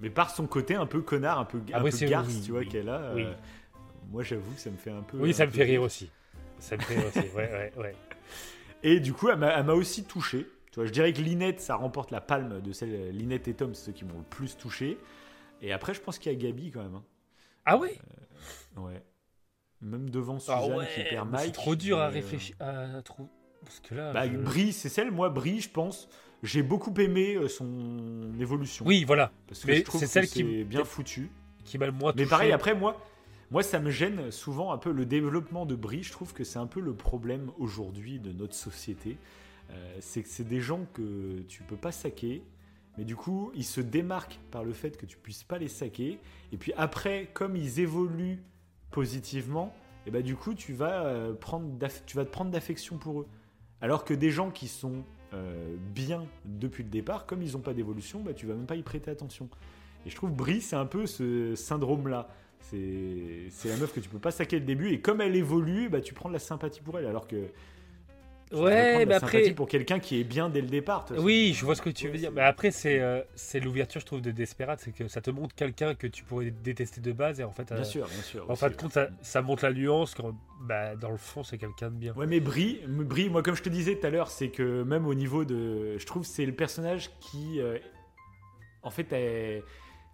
Mais 0.00 0.10
par 0.10 0.30
son 0.30 0.46
côté 0.46 0.74
un 0.74 0.86
peu 0.86 1.00
connard, 1.00 1.38
un 1.38 1.44
peu, 1.44 1.58
un 1.58 1.76
Après, 1.76 1.90
peu 1.90 1.96
c'est- 1.96 2.06
garce, 2.06 2.28
oui, 2.28 2.42
tu 2.44 2.50
vois, 2.50 2.60
oui, 2.60 2.68
qu'elle 2.68 2.88
a. 2.88 3.12
oui. 3.14 3.24
euh, 3.24 3.32
moi, 4.10 4.22
j'avoue 4.22 4.52
que 4.52 4.60
ça 4.60 4.70
me 4.70 4.76
fait 4.76 4.90
un 4.90 5.02
peu. 5.02 5.16
Oui, 5.18 5.32
ça 5.34 5.46
me 5.46 5.50
fait 5.50 5.64
rire 5.64 5.82
aussi. 5.82 6.10
Ça 6.58 6.76
me 6.76 6.82
fait 6.82 6.96
rire 6.98 7.06
aussi, 7.08 7.18
ouais, 7.34 7.50
ouais, 7.50 7.72
ouais. 7.76 7.94
Et 8.82 9.00
du 9.00 9.12
coup, 9.12 9.28
elle 9.28 9.38
m'a 9.38 9.72
aussi 9.72 10.04
touché. 10.04 10.46
Tu 10.70 10.76
vois, 10.80 10.86
je 10.86 10.92
dirais 10.92 11.12
que 11.12 11.20
Linette, 11.22 11.60
ça 11.60 11.74
remporte 11.76 12.10
la 12.10 12.20
palme 12.20 12.60
de 12.60 12.72
celle. 12.72 13.10
Linette 13.10 13.48
et 13.48 13.54
Tom, 13.54 13.74
c'est 13.74 13.86
ceux 13.86 13.92
qui 13.92 14.04
m'ont 14.04 14.18
le 14.18 14.24
plus 14.24 14.56
touché. 14.56 14.98
Et 15.62 15.72
après, 15.72 15.94
je 15.94 16.00
pense 16.02 16.18
qu'il 16.18 16.30
y 16.30 16.34
a 16.34 16.38
Gabi 16.38 16.70
quand 16.70 16.82
même. 16.82 16.94
hein. 16.96 17.04
Ah 17.64 17.78
ouais 17.78 17.98
Ouais. 18.76 19.02
Même 19.80 20.10
devant 20.10 20.36
Ah 20.48 20.60
Suzanne 20.60 20.78
ouais, 20.78 20.88
qui 20.94 21.02
perd 21.04 21.30
Mike. 21.30 21.46
C'est 21.46 21.52
trop 21.52 21.74
dur 21.74 21.98
à 21.98 22.06
euh, 22.06 22.10
réfléchir. 22.10 22.54
À. 22.60 22.86
Parce 23.64 23.80
que 23.80 23.94
là. 23.94 24.12
Bah, 24.12 24.26
je- 24.28 24.36
Brie, 24.36 24.72
c'est 24.72 24.88
celle, 24.90 25.10
moi, 25.10 25.30
Brie, 25.30 25.60
je 25.60 25.70
pense. 25.70 26.08
J'ai 26.42 26.62
beaucoup 26.62 26.92
aimé 27.00 27.34
euh, 27.36 27.48
son 27.48 28.32
évolution. 28.38 28.84
Oui, 28.86 29.04
voilà. 29.04 29.32
Parce 29.48 29.62
que 29.62 29.68
mais 29.68 29.76
je 29.78 29.82
trouve 29.82 30.00
c'est 30.00 30.06
que 30.06 30.12
celle 30.12 30.26
qui 30.28 30.38
c'est 30.38 30.44
me- 30.44 30.64
bien 30.64 30.84
foutu. 30.84 31.30
Qui 31.64 31.78
m'a 31.78 31.86
le 31.86 31.92
moins 31.92 32.12
Mais 32.14 32.22
touché. 32.22 32.30
pareil, 32.30 32.52
après, 32.52 32.74
moi, 32.74 33.00
moi, 33.50 33.62
ça 33.62 33.80
me 33.80 33.90
gêne 33.90 34.30
souvent 34.30 34.72
un 34.72 34.78
peu 34.78 34.92
le 34.92 35.04
développement 35.06 35.66
de 35.66 35.74
Brie. 35.74 36.02
Je 36.02 36.12
trouve 36.12 36.32
que 36.32 36.44
c'est 36.44 36.58
un 36.58 36.66
peu 36.66 36.80
le 36.80 36.94
problème 36.94 37.50
aujourd'hui 37.58 38.20
de 38.20 38.32
notre 38.32 38.54
société. 38.54 39.16
Euh, 39.70 39.96
c'est 40.00 40.22
que 40.22 40.28
c'est 40.28 40.46
des 40.46 40.60
gens 40.60 40.86
que 40.92 41.40
tu 41.48 41.62
peux 41.64 41.76
pas 41.76 41.90
saquer. 41.92 42.42
Mais 42.98 43.04
du 43.04 43.16
coup, 43.16 43.50
ils 43.54 43.64
se 43.64 43.80
démarquent 43.80 44.38
par 44.50 44.62
le 44.64 44.72
fait 44.72 44.96
que 44.96 45.04
tu 45.06 45.16
puisses 45.16 45.42
pas 45.44 45.58
les 45.58 45.68
saquer. 45.68 46.18
Et 46.52 46.56
puis 46.56 46.72
après, 46.76 47.28
comme 47.34 47.56
ils 47.56 47.80
évoluent 47.80 48.38
positivement, 48.90 49.74
et 50.06 50.10
bah 50.10 50.22
du 50.22 50.36
coup, 50.36 50.54
tu 50.54 50.72
vas, 50.72 51.04
euh, 51.04 51.34
prendre 51.34 51.68
tu 52.06 52.16
vas 52.16 52.24
te 52.24 52.30
prendre 52.30 52.50
d'affection 52.50 52.96
pour 52.96 53.20
eux. 53.22 53.26
Alors 53.80 54.04
que 54.04 54.14
des 54.14 54.30
gens 54.30 54.50
qui 54.50 54.68
sont 54.68 55.04
euh, 55.34 55.76
bien 55.94 56.24
depuis 56.44 56.82
le 56.82 56.90
départ, 56.90 57.26
comme 57.26 57.42
ils 57.42 57.52
n'ont 57.52 57.60
pas 57.60 57.74
d'évolution, 57.74 58.20
bah, 58.20 58.32
tu 58.32 58.46
vas 58.46 58.54
même 58.54 58.66
pas 58.66 58.76
y 58.76 58.82
prêter 58.82 59.10
attention. 59.10 59.48
Et 60.04 60.10
je 60.10 60.16
trouve 60.16 60.30
Brie, 60.32 60.60
c'est 60.60 60.76
un 60.76 60.86
peu 60.86 61.06
ce 61.06 61.54
syndrome-là. 61.54 62.28
C'est 62.60 63.50
la 63.64 63.76
meuf 63.76 63.92
que 63.92 64.00
tu 64.00 64.08
peux 64.08 64.18
pas 64.18 64.30
saquer 64.30 64.58
le 64.58 64.64
début, 64.64 64.90
et 64.90 65.00
comme 65.00 65.20
elle 65.20 65.36
évolue, 65.36 65.88
bah, 65.88 66.00
tu 66.00 66.14
prends 66.14 66.28
de 66.28 66.34
la 66.34 66.40
sympathie 66.40 66.80
pour 66.80 66.98
elle. 66.98 67.06
Alors 67.06 67.28
que 67.28 67.48
Ouais, 68.52 69.04
mais 69.06 69.14
sympathie 69.14 69.36
après. 69.38 69.50
pour 69.54 69.66
quelqu'un 69.66 69.98
qui 69.98 70.20
est 70.20 70.24
bien 70.24 70.48
dès 70.48 70.60
le 70.60 70.68
départ. 70.68 71.04
Oui, 71.18 71.52
je 71.52 71.64
vois 71.64 71.74
ce 71.74 71.82
que 71.82 71.90
tu 71.90 72.08
veux 72.08 72.16
dire. 72.16 72.30
Mais 72.30 72.42
après, 72.42 72.70
c'est 72.70 73.00
euh, 73.00 73.20
c'est 73.34 73.58
l'ouverture, 73.58 74.00
je 74.00 74.06
trouve, 74.06 74.20
de 74.20 74.30
Desperate. 74.30 74.80
C'est 74.80 74.92
que 74.92 75.08
ça 75.08 75.20
te 75.20 75.30
montre 75.30 75.54
quelqu'un 75.56 75.94
que 75.96 76.06
tu 76.06 76.22
pourrais 76.22 76.52
détester 76.52 77.00
de 77.00 77.10
base. 77.12 77.40
Et 77.40 77.44
en 77.44 77.50
fait, 77.50 77.72
euh, 77.72 77.76
Bien 77.76 77.84
sûr, 77.84 78.06
bien 78.06 78.22
sûr. 78.22 78.48
en 78.48 78.54
fin 78.54 78.68
de 78.70 78.74
compte, 78.76 78.92
ça, 78.92 79.08
ça 79.20 79.42
montre 79.42 79.64
la 79.64 79.72
nuance. 79.72 80.14
Quand, 80.14 80.32
bah, 80.62 80.94
dans 80.94 81.10
le 81.10 81.16
fond, 81.16 81.42
c'est 81.42 81.58
quelqu'un 81.58 81.90
de 81.90 81.96
bien. 81.96 82.14
Ouais, 82.14 82.26
mais 82.28 82.38
Brie, 82.38 82.80
Brie, 82.86 83.28
moi, 83.30 83.42
comme 83.42 83.56
je 83.56 83.62
te 83.64 83.68
disais 83.68 83.96
tout 83.96 84.06
à 84.06 84.10
l'heure, 84.10 84.30
c'est 84.30 84.50
que 84.50 84.84
même 84.84 85.06
au 85.06 85.14
niveau 85.14 85.44
de. 85.44 85.98
Je 85.98 86.06
trouve 86.06 86.22
que 86.22 86.28
c'est 86.28 86.46
le 86.46 86.54
personnage 86.54 87.10
qui. 87.20 87.60
euh, 87.60 87.78
en 88.82 88.90
fait, 88.90 89.12
est- 89.12 89.64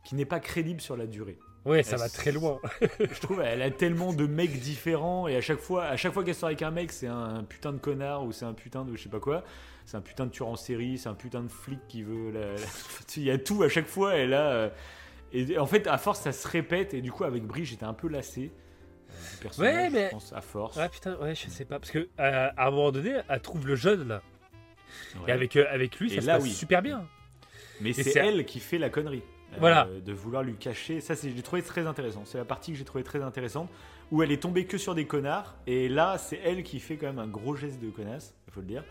qui 0.04 0.14
n'est 0.14 0.24
pas 0.24 0.40
crédible 0.40 0.80
sur 0.80 0.96
la 0.96 1.06
durée. 1.06 1.38
Ouais, 1.64 1.82
ça 1.84 1.96
va 1.96 2.08
très 2.08 2.32
loin. 2.32 2.58
Je 2.98 3.20
trouve 3.20 3.40
elle 3.40 3.62
a 3.62 3.70
tellement 3.70 4.12
de 4.12 4.26
mecs 4.26 4.58
différents 4.60 5.28
et 5.28 5.36
à 5.36 5.40
chaque 5.40 5.60
fois, 5.60 5.84
à 5.84 5.96
chaque 5.96 6.12
fois 6.12 6.24
qu'elle 6.24 6.34
sort 6.34 6.48
avec 6.48 6.62
un 6.62 6.70
mec, 6.72 6.90
c'est 6.92 7.06
un 7.06 7.44
putain 7.44 7.72
de 7.72 7.78
connard 7.78 8.24
ou 8.24 8.32
c'est 8.32 8.44
un 8.44 8.52
putain 8.54 8.84
de 8.84 8.96
je 8.96 9.02
sais 9.02 9.08
pas 9.08 9.20
quoi. 9.20 9.44
C'est 9.84 9.96
un 9.96 10.00
putain 10.00 10.26
de 10.26 10.30
tueur 10.30 10.48
en 10.48 10.56
série, 10.56 10.98
c'est 10.98 11.08
un 11.08 11.14
putain 11.14 11.42
de 11.42 11.48
flic 11.48 11.78
qui 11.88 12.02
veut. 12.02 12.30
La, 12.32 12.52
la- 12.54 12.56
Il 13.16 13.22
y 13.24 13.30
a 13.30 13.38
tout 13.38 13.62
à 13.62 13.68
chaque 13.68 13.86
fois. 13.86 14.14
Elle 14.14 14.34
a. 14.34 14.50
euh, 14.52 14.70
Et 15.32 15.58
en 15.58 15.66
fait, 15.66 15.86
à 15.86 15.98
force, 15.98 16.20
ça 16.20 16.32
se 16.32 16.46
répète 16.48 16.94
et 16.94 17.00
du 17.00 17.12
coup, 17.12 17.24
avec 17.24 17.44
Brie, 17.44 17.64
j'étais 17.64 17.84
un 17.84 17.94
peu 17.94 18.08
lassé. 18.08 18.50
euh, 19.44 19.48
Ouais, 19.58 19.90
mais- 19.90 20.06
Je 20.06 20.10
pense 20.10 20.32
à 20.32 20.40
force. 20.40 20.78
Ah 20.78 20.88
putain, 20.88 21.16
ouais, 21.18 21.34
je 21.34 21.48
sais 21.48 21.64
pas. 21.64 21.78
Parce 21.78 21.90
que 21.92 21.98
euh, 21.98 22.48
à 22.56 22.66
un 22.66 22.70
moment 22.70 22.90
donné, 22.92 23.14
elle 23.28 23.40
trouve 23.40 23.66
le 23.66 23.76
jeune 23.76 24.08
là. 24.08 24.22
Ouais. 25.16 25.22
Et 25.28 25.32
avec, 25.32 25.56
euh, 25.56 25.64
avec 25.70 25.98
lui, 26.00 26.10
ça 26.10 26.16
Et 26.16 26.20
se 26.20 26.26
là, 26.26 26.34
passe 26.34 26.44
oui. 26.44 26.50
super 26.50 26.82
bien. 26.82 27.06
Mais 27.80 27.92
c'est 27.92 28.02
c'est- 28.04 28.18
elle 28.18 28.44
qui 28.44 28.58
fait 28.60 28.78
la 28.78 28.88
connerie. 28.90 29.22
Euh, 29.52 29.56
Voilà. 29.58 29.86
de 30.04 30.12
vouloir 30.12 30.42
lui 30.42 30.54
cacher. 30.54 31.00
Ça, 31.00 31.14
c'est- 31.14 31.30
j'ai 31.34 31.42
trouvé 31.42 31.62
très 31.62 31.86
intéressant. 31.86 32.22
C'est 32.24 32.38
la 32.38 32.44
partie 32.44 32.72
que 32.72 32.78
j'ai 32.78 32.84
trouvé 32.84 33.04
très 33.04 33.22
intéressante 33.22 33.68
où 34.10 34.22
elle 34.22 34.32
est 34.32 34.42
tombée 34.42 34.64
que 34.66 34.78
sur 34.78 34.94
des 34.94 35.06
connards. 35.06 35.54
Et 35.66 35.88
là, 35.88 36.18
c'est 36.18 36.40
elle 36.44 36.62
qui 36.62 36.80
fait 36.80 36.96
quand 36.96 37.06
même 37.06 37.18
un 37.18 37.26
gros 37.28 37.54
geste 37.56 37.80
de 37.80 37.90
connasse, 37.90 38.34
il 38.48 38.52
faut 38.52 38.60
le 38.60 38.66
dire. 38.66 38.84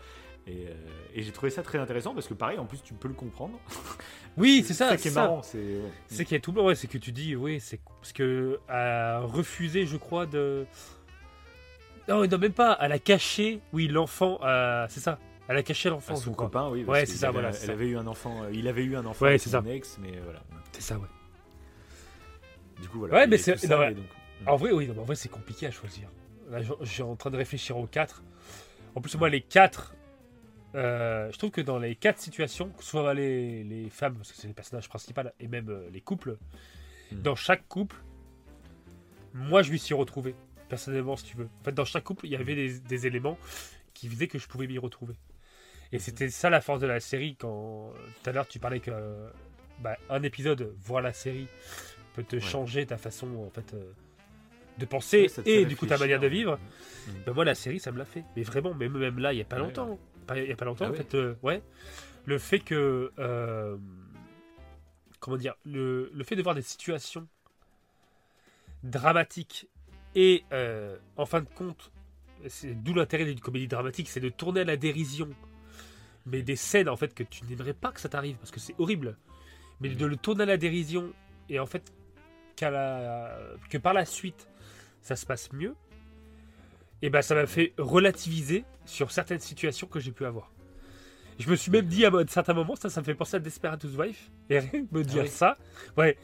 Et, 0.48 0.66
euh, 0.66 0.74
et 1.14 1.22
j'ai 1.22 1.30
trouvé 1.30 1.50
ça 1.50 1.62
très 1.62 1.78
intéressant 1.78 2.14
parce 2.14 2.26
que, 2.26 2.34
pareil, 2.34 2.58
en 2.58 2.64
plus, 2.66 2.82
tu 2.82 2.94
peux 2.94 3.08
le 3.08 3.14
comprendre. 3.14 3.58
Oui, 4.38 4.64
c'est 4.66 4.72
ça. 4.72 4.88
qui 4.88 4.94
est 4.94 4.98
c'est 4.98 5.10
ça. 5.10 5.22
marrant. 5.24 5.42
C'est 5.42 5.58
ouais. 5.58 5.90
C'est 6.06 6.24
qu'il 6.24 6.34
y 6.34 6.38
a 6.38 6.40
tout 6.40 6.52
ouais, 6.52 6.74
c'est 6.74 6.86
que 6.88 6.96
tu 6.96 7.12
dis, 7.12 7.36
oui, 7.36 7.60
c'est 7.60 7.78
parce 8.00 8.14
que 8.14 8.58
a 8.66 9.20
refusé, 9.20 9.84
je 9.84 9.98
crois, 9.98 10.24
de. 10.24 10.64
Non, 12.08 12.26
non, 12.26 12.38
même 12.38 12.52
pas. 12.54 12.76
Elle 12.80 12.92
a 12.92 12.98
caché, 12.98 13.60
oui, 13.74 13.88
l'enfant. 13.88 14.38
euh, 14.42 14.86
c'est 14.88 15.00
ça. 15.00 15.18
Elle 15.48 15.58
a 15.58 15.62
caché 15.62 15.90
l'enfant, 15.90 16.14
à 16.14 16.16
son 16.16 16.32
copain, 16.32 16.68
oui. 16.70 16.82
Ouais, 16.84 17.04
c'est 17.04 17.16
ça, 17.16 17.26
avait- 17.26 17.34
voilà, 17.34 17.48
Elle 17.48 17.54
ça. 17.54 17.72
avait 17.72 17.86
eu 17.88 17.96
un 17.98 18.06
enfant. 18.06 18.42
euh, 18.44 18.50
il 18.52 18.66
avait 18.68 18.84
eu 18.84 18.96
un 18.96 19.04
enfant 19.04 19.26
Ouais, 19.26 19.38
c'est 19.38 19.50
son 19.50 19.62
ça. 19.62 19.68
ex, 19.70 19.98
mais 20.00 20.18
voilà. 20.24 20.42
C'est 20.72 20.80
ça, 20.82 20.98
ouais. 20.98 21.08
Du 22.80 22.88
coup, 22.88 22.98
voilà. 23.00 23.14
Ouais, 23.14 23.26
mais 23.26 23.38
c'est- 23.38 23.62
non, 23.68 23.78
ouais. 23.78 23.94
donc- 23.94 24.04
En 24.46 24.56
vrai, 24.56 24.72
oui, 24.72 24.88
non, 24.88 25.00
en 25.00 25.04
vrai, 25.04 25.14
c'est 25.14 25.28
compliqué 25.28 25.66
à 25.66 25.70
choisir. 25.70 26.08
Là, 26.50 26.60
je, 26.62 26.72
suis 26.84 27.02
en 27.02 27.14
train 27.16 27.30
de 27.30 27.36
réfléchir 27.36 27.76
aux 27.76 27.86
quatre. 27.86 28.22
En 28.94 29.00
plus, 29.00 29.16
moi, 29.16 29.28
les 29.28 29.40
quatre. 29.40 29.94
euh, 30.74 31.30
je 31.30 31.36
trouve 31.38 31.50
que 31.50 31.60
dans 31.60 31.78
les 31.78 31.94
quatre 31.94 32.18
situations, 32.18 32.70
que 32.70 32.82
ce 32.82 32.90
soit 32.90 33.12
les, 33.14 33.62
les 33.62 33.90
femmes, 33.90 34.14
parce 34.16 34.32
que 34.32 34.38
c'est 34.38 34.48
les 34.48 34.54
personnages 34.54 34.88
principaux, 34.88 35.20
et 35.38 35.46
même 35.46 35.68
euh, 35.68 35.88
les 35.92 36.00
couples, 36.00 36.38
Hmm. 37.12 37.20
dans 37.20 37.34
chaque 37.34 37.68
couple, 37.68 37.96
moi, 39.34 39.62
je 39.62 39.70
m'y 39.70 39.78
suis 39.78 39.92
retrouvé, 39.94 40.34
personnellement, 40.70 41.14
si 41.16 41.24
tu 41.26 41.36
veux. 41.36 41.48
En 41.60 41.64
fait, 41.64 41.72
dans 41.72 41.84
chaque 41.84 42.04
couple, 42.04 42.24
il 42.26 42.32
y 42.32 42.36
avait 42.36 42.54
des, 42.54 42.78
des 42.80 43.06
éléments 43.06 43.36
qui 43.92 44.08
faisaient 44.08 44.28
que 44.28 44.38
je 44.38 44.48
pouvais 44.48 44.66
m'y 44.66 44.78
retrouver. 44.78 45.14
Et 45.92 45.98
c'était 45.98 46.30
ça 46.30 46.48
la 46.48 46.62
force 46.62 46.80
de 46.80 46.86
la 46.86 47.00
série, 47.00 47.36
quand 47.36 47.92
tout 48.22 48.30
à 48.30 48.32
l'heure, 48.32 48.48
tu 48.48 48.58
parlais 48.58 48.80
que 48.80 48.90
bah, 49.82 49.96
un 50.10 50.22
épisode, 50.22 50.74
voir 50.80 51.02
la 51.02 51.12
série, 51.12 51.46
peut 52.14 52.22
te 52.24 52.36
Ouais. 52.36 52.42
changer 52.42 52.86
ta 52.86 52.96
façon, 52.98 53.26
en 53.46 53.50
fait. 53.50 53.74
euh, 53.74 53.92
de 54.78 54.86
penser 54.86 55.30
Ouais, 55.36 55.42
et 55.44 55.64
du 55.66 55.76
coup 55.76 55.84
ta 55.86 55.98
manière 55.98 56.18
de 56.18 56.26
vivre. 56.26 56.58
Ben 57.26 57.34
moi 57.34 57.44
la 57.44 57.54
série 57.54 57.78
ça 57.78 57.92
me 57.92 57.98
l'a 57.98 58.06
fait. 58.06 58.24
Mais 58.36 58.42
vraiment 58.42 58.72
même 58.72 58.96
même 58.96 59.18
là 59.18 59.34
il 59.34 59.36
y 59.38 59.42
a 59.42 59.44
pas 59.44 59.58
longtemps. 59.58 59.98
Il 60.34 60.44
y 60.48 60.50
a 60.50 60.56
pas 60.56 60.64
longtemps 60.64 60.86
Ah 60.86 60.90
en 60.90 60.94
fait 60.94 61.14
euh, 61.14 61.34
ouais. 61.42 61.62
Le 62.24 62.38
fait 62.38 62.58
que 62.60 63.12
euh, 63.18 63.76
comment 65.20 65.36
dire 65.36 65.54
le, 65.66 66.10
le 66.14 66.24
fait 66.24 66.36
de 66.36 66.42
voir 66.42 66.54
des 66.54 66.62
situations 66.62 67.28
dramatiques 68.82 69.68
et 70.14 70.44
en 71.16 71.26
fin 71.26 71.40
de 71.40 71.48
compte 71.54 71.92
c'est 72.48 72.74
d'où 72.82 72.94
l'intérêt 72.94 73.24
d'une 73.26 73.40
comédie 73.40 73.68
dramatique 73.68 74.08
c'est 74.08 74.20
de 74.20 74.28
tourner 74.30 74.60
à 74.62 74.64
la 74.64 74.76
dérision 74.76 75.28
mais 76.26 76.42
des 76.42 76.56
scènes 76.56 76.88
en 76.88 76.96
fait 76.96 77.14
que 77.14 77.22
tu 77.22 77.44
n'aimerais 77.44 77.74
pas 77.74 77.92
que 77.92 78.00
ça 78.00 78.08
t'arrive 78.08 78.36
parce 78.36 78.50
que 78.50 78.58
c'est 78.60 78.74
horrible 78.78 79.16
mais 79.82 79.90
Mm. 79.90 79.94
de 79.96 80.06
le 80.06 80.16
tourner 80.16 80.42
à 80.44 80.46
la 80.46 80.56
dérision 80.56 81.12
et 81.48 81.58
en 81.58 81.66
fait 81.66 81.92
qu'à 82.56 82.70
la 82.70 83.36
que 83.68 83.78
par 83.78 83.92
la 83.94 84.04
suite 84.04 84.48
ça 85.00 85.16
se 85.16 85.26
passe 85.26 85.52
mieux 85.52 85.74
et 87.02 87.10
ben 87.10 87.20
ça 87.22 87.34
m'a 87.34 87.46
fait 87.46 87.72
relativiser 87.78 88.64
sur 88.84 89.10
certaines 89.10 89.40
situations 89.40 89.86
que 89.88 89.98
j'ai 90.00 90.12
pu 90.12 90.24
avoir 90.24 90.52
je 91.38 91.48
me 91.50 91.56
suis 91.56 91.70
même 91.72 91.86
dit 91.86 92.04
à 92.06 92.10
un 92.10 92.26
certain 92.26 92.54
moment 92.54 92.76
ça 92.76 92.88
ça 92.90 93.00
me 93.00 93.04
fait 93.04 93.14
penser 93.14 93.36
à 93.36 93.40
Desperate 93.40 93.82
Housewife 93.84 94.30
et 94.50 94.58
rien 94.60 94.84
que 94.86 94.94
me 94.96 95.02
dire 95.02 95.22
oui. 95.24 95.28
ça 95.28 95.56
ouais 95.96 96.16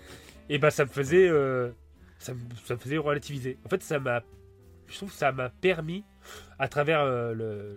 et 0.49 0.59
ben 0.59 0.71
ça 0.71 0.85
me 0.85 0.91
faisait 0.91 1.29
euh, 1.29 1.71
ça, 2.19 2.35
me, 2.35 2.41
ça 2.65 2.75
me 2.75 2.79
faisait 2.79 2.99
relativiser 2.99 3.59
en 3.65 3.69
fait 3.69 3.83
ça 3.83 3.99
m'a 3.99 4.23
je 4.87 4.97
trouve 4.97 5.11
que 5.11 5.17
ça 5.17 5.33
m'a 5.33 5.51
permis 5.51 6.05
à 6.59 6.69
travers 6.69 7.01
euh, 7.01 7.35
le, 7.35 7.77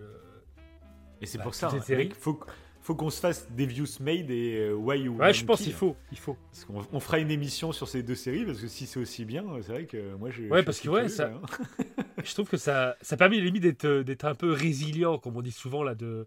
Et 1.22 1.26
c'est 1.26 1.38
Bah, 1.40 1.44
pour 1.46 1.54
ça, 1.56 1.68
hein, 1.68 1.82
séries. 1.82 2.08
mec, 2.08 2.16
faut, 2.16 2.40
faut 2.82 2.96
qu'on 2.96 3.10
se 3.12 3.20
fasse 3.20 3.48
Devious 3.52 4.00
Made 4.00 4.30
et 4.32 4.58
euh, 4.58 4.74
Why 4.74 5.02
You 5.02 5.16
ouais 5.18 5.34
je 5.34 5.46
pense 5.46 5.62
qu'il 5.62 5.74
faut 5.74 5.96
il 6.12 6.18
faut 6.18 6.36
Parce 6.52 6.88
on 6.92 7.00
fera 7.00 7.20
une 7.20 7.30
émission 7.32 7.72
sur 7.72 7.88
ces 7.88 8.02
deux 8.04 8.16
séries 8.16 8.44
parce 8.46 8.60
que 8.60 8.68
si 8.68 8.88
c'est 8.88 9.00
aussi 9.00 9.24
bien, 9.26 9.44
c'est 9.62 9.72
vrai 9.72 9.86
que 9.86 10.16
moi 10.16 10.30
j'ai. 10.32 10.50
Ouais, 10.50 10.62
je 10.62 10.66
parce 10.66 10.80
que 10.80 10.90
ouais, 10.90 11.08
ça- 11.10 11.32
hein. 11.34 11.42
je 12.24 12.34
trouve 12.34 12.50
que 12.50 12.58
ça, 12.58 12.96
ça 13.02 13.18
permet 13.18 13.40
limite 13.40 13.64
d'être, 13.64 13.86
euh, 13.86 14.04
d'être 14.04 14.26
un 14.26 14.36
peu 14.36 14.52
résilient, 14.52 15.18
comme 15.20 15.38
on 15.38 15.42
dit 15.42 15.52
souvent 15.52 15.84
là, 15.84 15.94
de, 15.96 16.26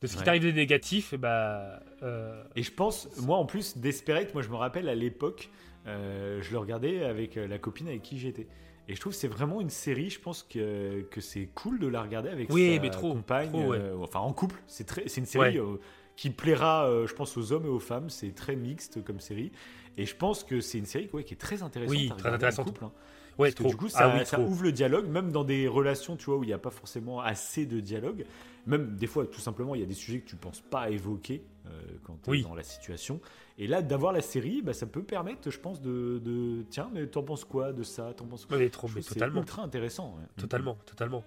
de 0.00 0.06
ce 0.06 0.12
qui 0.14 0.18
Ouais. 0.18 0.24
t'arrive 0.24 0.44
de 0.44 0.50
négatif. 0.50 1.12
Et 1.12 1.18
bah, 1.18 1.80
euh, 2.02 2.42
Et 2.56 2.62
je 2.64 2.72
pense, 2.72 3.08
moi 3.18 3.36
en 3.38 3.46
plus, 3.46 3.76
Desperate, 3.78 4.34
moi 4.34 4.42
je 4.42 4.48
me 4.48 4.56
rappelle 4.56 4.88
à 4.88 4.94
l'époque, 4.96 5.50
euh, 5.86 6.40
je 6.42 6.50
le 6.52 6.58
regardais 6.58 7.04
avec 7.04 7.36
euh, 7.36 7.46
la 7.46 7.58
copine 7.58 7.86
avec 7.88 8.02
qui 8.02 8.18
j'étais. 8.18 8.46
Et 8.92 8.94
je 8.94 9.00
trouve 9.00 9.14
que 9.14 9.18
c'est 9.18 9.26
vraiment 9.26 9.62
une 9.62 9.70
série, 9.70 10.10
je 10.10 10.20
pense 10.20 10.42
que, 10.42 11.00
que 11.10 11.22
c'est 11.22 11.46
cool 11.54 11.78
de 11.78 11.86
la 11.86 12.02
regarder 12.02 12.28
avec 12.28 12.50
Oui, 12.50 12.74
sa 12.76 12.82
mais 12.82 12.90
trop, 12.90 13.14
compagne, 13.14 13.48
trop, 13.48 13.70
ouais. 13.70 13.78
euh, 13.78 13.96
enfin 14.02 14.18
en 14.20 14.34
couple. 14.34 14.56
C'est 14.66 15.16
une 15.16 15.24
série 15.24 15.56
euh, 15.56 15.76
qui 16.14 16.28
plaira, 16.28 16.84
euh, 16.86 17.06
je 17.06 17.14
pense, 17.14 17.34
aux 17.38 17.52
hommes 17.52 17.64
et 17.64 17.70
aux 17.70 17.78
femmes. 17.80 18.10
C'est 18.10 18.34
très 18.34 18.54
mixte 18.54 19.02
comme 19.02 19.18
série. 19.18 19.50
Et 19.96 20.04
je 20.04 20.14
pense 20.14 20.44
que 20.44 20.60
c'est 20.60 20.76
une 20.76 20.84
série 20.84 21.08
ouais, 21.14 21.24
qui 21.24 21.32
est 21.32 21.38
très 21.38 21.62
intéressante. 21.62 21.96
Oui, 21.96 22.10
à 22.12 22.16
très 22.16 22.28
regarder 22.28 22.34
en 22.34 22.36
intéressante. 22.48 22.66
couple, 22.66 22.84
hein. 22.84 22.92
Ouais, 23.38 23.48
Parce 23.48 23.54
que 23.54 23.62
trop. 23.62 23.70
du 23.70 23.76
coup, 23.76 23.86
Ah 23.94 23.98
ça, 23.98 24.14
oui, 24.14 24.26
ça 24.26 24.40
ouvre 24.40 24.62
le 24.62 24.72
dialogue, 24.72 25.08
même 25.08 25.32
dans 25.32 25.42
des 25.44 25.66
relations, 25.68 26.18
tu 26.18 26.26
vois, 26.26 26.36
où 26.36 26.44
il 26.44 26.48
n'y 26.48 26.52
a 26.52 26.58
pas 26.58 26.68
forcément 26.70 27.20
assez 27.22 27.64
de 27.64 27.80
dialogue. 27.80 28.26
Même 28.66 28.94
des 28.96 29.06
fois, 29.08 29.26
tout 29.26 29.40
simplement, 29.40 29.74
il 29.74 29.80
y 29.80 29.84
a 29.84 29.86
des 29.86 29.94
sujets 29.94 30.20
que 30.20 30.28
tu 30.28 30.36
penses 30.36 30.60
pas 30.60 30.88
évoquer 30.90 31.42
euh, 31.66 31.82
quand 32.04 32.16
tu 32.22 32.28
es 32.28 32.30
Oui. 32.30 32.42
dans 32.42 32.54
la 32.54 32.62
situation. 32.62 33.20
Et 33.58 33.66
là, 33.66 33.82
d'avoir 33.82 34.12
la 34.12 34.20
série, 34.22 34.62
bah, 34.62 34.72
ça 34.72 34.86
peut 34.86 35.02
permettre, 35.02 35.50
je 35.50 35.58
pense, 35.58 35.80
de, 35.80 36.20
de 36.24 36.62
tiens, 36.70 36.88
mais 36.92 37.06
t'en 37.08 37.22
penses 37.24 37.44
quoi 37.44 37.72
de 37.72 37.82
ça? 37.82 38.14
T'en 38.14 38.26
penses 38.26 38.46
quoi? 38.46 38.58
Mais 38.58 38.70
trop, 38.70 38.88
mais 38.94 39.02
totalement. 39.02 39.34
C'est 39.36 39.40
ultra 39.40 39.62
intéressant. 39.62 40.14
ouais. 40.16 40.26
Totalement, 40.36 40.76
totalement. 40.86 41.24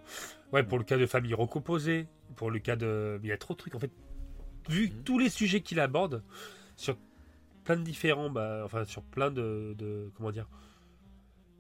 Ouais, 0.53 0.63
pour 0.63 0.77
le 0.77 0.83
cas 0.85 0.97
de 0.97 1.05
famille 1.05 1.33
recomposée, 1.33 2.07
pour 2.37 2.51
le 2.51 2.59
cas 2.59 2.75
de. 2.77 3.19
Il 3.21 3.27
y 3.27 3.31
a 3.33 3.37
trop 3.37 3.53
de 3.53 3.59
trucs. 3.59 3.75
En 3.75 3.79
fait, 3.79 3.91
vu 4.69 4.87
Mhm. 4.89 5.03
tous 5.03 5.19
les 5.19 5.29
sujets 5.29 5.61
qu'il 5.61 5.79
aborde, 5.81 6.23
sur 6.77 6.97
plein 7.65 7.75
de 7.75 7.83
différents. 7.83 8.29
Bah, 8.29 8.61
enfin, 8.63 8.85
sur 8.85 9.01
plein 9.03 9.29
de. 9.29 9.75
de- 9.77 10.09
comment 10.15 10.31
dire 10.31 10.47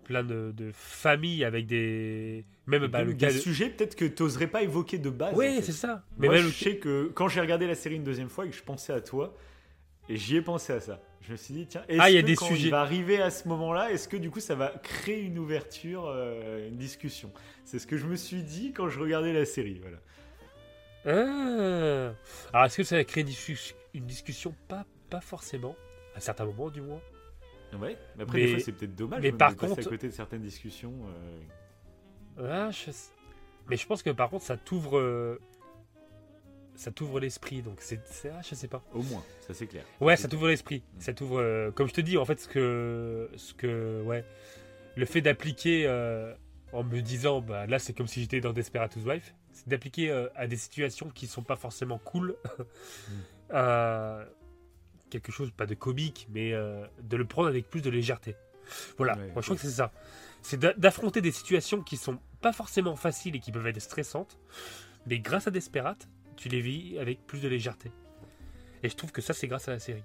Plein 0.05 0.23
de, 0.23 0.53
de 0.55 0.71
familles 0.73 1.43
avec 1.43 1.65
des. 1.65 2.45
Même 2.67 2.85
bah, 2.87 3.03
le 3.03 3.13
des 3.13 3.25
cas 3.25 3.33
de. 3.33 3.37
sujets 3.39 3.69
peut-être 3.69 3.95
que 3.95 4.05
t'oserais 4.05 4.47
pas 4.47 4.61
évoquer 4.61 4.97
de 4.99 5.09
base. 5.09 5.33
en 5.33 5.37
Oui, 5.37 5.55
fait. 5.55 5.61
c'est 5.63 5.71
ça. 5.71 6.03
Mais 6.17 6.27
Moi, 6.27 6.35
même. 6.37 6.45
je 6.47 6.53
sais 6.53 6.77
que 6.77 7.11
quand 7.13 7.27
j'ai 7.27 7.41
regardé 7.41 7.65
la 7.67 7.75
série 7.75 7.95
une 7.95 8.03
deuxième 8.03 8.29
fois 8.29 8.45
et 8.45 8.49
que 8.49 8.55
je 8.55 8.61
pensais 8.63 8.93
à 8.93 9.01
toi, 9.01 9.35
et 10.07 10.15
j'y 10.15 10.35
ai 10.37 10.41
pensé 10.41 10.73
à 10.73 10.79
ça. 10.79 11.01
Je 11.21 11.31
me 11.31 11.37
suis 11.37 11.55
dit, 11.55 11.65
tiens, 11.65 11.83
est-ce 11.89 11.99
Ah, 11.99 12.11
il 12.11 12.13
y 12.13 12.17
a 12.19 12.21
que 12.21 12.27
des 12.27 12.35
quand 12.35 12.45
sujets. 12.45 12.67
il 12.67 12.69
va 12.71 12.81
arriver 12.81 13.19
à 13.19 13.31
ce 13.31 13.47
moment-là, 13.47 13.91
est-ce 13.91 14.07
que 14.07 14.15
du 14.17 14.29
coup 14.29 14.39
ça 14.39 14.53
va 14.53 14.67
créer 14.83 15.21
une 15.21 15.39
ouverture, 15.39 16.05
euh, 16.07 16.67
une 16.69 16.77
discussion? 16.77 17.31
C'est 17.63 17.79
ce 17.79 17.87
que 17.87 17.97
je 17.97 18.05
me 18.05 18.15
suis 18.15 18.43
dit 18.43 18.73
quand 18.73 18.89
je 18.89 18.99
regardais 18.99 19.33
la 19.33 19.45
série. 19.45 19.81
Voilà. 19.81 19.97
Ah. 21.07 22.13
Alors, 22.53 22.65
est-ce 22.67 22.77
que 22.77 22.83
ça 22.83 22.95
va 22.97 23.03
créer 23.03 23.25
une 23.93 24.05
discussion? 24.05 24.53
Pas, 24.67 24.85
pas 25.09 25.21
forcément. 25.21 25.75
À 26.15 26.19
certains 26.19 26.45
moments, 26.45 26.69
du 26.69 26.81
moins. 26.81 27.01
Ouais. 27.79 27.97
Mais 28.17 28.23
après, 28.23 28.37
Mais- 28.39 28.45
des 28.45 28.51
fois, 28.51 28.59
c'est 28.59 28.71
peut-être 28.71 28.95
dommage 28.95 29.21
mais 29.21 29.31
par 29.31 29.55
contre- 29.55 29.79
à 29.79 29.83
côté 29.83 30.07
de 30.07 30.13
certaines 30.13 30.41
discussions. 30.41 30.93
euh. 32.37 32.67
Ah, 32.67 32.71
je 32.71 32.91
Mais 33.69 33.77
je 33.77 33.87
pense 33.87 34.03
que 34.03 34.09
par 34.11 34.29
contre, 34.29 34.43
ça 34.45 34.57
t'ouvre. 34.57 34.97
euh, 34.97 35.39
Ça 36.77 36.91
t'ouvre 36.91 37.21
l'esprit. 37.21 37.61
Donc, 37.61 37.77
c'est. 37.79 38.01
Ah, 38.25 38.41
je 38.43 38.53
sais 38.53 38.67
pas. 38.67 38.83
Au 38.93 39.01
moins, 39.03 39.23
ça 39.47 39.53
c'est 39.53 39.65
clair. 39.65 39.85
Ouais, 40.01 40.17
C'est 40.17 40.23
ça 40.23 40.27
t'ouvre 40.27 40.49
l'esprit. 40.49 40.83
Ça 40.99 41.13
t'ouvre, 41.13 41.39
euh, 41.39 41.71
comme 41.71 41.87
je 41.87 41.93
te 41.93 42.01
dis, 42.01 42.17
en 42.17 42.25
fait, 42.25 42.37
ce 42.37 42.49
que, 42.49 43.29
ce 43.37 43.53
que, 43.53 44.01
ouais, 44.01 44.25
le 44.97 45.05
fait 45.05 45.21
d'appliquer 45.21 45.85
euh, 45.87 46.33
en 46.73 46.83
me 46.83 46.99
disant, 46.99 47.39
bah 47.39 47.65
là, 47.65 47.79
c'est 47.79 47.93
comme 47.93 48.07
si 48.07 48.19
j'étais 48.19 48.41
dans 48.41 48.51
Desperate 48.51 48.93
Housewives, 48.97 49.31
c'est 49.53 49.69
d'appliquer 49.69 50.11
à 50.35 50.47
des 50.47 50.57
situations 50.57 51.09
qui 51.09 51.27
sont 51.27 51.43
pas 51.43 51.55
forcément 51.55 51.97
cool, 51.97 52.35
à 53.49 54.25
quelque 55.21 55.31
chose, 55.31 55.51
pas 55.51 55.65
de 55.65 55.75
comique, 55.75 56.27
mais 56.31 56.53
euh, 56.53 56.85
de 57.01 57.15
le 57.17 57.25
prendre 57.25 57.47
avec 57.47 57.69
plus 57.69 57.81
de 57.81 57.89
légèreté. 57.89 58.35
Voilà, 58.97 59.13
Ouais, 59.17 59.27
moi 59.33 59.41
je 59.41 59.45
crois 59.47 59.55
ok. 59.55 59.61
que 59.61 59.67
c'est 59.67 59.73
ça. 59.75 59.91
C'est 60.41 60.57
d'a- 60.59 60.73
d'affronter 60.73 61.21
des 61.21 61.31
situations 61.31 61.81
qui 61.81 61.97
sont 61.97 62.19
pas 62.41 62.51
forcément 62.53 62.95
faciles 62.95 63.35
et 63.35 63.39
qui 63.39 63.51
peuvent 63.51 63.65
être 63.67 63.79
stressantes, 63.81 64.37
mais 65.07 65.19
grâce 65.19 65.47
à 65.47 65.51
Desperate, 65.51 66.07
tu 66.35 66.49
les 66.49 66.61
vis 66.61 66.99
avec 66.99 67.25
plus 67.25 67.41
de 67.41 67.47
légèreté. 67.47 67.91
Et 68.83 68.89
je 68.89 68.95
trouve 68.95 69.11
que 69.11 69.21
ça, 69.21 69.33
c'est 69.33 69.47
grâce 69.47 69.67
à 69.67 69.71
la 69.71 69.79
série. 69.79 70.03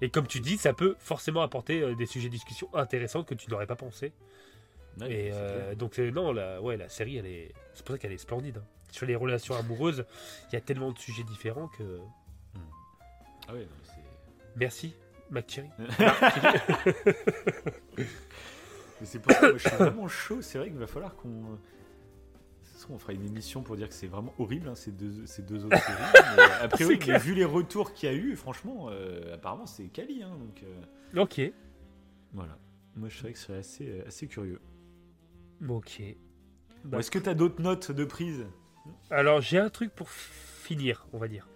Et 0.00 0.10
comme 0.10 0.26
tu 0.26 0.40
dis, 0.40 0.58
ça 0.58 0.72
peut 0.74 0.96
forcément 0.98 1.40
apporter 1.42 1.80
euh, 1.82 1.94
des 1.94 2.06
sujets 2.06 2.28
de 2.28 2.32
discussion 2.34 2.68
intéressants 2.74 3.24
que 3.24 3.34
tu 3.34 3.48
n'aurais 3.50 3.66
pas 3.66 3.76
pensé. 3.76 4.12
Ouais, 5.00 5.10
et 5.10 5.30
euh, 5.32 5.74
donc, 5.74 5.98
non, 5.98 6.32
la, 6.32 6.60
ouais, 6.60 6.76
la 6.76 6.88
série, 6.88 7.16
elle 7.16 7.26
est, 7.26 7.52
c'est 7.74 7.84
pour 7.84 7.94
ça 7.94 7.98
qu'elle 7.98 8.12
est 8.12 8.18
splendide. 8.18 8.58
hein. 8.58 8.64
Sur 8.90 9.06
les 9.06 9.16
relations 9.16 9.54
amoureuses, 9.56 10.04
il 10.50 10.54
y 10.54 10.56
a 10.56 10.60
tellement 10.60 10.92
de 10.92 10.98
sujets 10.98 11.24
différents 11.24 11.66
que. 11.68 11.98
Ah 13.48 13.52
non, 13.52 13.58
c'est- 13.84 13.93
Merci, 14.56 14.94
McCherry. 15.30 15.68
Mais 17.98 19.06
c'est 19.06 19.18
pour 19.18 19.32
ça 19.32 19.40
que 19.40 19.46
moi, 19.46 19.58
je 19.58 19.68
suis 19.68 19.76
vraiment 19.76 20.08
chaud. 20.08 20.42
C'est 20.42 20.58
vrai 20.58 20.68
qu'il 20.68 20.78
va 20.78 20.86
falloir 20.86 21.14
qu'on. 21.16 21.58
On 22.90 22.98
fera 22.98 23.14
une 23.14 23.24
émission 23.24 23.62
pour 23.62 23.76
dire 23.76 23.88
que 23.88 23.94
c'est 23.94 24.08
vraiment 24.08 24.34
horrible 24.38 24.68
hein, 24.68 24.74
ces, 24.74 24.92
deux, 24.92 25.24
ces 25.24 25.40
deux 25.40 25.64
autres 25.64 25.78
séries. 25.78 26.02
Mais 26.36 26.42
a 26.64 26.68
priori, 26.68 26.98
mais 27.08 27.16
vu 27.18 27.32
les 27.32 27.46
retours 27.46 27.94
qu'il 27.94 28.10
y 28.10 28.12
a 28.12 28.14
eu, 28.14 28.36
franchement, 28.36 28.88
euh, 28.90 29.32
apparemment 29.36 29.64
c'est 29.64 29.84
quali. 29.84 30.22
Hein, 30.22 30.36
donc 30.38 30.62
euh, 30.62 31.22
Ok. 31.22 31.40
voilà. 32.34 32.58
Moi 32.94 33.08
je 33.08 33.16
serais 33.16 33.32
que 33.32 33.38
ce 33.38 33.46
serait 33.46 33.58
assez, 33.60 33.88
euh, 33.88 34.04
assez 34.06 34.26
curieux. 34.26 34.60
Ok. 35.66 36.02
Bon, 36.84 36.98
Est-ce 36.98 37.10
que 37.10 37.18
tu 37.18 37.26
as 37.30 37.32
d'autres 37.32 37.62
notes 37.62 37.90
de 37.90 38.04
prise? 38.04 38.44
Alors, 39.10 39.40
j'ai 39.40 39.56
un 39.58 39.70
truc 39.70 39.90
pour 39.94 40.10
finir, 40.10 41.06
on 41.14 41.18
va 41.18 41.28
dire. 41.28 41.48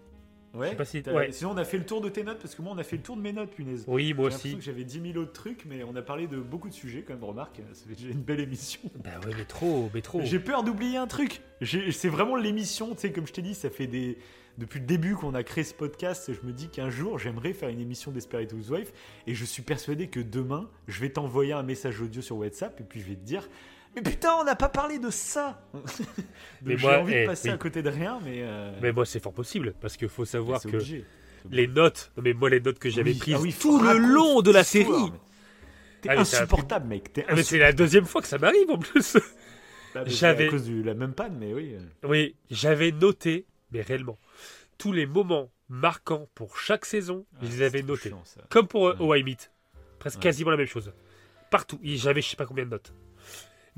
Ouais. 0.59 0.71
sais 0.71 0.77
pas 0.77 0.85
si- 0.85 1.03
t'as- 1.03 1.13
ouais. 1.15 1.33
Sinon, 1.33 1.51
on 1.53 1.57
a 1.57 1.65
fait 1.65 1.79
le 1.79 1.85
tour 1.87 2.01
de 2.01 2.09
tes 2.09 2.23
notes 2.25 2.39
parce 2.39 2.55
que 2.55 2.63
moi, 2.63 2.73
on 2.75 2.79
a 2.79 2.83
fait 2.83 2.97
le 2.97 3.03
tour 3.03 3.17
de 3.17 3.23
mes 3.23 3.33
notes, 3.33 3.51
punaise. 3.51 3.85
Oui, 3.87 4.13
moi 4.15 4.27
aussi. 4.27 4.57
que 4.57 4.63
j'avais 4.63 4.85
10 4.85 5.01
000 5.13 5.19
autres 5.19 5.33
trucs, 5.33 5.65
mais 5.67 5.83
on 5.85 5.95
a 5.97 6.03
parlé 6.03 6.27
de 6.27 6.39
beaucoup 6.39 6.69
de 6.69 6.75
sujets 6.75 7.03
quand 7.07 7.15
même. 7.15 7.25
Remarque, 7.25 7.61
ça 7.73 7.85
fait 7.89 7.95
déjà 7.95 8.11
une 8.11 8.23
belle 8.23 8.41
émission. 8.41 8.81
Bah 9.05 9.11
ouais, 9.27 9.33
mais 9.37 9.45
trop, 9.45 9.91
mais 9.95 10.01
trop. 10.03 10.21
J'ai 10.25 10.39
peur 10.41 10.63
d'oublier 10.65 10.97
un 10.99 11.07
truc. 11.07 11.41
C'est 11.63 12.09
vraiment 12.09 12.37
l'émission, 12.37 12.95
tu 12.95 13.01
sais, 13.01 13.13
comme 13.13 13.27
je 13.27 13.33
t'ai 13.33 13.43
dit, 13.43 13.55
ça 13.55 13.71
fait 13.71 13.87
des 13.87 14.19
depuis 14.59 14.81
le 14.81 14.87
début 14.87 15.15
qu'on 15.15 15.35
a 15.35 15.45
créé 15.45 15.63
ce 15.63 15.73
podcast. 15.75 16.33
Je 16.33 16.45
me 16.47 16.53
dis 16.53 16.69
qu'un 16.69 16.91
jour, 16.91 17.17
j'aimerais 17.19 17.53
faire 17.53 17.69
une 17.69 17.79
émission 17.81 18.11
Desperate 18.11 18.53
Housewife, 18.53 18.93
et 19.29 19.35
je 19.35 19.45
suis 19.45 19.63
persuadé 19.63 20.09
que 20.09 20.19
demain, 20.19 20.69
je 20.89 21.01
vais 21.01 21.11
t'envoyer 21.11 21.53
un 21.53 21.63
message 21.63 22.01
audio 22.01 22.21
sur 22.23 22.37
WhatsApp, 22.39 22.81
et 22.81 22.85
puis 22.85 23.01
je 23.01 23.07
vais 23.07 23.15
te 23.15 23.25
dire. 23.25 23.49
Mais 23.97 24.03
putain, 24.03 24.35
on 24.35 24.45
n'a 24.45 24.55
pas 24.57 24.69
parlé 24.69 24.99
de 24.99 25.11
ça. 25.11 25.61
Mais 26.63 26.77
j'ai 26.79 26.87
moi, 26.87 26.99
envie 26.99 27.15
eh, 27.15 27.23
de 27.23 27.27
passer 27.27 27.49
oui. 27.49 27.55
à 27.55 27.59
côté 27.59 27.83
de 27.83 27.89
rien, 27.91 28.21
mais. 28.23 28.43
euh, 28.43 28.73
Mais 28.83 28.93
moi, 28.93 29.05
c'est 29.07 29.21
fort 29.21 29.33
possible, 29.33 29.75
parce 29.81 29.97
qu'il 29.97 30.09
faut 30.09 30.25
savoir 30.25 30.61
que 30.61 30.69
obligé. 30.69 31.05
les 31.51 31.67
notes, 31.67 32.13
non, 32.17 32.23
mais 32.23 32.33
moi, 32.33 32.51
les 32.51 32.61
notes 32.61 32.79
que 32.79 32.91
j'avais 32.91 33.13
Oui, 33.13 33.19
prises 33.19 33.35
ah 33.37 33.41
oui, 33.41 33.55
tout 33.59 33.81
le 33.81 33.97
long 33.99 34.41
de 34.43 34.51
la 34.51 34.65
série. 34.65 34.89
T'es 36.03 36.11
Ah, 36.11 36.21
insupportable, 36.21 36.87
mec. 36.87 37.13
T'es 37.13 37.25
Ah, 37.29 37.35
mais 37.35 37.43
c'est 37.43 37.59
la 37.59 37.73
deuxième 37.73 38.05
fois 38.05 38.23
que 38.23 38.29
ça 38.29 38.39
m'arrive 38.39 38.71
en 38.71 38.79
plus. 38.79 38.99
insupportable. 39.17 39.35
Ah, 39.95 40.03
c'est 40.07 40.11
j'avais- 40.15 40.47
à 40.47 40.51
cause 40.51 40.69
de 40.69 40.83
la 40.83 40.95
même 40.95 41.13
panne, 41.15 41.37
mais 41.41 41.53
oui. 41.55 41.75
euh. 41.75 41.81
oui, 42.09 42.37
j'avais 42.51 42.93
noté, 42.93 43.47
mais 43.73 43.81
réellement, 43.83 44.19
tous 44.79 44.93
les 44.93 45.07
moments 45.07 45.51
marquants 45.69 46.29
pour 46.35 46.57
chaque 46.59 46.85
saison, 46.85 47.25
Ah, 47.35 47.39
je 47.43 47.49
les 47.49 47.63
avais 47.63 47.83
notés. 47.83 48.11
chiant. 48.11 48.23
Comme 48.49 48.69
pour 48.69 48.89
euh, 48.89 48.95
Ouais. 48.97 49.05
How 49.07 49.15
I 49.17 49.25
Meet. 49.25 49.51
Presque 49.99 50.19
Ouais. 50.19 50.23
quasiment 50.23 50.51
la 50.51 50.57
même 50.57 50.67
chose. 50.67 50.93
Partout. 51.51 51.81
J'avais 51.83 52.21
je 52.21 52.29
sais 52.29 52.37
pas 52.37 52.47
combien 52.47 52.65
de 52.65 52.71
notes. 52.71 52.93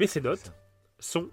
Mais 0.00 0.06
ces 0.06 0.20
notes 0.20 0.52
sont 0.98 1.28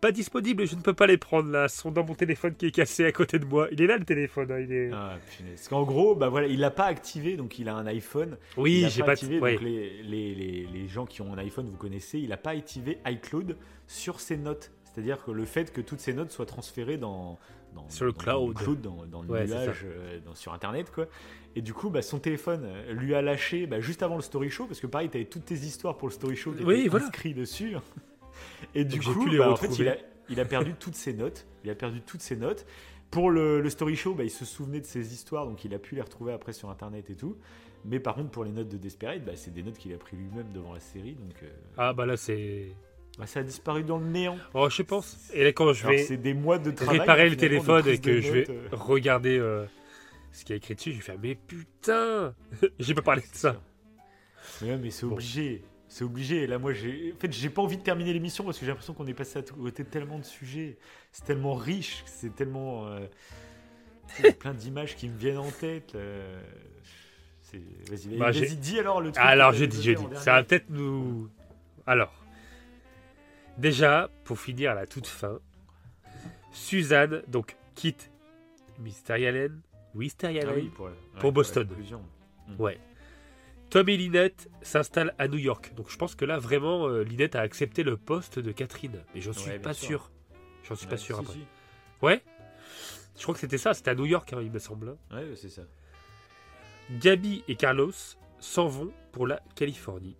pas 0.00 0.12
disponibles. 0.12 0.66
Je 0.66 0.76
ne 0.76 0.82
peux 0.82 0.92
pas 0.92 1.06
les 1.06 1.16
prendre 1.16 1.50
là. 1.50 1.62
Elles 1.64 1.70
sont 1.70 1.90
dans 1.90 2.04
mon 2.04 2.14
téléphone 2.14 2.54
qui 2.54 2.66
est 2.66 2.70
cassé 2.70 3.04
à 3.06 3.12
côté 3.12 3.38
de 3.38 3.46
moi. 3.46 3.68
Il 3.72 3.80
est 3.80 3.86
là 3.86 3.96
le 3.96 4.04
téléphone. 4.04 4.52
hein, 4.52 4.60
Il 4.60 4.70
est... 4.72 4.90
Ah, 4.92 5.16
punaise. 5.36 5.54
Parce 5.56 5.68
qu'en 5.68 5.82
gros, 5.84 6.14
bah 6.14 6.28
voilà, 6.28 6.46
il 6.46 6.60
l'a 6.60 6.70
pas 6.70 6.84
activé, 6.84 7.36
donc 7.38 7.58
il 7.58 7.68
a 7.70 7.74
un 7.74 7.86
iPhone. 7.86 8.36
oui, 8.58 8.86
j'ai 8.90 9.00
pas 9.00 9.06
pas. 9.06 9.12
activé. 9.12 9.40
ouais. 9.40 9.54
Donc 9.54 9.62
les, 9.62 10.02
les, 10.02 10.34
les, 10.34 10.66
les 10.66 10.88
gens 10.88 11.06
qui 11.06 11.22
ont 11.22 11.32
un 11.32 11.38
iPhone, 11.38 11.66
vous 11.70 11.78
connaissez, 11.78 12.18
il 12.18 12.28
n'a 12.28 12.36
pas 12.36 12.50
activé 12.50 12.98
iCloud 13.06 13.56
sur 13.86 14.20
ses 14.20 14.36
notes. 14.36 14.70
C'est-à-dire 14.84 15.24
que 15.24 15.30
le 15.32 15.44
fait 15.46 15.72
que 15.72 15.80
toutes 15.80 16.00
ces 16.00 16.12
notes 16.12 16.30
soient 16.30 16.46
transférées 16.46 16.98
dans, 16.98 17.38
dans 17.74 17.88
Sur 17.90 18.06
le 18.06 18.12
dans 18.12 18.18
cloud. 18.52 18.80
dans, 18.80 19.06
dans 19.06 19.22
le 19.22 19.28
Ouais, 19.28 19.46
c'est 19.46 19.54
nuage, 19.64 19.84
euh, 19.84 20.18
sur 20.34 20.52
Internet, 20.54 20.90
quoi. 20.92 21.06
Et 21.56 21.62
du 21.62 21.72
coup, 21.74 21.90
bah, 21.90 22.02
son 22.02 22.18
téléphone 22.18 22.62
euh, 22.64 22.92
lui 22.92 23.14
a 23.14 23.22
lâché 23.22 23.66
bah, 23.66 23.80
juste 23.80 24.02
avant 24.02 24.16
le 24.16 24.22
story 24.22 24.50
show, 24.50 24.66
parce 24.66 24.80
que 24.80 24.86
pareil, 24.86 25.08
tu 25.10 25.16
avais 25.18 25.26
toutes 25.26 25.44
tes 25.44 25.54
histoires 25.54 25.96
pour 25.96 26.08
le 26.08 26.12
story 26.14 26.36
show 26.36 26.52
qui 26.52 26.64
Oui, 26.64 26.88
voilà. 26.88 27.06
inscrits 27.06 27.34
dessus. 27.34 27.76
Et 28.74 28.84
du 28.84 28.98
Donc, 28.98 29.14
coup, 29.14 29.26
bah, 29.36 29.50
en 29.50 29.56
fait, 29.56 29.78
il 29.78 29.88
a, 29.88 29.96
il 30.28 30.40
a 30.40 30.44
perdu 30.44 30.74
toutes 30.74 30.96
ses 30.96 31.12
notes. 31.12 31.46
Il 31.64 31.70
a 31.70 31.74
perdu 31.74 32.00
toutes 32.02 32.22
ses 32.22 32.36
notes. 32.36 32.66
Pour 33.10 33.30
le, 33.30 33.60
le 33.60 33.70
story 33.70 33.94
show, 33.94 34.14
bah, 34.14 34.24
il 34.24 34.30
se 34.30 34.44
souvenait 34.44 34.80
de 34.80 34.86
ses 34.86 35.12
histoires, 35.12 35.46
donc 35.46 35.64
il 35.64 35.72
a 35.74 35.78
pu 35.78 35.94
les 35.94 36.00
retrouver 36.02 36.32
après 36.32 36.52
sur 36.52 36.68
internet 36.70 37.10
et 37.10 37.14
tout. 37.14 37.36
Mais 37.84 38.00
par 38.00 38.14
contre, 38.16 38.30
pour 38.30 38.44
les 38.44 38.50
notes 38.50 38.68
de 38.68 38.76
Desperate, 38.78 39.24
bah, 39.24 39.32
c'est 39.36 39.52
des 39.52 39.62
notes 39.62 39.76
qu'il 39.78 39.92
a 39.92 39.98
pris 39.98 40.16
lui-même 40.16 40.50
devant 40.52 40.72
la 40.72 40.80
série, 40.80 41.12
donc 41.14 41.34
euh, 41.42 41.50
Ah 41.76 41.92
bah 41.92 42.06
là 42.06 42.16
c'est. 42.16 42.74
Bah, 43.18 43.26
ça 43.26 43.40
a 43.40 43.42
disparu 43.42 43.82
dans 43.84 43.98
le 43.98 44.06
néant. 44.06 44.38
Oh, 44.54 44.68
je 44.68 44.82
pense. 44.82 45.30
Et 45.32 45.44
là 45.44 45.52
quand 45.52 45.72
je 45.72 45.84
Alors, 45.86 45.96
vais 45.96 46.02
c'est 46.02 46.16
des 46.16 46.34
mois 46.34 46.58
de 46.58 46.70
travail. 46.70 46.98
réparer 47.00 47.30
le 47.30 47.36
téléphone 47.36 47.86
et 47.88 47.98
que 47.98 48.20
je 48.20 48.32
vais 48.32 48.50
euh, 48.50 48.68
regarder 48.72 49.38
euh, 49.38 49.64
ce 50.32 50.44
qui 50.44 50.52
est 50.52 50.56
écrit 50.56 50.74
dessus, 50.74 50.92
je 50.92 50.96
vais 50.96 51.02
faire 51.02 51.18
mais 51.22 51.34
putain, 51.34 52.34
j'ai 52.78 52.94
pas 52.94 53.02
parlé 53.02 53.22
de 53.22 53.26
ça. 53.36 53.60
Mais, 54.62 54.70
ouais, 54.72 54.76
mais 54.78 54.90
c'est 54.90 55.06
Bon. 55.06 55.12
obligé. 55.14 55.62
C'est 55.88 56.02
obligé. 56.04 56.42
Et 56.42 56.46
là, 56.48 56.58
moi, 56.58 56.72
j'ai. 56.72 57.12
En 57.16 57.20
fait, 57.20 57.32
j'ai 57.32 57.50
pas 57.50 57.62
envie 57.62 57.76
de 57.76 57.82
terminer 57.82 58.12
l'émission 58.12 58.42
parce 58.42 58.58
que 58.58 58.64
j'ai 58.64 58.70
l'impression 58.70 58.94
qu'on 58.94 59.06
est 59.06 59.14
passé 59.14 59.38
à 59.38 59.42
côté 59.42 59.84
de 59.84 59.88
tellement 59.88 60.18
de 60.18 60.24
sujets. 60.24 60.76
C'est 61.12 61.24
tellement 61.24 61.54
riche. 61.54 62.02
C'est 62.06 62.34
tellement. 62.34 62.86
euh, 62.88 63.06
il 64.18 64.24
y 64.24 64.28
a 64.28 64.32
plein 64.32 64.54
d'images 64.54 64.96
qui 64.96 65.08
me 65.08 65.16
viennent 65.16 65.38
en 65.38 65.50
tête. 65.52 65.94
euh, 65.94 66.42
c'est- 67.42 67.62
Vas-y, 67.88 68.16
Bah, 68.18 68.32
vas-y, 68.32 68.48
j'ai- 68.48 68.56
dis 68.56 68.78
alors 68.80 69.00
le 69.00 69.12
truc. 69.12 69.24
Alors 69.24 69.52
je 69.52 69.64
en 69.64 69.68
dis, 69.68 69.94
dernier. 69.94 70.16
ça 70.16 70.32
va 70.32 70.42
peut-être 70.42 70.68
nous. 70.70 71.28
Alors, 71.86 72.12
déjà 73.58 74.10
pour 74.24 74.38
finir 74.38 74.72
à 74.72 74.74
la 74.74 74.86
toute 74.86 75.06
fin, 75.06 75.38
Suzanne 76.52 77.22
donc 77.28 77.56
quitte 77.74 78.10
Mystery 78.78 79.26
Allen, 79.26 79.60
Wisteria 79.94 80.42
Ah 80.46 80.52
oui, 80.54 80.68
pour, 80.68 80.86
ouais, 80.86 80.92
pour 81.20 81.30
la 81.30 81.34
Boston. 81.34 81.68
conclusion. 81.68 82.02
Ouais. 82.58 82.78
Tom 83.70 83.88
et 83.88 83.96
Lynette 83.96 84.48
s'installent 84.62 85.14
à 85.18 85.26
New 85.28 85.38
York. 85.38 85.72
Donc 85.74 85.90
je 85.90 85.96
pense 85.96 86.14
que 86.14 86.24
là 86.24 86.38
vraiment 86.38 86.86
euh, 86.88 87.02
Lynette 87.02 87.34
a 87.36 87.40
accepté 87.40 87.82
le 87.82 87.96
poste 87.96 88.38
de 88.38 88.52
Catherine. 88.52 89.00
Mais 89.14 89.20
j'en 89.20 89.32
suis 89.32 89.50
Ouais, 89.50 89.58
pas 89.58 89.72
sûr. 89.74 89.86
sûr. 89.88 90.10
J'en 90.68 90.74
suis 90.76 90.86
pas 90.86 90.96
sûr 90.96 91.16
si, 91.16 91.22
après. 91.22 91.34
si. 91.34 91.44
Ouais. 92.02 92.22
Je 93.16 93.22
crois 93.22 93.34
que 93.34 93.40
c'était 93.40 93.58
ça, 93.58 93.74
c'était 93.74 93.90
à 93.90 93.94
New 93.94 94.06
York, 94.06 94.32
hein, 94.32 94.38
il 94.42 94.50
me 94.50 94.58
semble. 94.58 94.96
hein. 95.10 95.16
Ouais, 95.16 95.34
c'est 95.36 95.48
ça. 95.48 95.62
Gabi 96.90 97.44
et 97.48 97.54
Carlos 97.56 97.92
s'en 98.40 98.66
vont 98.66 98.92
pour 99.12 99.26
la 99.26 99.40
Californie. 99.54 100.16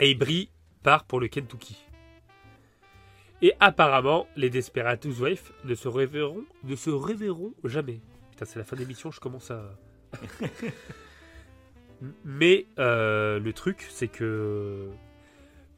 Et 0.00 0.14
Brie 0.14 0.50
part 0.84 1.04
pour 1.04 1.18
le 1.18 1.26
Kentucky. 1.26 1.84
Et 3.42 3.52
apparemment, 3.58 4.28
les 4.36 4.50
Desperate 4.50 5.04
Housewives 5.04 5.50
ne 5.64 5.74
se 5.74 5.88
reverront, 5.88 6.44
ne 6.62 6.76
se 6.76 6.90
reverront 6.90 7.52
jamais. 7.64 8.00
Putain, 8.30 8.44
c'est 8.44 8.60
la 8.60 8.64
fin 8.64 8.76
d'émission, 8.76 9.10
je 9.10 9.18
commence 9.18 9.50
à. 9.50 9.76
Mais 12.24 12.66
euh, 12.78 13.40
le 13.40 13.52
truc, 13.52 13.86
c'est 13.90 14.08
que 14.08 14.88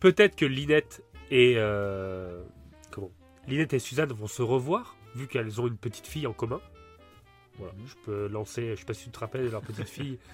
peut-être 0.00 0.36
que 0.36 0.44
Linette 0.44 1.02
et 1.30 1.54
euh, 1.56 2.42
comment? 2.90 3.10
Linette 3.48 3.72
et 3.72 3.78
Suzanne 3.78 4.12
vont 4.12 4.26
se 4.26 4.42
revoir 4.42 4.96
vu 5.14 5.28
qu'elles 5.28 5.60
ont 5.60 5.66
une 5.66 5.78
petite 5.78 6.06
fille 6.06 6.26
en 6.26 6.32
commun. 6.32 6.60
Voilà, 7.58 7.72
je 7.86 7.94
peux 8.04 8.28
lancer. 8.28 8.74
Je 8.74 8.80
sais 8.80 8.84
pas 8.84 8.94
si 8.94 9.04
tu 9.04 9.10
te 9.10 9.18
rappelles 9.18 9.44
de 9.44 9.50
leur 9.50 9.62
petite 9.62 9.88
fille. 9.88 10.18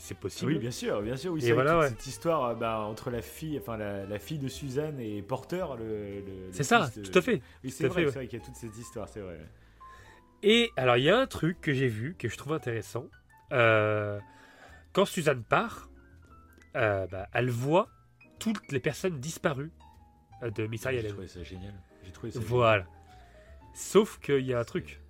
C'est 0.00 0.16
possible. 0.16 0.52
Oui, 0.52 0.58
bien 0.58 0.70
sûr, 0.70 1.02
bien 1.02 1.16
sûr. 1.16 1.32
Oui, 1.32 1.44
Et 1.44 1.52
voilà, 1.52 1.78
ouais. 1.78 1.88
cette 1.88 2.06
histoire 2.06 2.44
euh, 2.44 2.54
bah, 2.54 2.78
entre 2.80 3.10
la 3.10 3.20
fille, 3.20 3.58
enfin 3.60 3.76
la, 3.76 4.06
la 4.06 4.18
fille 4.18 4.38
de 4.38 4.48
Suzanne 4.48 4.98
et 5.00 5.20
Porter, 5.22 5.64
le. 5.78 5.84
le- 5.84 6.20
le 6.20 6.52
C'est 6.52 6.62
ça, 6.62 6.88
de- 6.96 7.02
tout 7.02 7.18
à 7.18 7.20
fait. 7.20 7.42
Oui, 7.64 7.70
c'est 7.70 7.88
vrai, 7.88 8.04
ouais. 8.04 8.10
vrai 8.10 8.26
qu'il 8.28 8.38
y 8.38 8.42
a 8.42 8.44
toute 8.44 8.54
cette 8.56 8.76
histoire, 8.78 9.08
c'est 9.08 9.20
vrai. 9.20 9.38
Et 10.42 10.70
alors, 10.76 10.96
il 10.96 11.02
y 11.04 11.10
a 11.10 11.18
un 11.18 11.26
truc 11.26 11.60
que 11.60 11.72
j'ai 11.72 11.88
vu, 11.88 12.14
que 12.16 12.28
je 12.28 12.36
trouve 12.36 12.52
intéressant. 12.52 13.06
Euh, 13.52 14.20
quand 14.92 15.04
Suzanne 15.04 15.42
part, 15.42 15.90
euh, 16.76 17.06
bah, 17.08 17.28
elle 17.32 17.50
voit 17.50 17.88
toutes 18.38 18.70
les 18.70 18.80
personnes 18.80 19.18
disparues 19.18 19.72
de 20.42 20.66
Miss 20.68 20.86
J'ai 20.88 21.08
trouvé 21.08 21.26
ça 21.26 21.42
génial. 21.42 21.74
J'ai 22.04 22.12
trouvé 22.12 22.30
ça 22.30 22.38
Voilà. 22.40 22.86
Sauf 23.74 24.18
qu'il 24.20 24.46
y 24.46 24.54
a 24.54 24.60
un 24.60 24.64
truc. 24.64 25.00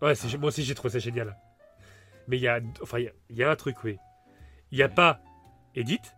Ouais, 0.00 0.14
Ah. 0.20 0.36
moi 0.38 0.48
aussi 0.48 0.64
j'ai 0.64 0.74
trouvé 0.74 0.90
ça 0.92 0.98
génial. 0.98 1.36
Mais 2.28 2.36
il 2.38 2.42
y 2.42 2.48
a, 2.48 2.60
enfin, 2.82 2.98
il 2.98 3.04
y 3.04 3.08
a- 3.08 3.12
il 3.30 3.36
y, 3.36 3.42
a 3.42 3.50
un 3.50 3.56
truc, 3.56 3.82
oui. 3.84 3.98
Il 4.70 4.76
n'y 4.78 4.82
a 4.82 4.88
pas 4.88 5.20
Edith. 5.74 6.14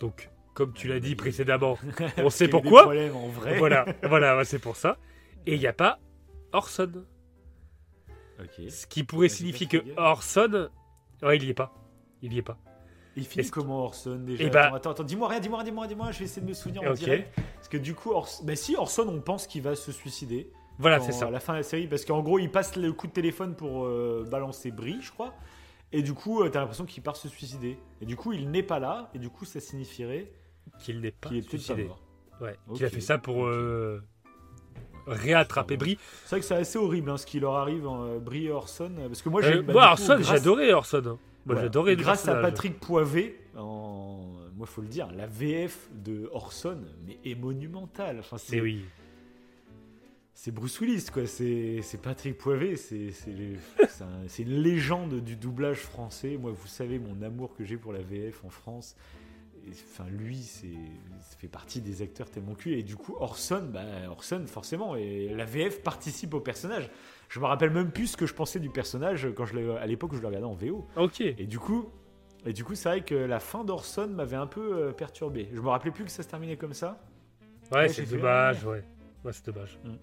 Donc, 0.00 0.30
comme 0.54 0.72
tu 0.72 0.88
l'as 0.88 1.00
dit 1.00 1.14
précédemment, 1.14 1.76
génial. 1.98 2.12
on 2.24 2.30
sait 2.30 2.48
pourquoi. 2.48 2.86
en 2.86 3.28
vrai. 3.28 3.58
voilà, 3.58 3.84
voilà, 4.02 4.44
c'est 4.44 4.58
pour 4.58 4.76
ça. 4.76 4.96
Et 5.46 5.54
il 5.54 5.60
n'y 5.60 5.66
a 5.66 5.72
pas 5.72 5.98
Orson. 6.52 7.04
Ce 8.68 8.86
qui 8.86 9.04
pourrait 9.04 9.28
Bah, 9.28 9.34
signifier 9.34 9.66
que. 9.66 9.78
Orson. 9.96 10.68
Ouais, 11.22 11.36
il 11.36 11.44
y 11.44 11.50
est 11.50 11.54
pas. 11.54 11.72
Il 12.22 12.32
y 12.32 12.38
est 12.38 12.42
pas. 12.42 12.58
Il 13.16 13.24
finit 13.24 13.48
comment 13.48 13.84
Orson 13.84 14.16
déjà? 14.26 14.44
Eh 14.44 14.50
bah- 14.50 14.66
Attends, 14.66 14.76
attends, 14.76 14.90
attends, 14.90 15.04
dis-moi 15.04 15.28
rien, 15.28 15.40
dis-moi 15.40 15.58
rien, 15.58 15.64
dis-moi 15.64 15.82
rien, 15.84 15.88
dis-moi, 15.88 16.12
je 16.12 16.18
vais 16.18 16.24
essayer 16.26 16.42
de 16.42 16.48
me 16.48 16.52
souvenir 16.54 16.82
en 16.82 16.92
direct. 16.92 17.34
Parce 17.54 17.68
que 17.68 17.78
du 17.78 17.94
coup, 17.94 18.10
Orson, 18.10 18.44
bah 18.44 18.56
si 18.56 18.76
Orson, 18.76 19.06
on 19.08 19.20
pense 19.20 19.46
qu'il 19.46 19.62
va 19.62 19.74
se 19.74 19.90
suicider. 19.90 20.50
Voilà, 20.78 21.00
c'est 21.00 21.12
ça. 21.12 21.26
À 21.26 21.30
la 21.30 21.40
fin 21.40 21.52
de 21.54 21.58
la 21.58 21.62
série, 21.62 21.86
parce 21.86 22.04
qu'en 22.04 22.22
gros, 22.22 22.38
il 22.38 22.50
passe 22.50 22.76
le 22.76 22.92
coup 22.92 23.06
de 23.06 23.12
téléphone 23.12 23.54
pour 23.54 23.84
euh, 23.86 24.24
balancer 24.30 24.70
Brie, 24.70 24.98
je 25.00 25.10
crois. 25.10 25.34
Et 25.92 26.02
du 26.02 26.12
coup, 26.12 26.42
euh, 26.42 26.48
t'as 26.50 26.60
l'impression 26.60 26.84
qu'il 26.84 27.02
part 27.02 27.16
se 27.16 27.28
suicider. 27.28 27.78
Et 28.00 28.06
du 28.06 28.16
coup, 28.16 28.32
il 28.32 28.50
n'est 28.50 28.62
pas 28.62 28.78
là. 28.78 29.10
Et 29.14 29.18
du 29.18 29.30
coup, 29.30 29.44
ça 29.44 29.60
signifierait 29.60 30.30
Qu'il 30.80 31.00
n'est 31.00 31.12
pas 31.12 31.30
pas 31.30 31.40
suicidé. 31.42 31.84
mort. 31.84 32.02
Ouais. 32.40 32.56
Ok. 32.68 32.76
Qu'il 32.76 32.86
a 32.86 32.90
fait 32.90 33.00
ça 33.00 33.16
pour 33.18 33.46
euh, 33.46 34.02
réattraper 35.06 35.76
Brie. 35.76 35.98
C'est 36.24 36.30
vrai 36.30 36.40
que 36.40 36.46
c'est 36.46 36.54
assez 36.56 36.78
horrible 36.78 37.10
hein, 37.10 37.16
ce 37.16 37.26
qui 37.26 37.40
leur 37.40 37.54
arrive 37.54 37.86
en 37.86 38.04
euh, 38.04 38.18
Brie 38.18 38.46
et 38.46 38.50
Orson. 38.50 38.90
Parce 39.06 39.22
que 39.22 39.28
moi, 39.28 39.40
j'ai. 39.42 39.62
bah, 39.62 39.90
Orson, 39.92 40.16
grâce- 40.18 40.26
j'adorais 40.26 40.72
Orson. 40.72 40.98
hein. 40.98 41.02
Moi, 41.46 41.54
Voilà. 41.54 41.62
j'adorais 41.62 41.96
Grâce 41.96 42.26
à. 42.28 42.34
Patrick 42.42 42.80
Poivet, 42.80 43.36
en... 43.56 44.32
moi, 44.56 44.66
faut 44.66 44.82
le 44.82 44.88
dire, 44.88 45.08
la 45.16 45.26
VF 45.26 45.88
de 45.94 46.28
Orson, 46.32 46.80
mais 47.06 47.18
est 47.24 47.36
monumentale. 47.36 48.16
Enfin, 48.18 48.36
C'est 48.36 48.60
oui. 48.60 48.84
C'est 50.38 50.52
Bruce 50.52 50.78
Willis, 50.80 51.06
quoi. 51.10 51.26
C'est 51.26 51.80
Patrick 52.02 52.36
Poivet, 52.36 52.76
c'est 52.76 53.10
un- 54.02 54.26
une 54.38 54.60
légende 54.62 55.20
du 55.24 55.34
doublage 55.34 55.78
français. 55.78 56.36
Moi, 56.36 56.52
vous 56.52 56.66
savez 56.66 56.98
mon 56.98 57.22
amour 57.22 57.54
que 57.56 57.64
j'ai 57.64 57.78
pour 57.78 57.92
la 57.94 58.02
VF 58.02 58.44
en 58.44 58.50
France. 58.50 58.96
Et, 59.66 59.70
Enfin, 59.70 60.04
lui, 60.10 60.36
c'est 60.36 60.68
fait 61.38 61.48
partie 61.48 61.80
des 61.80 62.02
acteurs 62.02 62.30
tellement 62.30 62.54
cul. 62.54 62.78
Et 62.78 62.82
du 62.82 62.96
coup, 62.96 63.16
Orson, 63.18 63.66
bah, 63.72 63.80
Orson, 64.10 64.44
forcément, 64.46 64.94
et 64.94 65.28
la 65.34 65.44
VF 65.46 65.82
participe 65.82 66.34
au 66.34 66.40
personnage. 66.40 66.88
Je 67.30 67.40
me 67.40 67.46
rappelle 67.46 67.70
même 67.70 67.90
plus 67.90 68.08
ce 68.08 68.16
que 68.18 68.26
je 68.26 68.34
pensais 68.34 68.60
du 68.60 68.68
personnage 68.70 69.26
quand 69.34 69.46
je 69.46 69.56
l'ai- 69.56 69.76
à 69.78 69.86
l'époque 69.86 70.12
où 70.12 70.16
je 70.16 70.20
le 70.20 70.28
regardais 70.28 70.46
en 70.46 70.54
VO. 70.54 70.86
Ok. 70.96 71.20
Et 71.22 71.46
du 71.46 71.58
coup, 71.58 71.88
et 72.44 72.52
du 72.52 72.62
coup, 72.62 72.74
c'est 72.76 72.88
vrai 72.90 73.00
que 73.04 73.14
la 73.16 73.40
fin 73.40 73.64
d'Orson 73.64 74.06
m'avait 74.06 74.36
un 74.36 74.46
peu 74.46 74.76
euh, 74.84 74.92
perturbé. 74.92 75.48
Je 75.52 75.60
me 75.60 75.68
rappelais 75.68 75.90
plus 75.90 76.04
que 76.04 76.10
ça 76.12 76.22
se 76.22 76.28
terminait 76.28 76.56
comme 76.58 76.74
ça. 76.74 77.02
Ouais, 77.72 77.88
c'est 77.88 78.04
dommage, 78.08 78.64
ouais. 78.66 78.84
Ouais, 79.24 79.32
c'est 79.32 79.46
dommage. 79.46 79.80
Mm. 79.82 79.94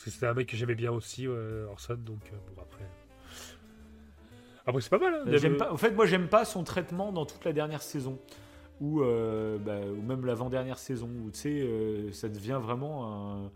Parce 0.00 0.06
que 0.06 0.10
c'était 0.12 0.26
un 0.28 0.32
mec 0.32 0.48
que 0.48 0.56
j'aimais 0.56 0.74
bien 0.74 0.92
aussi, 0.92 1.28
ouais, 1.28 1.62
Orson, 1.70 1.92
donc 1.94 2.20
euh, 2.32 2.36
bon, 2.56 2.62
après. 2.62 2.86
Après, 4.64 4.80
c'est 4.80 4.88
pas 4.88 4.98
mal, 4.98 5.12
hein. 5.14 5.24
Euh, 5.26 5.36
J'aime 5.36 5.52
Le- 5.52 5.58
pas, 5.58 5.70
en 5.70 5.76
fait, 5.76 5.90
moi, 5.90 6.06
j'aime 6.06 6.26
pas 6.28 6.46
son 6.46 6.64
traitement 6.64 7.12
dans 7.12 7.26
toute 7.26 7.44
la 7.44 7.52
dernière 7.52 7.82
saison. 7.82 8.18
Ou, 8.80 9.02
euh, 9.02 9.58
bah, 9.58 9.80
ou 9.86 10.00
même 10.00 10.24
l'avant-dernière 10.24 10.78
saison, 10.78 11.10
où 11.26 11.30
tu 11.30 11.40
sais, 11.40 11.60
euh, 11.60 12.10
ça 12.12 12.30
devient 12.30 12.58
vraiment 12.62 13.44
un, 13.44 13.52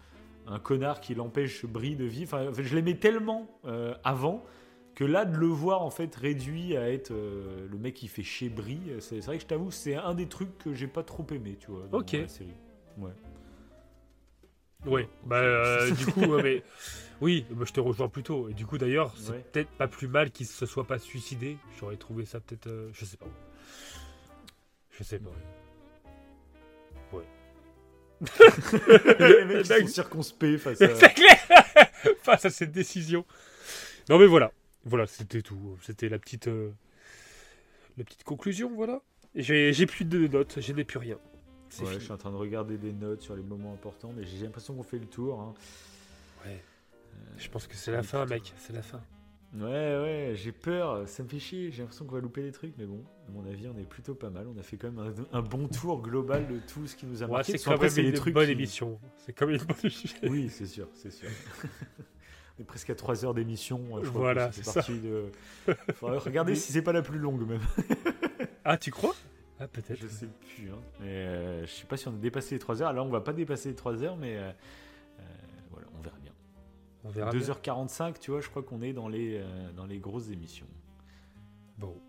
un 0.46 0.58
connard 0.58 1.00
qui 1.00 1.14
l'empêche 1.14 1.64
Brie 1.64 1.96
de 1.96 2.04
vivre. 2.04 2.34
Enfin, 2.34 2.50
en 2.50 2.52
fait, 2.52 2.64
je 2.64 2.74
l'aimais 2.74 2.98
tellement 2.98 3.48
euh, 3.64 3.94
avant 4.04 4.44
que 4.94 5.04
là, 5.04 5.24
de 5.24 5.38
le 5.38 5.46
voir 5.46 5.80
en 5.80 5.88
fait 5.88 6.14
réduit 6.14 6.76
à 6.76 6.90
être 6.92 7.10
euh, 7.10 7.66
le 7.70 7.78
mec 7.78 7.94
qui 7.94 8.06
fait 8.06 8.22
chez 8.22 8.50
Brie, 8.50 8.82
c'est 9.00 9.18
vrai 9.20 9.38
que 9.38 9.42
je 9.44 9.48
t'avoue, 9.48 9.70
c'est 9.70 9.94
un 9.94 10.12
des 10.12 10.28
trucs 10.28 10.58
que 10.58 10.74
j'ai 10.74 10.88
pas 10.88 11.02
trop 11.02 11.26
aimé, 11.32 11.56
tu 11.58 11.70
vois, 11.70 11.86
dans 11.90 12.00
la 12.20 12.28
série. 12.28 12.52
Ouais. 12.98 13.10
Ouais, 14.86 15.08
bah 15.24 15.36
euh, 15.42 15.90
du 15.90 16.06
coup, 16.06 16.20
ouais, 16.26 16.42
mais 16.42 16.62
oui, 17.20 17.46
moi, 17.50 17.64
je 17.66 17.72
te 17.72 17.80
rejoins 17.80 18.08
plutôt. 18.08 18.48
Et 18.48 18.54
du 18.54 18.66
coup, 18.66 18.78
d'ailleurs, 18.78 19.14
c'est 19.16 19.32
Ouais. 19.32 19.44
peut-être 19.52 19.70
pas 19.70 19.88
plus 19.88 20.08
mal 20.08 20.30
qu'il 20.30 20.46
se 20.46 20.66
soit 20.66 20.86
pas 20.86 20.98
suicidé. 20.98 21.56
J'aurais 21.78 21.96
trouvé 21.96 22.24
ça 22.24 22.40
peut-être, 22.40 22.66
euh, 22.66 22.90
je 22.92 23.04
sais 23.04 23.16
pas. 23.16 23.26
Je 24.90 25.02
sais 25.04 25.18
pas. 25.18 25.30
les 29.18 29.44
mecs 29.44 29.66
sont 29.66 29.86
circonspects 29.86 30.56
face 30.56 30.80
à. 30.80 30.94
C'est 30.94 31.14
clair 31.14 31.36
Face 32.22 32.44
à 32.44 32.50
cette 32.50 32.72
décision. 32.72 33.26
Non 34.08 34.18
mais 34.18 34.26
voilà. 34.26 34.52
Voilà, 34.84 35.06
c'était 35.06 35.42
tout. 35.42 35.76
C'était 35.82 36.08
la 36.08 36.18
petite 36.18 36.48
euh, 36.48 36.70
la 37.98 38.04
petite 38.04 38.24
conclusion, 38.24 38.70
voilà. 38.74 39.00
J'ai 39.34 39.86
plus 39.86 40.04
de 40.04 40.26
notes, 40.28 40.60
je 40.60 40.72
n'ai 40.72 40.84
plus 40.84 40.98
rien. 40.98 41.18
Je 41.92 41.98
suis 41.98 42.12
en 42.12 42.16
train 42.16 42.30
de 42.30 42.36
regarder 42.36 42.76
des 42.78 42.92
notes 42.92 43.22
sur 43.22 43.34
les 43.36 43.42
moments 43.42 43.72
importants, 43.72 44.12
mais 44.16 44.24
j'ai 44.24 44.44
l'impression 44.44 44.74
qu'on 44.74 44.82
fait 44.82 44.98
le 44.98 45.06
tour. 45.06 45.40
hein. 45.40 45.54
Ouais. 46.46 46.62
Je 47.38 47.48
pense 47.48 47.66
que 47.66 47.76
c'est 47.76 47.92
la 47.92 48.02
fin, 48.02 48.26
mec. 48.26 48.52
C'est 48.58 48.72
la 48.72 48.82
fin. 48.82 49.00
Ouais, 49.56 49.62
ouais, 49.62 50.32
j'ai 50.34 50.50
peur, 50.50 51.08
ça 51.08 51.22
me 51.22 51.28
fait 51.28 51.38
chier, 51.38 51.70
j'ai 51.70 51.82
l'impression 51.82 52.04
qu'on 52.06 52.16
va 52.16 52.20
louper 52.20 52.42
des 52.42 52.50
trucs, 52.50 52.74
mais 52.76 52.86
bon, 52.86 53.04
à 53.28 53.30
mon 53.30 53.46
avis, 53.48 53.68
on 53.68 53.78
est 53.78 53.88
plutôt 53.88 54.14
pas 54.16 54.28
mal. 54.28 54.48
On 54.52 54.58
a 54.58 54.64
fait 54.64 54.76
quand 54.76 54.90
même 54.90 55.14
un, 55.32 55.38
un 55.38 55.42
bon 55.42 55.68
tour 55.68 56.02
global 56.02 56.48
de 56.48 56.58
tout 56.58 56.88
ce 56.88 56.96
qui 56.96 57.06
nous 57.06 57.22
a 57.22 57.26
Ouais, 57.26 57.32
marqué. 57.32 57.56
c'est 57.56 57.64
quand 57.64 57.80
même 57.80 57.98
une 57.98 58.32
bonne 58.32 58.46
qui- 58.46 58.50
émission. 58.50 58.98
C'est 59.24 59.32
comme 59.32 59.50
une 59.50 59.58
bonne 59.58 59.76
émission. 59.84 60.18
Oui, 60.24 60.48
c'est 60.50 60.66
sûr, 60.66 60.88
c'est 60.94 61.12
sûr. 61.12 61.28
on 62.58 62.62
est 62.62 62.64
presque 62.66 62.90
à 62.90 62.96
3 62.96 63.24
heures 63.24 63.34
d'émission. 63.34 63.80
crois 63.86 64.00
Voilà, 64.02 64.50
c'est 64.50 64.64
ça. 64.64 64.82
De... 64.92 65.26
Faudrait 65.94 66.18
regarder 66.18 66.56
si 66.56 66.72
c'est 66.72 66.82
pas 66.82 66.92
la 66.92 67.02
plus 67.02 67.20
longue, 67.20 67.46
même. 67.46 67.60
Ah, 68.64 68.76
tu 68.76 68.90
crois? 68.90 69.14
Ah, 69.60 69.68
peut-être. 69.68 70.00
Je 70.00 70.08
sais 70.08 70.26
plus. 70.26 70.70
Hein. 70.70 70.78
Mais 71.00 71.06
euh, 71.06 71.66
je 71.66 71.70
sais 71.70 71.86
pas 71.86 71.96
si 71.96 72.08
on 72.08 72.12
a 72.12 72.16
dépassé 72.18 72.54
les 72.54 72.58
3 72.58 72.82
heures. 72.82 72.92
Là, 72.92 73.02
on 73.02 73.08
va 73.08 73.20
pas 73.20 73.32
dépasser 73.32 73.68
les 73.68 73.74
3 73.76 74.02
heures, 74.02 74.16
mais 74.16 74.36
euh, 74.36 74.50
euh, 75.20 75.22
voilà, 75.70 75.86
on 75.96 76.00
verra 76.02 76.18
bien. 76.20 76.32
On 77.04 77.10
verra. 77.10 77.30
bien. 77.30 77.40
2h45, 77.40 78.18
tu 78.18 78.30
vois, 78.32 78.40
je 78.40 78.48
crois 78.48 78.62
qu'on 78.62 78.82
est 78.82 78.92
dans 78.92 79.08
les, 79.08 79.42
dans 79.76 79.86
les 79.86 79.98
grosses 79.98 80.30
émissions. 80.30 80.66
Bon. 81.78 82.00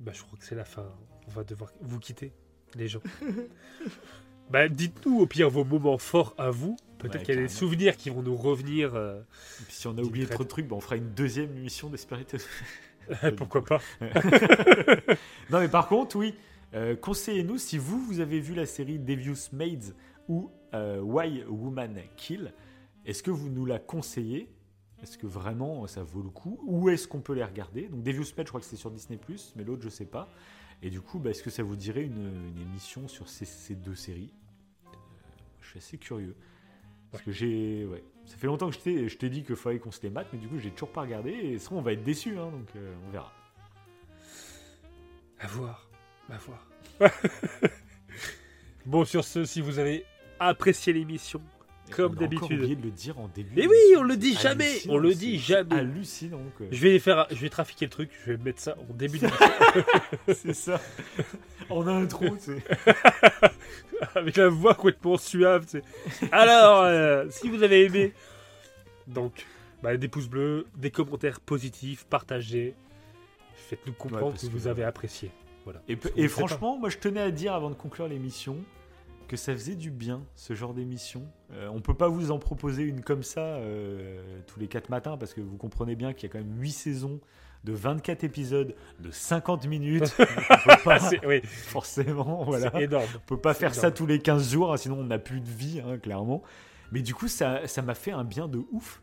Bah, 0.00 0.12
je 0.14 0.22
crois 0.22 0.38
que 0.38 0.44
c'est 0.44 0.54
la 0.54 0.64
fin. 0.64 0.86
On 1.26 1.30
va 1.30 1.42
devoir 1.44 1.70
vous 1.80 1.98
quitter, 1.98 2.32
les 2.74 2.86
gens. 2.88 3.00
bah, 4.50 4.68
dites-nous 4.68 5.20
au 5.20 5.26
pire 5.26 5.50
vos 5.50 5.64
moments 5.64 5.98
forts 5.98 6.34
à 6.38 6.50
vous. 6.50 6.76
Peut-être 6.98 7.16
Ouais, 7.16 7.22
qu'il 7.24 7.34
y 7.34 7.38
a 7.38 7.40
des 7.42 7.48
souvenirs 7.48 7.96
qui 7.96 8.10
vont 8.10 8.22
nous 8.22 8.36
revenir. 8.36 8.94
euh, 8.94 9.20
Et 9.60 9.64
puis 9.64 9.74
si 9.74 9.86
on 9.88 9.96
a 9.98 10.02
oublié 10.02 10.26
trop 10.26 10.44
de 10.44 10.48
trucs, 10.48 10.68
bah, 10.68 10.76
on 10.76 10.80
fera 10.80 10.96
une 10.96 11.10
deuxième 11.14 11.56
émission 11.56 11.88
d'Espérité. 11.90 12.38
Pourquoi 13.36 13.62
pas 13.62 13.80
non, 15.50 15.60
mais 15.60 15.68
par 15.68 15.88
contre, 15.88 16.16
oui, 16.16 16.34
euh, 16.74 16.96
conseillez-nous 16.96 17.58
si 17.58 17.78
vous, 17.78 17.98
vous 17.98 18.20
avez 18.20 18.40
vu 18.40 18.54
la 18.54 18.66
série 18.66 18.98
Devious 18.98 19.50
Maids 19.52 19.94
ou 20.28 20.50
euh, 20.74 21.00
Why 21.00 21.44
Woman 21.44 22.00
Kill. 22.16 22.52
Est-ce 23.04 23.22
que 23.22 23.30
vous 23.30 23.48
nous 23.48 23.66
la 23.66 23.78
conseillez? 23.78 24.48
Est-ce 25.02 25.18
que 25.18 25.26
vraiment 25.26 25.86
ça 25.86 26.02
vaut 26.02 26.22
le 26.22 26.30
coup? 26.30 26.58
Où 26.64 26.88
est-ce 26.88 27.06
qu'on 27.06 27.20
peut 27.20 27.34
les 27.34 27.44
regarder? 27.44 27.88
Donc 27.88 28.02
Devious 28.02 28.32
Maids, 28.36 28.44
je 28.44 28.48
crois 28.48 28.60
que 28.60 28.66
c'est 28.66 28.76
sur 28.76 28.90
Disney+, 28.90 29.18
mais 29.56 29.64
l'autre, 29.64 29.82
je 29.82 29.88
sais 29.88 30.06
pas. 30.06 30.28
Et 30.82 30.90
du 30.90 31.00
coup, 31.00 31.18
bah, 31.18 31.30
est-ce 31.30 31.42
que 31.42 31.50
ça 31.50 31.62
vous 31.62 31.76
dirait 31.76 32.02
une, 32.02 32.48
une 32.48 32.60
émission 32.60 33.08
sur 33.08 33.28
ces, 33.28 33.44
ces 33.44 33.74
deux 33.74 33.94
séries? 33.94 34.32
Euh, 34.86 34.96
Je 35.60 35.68
suis 35.68 35.78
assez 35.78 35.98
curieux. 35.98 36.36
Parce 37.10 37.22
que 37.22 37.30
j'ai. 37.30 37.86
Ouais. 37.86 38.02
Ça 38.26 38.36
fait 38.36 38.48
longtemps 38.48 38.68
que 38.70 38.76
je 38.76 39.16
t'ai, 39.16 39.28
dit 39.28 39.44
qu'il 39.44 39.54
fallait 39.54 39.78
qu'on 39.78 39.92
se 39.92 40.02
les 40.02 40.10
mate, 40.10 40.26
mais 40.32 40.38
du 40.38 40.48
coup, 40.48 40.58
j'ai 40.58 40.70
toujours 40.72 40.90
pas 40.90 41.02
regardé. 41.02 41.30
Et 41.30 41.58
sinon, 41.58 41.78
on 41.78 41.82
va 41.82 41.92
être 41.92 42.02
déçus, 42.02 42.36
hein, 42.38 42.50
donc 42.50 42.68
euh, 42.74 42.94
on 43.06 43.10
verra. 43.10 43.32
À 45.38 45.46
voir. 45.46 45.83
À 46.30 46.38
voir. 46.38 46.66
bon, 48.86 49.04
sur 49.04 49.24
ce, 49.24 49.44
si 49.44 49.60
vous 49.60 49.78
avez 49.78 50.04
apprécié 50.40 50.92
l'émission, 50.92 51.40
Comme 51.90 52.12
On 52.18 52.22
a 52.22 52.24
encore 52.24 52.28
d'habitude. 52.48 52.58
oublié 52.60 52.76
de 52.76 52.82
le 52.82 52.90
dire 52.90 53.18
en 53.20 53.28
début. 53.28 53.52
Mais 53.56 53.66
oui, 53.66 53.76
on 53.98 54.02
le 54.02 54.16
dit 54.16 54.34
C'est 54.34 54.42
jamais, 54.42 54.78
on 54.88 54.96
le 54.96 55.10
c'est- 55.10 55.16
dit 55.18 55.32
c'est 55.38 55.44
jamais. 55.54 55.76
Hallucinant. 55.76 56.40
quoi. 56.56 56.66
Je 56.70 56.80
vais 56.80 56.98
faire, 56.98 57.26
je 57.30 57.36
vais 57.36 57.50
trafiquer 57.50 57.84
le 57.86 57.90
truc. 57.90 58.10
Je 58.24 58.32
vais 58.32 58.38
mettre 58.42 58.60
ça 58.60 58.74
en 58.90 58.94
début 58.94 59.18
de 59.18 59.28
C'est 60.34 60.54
ça. 60.54 60.80
En 61.68 61.86
intro, 61.86 62.26
c'est. 62.38 62.62
avec 64.14 64.36
la 64.36 64.48
voix 64.48 64.74
complètement 64.74 65.18
suave. 65.18 65.66
sais. 65.68 65.82
Alors, 66.32 66.82
euh, 66.84 67.26
si 67.30 67.48
vous 67.50 67.62
avez 67.62 67.84
aimé, 67.84 68.12
donc 69.06 69.44
bah, 69.82 69.96
des 69.96 70.08
pouces 70.08 70.28
bleus, 70.28 70.66
des 70.76 70.90
commentaires 70.90 71.40
positifs, 71.40 72.04
partagez. 72.06 72.74
Faites-nous 73.68 73.92
comprendre 73.92 74.34
que 74.36 74.46
que- 74.46 74.50
vous 74.50 74.66
avez 74.68 74.84
apprécié. 74.84 75.30
Voilà. 75.64 75.82
Et, 75.88 76.28
franchement, 76.28 76.78
moi 76.78 76.90
je 76.90 76.98
tenais 76.98 77.20
à 77.20 77.30
dire 77.30 77.54
avant 77.54 77.70
de 77.70 77.74
conclure 77.74 78.06
l'émission 78.08 78.58
que 79.28 79.36
ça 79.36 79.52
faisait 79.52 79.76
du 79.76 79.90
bien 79.90 80.22
ce 80.34 80.52
genre 80.52 80.74
d'émission. 80.74 81.22
Euh, 81.52 81.68
on 81.72 81.80
peut 81.80 81.94
pas 81.94 82.08
vous 82.08 82.30
en 82.30 82.38
proposer 82.38 82.82
une 82.82 83.00
comme 83.00 83.22
ça 83.22 83.40
euh, 83.40 84.20
tous 84.46 84.60
les 84.60 84.68
4 84.68 84.90
matins 84.90 85.16
parce 85.16 85.32
que 85.32 85.40
vous 85.40 85.56
comprenez 85.56 85.96
bien 85.96 86.12
qu'il 86.12 86.28
y 86.28 86.30
a 86.30 86.32
quand 86.32 86.44
même 86.44 86.60
8 86.60 86.70
saisons 86.70 87.20
de 87.64 87.72
24 87.72 88.24
épisodes 88.24 88.74
de 89.00 89.10
50 89.10 89.66
minutes. 89.66 90.14
on 90.18 90.24
peut 90.24 90.62
pas. 90.66 90.76
pas 90.76 90.98
C'est 90.98 91.24
oui, 91.26 91.40
forcément, 91.42 92.44
voilà. 92.44 92.70
c'est 92.70 92.82
énorme. 92.82 93.06
On 93.14 93.26
peut 93.26 93.40
pas 93.40 93.54
faire 93.54 93.74
ça 93.74 93.90
tous 93.90 94.06
les 94.06 94.18
15 94.18 94.52
jours, 94.52 94.72
hein, 94.72 94.76
sinon 94.76 94.98
on 95.00 95.04
n'a 95.04 95.18
plus 95.18 95.40
de 95.40 95.48
vie, 95.48 95.80
hein, 95.80 95.98
clairement. 95.98 96.42
Mais 96.92 97.00
du 97.00 97.14
coup, 97.14 97.28
ça 97.28 97.66
ça 97.66 97.80
m'a 97.82 97.94
fait 97.94 98.12
un 98.12 98.24
bien 98.24 98.48
de 98.48 98.60
ouf. 98.70 99.00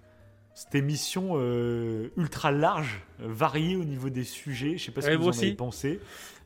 Cette 0.53 0.75
émission 0.75 1.31
euh, 1.35 2.09
ultra 2.17 2.51
large, 2.51 3.01
euh, 3.21 3.27
variée 3.29 3.77
au 3.77 3.85
niveau 3.85 4.09
des 4.09 4.25
sujets. 4.25 4.77
Je 4.77 4.85
sais 4.85 4.91
pas 4.91 5.01
ce 5.01 5.07
que 5.07 5.15
vous 5.15 5.27
en 5.27 5.29
avez 5.29 5.47
aussi. 5.47 5.53
pensé, 5.53 5.99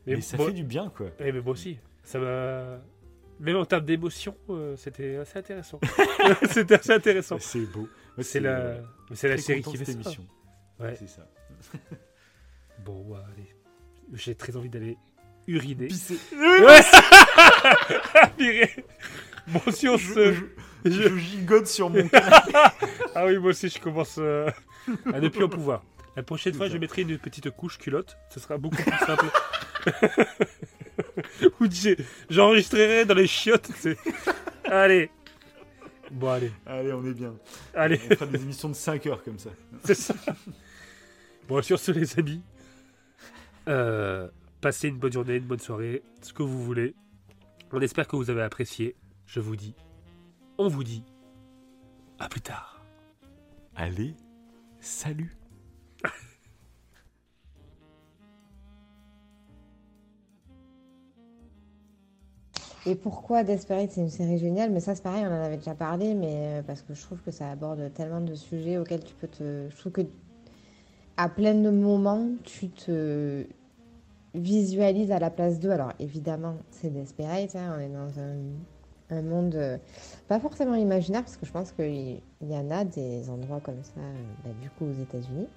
Mais 0.06 0.14
mais, 0.16 0.20
ça 0.20 0.36
moi- 0.36 0.46
fait 0.46 0.52
du 0.52 0.64
bien, 0.64 0.92
quoi. 0.96 1.08
Eh, 1.18 1.32
mais 1.32 1.40
moi 1.40 1.52
aussi, 1.52 1.78
ça 2.02 2.18
m'a. 2.18 2.78
Même 3.38 3.56
en 3.56 3.64
termes 3.66 3.84
d'émotion, 3.84 4.34
euh, 4.48 4.76
c'était 4.76 5.16
assez 5.16 5.38
intéressant. 5.38 5.78
c'était 6.50 6.74
assez 6.76 6.92
intéressant. 6.92 7.36
C'est 7.40 7.60
beau. 7.72 7.88
C'est 8.20 8.40
la, 8.40 8.76
mais 9.10 9.16
c'est 9.16 9.28
la 9.28 9.36
série 9.36 9.62
qui 9.62 9.76
fait 9.76 9.84
cette 9.84 10.02
ça. 10.02 10.10
émission. 10.10 10.26
Ouais. 10.80 10.94
C'est 10.98 11.08
ça. 11.08 11.26
Bon, 12.84 13.02
ouais, 13.08 13.18
allez. 13.34 13.48
J'ai 14.14 14.34
très 14.36 14.56
envie 14.56 14.68
d'aller 14.68 14.96
uriner. 15.48 15.88
Pisser. 15.88 16.18
Ouais. 16.32 16.80
Bon, 19.48 19.60
si 19.70 19.88
on 19.88 19.96
Je, 19.96 20.12
se. 20.12 20.32
je- 20.32 20.44
je- 20.84 21.02
je 21.02 21.16
gigote 21.16 21.66
sur 21.66 21.90
mon 21.90 22.06
canapé. 22.08 22.52
Ah 23.14 23.26
oui, 23.26 23.38
moi 23.38 23.50
aussi, 23.50 23.68
je 23.68 23.80
commence 23.80 24.16
euh, 24.18 24.50
à 25.12 25.20
ne 25.20 25.28
plus 25.28 25.44
en 25.44 25.48
pouvoir. 25.48 25.84
La 26.16 26.22
prochaine 26.22 26.54
fois, 26.54 26.68
je 26.68 26.78
mettrai 26.78 27.02
une 27.02 27.18
petite 27.18 27.50
couche 27.50 27.78
culotte. 27.78 28.16
Ce 28.30 28.40
sera 28.40 28.56
beaucoup 28.58 28.76
plus 28.76 28.98
simple. 29.06 29.26
Ou 31.60 31.66
j'enregistrerai 32.30 33.04
dans 33.04 33.14
les 33.14 33.26
chiottes. 33.26 33.70
Allez. 34.64 35.10
Bon, 36.10 36.30
allez. 36.30 36.52
Allez, 36.66 36.92
on 36.92 37.04
est 37.04 37.14
bien. 37.14 37.34
Allez. 37.74 38.00
On 38.10 38.14
fera 38.14 38.26
des 38.26 38.42
émissions 38.42 38.68
de 38.68 38.74
5 38.74 39.06
heures 39.06 39.22
comme 39.22 39.38
ça. 39.38 39.50
C'est 39.84 39.94
ça. 39.94 40.14
Bon, 41.48 41.62
sur 41.62 41.78
ce, 41.78 41.92
les 41.92 42.18
amis, 42.18 42.42
euh, 43.68 44.28
passez 44.60 44.88
une 44.88 44.98
bonne 44.98 45.12
journée, 45.12 45.36
une 45.36 45.44
bonne 45.44 45.60
soirée, 45.60 46.02
ce 46.22 46.32
que 46.32 46.42
vous 46.42 46.62
voulez. 46.62 46.94
On 47.72 47.80
espère 47.80 48.06
que 48.06 48.16
vous 48.16 48.30
avez 48.30 48.42
apprécié. 48.42 48.96
Je 49.26 49.40
vous 49.40 49.56
dis, 49.56 49.74
on 50.58 50.68
vous 50.68 50.84
dit, 50.84 51.02
à 52.18 52.28
plus 52.28 52.40
tard. 52.40 52.84
Allez, 53.74 54.14
salut. 54.80 55.36
Et 62.88 62.94
pourquoi 62.94 63.42
Desperate, 63.42 63.90
c'est 63.90 64.00
une 64.00 64.10
série 64.10 64.38
géniale, 64.38 64.70
mais 64.70 64.78
ça 64.78 64.94
c'est 64.94 65.02
pareil, 65.02 65.24
on 65.26 65.32
en 65.32 65.42
avait 65.42 65.56
déjà 65.56 65.74
parlé, 65.74 66.14
mais 66.14 66.34
euh, 66.34 66.62
parce 66.62 66.82
que 66.82 66.94
je 66.94 67.02
trouve 67.02 67.20
que 67.20 67.32
ça 67.32 67.50
aborde 67.50 67.92
tellement 67.92 68.20
de 68.20 68.36
sujets 68.36 68.78
auxquels 68.78 69.02
tu 69.02 69.12
peux 69.16 69.26
te... 69.26 69.68
Je 69.68 69.76
trouve 69.76 69.90
que 69.90 70.02
à 71.16 71.28
plein 71.28 71.54
de 71.54 71.70
moments, 71.70 72.28
tu 72.44 72.68
te 72.68 73.44
visualises 74.34 75.10
à 75.10 75.18
la 75.18 75.30
place 75.30 75.58
d'eux. 75.58 75.70
Alors 75.70 75.94
évidemment, 75.98 76.58
c'est 76.70 76.90
Desperate, 76.90 77.56
hein, 77.56 77.74
on 77.76 77.80
est 77.80 77.88
dans 77.88 78.20
un, 78.20 79.22
monde 79.22 79.56
euh, 79.56 79.78
pas 80.28 80.38
forcément 80.38 80.76
imaginaire, 80.76 81.22
parce 81.22 81.36
que 81.36 81.46
je 81.46 81.50
pense 81.50 81.72
qu'il 81.72 82.20
y 82.40 82.56
en 82.56 82.70
a 82.70 82.84
des 82.84 83.28
endroits 83.30 83.60
comme 83.60 83.82
ça, 83.82 83.98
euh, 83.98 84.22
bah, 84.44 84.50
du 84.60 84.70
coup 84.70 84.86
aux 84.86 85.02
États-Unis. 85.02 85.48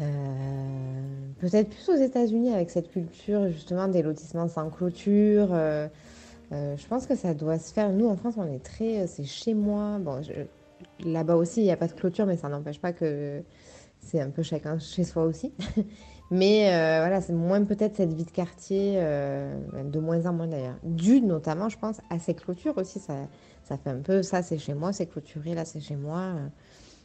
Euh, 0.00 1.32
peut-être 1.40 1.70
plus 1.70 1.88
aux 1.88 1.96
États-Unis 1.96 2.52
avec 2.52 2.70
cette 2.70 2.90
culture 2.90 3.48
justement 3.48 3.88
des 3.88 4.02
lotissements 4.02 4.48
sans 4.48 4.70
clôture. 4.70 5.48
euh, 5.52 5.88
euh, 6.52 6.76
je 6.76 6.86
pense 6.86 7.06
que 7.06 7.14
ça 7.16 7.34
doit 7.34 7.58
se 7.58 7.72
faire. 7.72 7.90
Nous 7.92 8.06
en 8.08 8.16
France, 8.16 8.34
on 8.38 8.46
est 8.46 8.62
très, 8.62 9.06
c'est 9.06 9.24
chez 9.24 9.54
moi. 9.54 9.98
Bon, 9.98 10.20
là-bas 11.04 11.36
aussi, 11.36 11.60
il 11.60 11.64
n'y 11.64 11.72
a 11.72 11.76
pas 11.76 11.88
de 11.88 11.92
clôture, 11.92 12.26
mais 12.26 12.36
ça 12.36 12.48
n'empêche 12.48 12.80
pas 12.80 12.92
que 12.92 13.42
c'est 14.00 14.20
un 14.20 14.30
peu 14.30 14.42
chacun 14.42 14.78
chez 14.78 15.04
soi 15.04 15.24
aussi. 15.24 15.52
mais 16.30 16.66
voilà, 17.00 17.20
c'est 17.20 17.32
moins 17.34 17.62
peut-être 17.64 17.96
cette 17.96 18.14
vie 18.14 18.24
de 18.24 18.30
quartier, 18.30 18.94
de 18.96 19.98
moins 19.98 20.24
en 20.26 20.32
moins 20.32 20.46
d'ailleurs. 20.46 20.78
Dû 20.84 21.20
notamment, 21.20 21.68
je 21.68 21.78
pense, 21.78 22.00
à 22.10 22.18
ces 22.18 22.34
clôtures 22.34 22.78
aussi. 22.78 22.98
Ça, 23.00 23.14
ça 23.64 23.76
fait 23.76 23.90
un 23.90 24.00
peu 24.00 24.22
ça, 24.22 24.42
c'est 24.42 24.58
chez 24.58 24.74
moi, 24.74 24.92
c'est 24.92 25.06
clôturé, 25.06 25.54
là, 25.54 25.64
c'est 25.66 25.80
chez 25.80 25.96
moi. 25.96 26.34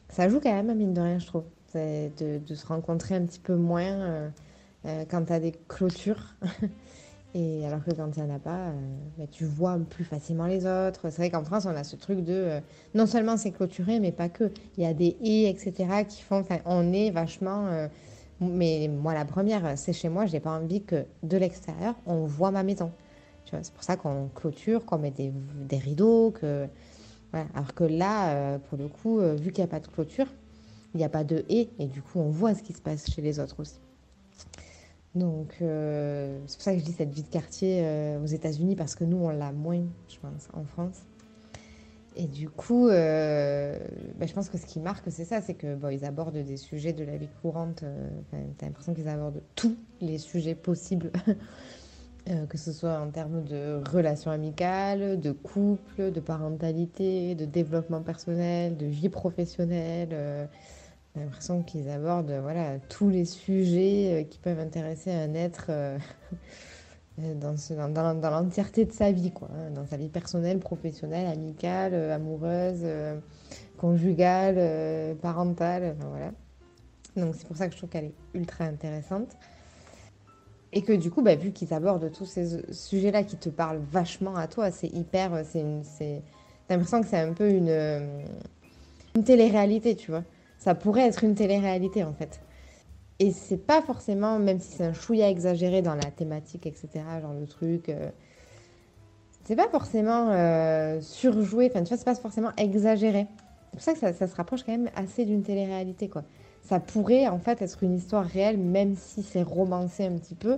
Ça 0.08 0.28
joue 0.28 0.40
quand 0.40 0.52
même, 0.52 0.74
mine 0.76 0.94
de 0.94 1.00
rien, 1.00 1.18
je 1.18 1.26
trouve. 1.26 1.44
C'est 1.74 2.12
de, 2.22 2.54
se 2.54 2.64
rencontrer 2.66 3.16
un 3.16 3.22
petit 3.22 3.40
peu 3.40 3.56
moins 3.56 3.82
euh, 3.82 4.28
euh, 4.86 5.04
quand 5.10 5.24
tu 5.24 5.32
as 5.32 5.40
des 5.40 5.52
clôtures. 5.66 6.36
Et 7.34 7.66
alors 7.66 7.82
que 7.82 7.90
quand 7.90 8.16
il 8.16 8.22
n'y 8.22 8.30
en 8.30 8.32
a 8.32 8.38
pas, 8.38 8.68
euh, 8.68 8.72
bah, 9.18 9.24
tu 9.28 9.44
vois 9.44 9.76
plus 9.90 10.04
facilement 10.04 10.46
les 10.46 10.66
autres. 10.66 11.10
C'est 11.10 11.16
vrai 11.16 11.30
qu'en 11.30 11.42
France, 11.42 11.66
on 11.66 11.74
a 11.74 11.82
ce 11.82 11.96
truc 11.96 12.22
de. 12.22 12.60
non 12.94 13.06
seulement 13.06 13.36
c'est 13.36 13.50
clôturé, 13.50 13.98
mais 13.98 14.12
pas 14.12 14.28
que. 14.28 14.52
Il 14.76 14.84
y 14.84 14.86
a 14.86 14.94
des 14.94 15.16
haies, 15.24 15.50
etc., 15.50 16.04
qui 16.08 16.22
font. 16.22 16.38
Enfin, 16.38 16.58
on 16.64 16.92
est 16.92 17.10
vachement. 17.10 17.88
mais 18.40 18.88
moi, 18.88 19.12
la 19.12 19.24
première, 19.24 19.76
c'est 19.76 19.92
chez 19.92 20.08
moi, 20.08 20.26
j'ai 20.26 20.38
pas 20.38 20.52
envie 20.52 20.84
que 20.84 21.04
de 21.24 21.36
l'extérieur, 21.36 21.96
on 22.06 22.24
voit 22.24 22.52
ma 22.52 22.62
maison. 22.62 22.92
C'est 23.46 23.72
pour 23.72 23.82
ça 23.82 23.96
qu'on 23.96 24.28
clôture, 24.28 24.84
qu'on 24.84 24.98
met 24.98 25.10
des, 25.10 25.32
des 25.56 25.78
rideaux. 25.78 26.30
Que. 26.30 26.68
Alors 27.32 27.74
que 27.74 27.82
là, 27.82 28.60
pour 28.68 28.78
le 28.78 28.86
coup, 28.86 29.18
vu 29.18 29.50
qu'il 29.50 29.64
n'y 29.64 29.68
a 29.68 29.72
pas 29.72 29.80
de 29.80 29.88
clôture, 29.88 30.28
il 30.94 30.98
n'y 30.98 31.04
a 31.04 31.08
pas 31.08 31.24
de 31.24 31.44
haies, 31.48 31.68
et 31.78 31.86
du 31.86 32.00
coup, 32.00 32.20
on 32.20 32.30
voit 32.30 32.54
ce 32.54 32.62
qui 32.62 32.72
se 32.72 32.80
passe 32.80 33.10
chez 33.10 33.20
les 33.20 33.40
autres 33.40 33.60
aussi. 33.60 33.80
Donc, 35.14 35.54
euh, 35.62 36.40
c'est 36.46 36.56
pour 36.56 36.62
ça 36.62 36.72
que 36.72 36.80
je 36.80 36.84
dis 36.84 36.92
cette 36.92 37.12
vie 37.12 37.22
de 37.22 37.28
quartier 37.28 37.82
euh, 37.82 38.20
aux 38.20 38.26
États-Unis, 38.26 38.74
parce 38.74 38.94
que 38.94 39.04
nous, 39.04 39.18
on 39.18 39.30
l'a 39.30 39.52
moins, 39.52 39.84
je 40.08 40.18
pense, 40.18 40.48
en 40.52 40.64
France. 40.64 41.02
Et 42.16 42.26
du 42.26 42.48
coup, 42.48 42.88
euh, 42.88 43.78
ben, 44.16 44.28
je 44.28 44.34
pense 44.34 44.48
que 44.48 44.58
ce 44.58 44.66
qui 44.66 44.80
marque, 44.80 45.04
c'est 45.10 45.24
ça, 45.24 45.40
c'est 45.40 45.54
que 45.54 46.04
abordent 46.04 46.36
des 46.36 46.56
sujets 46.56 46.92
de 46.92 47.04
la 47.04 47.16
vie 47.16 47.28
courante. 47.42 47.84
enfin, 48.20 48.42
T'as 48.56 48.66
l'impression 48.66 48.94
qu'ils 48.94 49.08
abordent 49.08 49.42
tous 49.56 49.76
les 50.00 50.18
sujets 50.18 50.54
possibles, 50.54 51.10
que 52.48 52.56
ce 52.56 52.72
soit 52.72 53.00
en 53.00 53.10
termes 53.10 53.42
de 53.44 53.80
relations 53.92 54.30
amicales, 54.30 55.20
de 55.20 55.32
couple, 55.32 56.12
de 56.12 56.20
parentalité, 56.20 57.34
de 57.34 57.44
développement 57.46 58.02
personnel, 58.02 58.76
de 58.76 58.86
vie 58.86 59.08
professionnelle. 59.08 60.48
J'ai 61.14 61.20
l'impression 61.22 61.62
qu'ils 61.62 61.88
abordent 61.88 62.32
voilà, 62.42 62.78
tous 62.88 63.08
les 63.08 63.24
sujets 63.24 64.22
euh, 64.22 64.24
qui 64.24 64.38
peuvent 64.38 64.58
intéresser 64.58 65.12
un 65.12 65.34
être 65.34 65.66
euh, 65.68 65.96
euh, 67.20 67.34
dans, 67.34 67.54
dans, 67.88 68.14
dans- 68.14 68.30
l'entièreté 68.30 68.84
de 68.84 68.92
sa 68.92 69.12
vie, 69.12 69.30
quoi, 69.30 69.48
hein, 69.52 69.70
dans 69.70 69.86
sa 69.86 69.96
vie 69.96 70.08
personnelle, 70.08 70.58
professionnelle, 70.58 71.26
amicale, 71.26 71.94
amoureuse, 72.10 72.84
conjugale, 73.78 75.16
parentale, 75.18 75.94
enfin, 75.96 76.08
voilà. 76.08 76.32
Donc 77.16 77.36
c'est 77.36 77.46
pour 77.46 77.56
ça 77.56 77.68
que 77.68 77.72
je 77.74 77.78
trouve 77.78 77.90
qu'elle 77.90 78.06
est 78.06 78.14
ultra 78.34 78.64
intéressante. 78.64 79.36
Et 80.72 80.82
que 80.82 80.92
du 80.92 81.12
coup, 81.12 81.22
bah, 81.22 81.36
vu 81.36 81.52
qu'ils 81.52 81.72
abordent 81.72 82.10
tous 82.10 82.24
ces 82.24 82.72
sujets-là 82.72 83.22
qui 83.22 83.36
te 83.36 83.48
parlent 83.48 83.80
vachement 83.92 84.34
à 84.34 84.48
toi, 84.48 84.72
c'est 84.72 84.88
hyper... 84.88 85.30
T'as 85.52 86.74
l'impression 86.74 87.00
que 87.00 87.06
c'est 87.06 87.20
un 87.20 87.32
peu 87.32 87.48
une, 87.48 88.24
une 89.14 89.22
télé-réalité, 89.22 89.94
tu 89.94 90.10
vois. 90.10 90.24
Ça 90.64 90.74
pourrait 90.74 91.06
être 91.06 91.22
une 91.24 91.34
télé-réalité 91.34 92.04
en 92.04 92.14
fait. 92.14 92.40
Et 93.18 93.32
c'est 93.32 93.58
pas 93.58 93.82
forcément, 93.82 94.38
même 94.38 94.60
si 94.60 94.78
c'est 94.78 94.84
un 94.84 94.94
chouïa 94.94 95.28
exagéré 95.28 95.82
dans 95.82 95.94
la 95.94 96.10
thématique, 96.10 96.64
etc., 96.64 96.88
genre 97.20 97.34
le 97.38 97.46
truc, 97.46 97.90
euh, 97.90 98.08
c'est 99.44 99.56
pas 99.56 99.68
forcément 99.68 100.30
euh, 100.30 101.02
surjoué, 101.02 101.68
enfin 101.70 101.82
tu 101.82 101.90
vois, 101.90 101.98
c'est 101.98 102.06
pas 102.06 102.14
forcément 102.14 102.50
exagéré. 102.56 103.26
C'est 103.64 103.70
pour 103.72 103.82
ça 103.82 103.92
que 103.92 104.16
ça, 104.16 104.26
se 104.26 104.34
rapproche 104.34 104.62
quand 104.62 104.72
même 104.72 104.88
assez 104.96 105.26
d'une 105.26 105.42
télé-réalité, 105.42 106.08
quoi. 106.08 106.22
Ça 106.62 106.80
pourrait 106.80 107.28
en 107.28 107.38
fait 107.38 107.60
être 107.60 107.82
une 107.82 107.96
histoire 107.96 108.24
réelle, 108.24 108.56
même 108.56 108.96
si 108.96 109.22
c'est 109.22 109.42
romancé 109.42 110.06
un 110.06 110.16
petit 110.16 110.34
peu, 110.34 110.56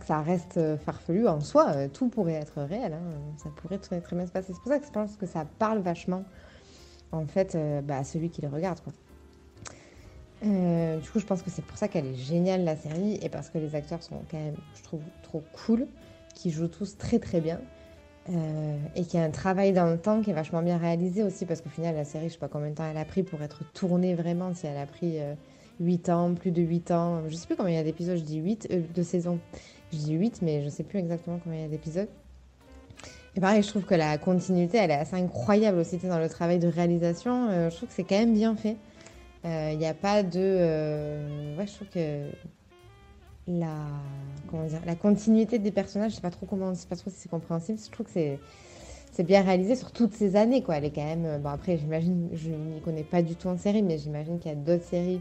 que 0.00 0.04
ça 0.04 0.20
reste 0.20 0.58
euh, 0.58 0.76
farfelu 0.76 1.28
en 1.28 1.40
soi, 1.40 1.88
tout 1.88 2.10
pourrait 2.10 2.34
être 2.34 2.60
réel, 2.60 2.92
hein. 2.92 3.00
ça 3.42 3.48
pourrait 3.56 3.78
très, 3.78 4.02
très 4.02 4.16
bien 4.16 4.26
se 4.26 4.32
passer. 4.32 4.52
C'est 4.52 4.60
pour 4.60 4.70
ça 4.70 4.78
que 4.80 4.86
je 4.86 4.92
pense 4.92 5.16
que 5.16 5.24
ça 5.24 5.46
parle 5.58 5.78
vachement, 5.78 6.24
en 7.10 7.24
fait, 7.26 7.56
bah, 7.84 7.96
à 7.96 8.04
celui 8.04 8.28
qui 8.28 8.42
le 8.42 8.48
regarde, 8.48 8.80
quoi. 8.80 8.92
Euh, 10.44 10.98
du 10.98 11.08
coup, 11.08 11.18
je 11.18 11.24
pense 11.24 11.42
que 11.42 11.50
c'est 11.50 11.64
pour 11.64 11.78
ça 11.78 11.88
qu'elle 11.88 12.06
est 12.06 12.14
géniale 12.14 12.64
la 12.64 12.76
série 12.76 13.18
et 13.22 13.28
parce 13.28 13.48
que 13.48 13.58
les 13.58 13.74
acteurs 13.74 14.02
sont 14.02 14.20
quand 14.30 14.38
même, 14.38 14.56
je 14.74 14.82
trouve, 14.82 15.00
trop 15.22 15.42
cool, 15.52 15.86
qui 16.34 16.50
jouent 16.50 16.68
tous 16.68 16.96
très 16.98 17.18
très 17.18 17.40
bien. 17.40 17.60
Euh, 18.28 18.76
et 18.96 19.04
qu'il 19.04 19.20
y 19.20 19.22
a 19.22 19.26
un 19.26 19.30
travail 19.30 19.72
dans 19.72 19.86
le 19.86 19.98
temps 19.98 20.20
qui 20.20 20.30
est 20.30 20.34
vachement 20.34 20.60
bien 20.60 20.78
réalisé 20.78 21.22
aussi, 21.22 21.46
parce 21.46 21.60
qu'au 21.60 21.70
final, 21.70 21.94
la 21.94 22.04
série, 22.04 22.28
je 22.28 22.34
sais 22.34 22.38
pas 22.38 22.48
combien 22.48 22.70
de 22.70 22.74
temps 22.74 22.88
elle 22.90 22.96
a 22.96 23.04
pris 23.04 23.22
pour 23.22 23.40
être 23.42 23.62
tournée 23.72 24.14
vraiment, 24.14 24.52
si 24.52 24.66
elle 24.66 24.76
a 24.76 24.86
pris 24.86 25.18
8 25.78 26.08
ans, 26.08 26.34
plus 26.34 26.50
de 26.50 26.60
8 26.60 26.90
ans, 26.90 27.22
je 27.28 27.36
sais 27.36 27.46
plus 27.46 27.54
combien 27.54 27.74
il 27.74 27.76
y 27.76 27.80
a 27.80 27.84
d'épisodes, 27.84 28.16
je 28.16 28.24
dis 28.24 28.38
8, 28.38 28.68
de 28.92 29.02
saisons, 29.04 29.38
je 29.92 29.98
dis 29.98 30.14
8, 30.14 30.42
mais 30.42 30.64
je 30.64 30.68
sais 30.68 30.82
plus 30.82 30.98
exactement 30.98 31.38
combien 31.42 31.60
il 31.60 31.62
y 31.62 31.66
a 31.66 31.68
d'épisodes. 31.68 32.08
Et 33.36 33.40
pareil, 33.40 33.62
je 33.62 33.68
trouve 33.68 33.84
que 33.84 33.94
la 33.94 34.16
continuité, 34.16 34.78
elle 34.78 34.90
est 34.90 34.94
assez 34.94 35.14
incroyable 35.14 35.78
aussi 35.78 35.98
dans 35.98 36.18
le 36.18 36.28
travail 36.28 36.58
de 36.58 36.68
réalisation. 36.68 37.48
Euh, 37.50 37.68
je 37.70 37.76
trouve 37.76 37.88
que 37.90 37.94
c'est 37.94 38.04
quand 38.04 38.18
même 38.18 38.32
bien 38.32 38.56
fait. 38.56 38.76
Il 39.46 39.52
euh, 39.52 39.74
n'y 39.76 39.86
a 39.86 39.94
pas 39.94 40.24
de. 40.24 40.40
Euh, 40.40 41.56
ouais, 41.56 41.68
je 41.68 41.74
trouve 41.74 41.88
que 41.88 42.26
la 43.46 43.76
comment 44.50 44.64
dire, 44.64 44.80
la 44.84 44.96
continuité 44.96 45.60
des 45.60 45.70
personnages, 45.70 46.10
je 46.10 46.16
sais 46.16 46.22
pas 46.22 46.32
trop 46.32 46.46
comment, 46.46 46.74
je 46.74 46.80
sais 46.80 46.88
pas 46.88 46.96
trop 46.96 47.10
si 47.10 47.16
c'est 47.16 47.28
compréhensible. 47.28 47.78
Je 47.78 47.90
trouve 47.92 48.06
que 48.06 48.12
c'est 48.12 48.40
c'est 49.12 49.22
bien 49.22 49.42
réalisé 49.42 49.76
sur 49.76 49.92
toutes 49.92 50.14
ces 50.14 50.34
années, 50.34 50.62
quoi. 50.64 50.78
Elle 50.78 50.86
est 50.86 50.90
quand 50.90 51.04
même. 51.04 51.40
Bon 51.40 51.50
après, 51.50 51.78
j'imagine, 51.78 52.28
je 52.32 52.50
n'y 52.50 52.80
connais 52.80 53.04
pas 53.04 53.22
du 53.22 53.36
tout 53.36 53.46
en 53.46 53.56
série, 53.56 53.82
mais 53.82 53.98
j'imagine 53.98 54.40
qu'il 54.40 54.50
y 54.50 54.54
a 54.54 54.56
d'autres 54.56 54.84
séries 54.84 55.20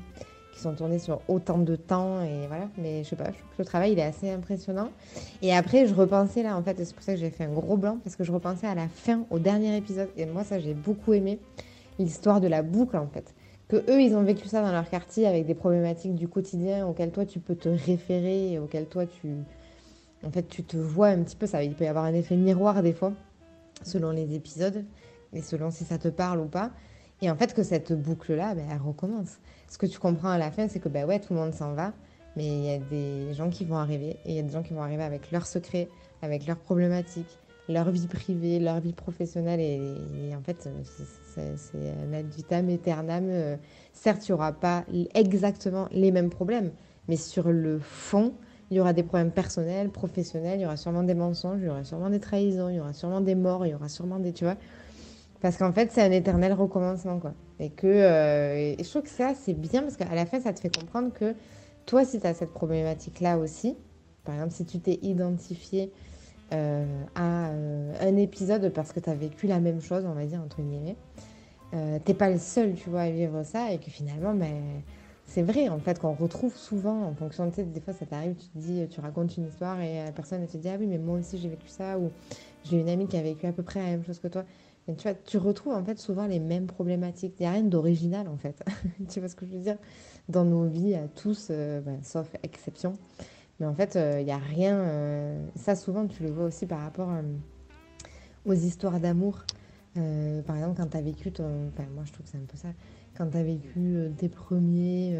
qui 0.52 0.60
sont 0.60 0.74
tournés 0.74 1.00
sur 1.00 1.20
autant 1.28 1.60
de 1.60 1.76
temps 1.76 2.24
et 2.24 2.48
voilà. 2.48 2.68
Mais 2.80 3.04
je 3.04 3.10
sais 3.10 3.16
pas, 3.16 3.26
je 3.26 3.38
trouve 3.38 3.52
que 3.52 3.62
le 3.62 3.66
travail 3.66 3.92
il 3.92 4.00
est 4.00 4.04
assez 4.04 4.32
impressionnant. 4.32 4.90
Et 5.44 5.54
après, 5.54 5.86
je 5.86 5.94
repensais 5.94 6.42
là 6.42 6.58
en 6.58 6.64
fait, 6.64 6.84
c'est 6.84 6.96
pour 6.96 7.04
ça 7.04 7.14
que 7.14 7.20
j'ai 7.20 7.30
fait 7.30 7.44
un 7.44 7.54
gros 7.54 7.78
blanc 7.78 8.00
parce 8.04 8.16
que 8.16 8.24
je 8.24 8.32
repensais 8.32 8.66
à 8.66 8.74
la 8.74 8.88
fin, 8.88 9.28
au 9.30 9.38
dernier 9.38 9.78
épisode. 9.78 10.10
Et 10.18 10.26
moi, 10.26 10.44
ça 10.44 10.58
j'ai 10.58 10.74
beaucoup 10.74 11.14
aimé 11.14 11.38
l'histoire 12.00 12.42
de 12.42 12.48
la 12.48 12.64
boucle 12.64 12.98
en 12.98 13.08
fait. 13.08 13.36
Que 13.68 13.78
eux, 13.78 14.02
ils 14.02 14.16
ont 14.16 14.24
vécu 14.24 14.48
ça 14.48 14.62
dans 14.62 14.72
leur 14.72 14.90
quartier 14.90 15.26
avec 15.26 15.46
des 15.46 15.56
problématiques 15.56 16.16
du 16.16 16.28
quotidien 16.28 16.86
auxquelles 16.88 17.12
toi 17.12 17.26
tu 17.26 17.40
peux 17.40 17.56
te 17.56 17.70
référer, 17.70 18.54
et 18.54 18.60
auxquelles 18.60 18.88
toi 18.88 19.06
tu, 19.06 19.28
en 20.24 20.32
fait, 20.32 20.48
tu 20.48 20.64
te 20.64 20.78
vois 20.78 21.08
un 21.08 21.24
petit 21.24 21.36
peu. 21.36 21.48
Ça, 21.48 21.64
il 21.64 21.74
peut 21.74 21.86
y 21.86 21.88
avoir 21.88 22.06
un 22.06 22.14
effet 22.14 22.36
miroir 22.36 22.84
des 22.84 22.94
fois 22.94 23.14
selon 23.84 24.12
les 24.12 24.36
épisodes 24.36 24.86
et 25.34 25.42
selon 25.42 25.72
si 25.72 25.84
ça 25.84 25.98
te 25.98 26.08
parle 26.08 26.40
ou 26.40 26.46
pas. 26.46 26.72
Et 27.22 27.30
en 27.30 27.36
fait, 27.36 27.54
que 27.54 27.64
cette 27.64 27.94
boucle-là, 27.94 28.56
ben, 28.56 28.66
elle 28.70 28.82
recommence 28.82 29.40
ce 29.70 29.78
que 29.78 29.86
tu 29.86 30.00
comprends 30.00 30.30
à 30.30 30.38
la 30.38 30.52
fin, 30.52 30.68
c'est 30.68 30.80
que 30.80 30.90
ben 30.90 31.06
ouais, 31.06 31.20
tout 31.20 31.34
le 31.34 31.40
monde 31.40 31.54
s'en 31.54 31.74
va, 31.74 31.94
mais 32.36 32.46
il 32.46 32.66
y 32.66 32.74
a 32.74 32.78
des 32.78 33.34
gens 33.34 33.50
qui 33.50 33.66
vont 33.66 33.78
arriver, 33.78 34.18
et 34.26 34.32
il 34.32 34.36
y 34.36 34.40
a 34.40 34.44
des 34.44 34.52
gens 34.52 34.64
qui 34.64 34.74
vont 34.74 34.84
arriver 34.84 35.04
avec 35.04 35.32
leurs 35.32 35.48
secrets, 35.48 35.90
avec 36.22 36.46
leurs 36.46 36.60
problématiques, 36.60 37.40
leur 37.68 37.90
vie 37.90 38.08
privée, 38.08 38.60
leur 38.60 38.80
vie 38.80 38.94
professionnelle, 38.94 39.60
et, 39.60 40.36
en 40.36 40.42
fait, 40.42 40.70
c'est 40.94 41.90
un 41.90 42.14
ad 42.14 42.28
vitam 42.28 42.70
aeternam. 42.70 43.26
Euh, 43.30 43.58
certes, 43.94 44.28
il 44.28 44.32
n'y 44.32 44.34
aura 44.34 44.54
pas 44.54 44.86
exactement 45.14 45.88
les 45.92 46.12
mêmes 46.12 46.30
problèmes, 46.30 46.72
mais 47.08 47.18
sur 47.18 47.52
le 47.52 47.80
fond, 47.80 48.34
il 48.72 48.78
y 48.78 48.80
aura 48.80 48.94
des 48.94 49.04
problèmes 49.04 49.32
personnels, 49.32 49.90
professionnels, 49.90 50.60
il 50.60 50.64
y 50.64 50.66
aura 50.66 50.78
sûrement 50.78 51.04
des 51.04 51.14
mensonges, 51.14 51.60
il 51.62 51.66
y 51.66 51.70
aura 51.70 51.84
sûrement 51.84 52.10
des 52.10 52.20
trahisons, 52.20 52.70
il 52.70 52.76
y 52.76 52.80
aura 52.80 52.94
sûrement 52.94 53.22
des 53.22 53.36
morts, 53.36 53.66
il 53.66 53.72
y 53.72 53.76
aura 53.76 53.90
sûrement 53.90 54.20
des, 54.20 54.34
tu 54.34 54.44
vois. 54.44 54.58
Parce 55.42 55.58
qu'en 55.58 55.72
fait, 55.72 55.92
c'est 55.92 56.02
un 56.02 56.12
éternel 56.12 56.54
recommencement, 56.54 57.20
quoi. 57.20 57.34
Et 57.60 57.70
que 57.70 57.88
euh, 57.88 58.76
je 58.78 58.90
trouve 58.90 59.04
que 59.04 59.10
ça, 59.10 59.34
c'est 59.36 59.54
bien 59.54 59.82
parce 59.82 59.98
qu'à 59.98 60.14
la 60.14 60.26
fin, 60.26 60.40
ça 60.40 60.54
te 60.54 60.60
fait 60.60 60.76
comprendre 60.76 61.14
que 61.14 61.36
toi, 61.86 62.04
si 62.04 62.20
tu 62.20 62.28
as 62.28 62.34
cette 62.34 62.52
problématique-là 62.52 63.38
aussi, 63.38 63.78
par 64.24 64.36
exemple, 64.36 64.54
si 64.54 64.66
tu 64.66 64.80
t'es 64.80 65.00
identifié 65.04 65.92
euh, 66.54 67.04
à 67.16 67.50
euh, 67.50 67.94
un 68.02 68.18
épisode 68.18 68.70
parce 68.70 68.94
que 68.94 69.00
tu 69.00 69.10
as 69.10 69.16
vécu 69.16 69.48
la 69.48 69.60
même 69.60 69.82
chose, 69.82 70.06
on 70.06 70.14
va 70.14 70.26
dire, 70.26 70.42
entre 70.42 70.62
guillemets, 70.62 70.96
t'es 72.06 72.14
pas 72.14 72.30
le 72.30 72.38
seul, 72.38 72.74
tu 72.74 72.90
vois, 72.90 73.02
à 73.02 73.10
vivre 73.10 73.44
ça 73.44 73.72
et 73.74 73.80
que 73.80 73.92
finalement, 73.92 74.34
ben, 74.34 74.82
c'est 75.26 75.42
vrai, 75.42 75.68
en 75.68 75.80
fait, 75.80 76.00
qu'on 76.00 76.14
retrouve 76.14 76.56
souvent 76.56 77.04
en 77.04 77.14
fonction 77.14 77.46
de, 77.48 77.50
tu 77.50 77.56
sais, 77.58 77.64
des 77.64 77.82
fois, 77.82 77.94
ça 77.94 78.06
t'arrive, 78.06 78.36
tu 78.36 78.48
te 78.48 78.58
dis, 78.58 78.88
tu 78.88 79.02
racontes 79.02 79.36
une 79.36 79.48
histoire 79.48 79.82
et 79.82 80.06
la 80.06 80.14
personne, 80.14 80.42
elle 80.42 80.48
te 80.48 80.56
dit, 80.56 80.70
ah 80.70 80.78
oui, 80.80 80.88
mais 80.88 81.00
moi 81.00 81.20
aussi, 81.20 81.38
j'ai 81.38 81.50
vécu 81.50 81.68
ça, 81.68 82.00
ou 82.00 82.12
j'ai 82.64 82.80
une 82.80 82.88
amie 82.88 83.08
qui 83.08 83.18
a 83.18 83.22
vécu 83.22 83.46
à 83.46 83.52
peu 83.52 83.62
près 83.62 83.82
la 83.82 83.88
même 83.88 84.06
chose 84.06 84.20
que 84.20 84.30
toi 84.30 84.46
tu 84.94 85.04
vois, 85.04 85.14
tu 85.14 85.38
retrouves 85.38 85.74
en 85.74 85.84
fait 85.84 86.00
souvent 86.00 86.28
les 86.28 86.40
mêmes 86.40 86.68
problématiques. 86.68 87.36
Il 87.40 87.44
n'y 87.44 87.48
a 87.48 87.52
rien 87.52 87.64
d'original 87.64 88.28
en 88.28 88.38
fait. 88.38 88.64
tu 89.10 89.20
vois 89.20 89.30
ce 89.30 89.36
que 89.36 89.46
je 89.46 89.52
veux 89.52 89.60
dire? 89.60 89.78
Dans 90.30 90.46
nos 90.46 90.66
vies, 90.66 90.96
à 90.96 91.08
tous, 91.08 91.48
euh, 91.50 91.82
ben, 91.82 92.00
sauf 92.04 92.28
exception. 92.44 92.98
Mais 93.60 93.66
en 93.66 93.74
fait, 93.74 93.96
euh, 93.96 94.20
il 94.20 94.26
n'y 94.26 94.32
a 94.32 94.38
rien. 94.38 94.76
Euh, 94.76 95.46
ça, 95.56 95.76
souvent, 95.76 96.08
tu 96.08 96.24
le 96.24 96.32
vois 96.32 96.46
aussi 96.46 96.66
par 96.66 96.82
rapport 96.82 97.10
aux 98.46 98.54
histoires 98.54 99.00
d'amour. 99.00 99.44
par 99.94 100.56
exemple, 100.58 100.78
quand 100.78 100.88
tu 100.88 100.98
as 100.98 101.02
vécu 101.02 101.32
ton. 101.32 101.70
Enfin, 101.70 101.88
moi, 101.94 102.04
je 102.06 102.14
trouve 102.14 102.26
que 102.26 102.32
c'est 102.32 102.38
un 102.38 102.46
peu 102.48 102.58
ça. 102.58 102.70
Quand 103.18 103.30
tu 103.30 103.44
vécu 103.44 104.12
tes 104.18 104.30
premiers. 104.30 105.18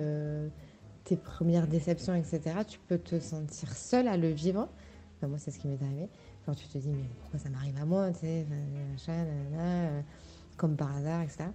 tes 1.06 1.16
premières 1.16 1.68
déceptions, 1.68 2.16
etc., 2.16 2.42
tu 2.68 2.80
peux 2.88 2.98
te 2.98 3.20
sentir 3.20 3.72
seul 3.74 4.08
à 4.08 4.18
le 4.18 4.30
vivre. 4.30 4.68
moi, 5.22 5.38
c'est 5.38 5.52
ce 5.52 5.60
qui 5.60 5.68
m'est 5.68 5.82
arrivé. 5.82 6.10
Quand 6.46 6.54
tu 6.54 6.68
te 6.68 6.78
dis, 6.78 6.90
mais 6.90 7.10
pourquoi 7.22 7.40
ça 7.40 7.50
m'arrive 7.50 7.76
à 7.82 7.86
moi, 7.86 8.12
tu 8.12 8.20
sais, 8.20 8.46
euh, 9.10 10.02
comme 10.58 10.76
par 10.76 10.96
hasard, 10.96 11.24
etc. 11.24 11.46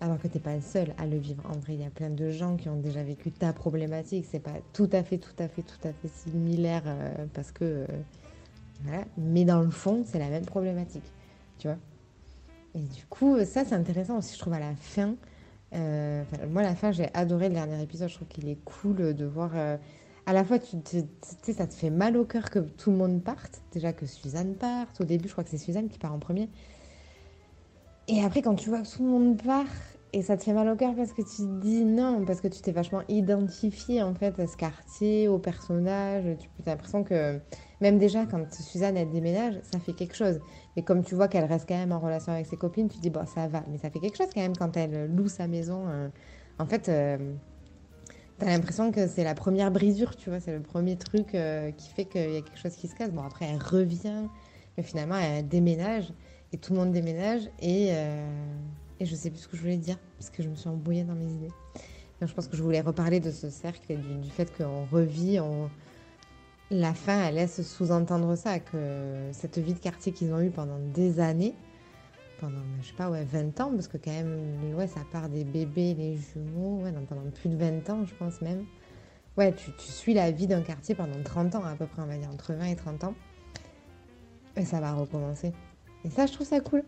Alors 0.00 0.18
que 0.18 0.28
tu 0.28 0.34
n'es 0.34 0.40
pas 0.40 0.54
le 0.54 0.62
seul 0.62 0.94
à 0.98 1.06
le 1.06 1.18
vivre. 1.18 1.42
En 1.46 1.58
vrai, 1.58 1.74
il 1.74 1.80
y 1.80 1.84
a 1.84 1.90
plein 1.90 2.10
de 2.10 2.30
gens 2.30 2.56
qui 2.56 2.68
ont 2.68 2.76
déjà 2.76 3.02
vécu 3.02 3.30
ta 3.30 3.52
problématique. 3.52 4.26
C'est 4.30 4.40
pas 4.40 4.54
tout 4.72 4.88
à 4.92 5.02
fait, 5.02 5.18
tout 5.18 5.34
à 5.38 5.48
fait, 5.48 5.62
tout 5.62 5.88
à 5.88 5.92
fait 5.92 6.08
similaire 6.08 6.82
euh, 6.86 7.26
parce 7.34 7.52
que. 7.52 7.64
Euh, 7.64 7.86
voilà. 8.84 9.04
Mais 9.18 9.44
dans 9.44 9.60
le 9.60 9.70
fond, 9.70 10.04
c'est 10.06 10.18
la 10.18 10.30
même 10.30 10.46
problématique. 10.46 11.04
Tu 11.58 11.68
vois 11.68 11.76
Et 12.74 12.80
du 12.80 13.04
coup, 13.10 13.36
ça, 13.44 13.64
c'est 13.66 13.74
intéressant 13.74 14.16
aussi, 14.18 14.34
je 14.34 14.38
trouve, 14.38 14.54
à 14.54 14.58
la 14.58 14.74
fin. 14.74 15.16
moi, 15.72 16.62
à 16.62 16.64
la 16.64 16.74
fin, 16.74 16.90
j'ai 16.90 17.12
adoré 17.12 17.48
le 17.48 17.54
dernier 17.54 17.82
épisode. 17.82 18.08
Je 18.08 18.14
trouve 18.14 18.28
qu'il 18.28 18.48
est 18.48 18.58
cool 18.64 19.14
de 19.14 19.24
voir 19.26 19.50
à 20.30 20.32
la 20.32 20.44
fois, 20.44 20.60
tu, 20.60 20.76
sais, 21.42 21.52
ça 21.52 21.66
te 21.66 21.74
fait 21.74 21.90
mal 21.90 22.16
au 22.16 22.24
cœur 22.24 22.50
que 22.50 22.60
tout 22.60 22.92
le 22.92 22.96
monde 22.96 23.20
parte. 23.20 23.62
Déjà 23.72 23.92
que 23.92 24.06
Suzanne 24.06 24.54
parte. 24.54 25.00
Au 25.00 25.04
début, 25.04 25.26
je 25.26 25.32
crois 25.32 25.42
que 25.42 25.50
c'est 25.50 25.58
Suzanne 25.58 25.88
qui 25.88 25.98
part 25.98 26.14
en 26.14 26.20
premier. 26.20 26.48
Et 28.12 28.24
après, 28.24 28.42
quand 28.42 28.56
tu 28.56 28.68
vois 28.68 28.82
que 28.82 28.88
tout 28.88 29.04
le 29.04 29.08
monde 29.08 29.40
part, 29.40 29.66
et 30.12 30.22
ça 30.22 30.36
te 30.36 30.42
fait 30.42 30.52
mal 30.52 30.68
au 30.68 30.74
cœur 30.74 30.96
parce 30.96 31.12
que 31.12 31.22
tu 31.22 31.36
te 31.36 31.60
dis 31.60 31.84
non, 31.84 32.24
parce 32.26 32.40
que 32.40 32.48
tu 32.48 32.60
t'es 32.60 32.72
vachement 32.72 33.02
identifié 33.08 34.02
en 34.02 34.12
fait 34.12 34.40
à 34.40 34.48
ce 34.48 34.56
quartier, 34.56 35.28
au 35.28 35.38
personnage. 35.38 36.24
Tu 36.38 36.48
as 36.66 36.70
l'impression 36.70 37.04
que 37.04 37.38
même 37.80 37.98
déjà 37.98 38.26
quand 38.26 38.52
Suzanne 38.52 38.96
déménage, 39.12 39.60
ça 39.62 39.78
fait 39.78 39.92
quelque 39.92 40.16
chose. 40.16 40.40
Mais 40.74 40.82
comme 40.82 41.04
tu 41.04 41.14
vois 41.14 41.28
qu'elle 41.28 41.44
reste 41.44 41.68
quand 41.68 41.76
même 41.76 41.92
en 41.92 42.00
relation 42.00 42.32
avec 42.32 42.46
ses 42.46 42.56
copines, 42.56 42.88
tu 42.88 42.96
te 42.96 43.02
dis 43.02 43.10
bon 43.10 43.24
ça 43.26 43.46
va, 43.46 43.62
mais 43.70 43.78
ça 43.78 43.90
fait 43.90 44.00
quelque 44.00 44.16
chose 44.16 44.30
quand 44.34 44.40
même 44.40 44.56
quand 44.56 44.76
elle 44.76 45.06
loue 45.14 45.28
sa 45.28 45.46
maison. 45.46 45.84
Euh. 45.88 46.08
en 46.58 46.66
fait, 46.66 46.88
euh, 46.88 47.16
T'as 48.40 48.46
l'impression 48.46 48.90
que 48.90 49.06
c'est 49.06 49.22
la 49.22 49.34
première 49.34 49.70
brisure, 49.70 50.16
tu 50.16 50.30
vois, 50.30 50.40
c'est 50.40 50.54
le 50.54 50.62
premier 50.62 50.96
truc 50.96 51.34
euh, 51.34 51.72
qui 51.72 51.90
fait 51.90 52.06
qu'il 52.06 52.32
y 52.32 52.36
a 52.38 52.40
quelque 52.40 52.58
chose 52.58 52.74
qui 52.74 52.88
se 52.88 52.94
casse. 52.94 53.10
Bon, 53.12 53.22
après, 53.22 53.44
elle 53.44 53.62
revient, 53.62 54.28
mais 54.78 54.82
finalement, 54.82 55.16
elle 55.16 55.46
déménage, 55.46 56.10
et 56.52 56.58
tout 56.58 56.72
le 56.72 56.78
monde 56.78 56.92
déménage, 56.92 57.42
et, 57.60 57.88
euh, 57.90 58.26
et 58.98 59.06
je 59.06 59.14
sais 59.14 59.30
plus 59.30 59.40
ce 59.40 59.48
que 59.48 59.56
je 59.56 59.62
voulais 59.62 59.76
dire, 59.76 59.98
parce 60.18 60.30
que 60.30 60.42
je 60.42 60.48
me 60.48 60.54
suis 60.54 60.68
embrouillée 60.68 61.04
dans 61.04 61.14
mes 61.14 61.30
idées. 61.30 61.52
Donc, 62.20 62.28
je 62.28 62.34
pense 62.34 62.48
que 62.48 62.56
je 62.56 62.62
voulais 62.62 62.80
reparler 62.80 63.20
de 63.20 63.30
ce 63.30 63.48
cercle 63.48 63.92
et 63.92 63.96
du, 63.96 64.30
fait 64.30 64.52
qu'on 64.56 64.84
revit, 64.86 65.38
la 66.70 66.92
fin, 66.92 67.24
elle 67.24 67.36
laisse 67.36 67.62
sous-entendre 67.62 68.36
ça, 68.36 68.58
que 68.58 69.30
cette 69.32 69.58
vie 69.58 69.74
de 69.74 69.78
quartier 69.78 70.12
qu'ils 70.12 70.32
ont 70.32 70.40
eue 70.40 70.50
pendant 70.50 70.78
des 70.94 71.18
années, 71.18 71.54
pendant, 72.40 72.60
je 72.80 72.88
sais 72.88 72.94
pas, 72.94 73.10
ouais, 73.10 73.24
20 73.24 73.60
ans, 73.60 73.70
parce 73.72 73.88
que 73.88 73.96
quand 73.96 74.10
même, 74.10 74.74
ouais, 74.76 74.86
ça 74.86 75.00
part 75.10 75.28
des 75.28 75.44
bébés, 75.44 75.94
les 75.94 76.16
jumeaux, 76.16 76.82
ouais, 76.82 76.92
pendant 77.08 77.22
plus 77.30 77.48
de 77.48 77.56
20 77.56 77.88
ans, 77.90 78.04
je 78.04 78.14
pense 78.14 78.40
même. 78.40 78.64
Ouais, 79.36 79.52
tu, 79.52 79.70
tu 79.72 79.90
suis 79.90 80.14
la 80.14 80.30
vie 80.30 80.46
d'un 80.46 80.62
quartier 80.62 80.94
pendant 80.94 81.22
30 81.22 81.54
ans 81.54 81.64
à 81.64 81.74
peu 81.74 81.86
près, 81.86 82.02
on 82.02 82.06
va 82.06 82.16
dire, 82.16 82.28
entre 82.30 82.52
20 82.52 82.66
et 82.66 82.76
30 82.76 83.04
ans. 83.04 83.14
Et 84.56 84.64
ça 84.64 84.80
va 84.80 84.92
recommencer. 84.92 85.52
Et 86.04 86.10
ça, 86.10 86.26
je 86.26 86.32
trouve 86.32 86.46
ça 86.46 86.60
cool. 86.60 86.82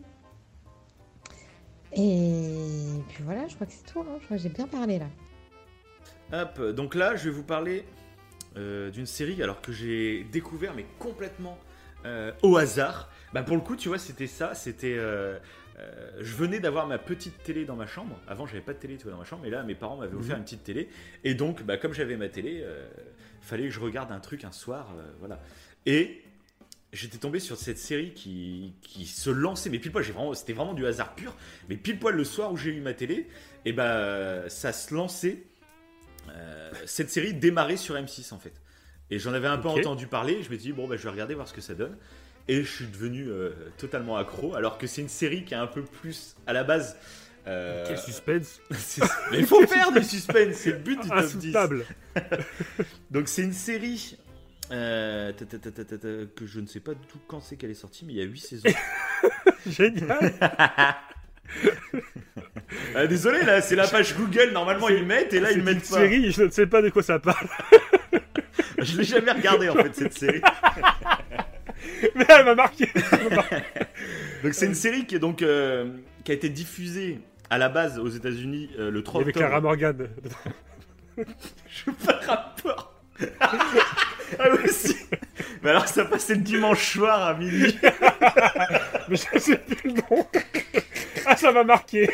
Et 1.94 3.00
puis 3.08 3.22
voilà, 3.24 3.46
je 3.48 3.54
crois 3.54 3.66
que 3.66 3.72
c'est 3.72 3.92
tout. 3.92 4.00
Hein. 4.00 4.16
Je 4.20 4.24
crois 4.24 4.36
que 4.36 4.42
j'ai 4.42 4.48
bien 4.48 4.66
parlé 4.66 4.98
là. 4.98 5.06
Hop, 6.32 6.60
donc 6.74 6.94
là, 6.94 7.14
je 7.16 7.28
vais 7.28 7.34
vous 7.34 7.42
parler 7.42 7.84
euh, 8.56 8.90
d'une 8.90 9.06
série 9.06 9.42
alors 9.42 9.60
que 9.60 9.72
j'ai 9.72 10.24
découvert, 10.24 10.74
mais 10.74 10.86
complètement 10.98 11.58
euh, 12.04 12.32
au 12.42 12.56
hasard. 12.56 13.10
Bah 13.32 13.42
pour 13.42 13.56
le 13.56 13.62
coup, 13.62 13.76
tu 13.76 13.88
vois, 13.88 13.98
c'était 13.98 14.26
ça. 14.26 14.54
C'était, 14.54 14.96
euh, 14.96 15.38
euh, 15.78 16.10
je 16.20 16.34
venais 16.34 16.58
d'avoir 16.58 16.86
ma 16.86 16.98
petite 16.98 17.42
télé 17.44 17.64
dans 17.64 17.76
ma 17.76 17.86
chambre. 17.86 18.18
Avant, 18.26 18.46
j'avais 18.46 18.60
pas 18.60 18.72
de 18.72 18.78
télé 18.78 18.96
dans 18.96 19.16
ma 19.16 19.24
chambre, 19.24 19.42
mais 19.44 19.50
là, 19.50 19.62
mes 19.62 19.74
parents 19.74 19.96
m'avaient 19.96 20.16
offert 20.16 20.34
mhm. 20.34 20.40
une 20.40 20.44
petite 20.44 20.64
télé. 20.64 20.88
Et 21.22 21.34
donc, 21.34 21.62
bah, 21.62 21.76
comme 21.76 21.92
j'avais 21.92 22.16
ma 22.16 22.28
télé, 22.28 22.64
il 23.40 23.46
fallait 23.46 23.64
que 23.64 23.70
je 23.70 23.80
regarde 23.80 24.10
un 24.10 24.20
truc 24.20 24.44
un 24.44 24.52
soir, 24.52 24.94
voilà. 25.20 25.40
Et 25.86 26.22
j'étais 26.92 27.18
tombé 27.18 27.40
sur 27.40 27.56
cette 27.56 27.78
série 27.78 28.12
qui, 28.12 28.74
qui 28.82 29.06
se 29.06 29.30
lançait, 29.30 29.70
mais 29.70 29.78
pile 29.78 29.92
poil, 29.92 30.04
vraiment, 30.04 30.34
c'était 30.34 30.52
vraiment 30.52 30.74
du 30.74 30.86
hasard 30.86 31.14
pur. 31.14 31.34
Mais 31.68 31.76
pile 31.76 31.98
poil 31.98 32.14
le 32.14 32.24
soir 32.24 32.52
où 32.52 32.56
j'ai 32.56 32.70
eu 32.70 32.80
ma 32.80 32.94
télé, 32.94 33.28
et 33.64 33.72
bah 33.72 34.48
ça 34.48 34.72
se 34.72 34.94
lançait. 34.94 35.44
cette 36.86 37.10
série 37.10 37.34
démarrait 37.34 37.76
sur 37.76 37.94
M6 37.94 38.34
en 38.34 38.38
fait. 38.38 38.62
Et 39.12 39.18
j'en 39.18 39.34
avais 39.34 39.46
un 39.46 39.58
peu 39.58 39.68
entendu 39.68 40.06
parler. 40.06 40.42
Je 40.42 40.48
me 40.50 40.56
suis 40.56 40.68
dit, 40.68 40.72
bon, 40.72 40.88
bah, 40.88 40.96
je 40.96 41.02
vais 41.02 41.10
regarder 41.10 41.34
voir 41.34 41.46
ce 41.46 41.52
que 41.52 41.60
ça 41.60 41.74
donne. 41.74 41.98
Et 42.48 42.62
je 42.62 42.68
suis 42.68 42.86
devenu 42.86 43.28
euh, 43.28 43.50
totalement 43.76 44.16
accro. 44.16 44.54
Alors 44.54 44.78
que 44.78 44.86
c'est 44.86 45.02
une 45.02 45.10
série 45.10 45.44
qui 45.44 45.52
est 45.52 45.58
un 45.58 45.66
peu 45.66 45.82
plus 45.82 46.34
à 46.46 46.54
la 46.54 46.64
base. 46.64 46.96
Euh... 47.46 47.84
Quel 47.86 47.98
suspense 47.98 48.60
Mais 49.30 49.40
il 49.40 49.46
faut 49.46 49.66
faire 49.66 49.92
du 49.92 50.02
suspense, 50.02 50.54
c'est 50.54 50.70
le 50.70 50.78
but 50.78 50.98
du 51.02 51.08
top 51.10 51.26
10. 51.26 51.56
Donc 53.10 53.28
c'est 53.28 53.42
une 53.42 53.52
série 53.52 54.16
euh, 54.70 55.32
ta, 55.32 55.44
ta, 55.44 55.58
ta, 55.70 55.82
que 56.34 56.46
je 56.46 56.60
ne 56.60 56.66
sais 56.66 56.80
pas 56.80 56.94
du 56.94 57.06
tout 57.06 57.18
quand 57.26 57.40
c'est 57.40 57.56
qu'elle 57.56 57.70
est 57.70 57.74
sortie, 57.74 58.04
mais 58.06 58.12
il 58.14 58.18
y 58.18 58.22
a 58.22 58.24
8 58.24 58.38
saisons. 58.40 58.68
Génial. 59.66 60.32
Ah, 62.94 63.06
désolé, 63.06 63.42
là, 63.42 63.60
c'est 63.60 63.76
la 63.76 63.86
page 63.86 64.16
Google, 64.16 64.50
normalement 64.52 64.88
ils 64.88 65.04
mettent, 65.04 65.34
et 65.34 65.40
là 65.40 65.50
ils 65.50 65.54
C'est 65.54 65.58
une 65.58 65.64
mettent 65.66 65.80
pas. 65.90 65.96
série, 65.96 66.30
je 66.32 66.42
ne 66.44 66.50
sais 66.50 66.66
pas 66.66 66.80
de 66.80 66.88
quoi 66.88 67.02
ça 67.02 67.18
parle. 67.18 67.46
Je 68.78 68.96
l'ai 68.96 69.04
jamais 69.04 69.30
regardé 69.30 69.68
en 69.68 69.74
fait, 69.74 69.94
cette 69.94 70.14
série. 70.18 70.40
Mais 72.14 72.24
elle 72.28 72.44
m'a 72.46 72.54
marqué. 72.54 72.88
Donc 74.42 74.54
c'est 74.54 74.66
une 74.66 74.74
série 74.74 75.04
qui, 75.06 75.16
est 75.16 75.18
donc, 75.20 75.42
euh, 75.42 75.90
qui 76.24 76.32
a 76.32 76.34
été 76.34 76.48
diffusée 76.48 77.20
à 77.50 77.58
la 77.58 77.68
base 77.68 77.98
aux 77.98 78.08
États-Unis 78.08 78.70
euh, 78.78 78.90
le 78.90 79.02
3 79.02 79.20
Avec 79.20 79.36
Clara 79.36 79.58
octobre. 79.58 79.68
Morgan. 79.68 80.08
Je 81.16 81.84
veux 81.86 81.92
pas 81.92 82.20
rapport. 82.26 83.00
Ah 84.38 84.48
oui, 84.52 84.70
si. 84.70 84.96
Mais 85.62 85.70
alors 85.70 85.88
ça 85.88 86.04
passait 86.04 86.34
le 86.34 86.40
dimanche 86.40 86.92
soir 86.94 87.22
à 87.28 87.34
minuit. 87.34 87.78
Mais 89.08 89.16
je 89.16 89.38
sais 89.38 89.56
plus 89.58 89.90
le 89.90 89.94
nom. 89.94 90.26
Ah, 91.26 91.36
ça 91.36 91.52
m'a 91.52 91.64
marqué. 91.64 92.08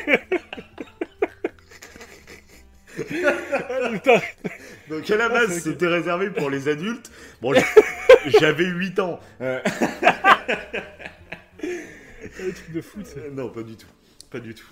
Ah, 2.98 3.90
putain. 3.92 4.20
Donc 4.88 5.10
à 5.10 5.16
la 5.16 5.26
Ah, 5.26 5.28
base 5.28 5.58
c'était 5.60 5.86
réservé 5.86 6.30
pour 6.30 6.50
les 6.50 6.68
adultes. 6.68 7.10
Bon, 7.40 7.54
j'avais 8.40 8.64
8 8.66 8.98
ans. 9.00 9.20
Euh, 9.40 9.60
Un 11.62 12.50
truc 12.50 12.72
de 12.72 12.80
fou, 12.80 13.00
ça. 13.04 13.20
Non, 13.32 13.48
pas 13.50 13.62
du 13.62 13.76
tout. 13.76 13.86
Pas 14.30 14.40
du 14.40 14.54
tout. 14.54 14.66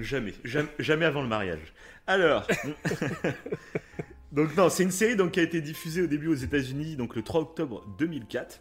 Jamais. 0.00 0.34
Jamais, 0.44 0.68
jamais 0.78 1.04
avant 1.06 1.22
le 1.22 1.28
mariage. 1.28 1.72
Alors. 2.06 2.46
Donc, 4.32 4.56
non, 4.56 4.68
c'est 4.68 4.82
une 4.82 4.90
série 4.90 5.16
donc, 5.16 5.32
qui 5.32 5.40
a 5.40 5.42
été 5.42 5.60
diffusée 5.60 6.02
au 6.02 6.06
début 6.06 6.28
aux 6.28 6.34
États-Unis 6.34 6.96
donc 6.96 7.14
le 7.14 7.22
3 7.22 7.40
octobre 7.42 7.86
2004 7.98 8.60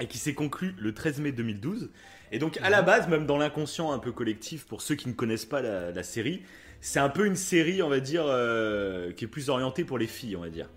et 0.00 0.06
qui 0.06 0.18
s'est 0.18 0.34
conclue 0.34 0.74
le 0.78 0.94
13 0.94 1.20
mai 1.20 1.32
2012. 1.32 1.90
Et 2.30 2.38
donc, 2.38 2.58
à 2.62 2.70
la 2.70 2.82
base, 2.82 3.08
même 3.08 3.26
dans 3.26 3.38
l'inconscient 3.38 3.90
un 3.90 3.98
peu 3.98 4.12
collectif, 4.12 4.66
pour 4.66 4.82
ceux 4.82 4.94
qui 4.94 5.08
ne 5.08 5.14
connaissent 5.14 5.46
pas 5.46 5.62
la, 5.62 5.90
la 5.90 6.02
série, 6.02 6.42
c'est 6.80 7.00
un 7.00 7.08
peu 7.08 7.26
une 7.26 7.36
série, 7.36 7.82
on 7.82 7.88
va 7.88 8.00
dire, 8.00 8.24
euh, 8.26 9.12
qui 9.12 9.24
est 9.24 9.28
plus 9.28 9.48
orientée 9.48 9.84
pour 9.84 9.98
les 9.98 10.06
filles, 10.06 10.36
on 10.36 10.42
va 10.42 10.50
dire. 10.50 10.68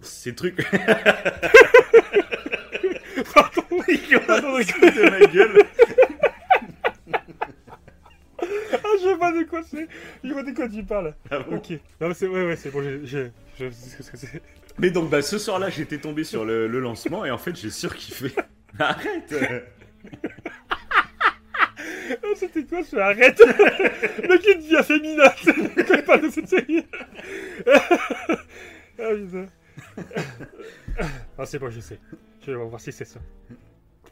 Ces 0.00 0.34
trucs. 0.34 0.56
Pardon. 3.34 3.62
Pardon, 4.26 4.58
de 4.58 5.10
ma 5.10 5.26
gueule. 5.26 5.62
Ah, 8.72 8.78
je 9.00 9.18
pas 9.18 9.32
de 9.32 9.44
quoi 9.44 9.62
c'est. 9.62 9.86
Je 10.24 10.32
vois 10.32 10.42
de 10.42 10.52
quoi 10.52 10.68
tu 10.68 10.82
parles. 10.84 11.14
Ah 11.30 11.40
bon 11.40 11.56
Ok. 11.56 11.70
Non, 12.00 12.08
mais 12.08 12.14
c'est. 12.14 12.26
Ouais, 12.26 12.46
ouais, 12.46 12.56
c'est 12.56 12.70
bon, 12.70 12.82
je 12.82 13.28
sais 13.70 14.02
ce 14.02 14.10
que 14.10 14.16
c'est. 14.16 14.42
Mais 14.78 14.90
donc, 14.90 15.10
bah, 15.10 15.20
ce 15.22 15.38
soir-là, 15.38 15.68
j'étais 15.68 15.98
tombé 15.98 16.24
sur 16.24 16.44
le, 16.44 16.66
le 16.66 16.80
lancement 16.80 17.24
et 17.26 17.30
en 17.30 17.38
fait, 17.38 17.54
j'ai 17.56 17.70
surkiffé. 17.70 18.32
Arrête 18.78 19.34
Ah, 21.44 22.26
c'était 22.36 22.64
quoi 22.64 22.82
ce 22.82 22.96
arrête? 22.96 23.38
Le 23.38 24.38
il 24.48 24.62
devient 24.62 24.82
féminin 24.84 25.30
Quand 25.86 25.94
il 25.94 26.04
parle 26.04 26.22
de 26.22 26.28
cette 26.30 26.48
série 26.48 26.84
Ah 28.98 29.10
putain 29.14 29.46
Ah 31.38 31.46
c'est 31.46 31.58
bon 31.58 31.70
je 31.70 31.80
sais 31.80 31.98
Je 32.46 32.52
vais 32.52 32.56
voir 32.64 32.80
si 32.80 32.92
c'est 32.92 33.04
ça 33.04 33.20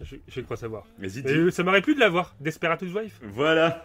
Je, 0.01 0.17
je 0.29 0.41
crois 0.41 0.57
savoir 0.57 0.85
Vas-y, 0.99 1.23
Mais 1.23 1.33
dis. 1.33 1.39
euh, 1.39 1.51
ça 1.51 1.63
m'aurait 1.63 1.83
plu 1.83 1.95
de 1.95 2.01
l'avoir 2.01 2.35
Desperatus 2.41 2.93
Wife 2.95 3.19
Voilà 3.23 3.85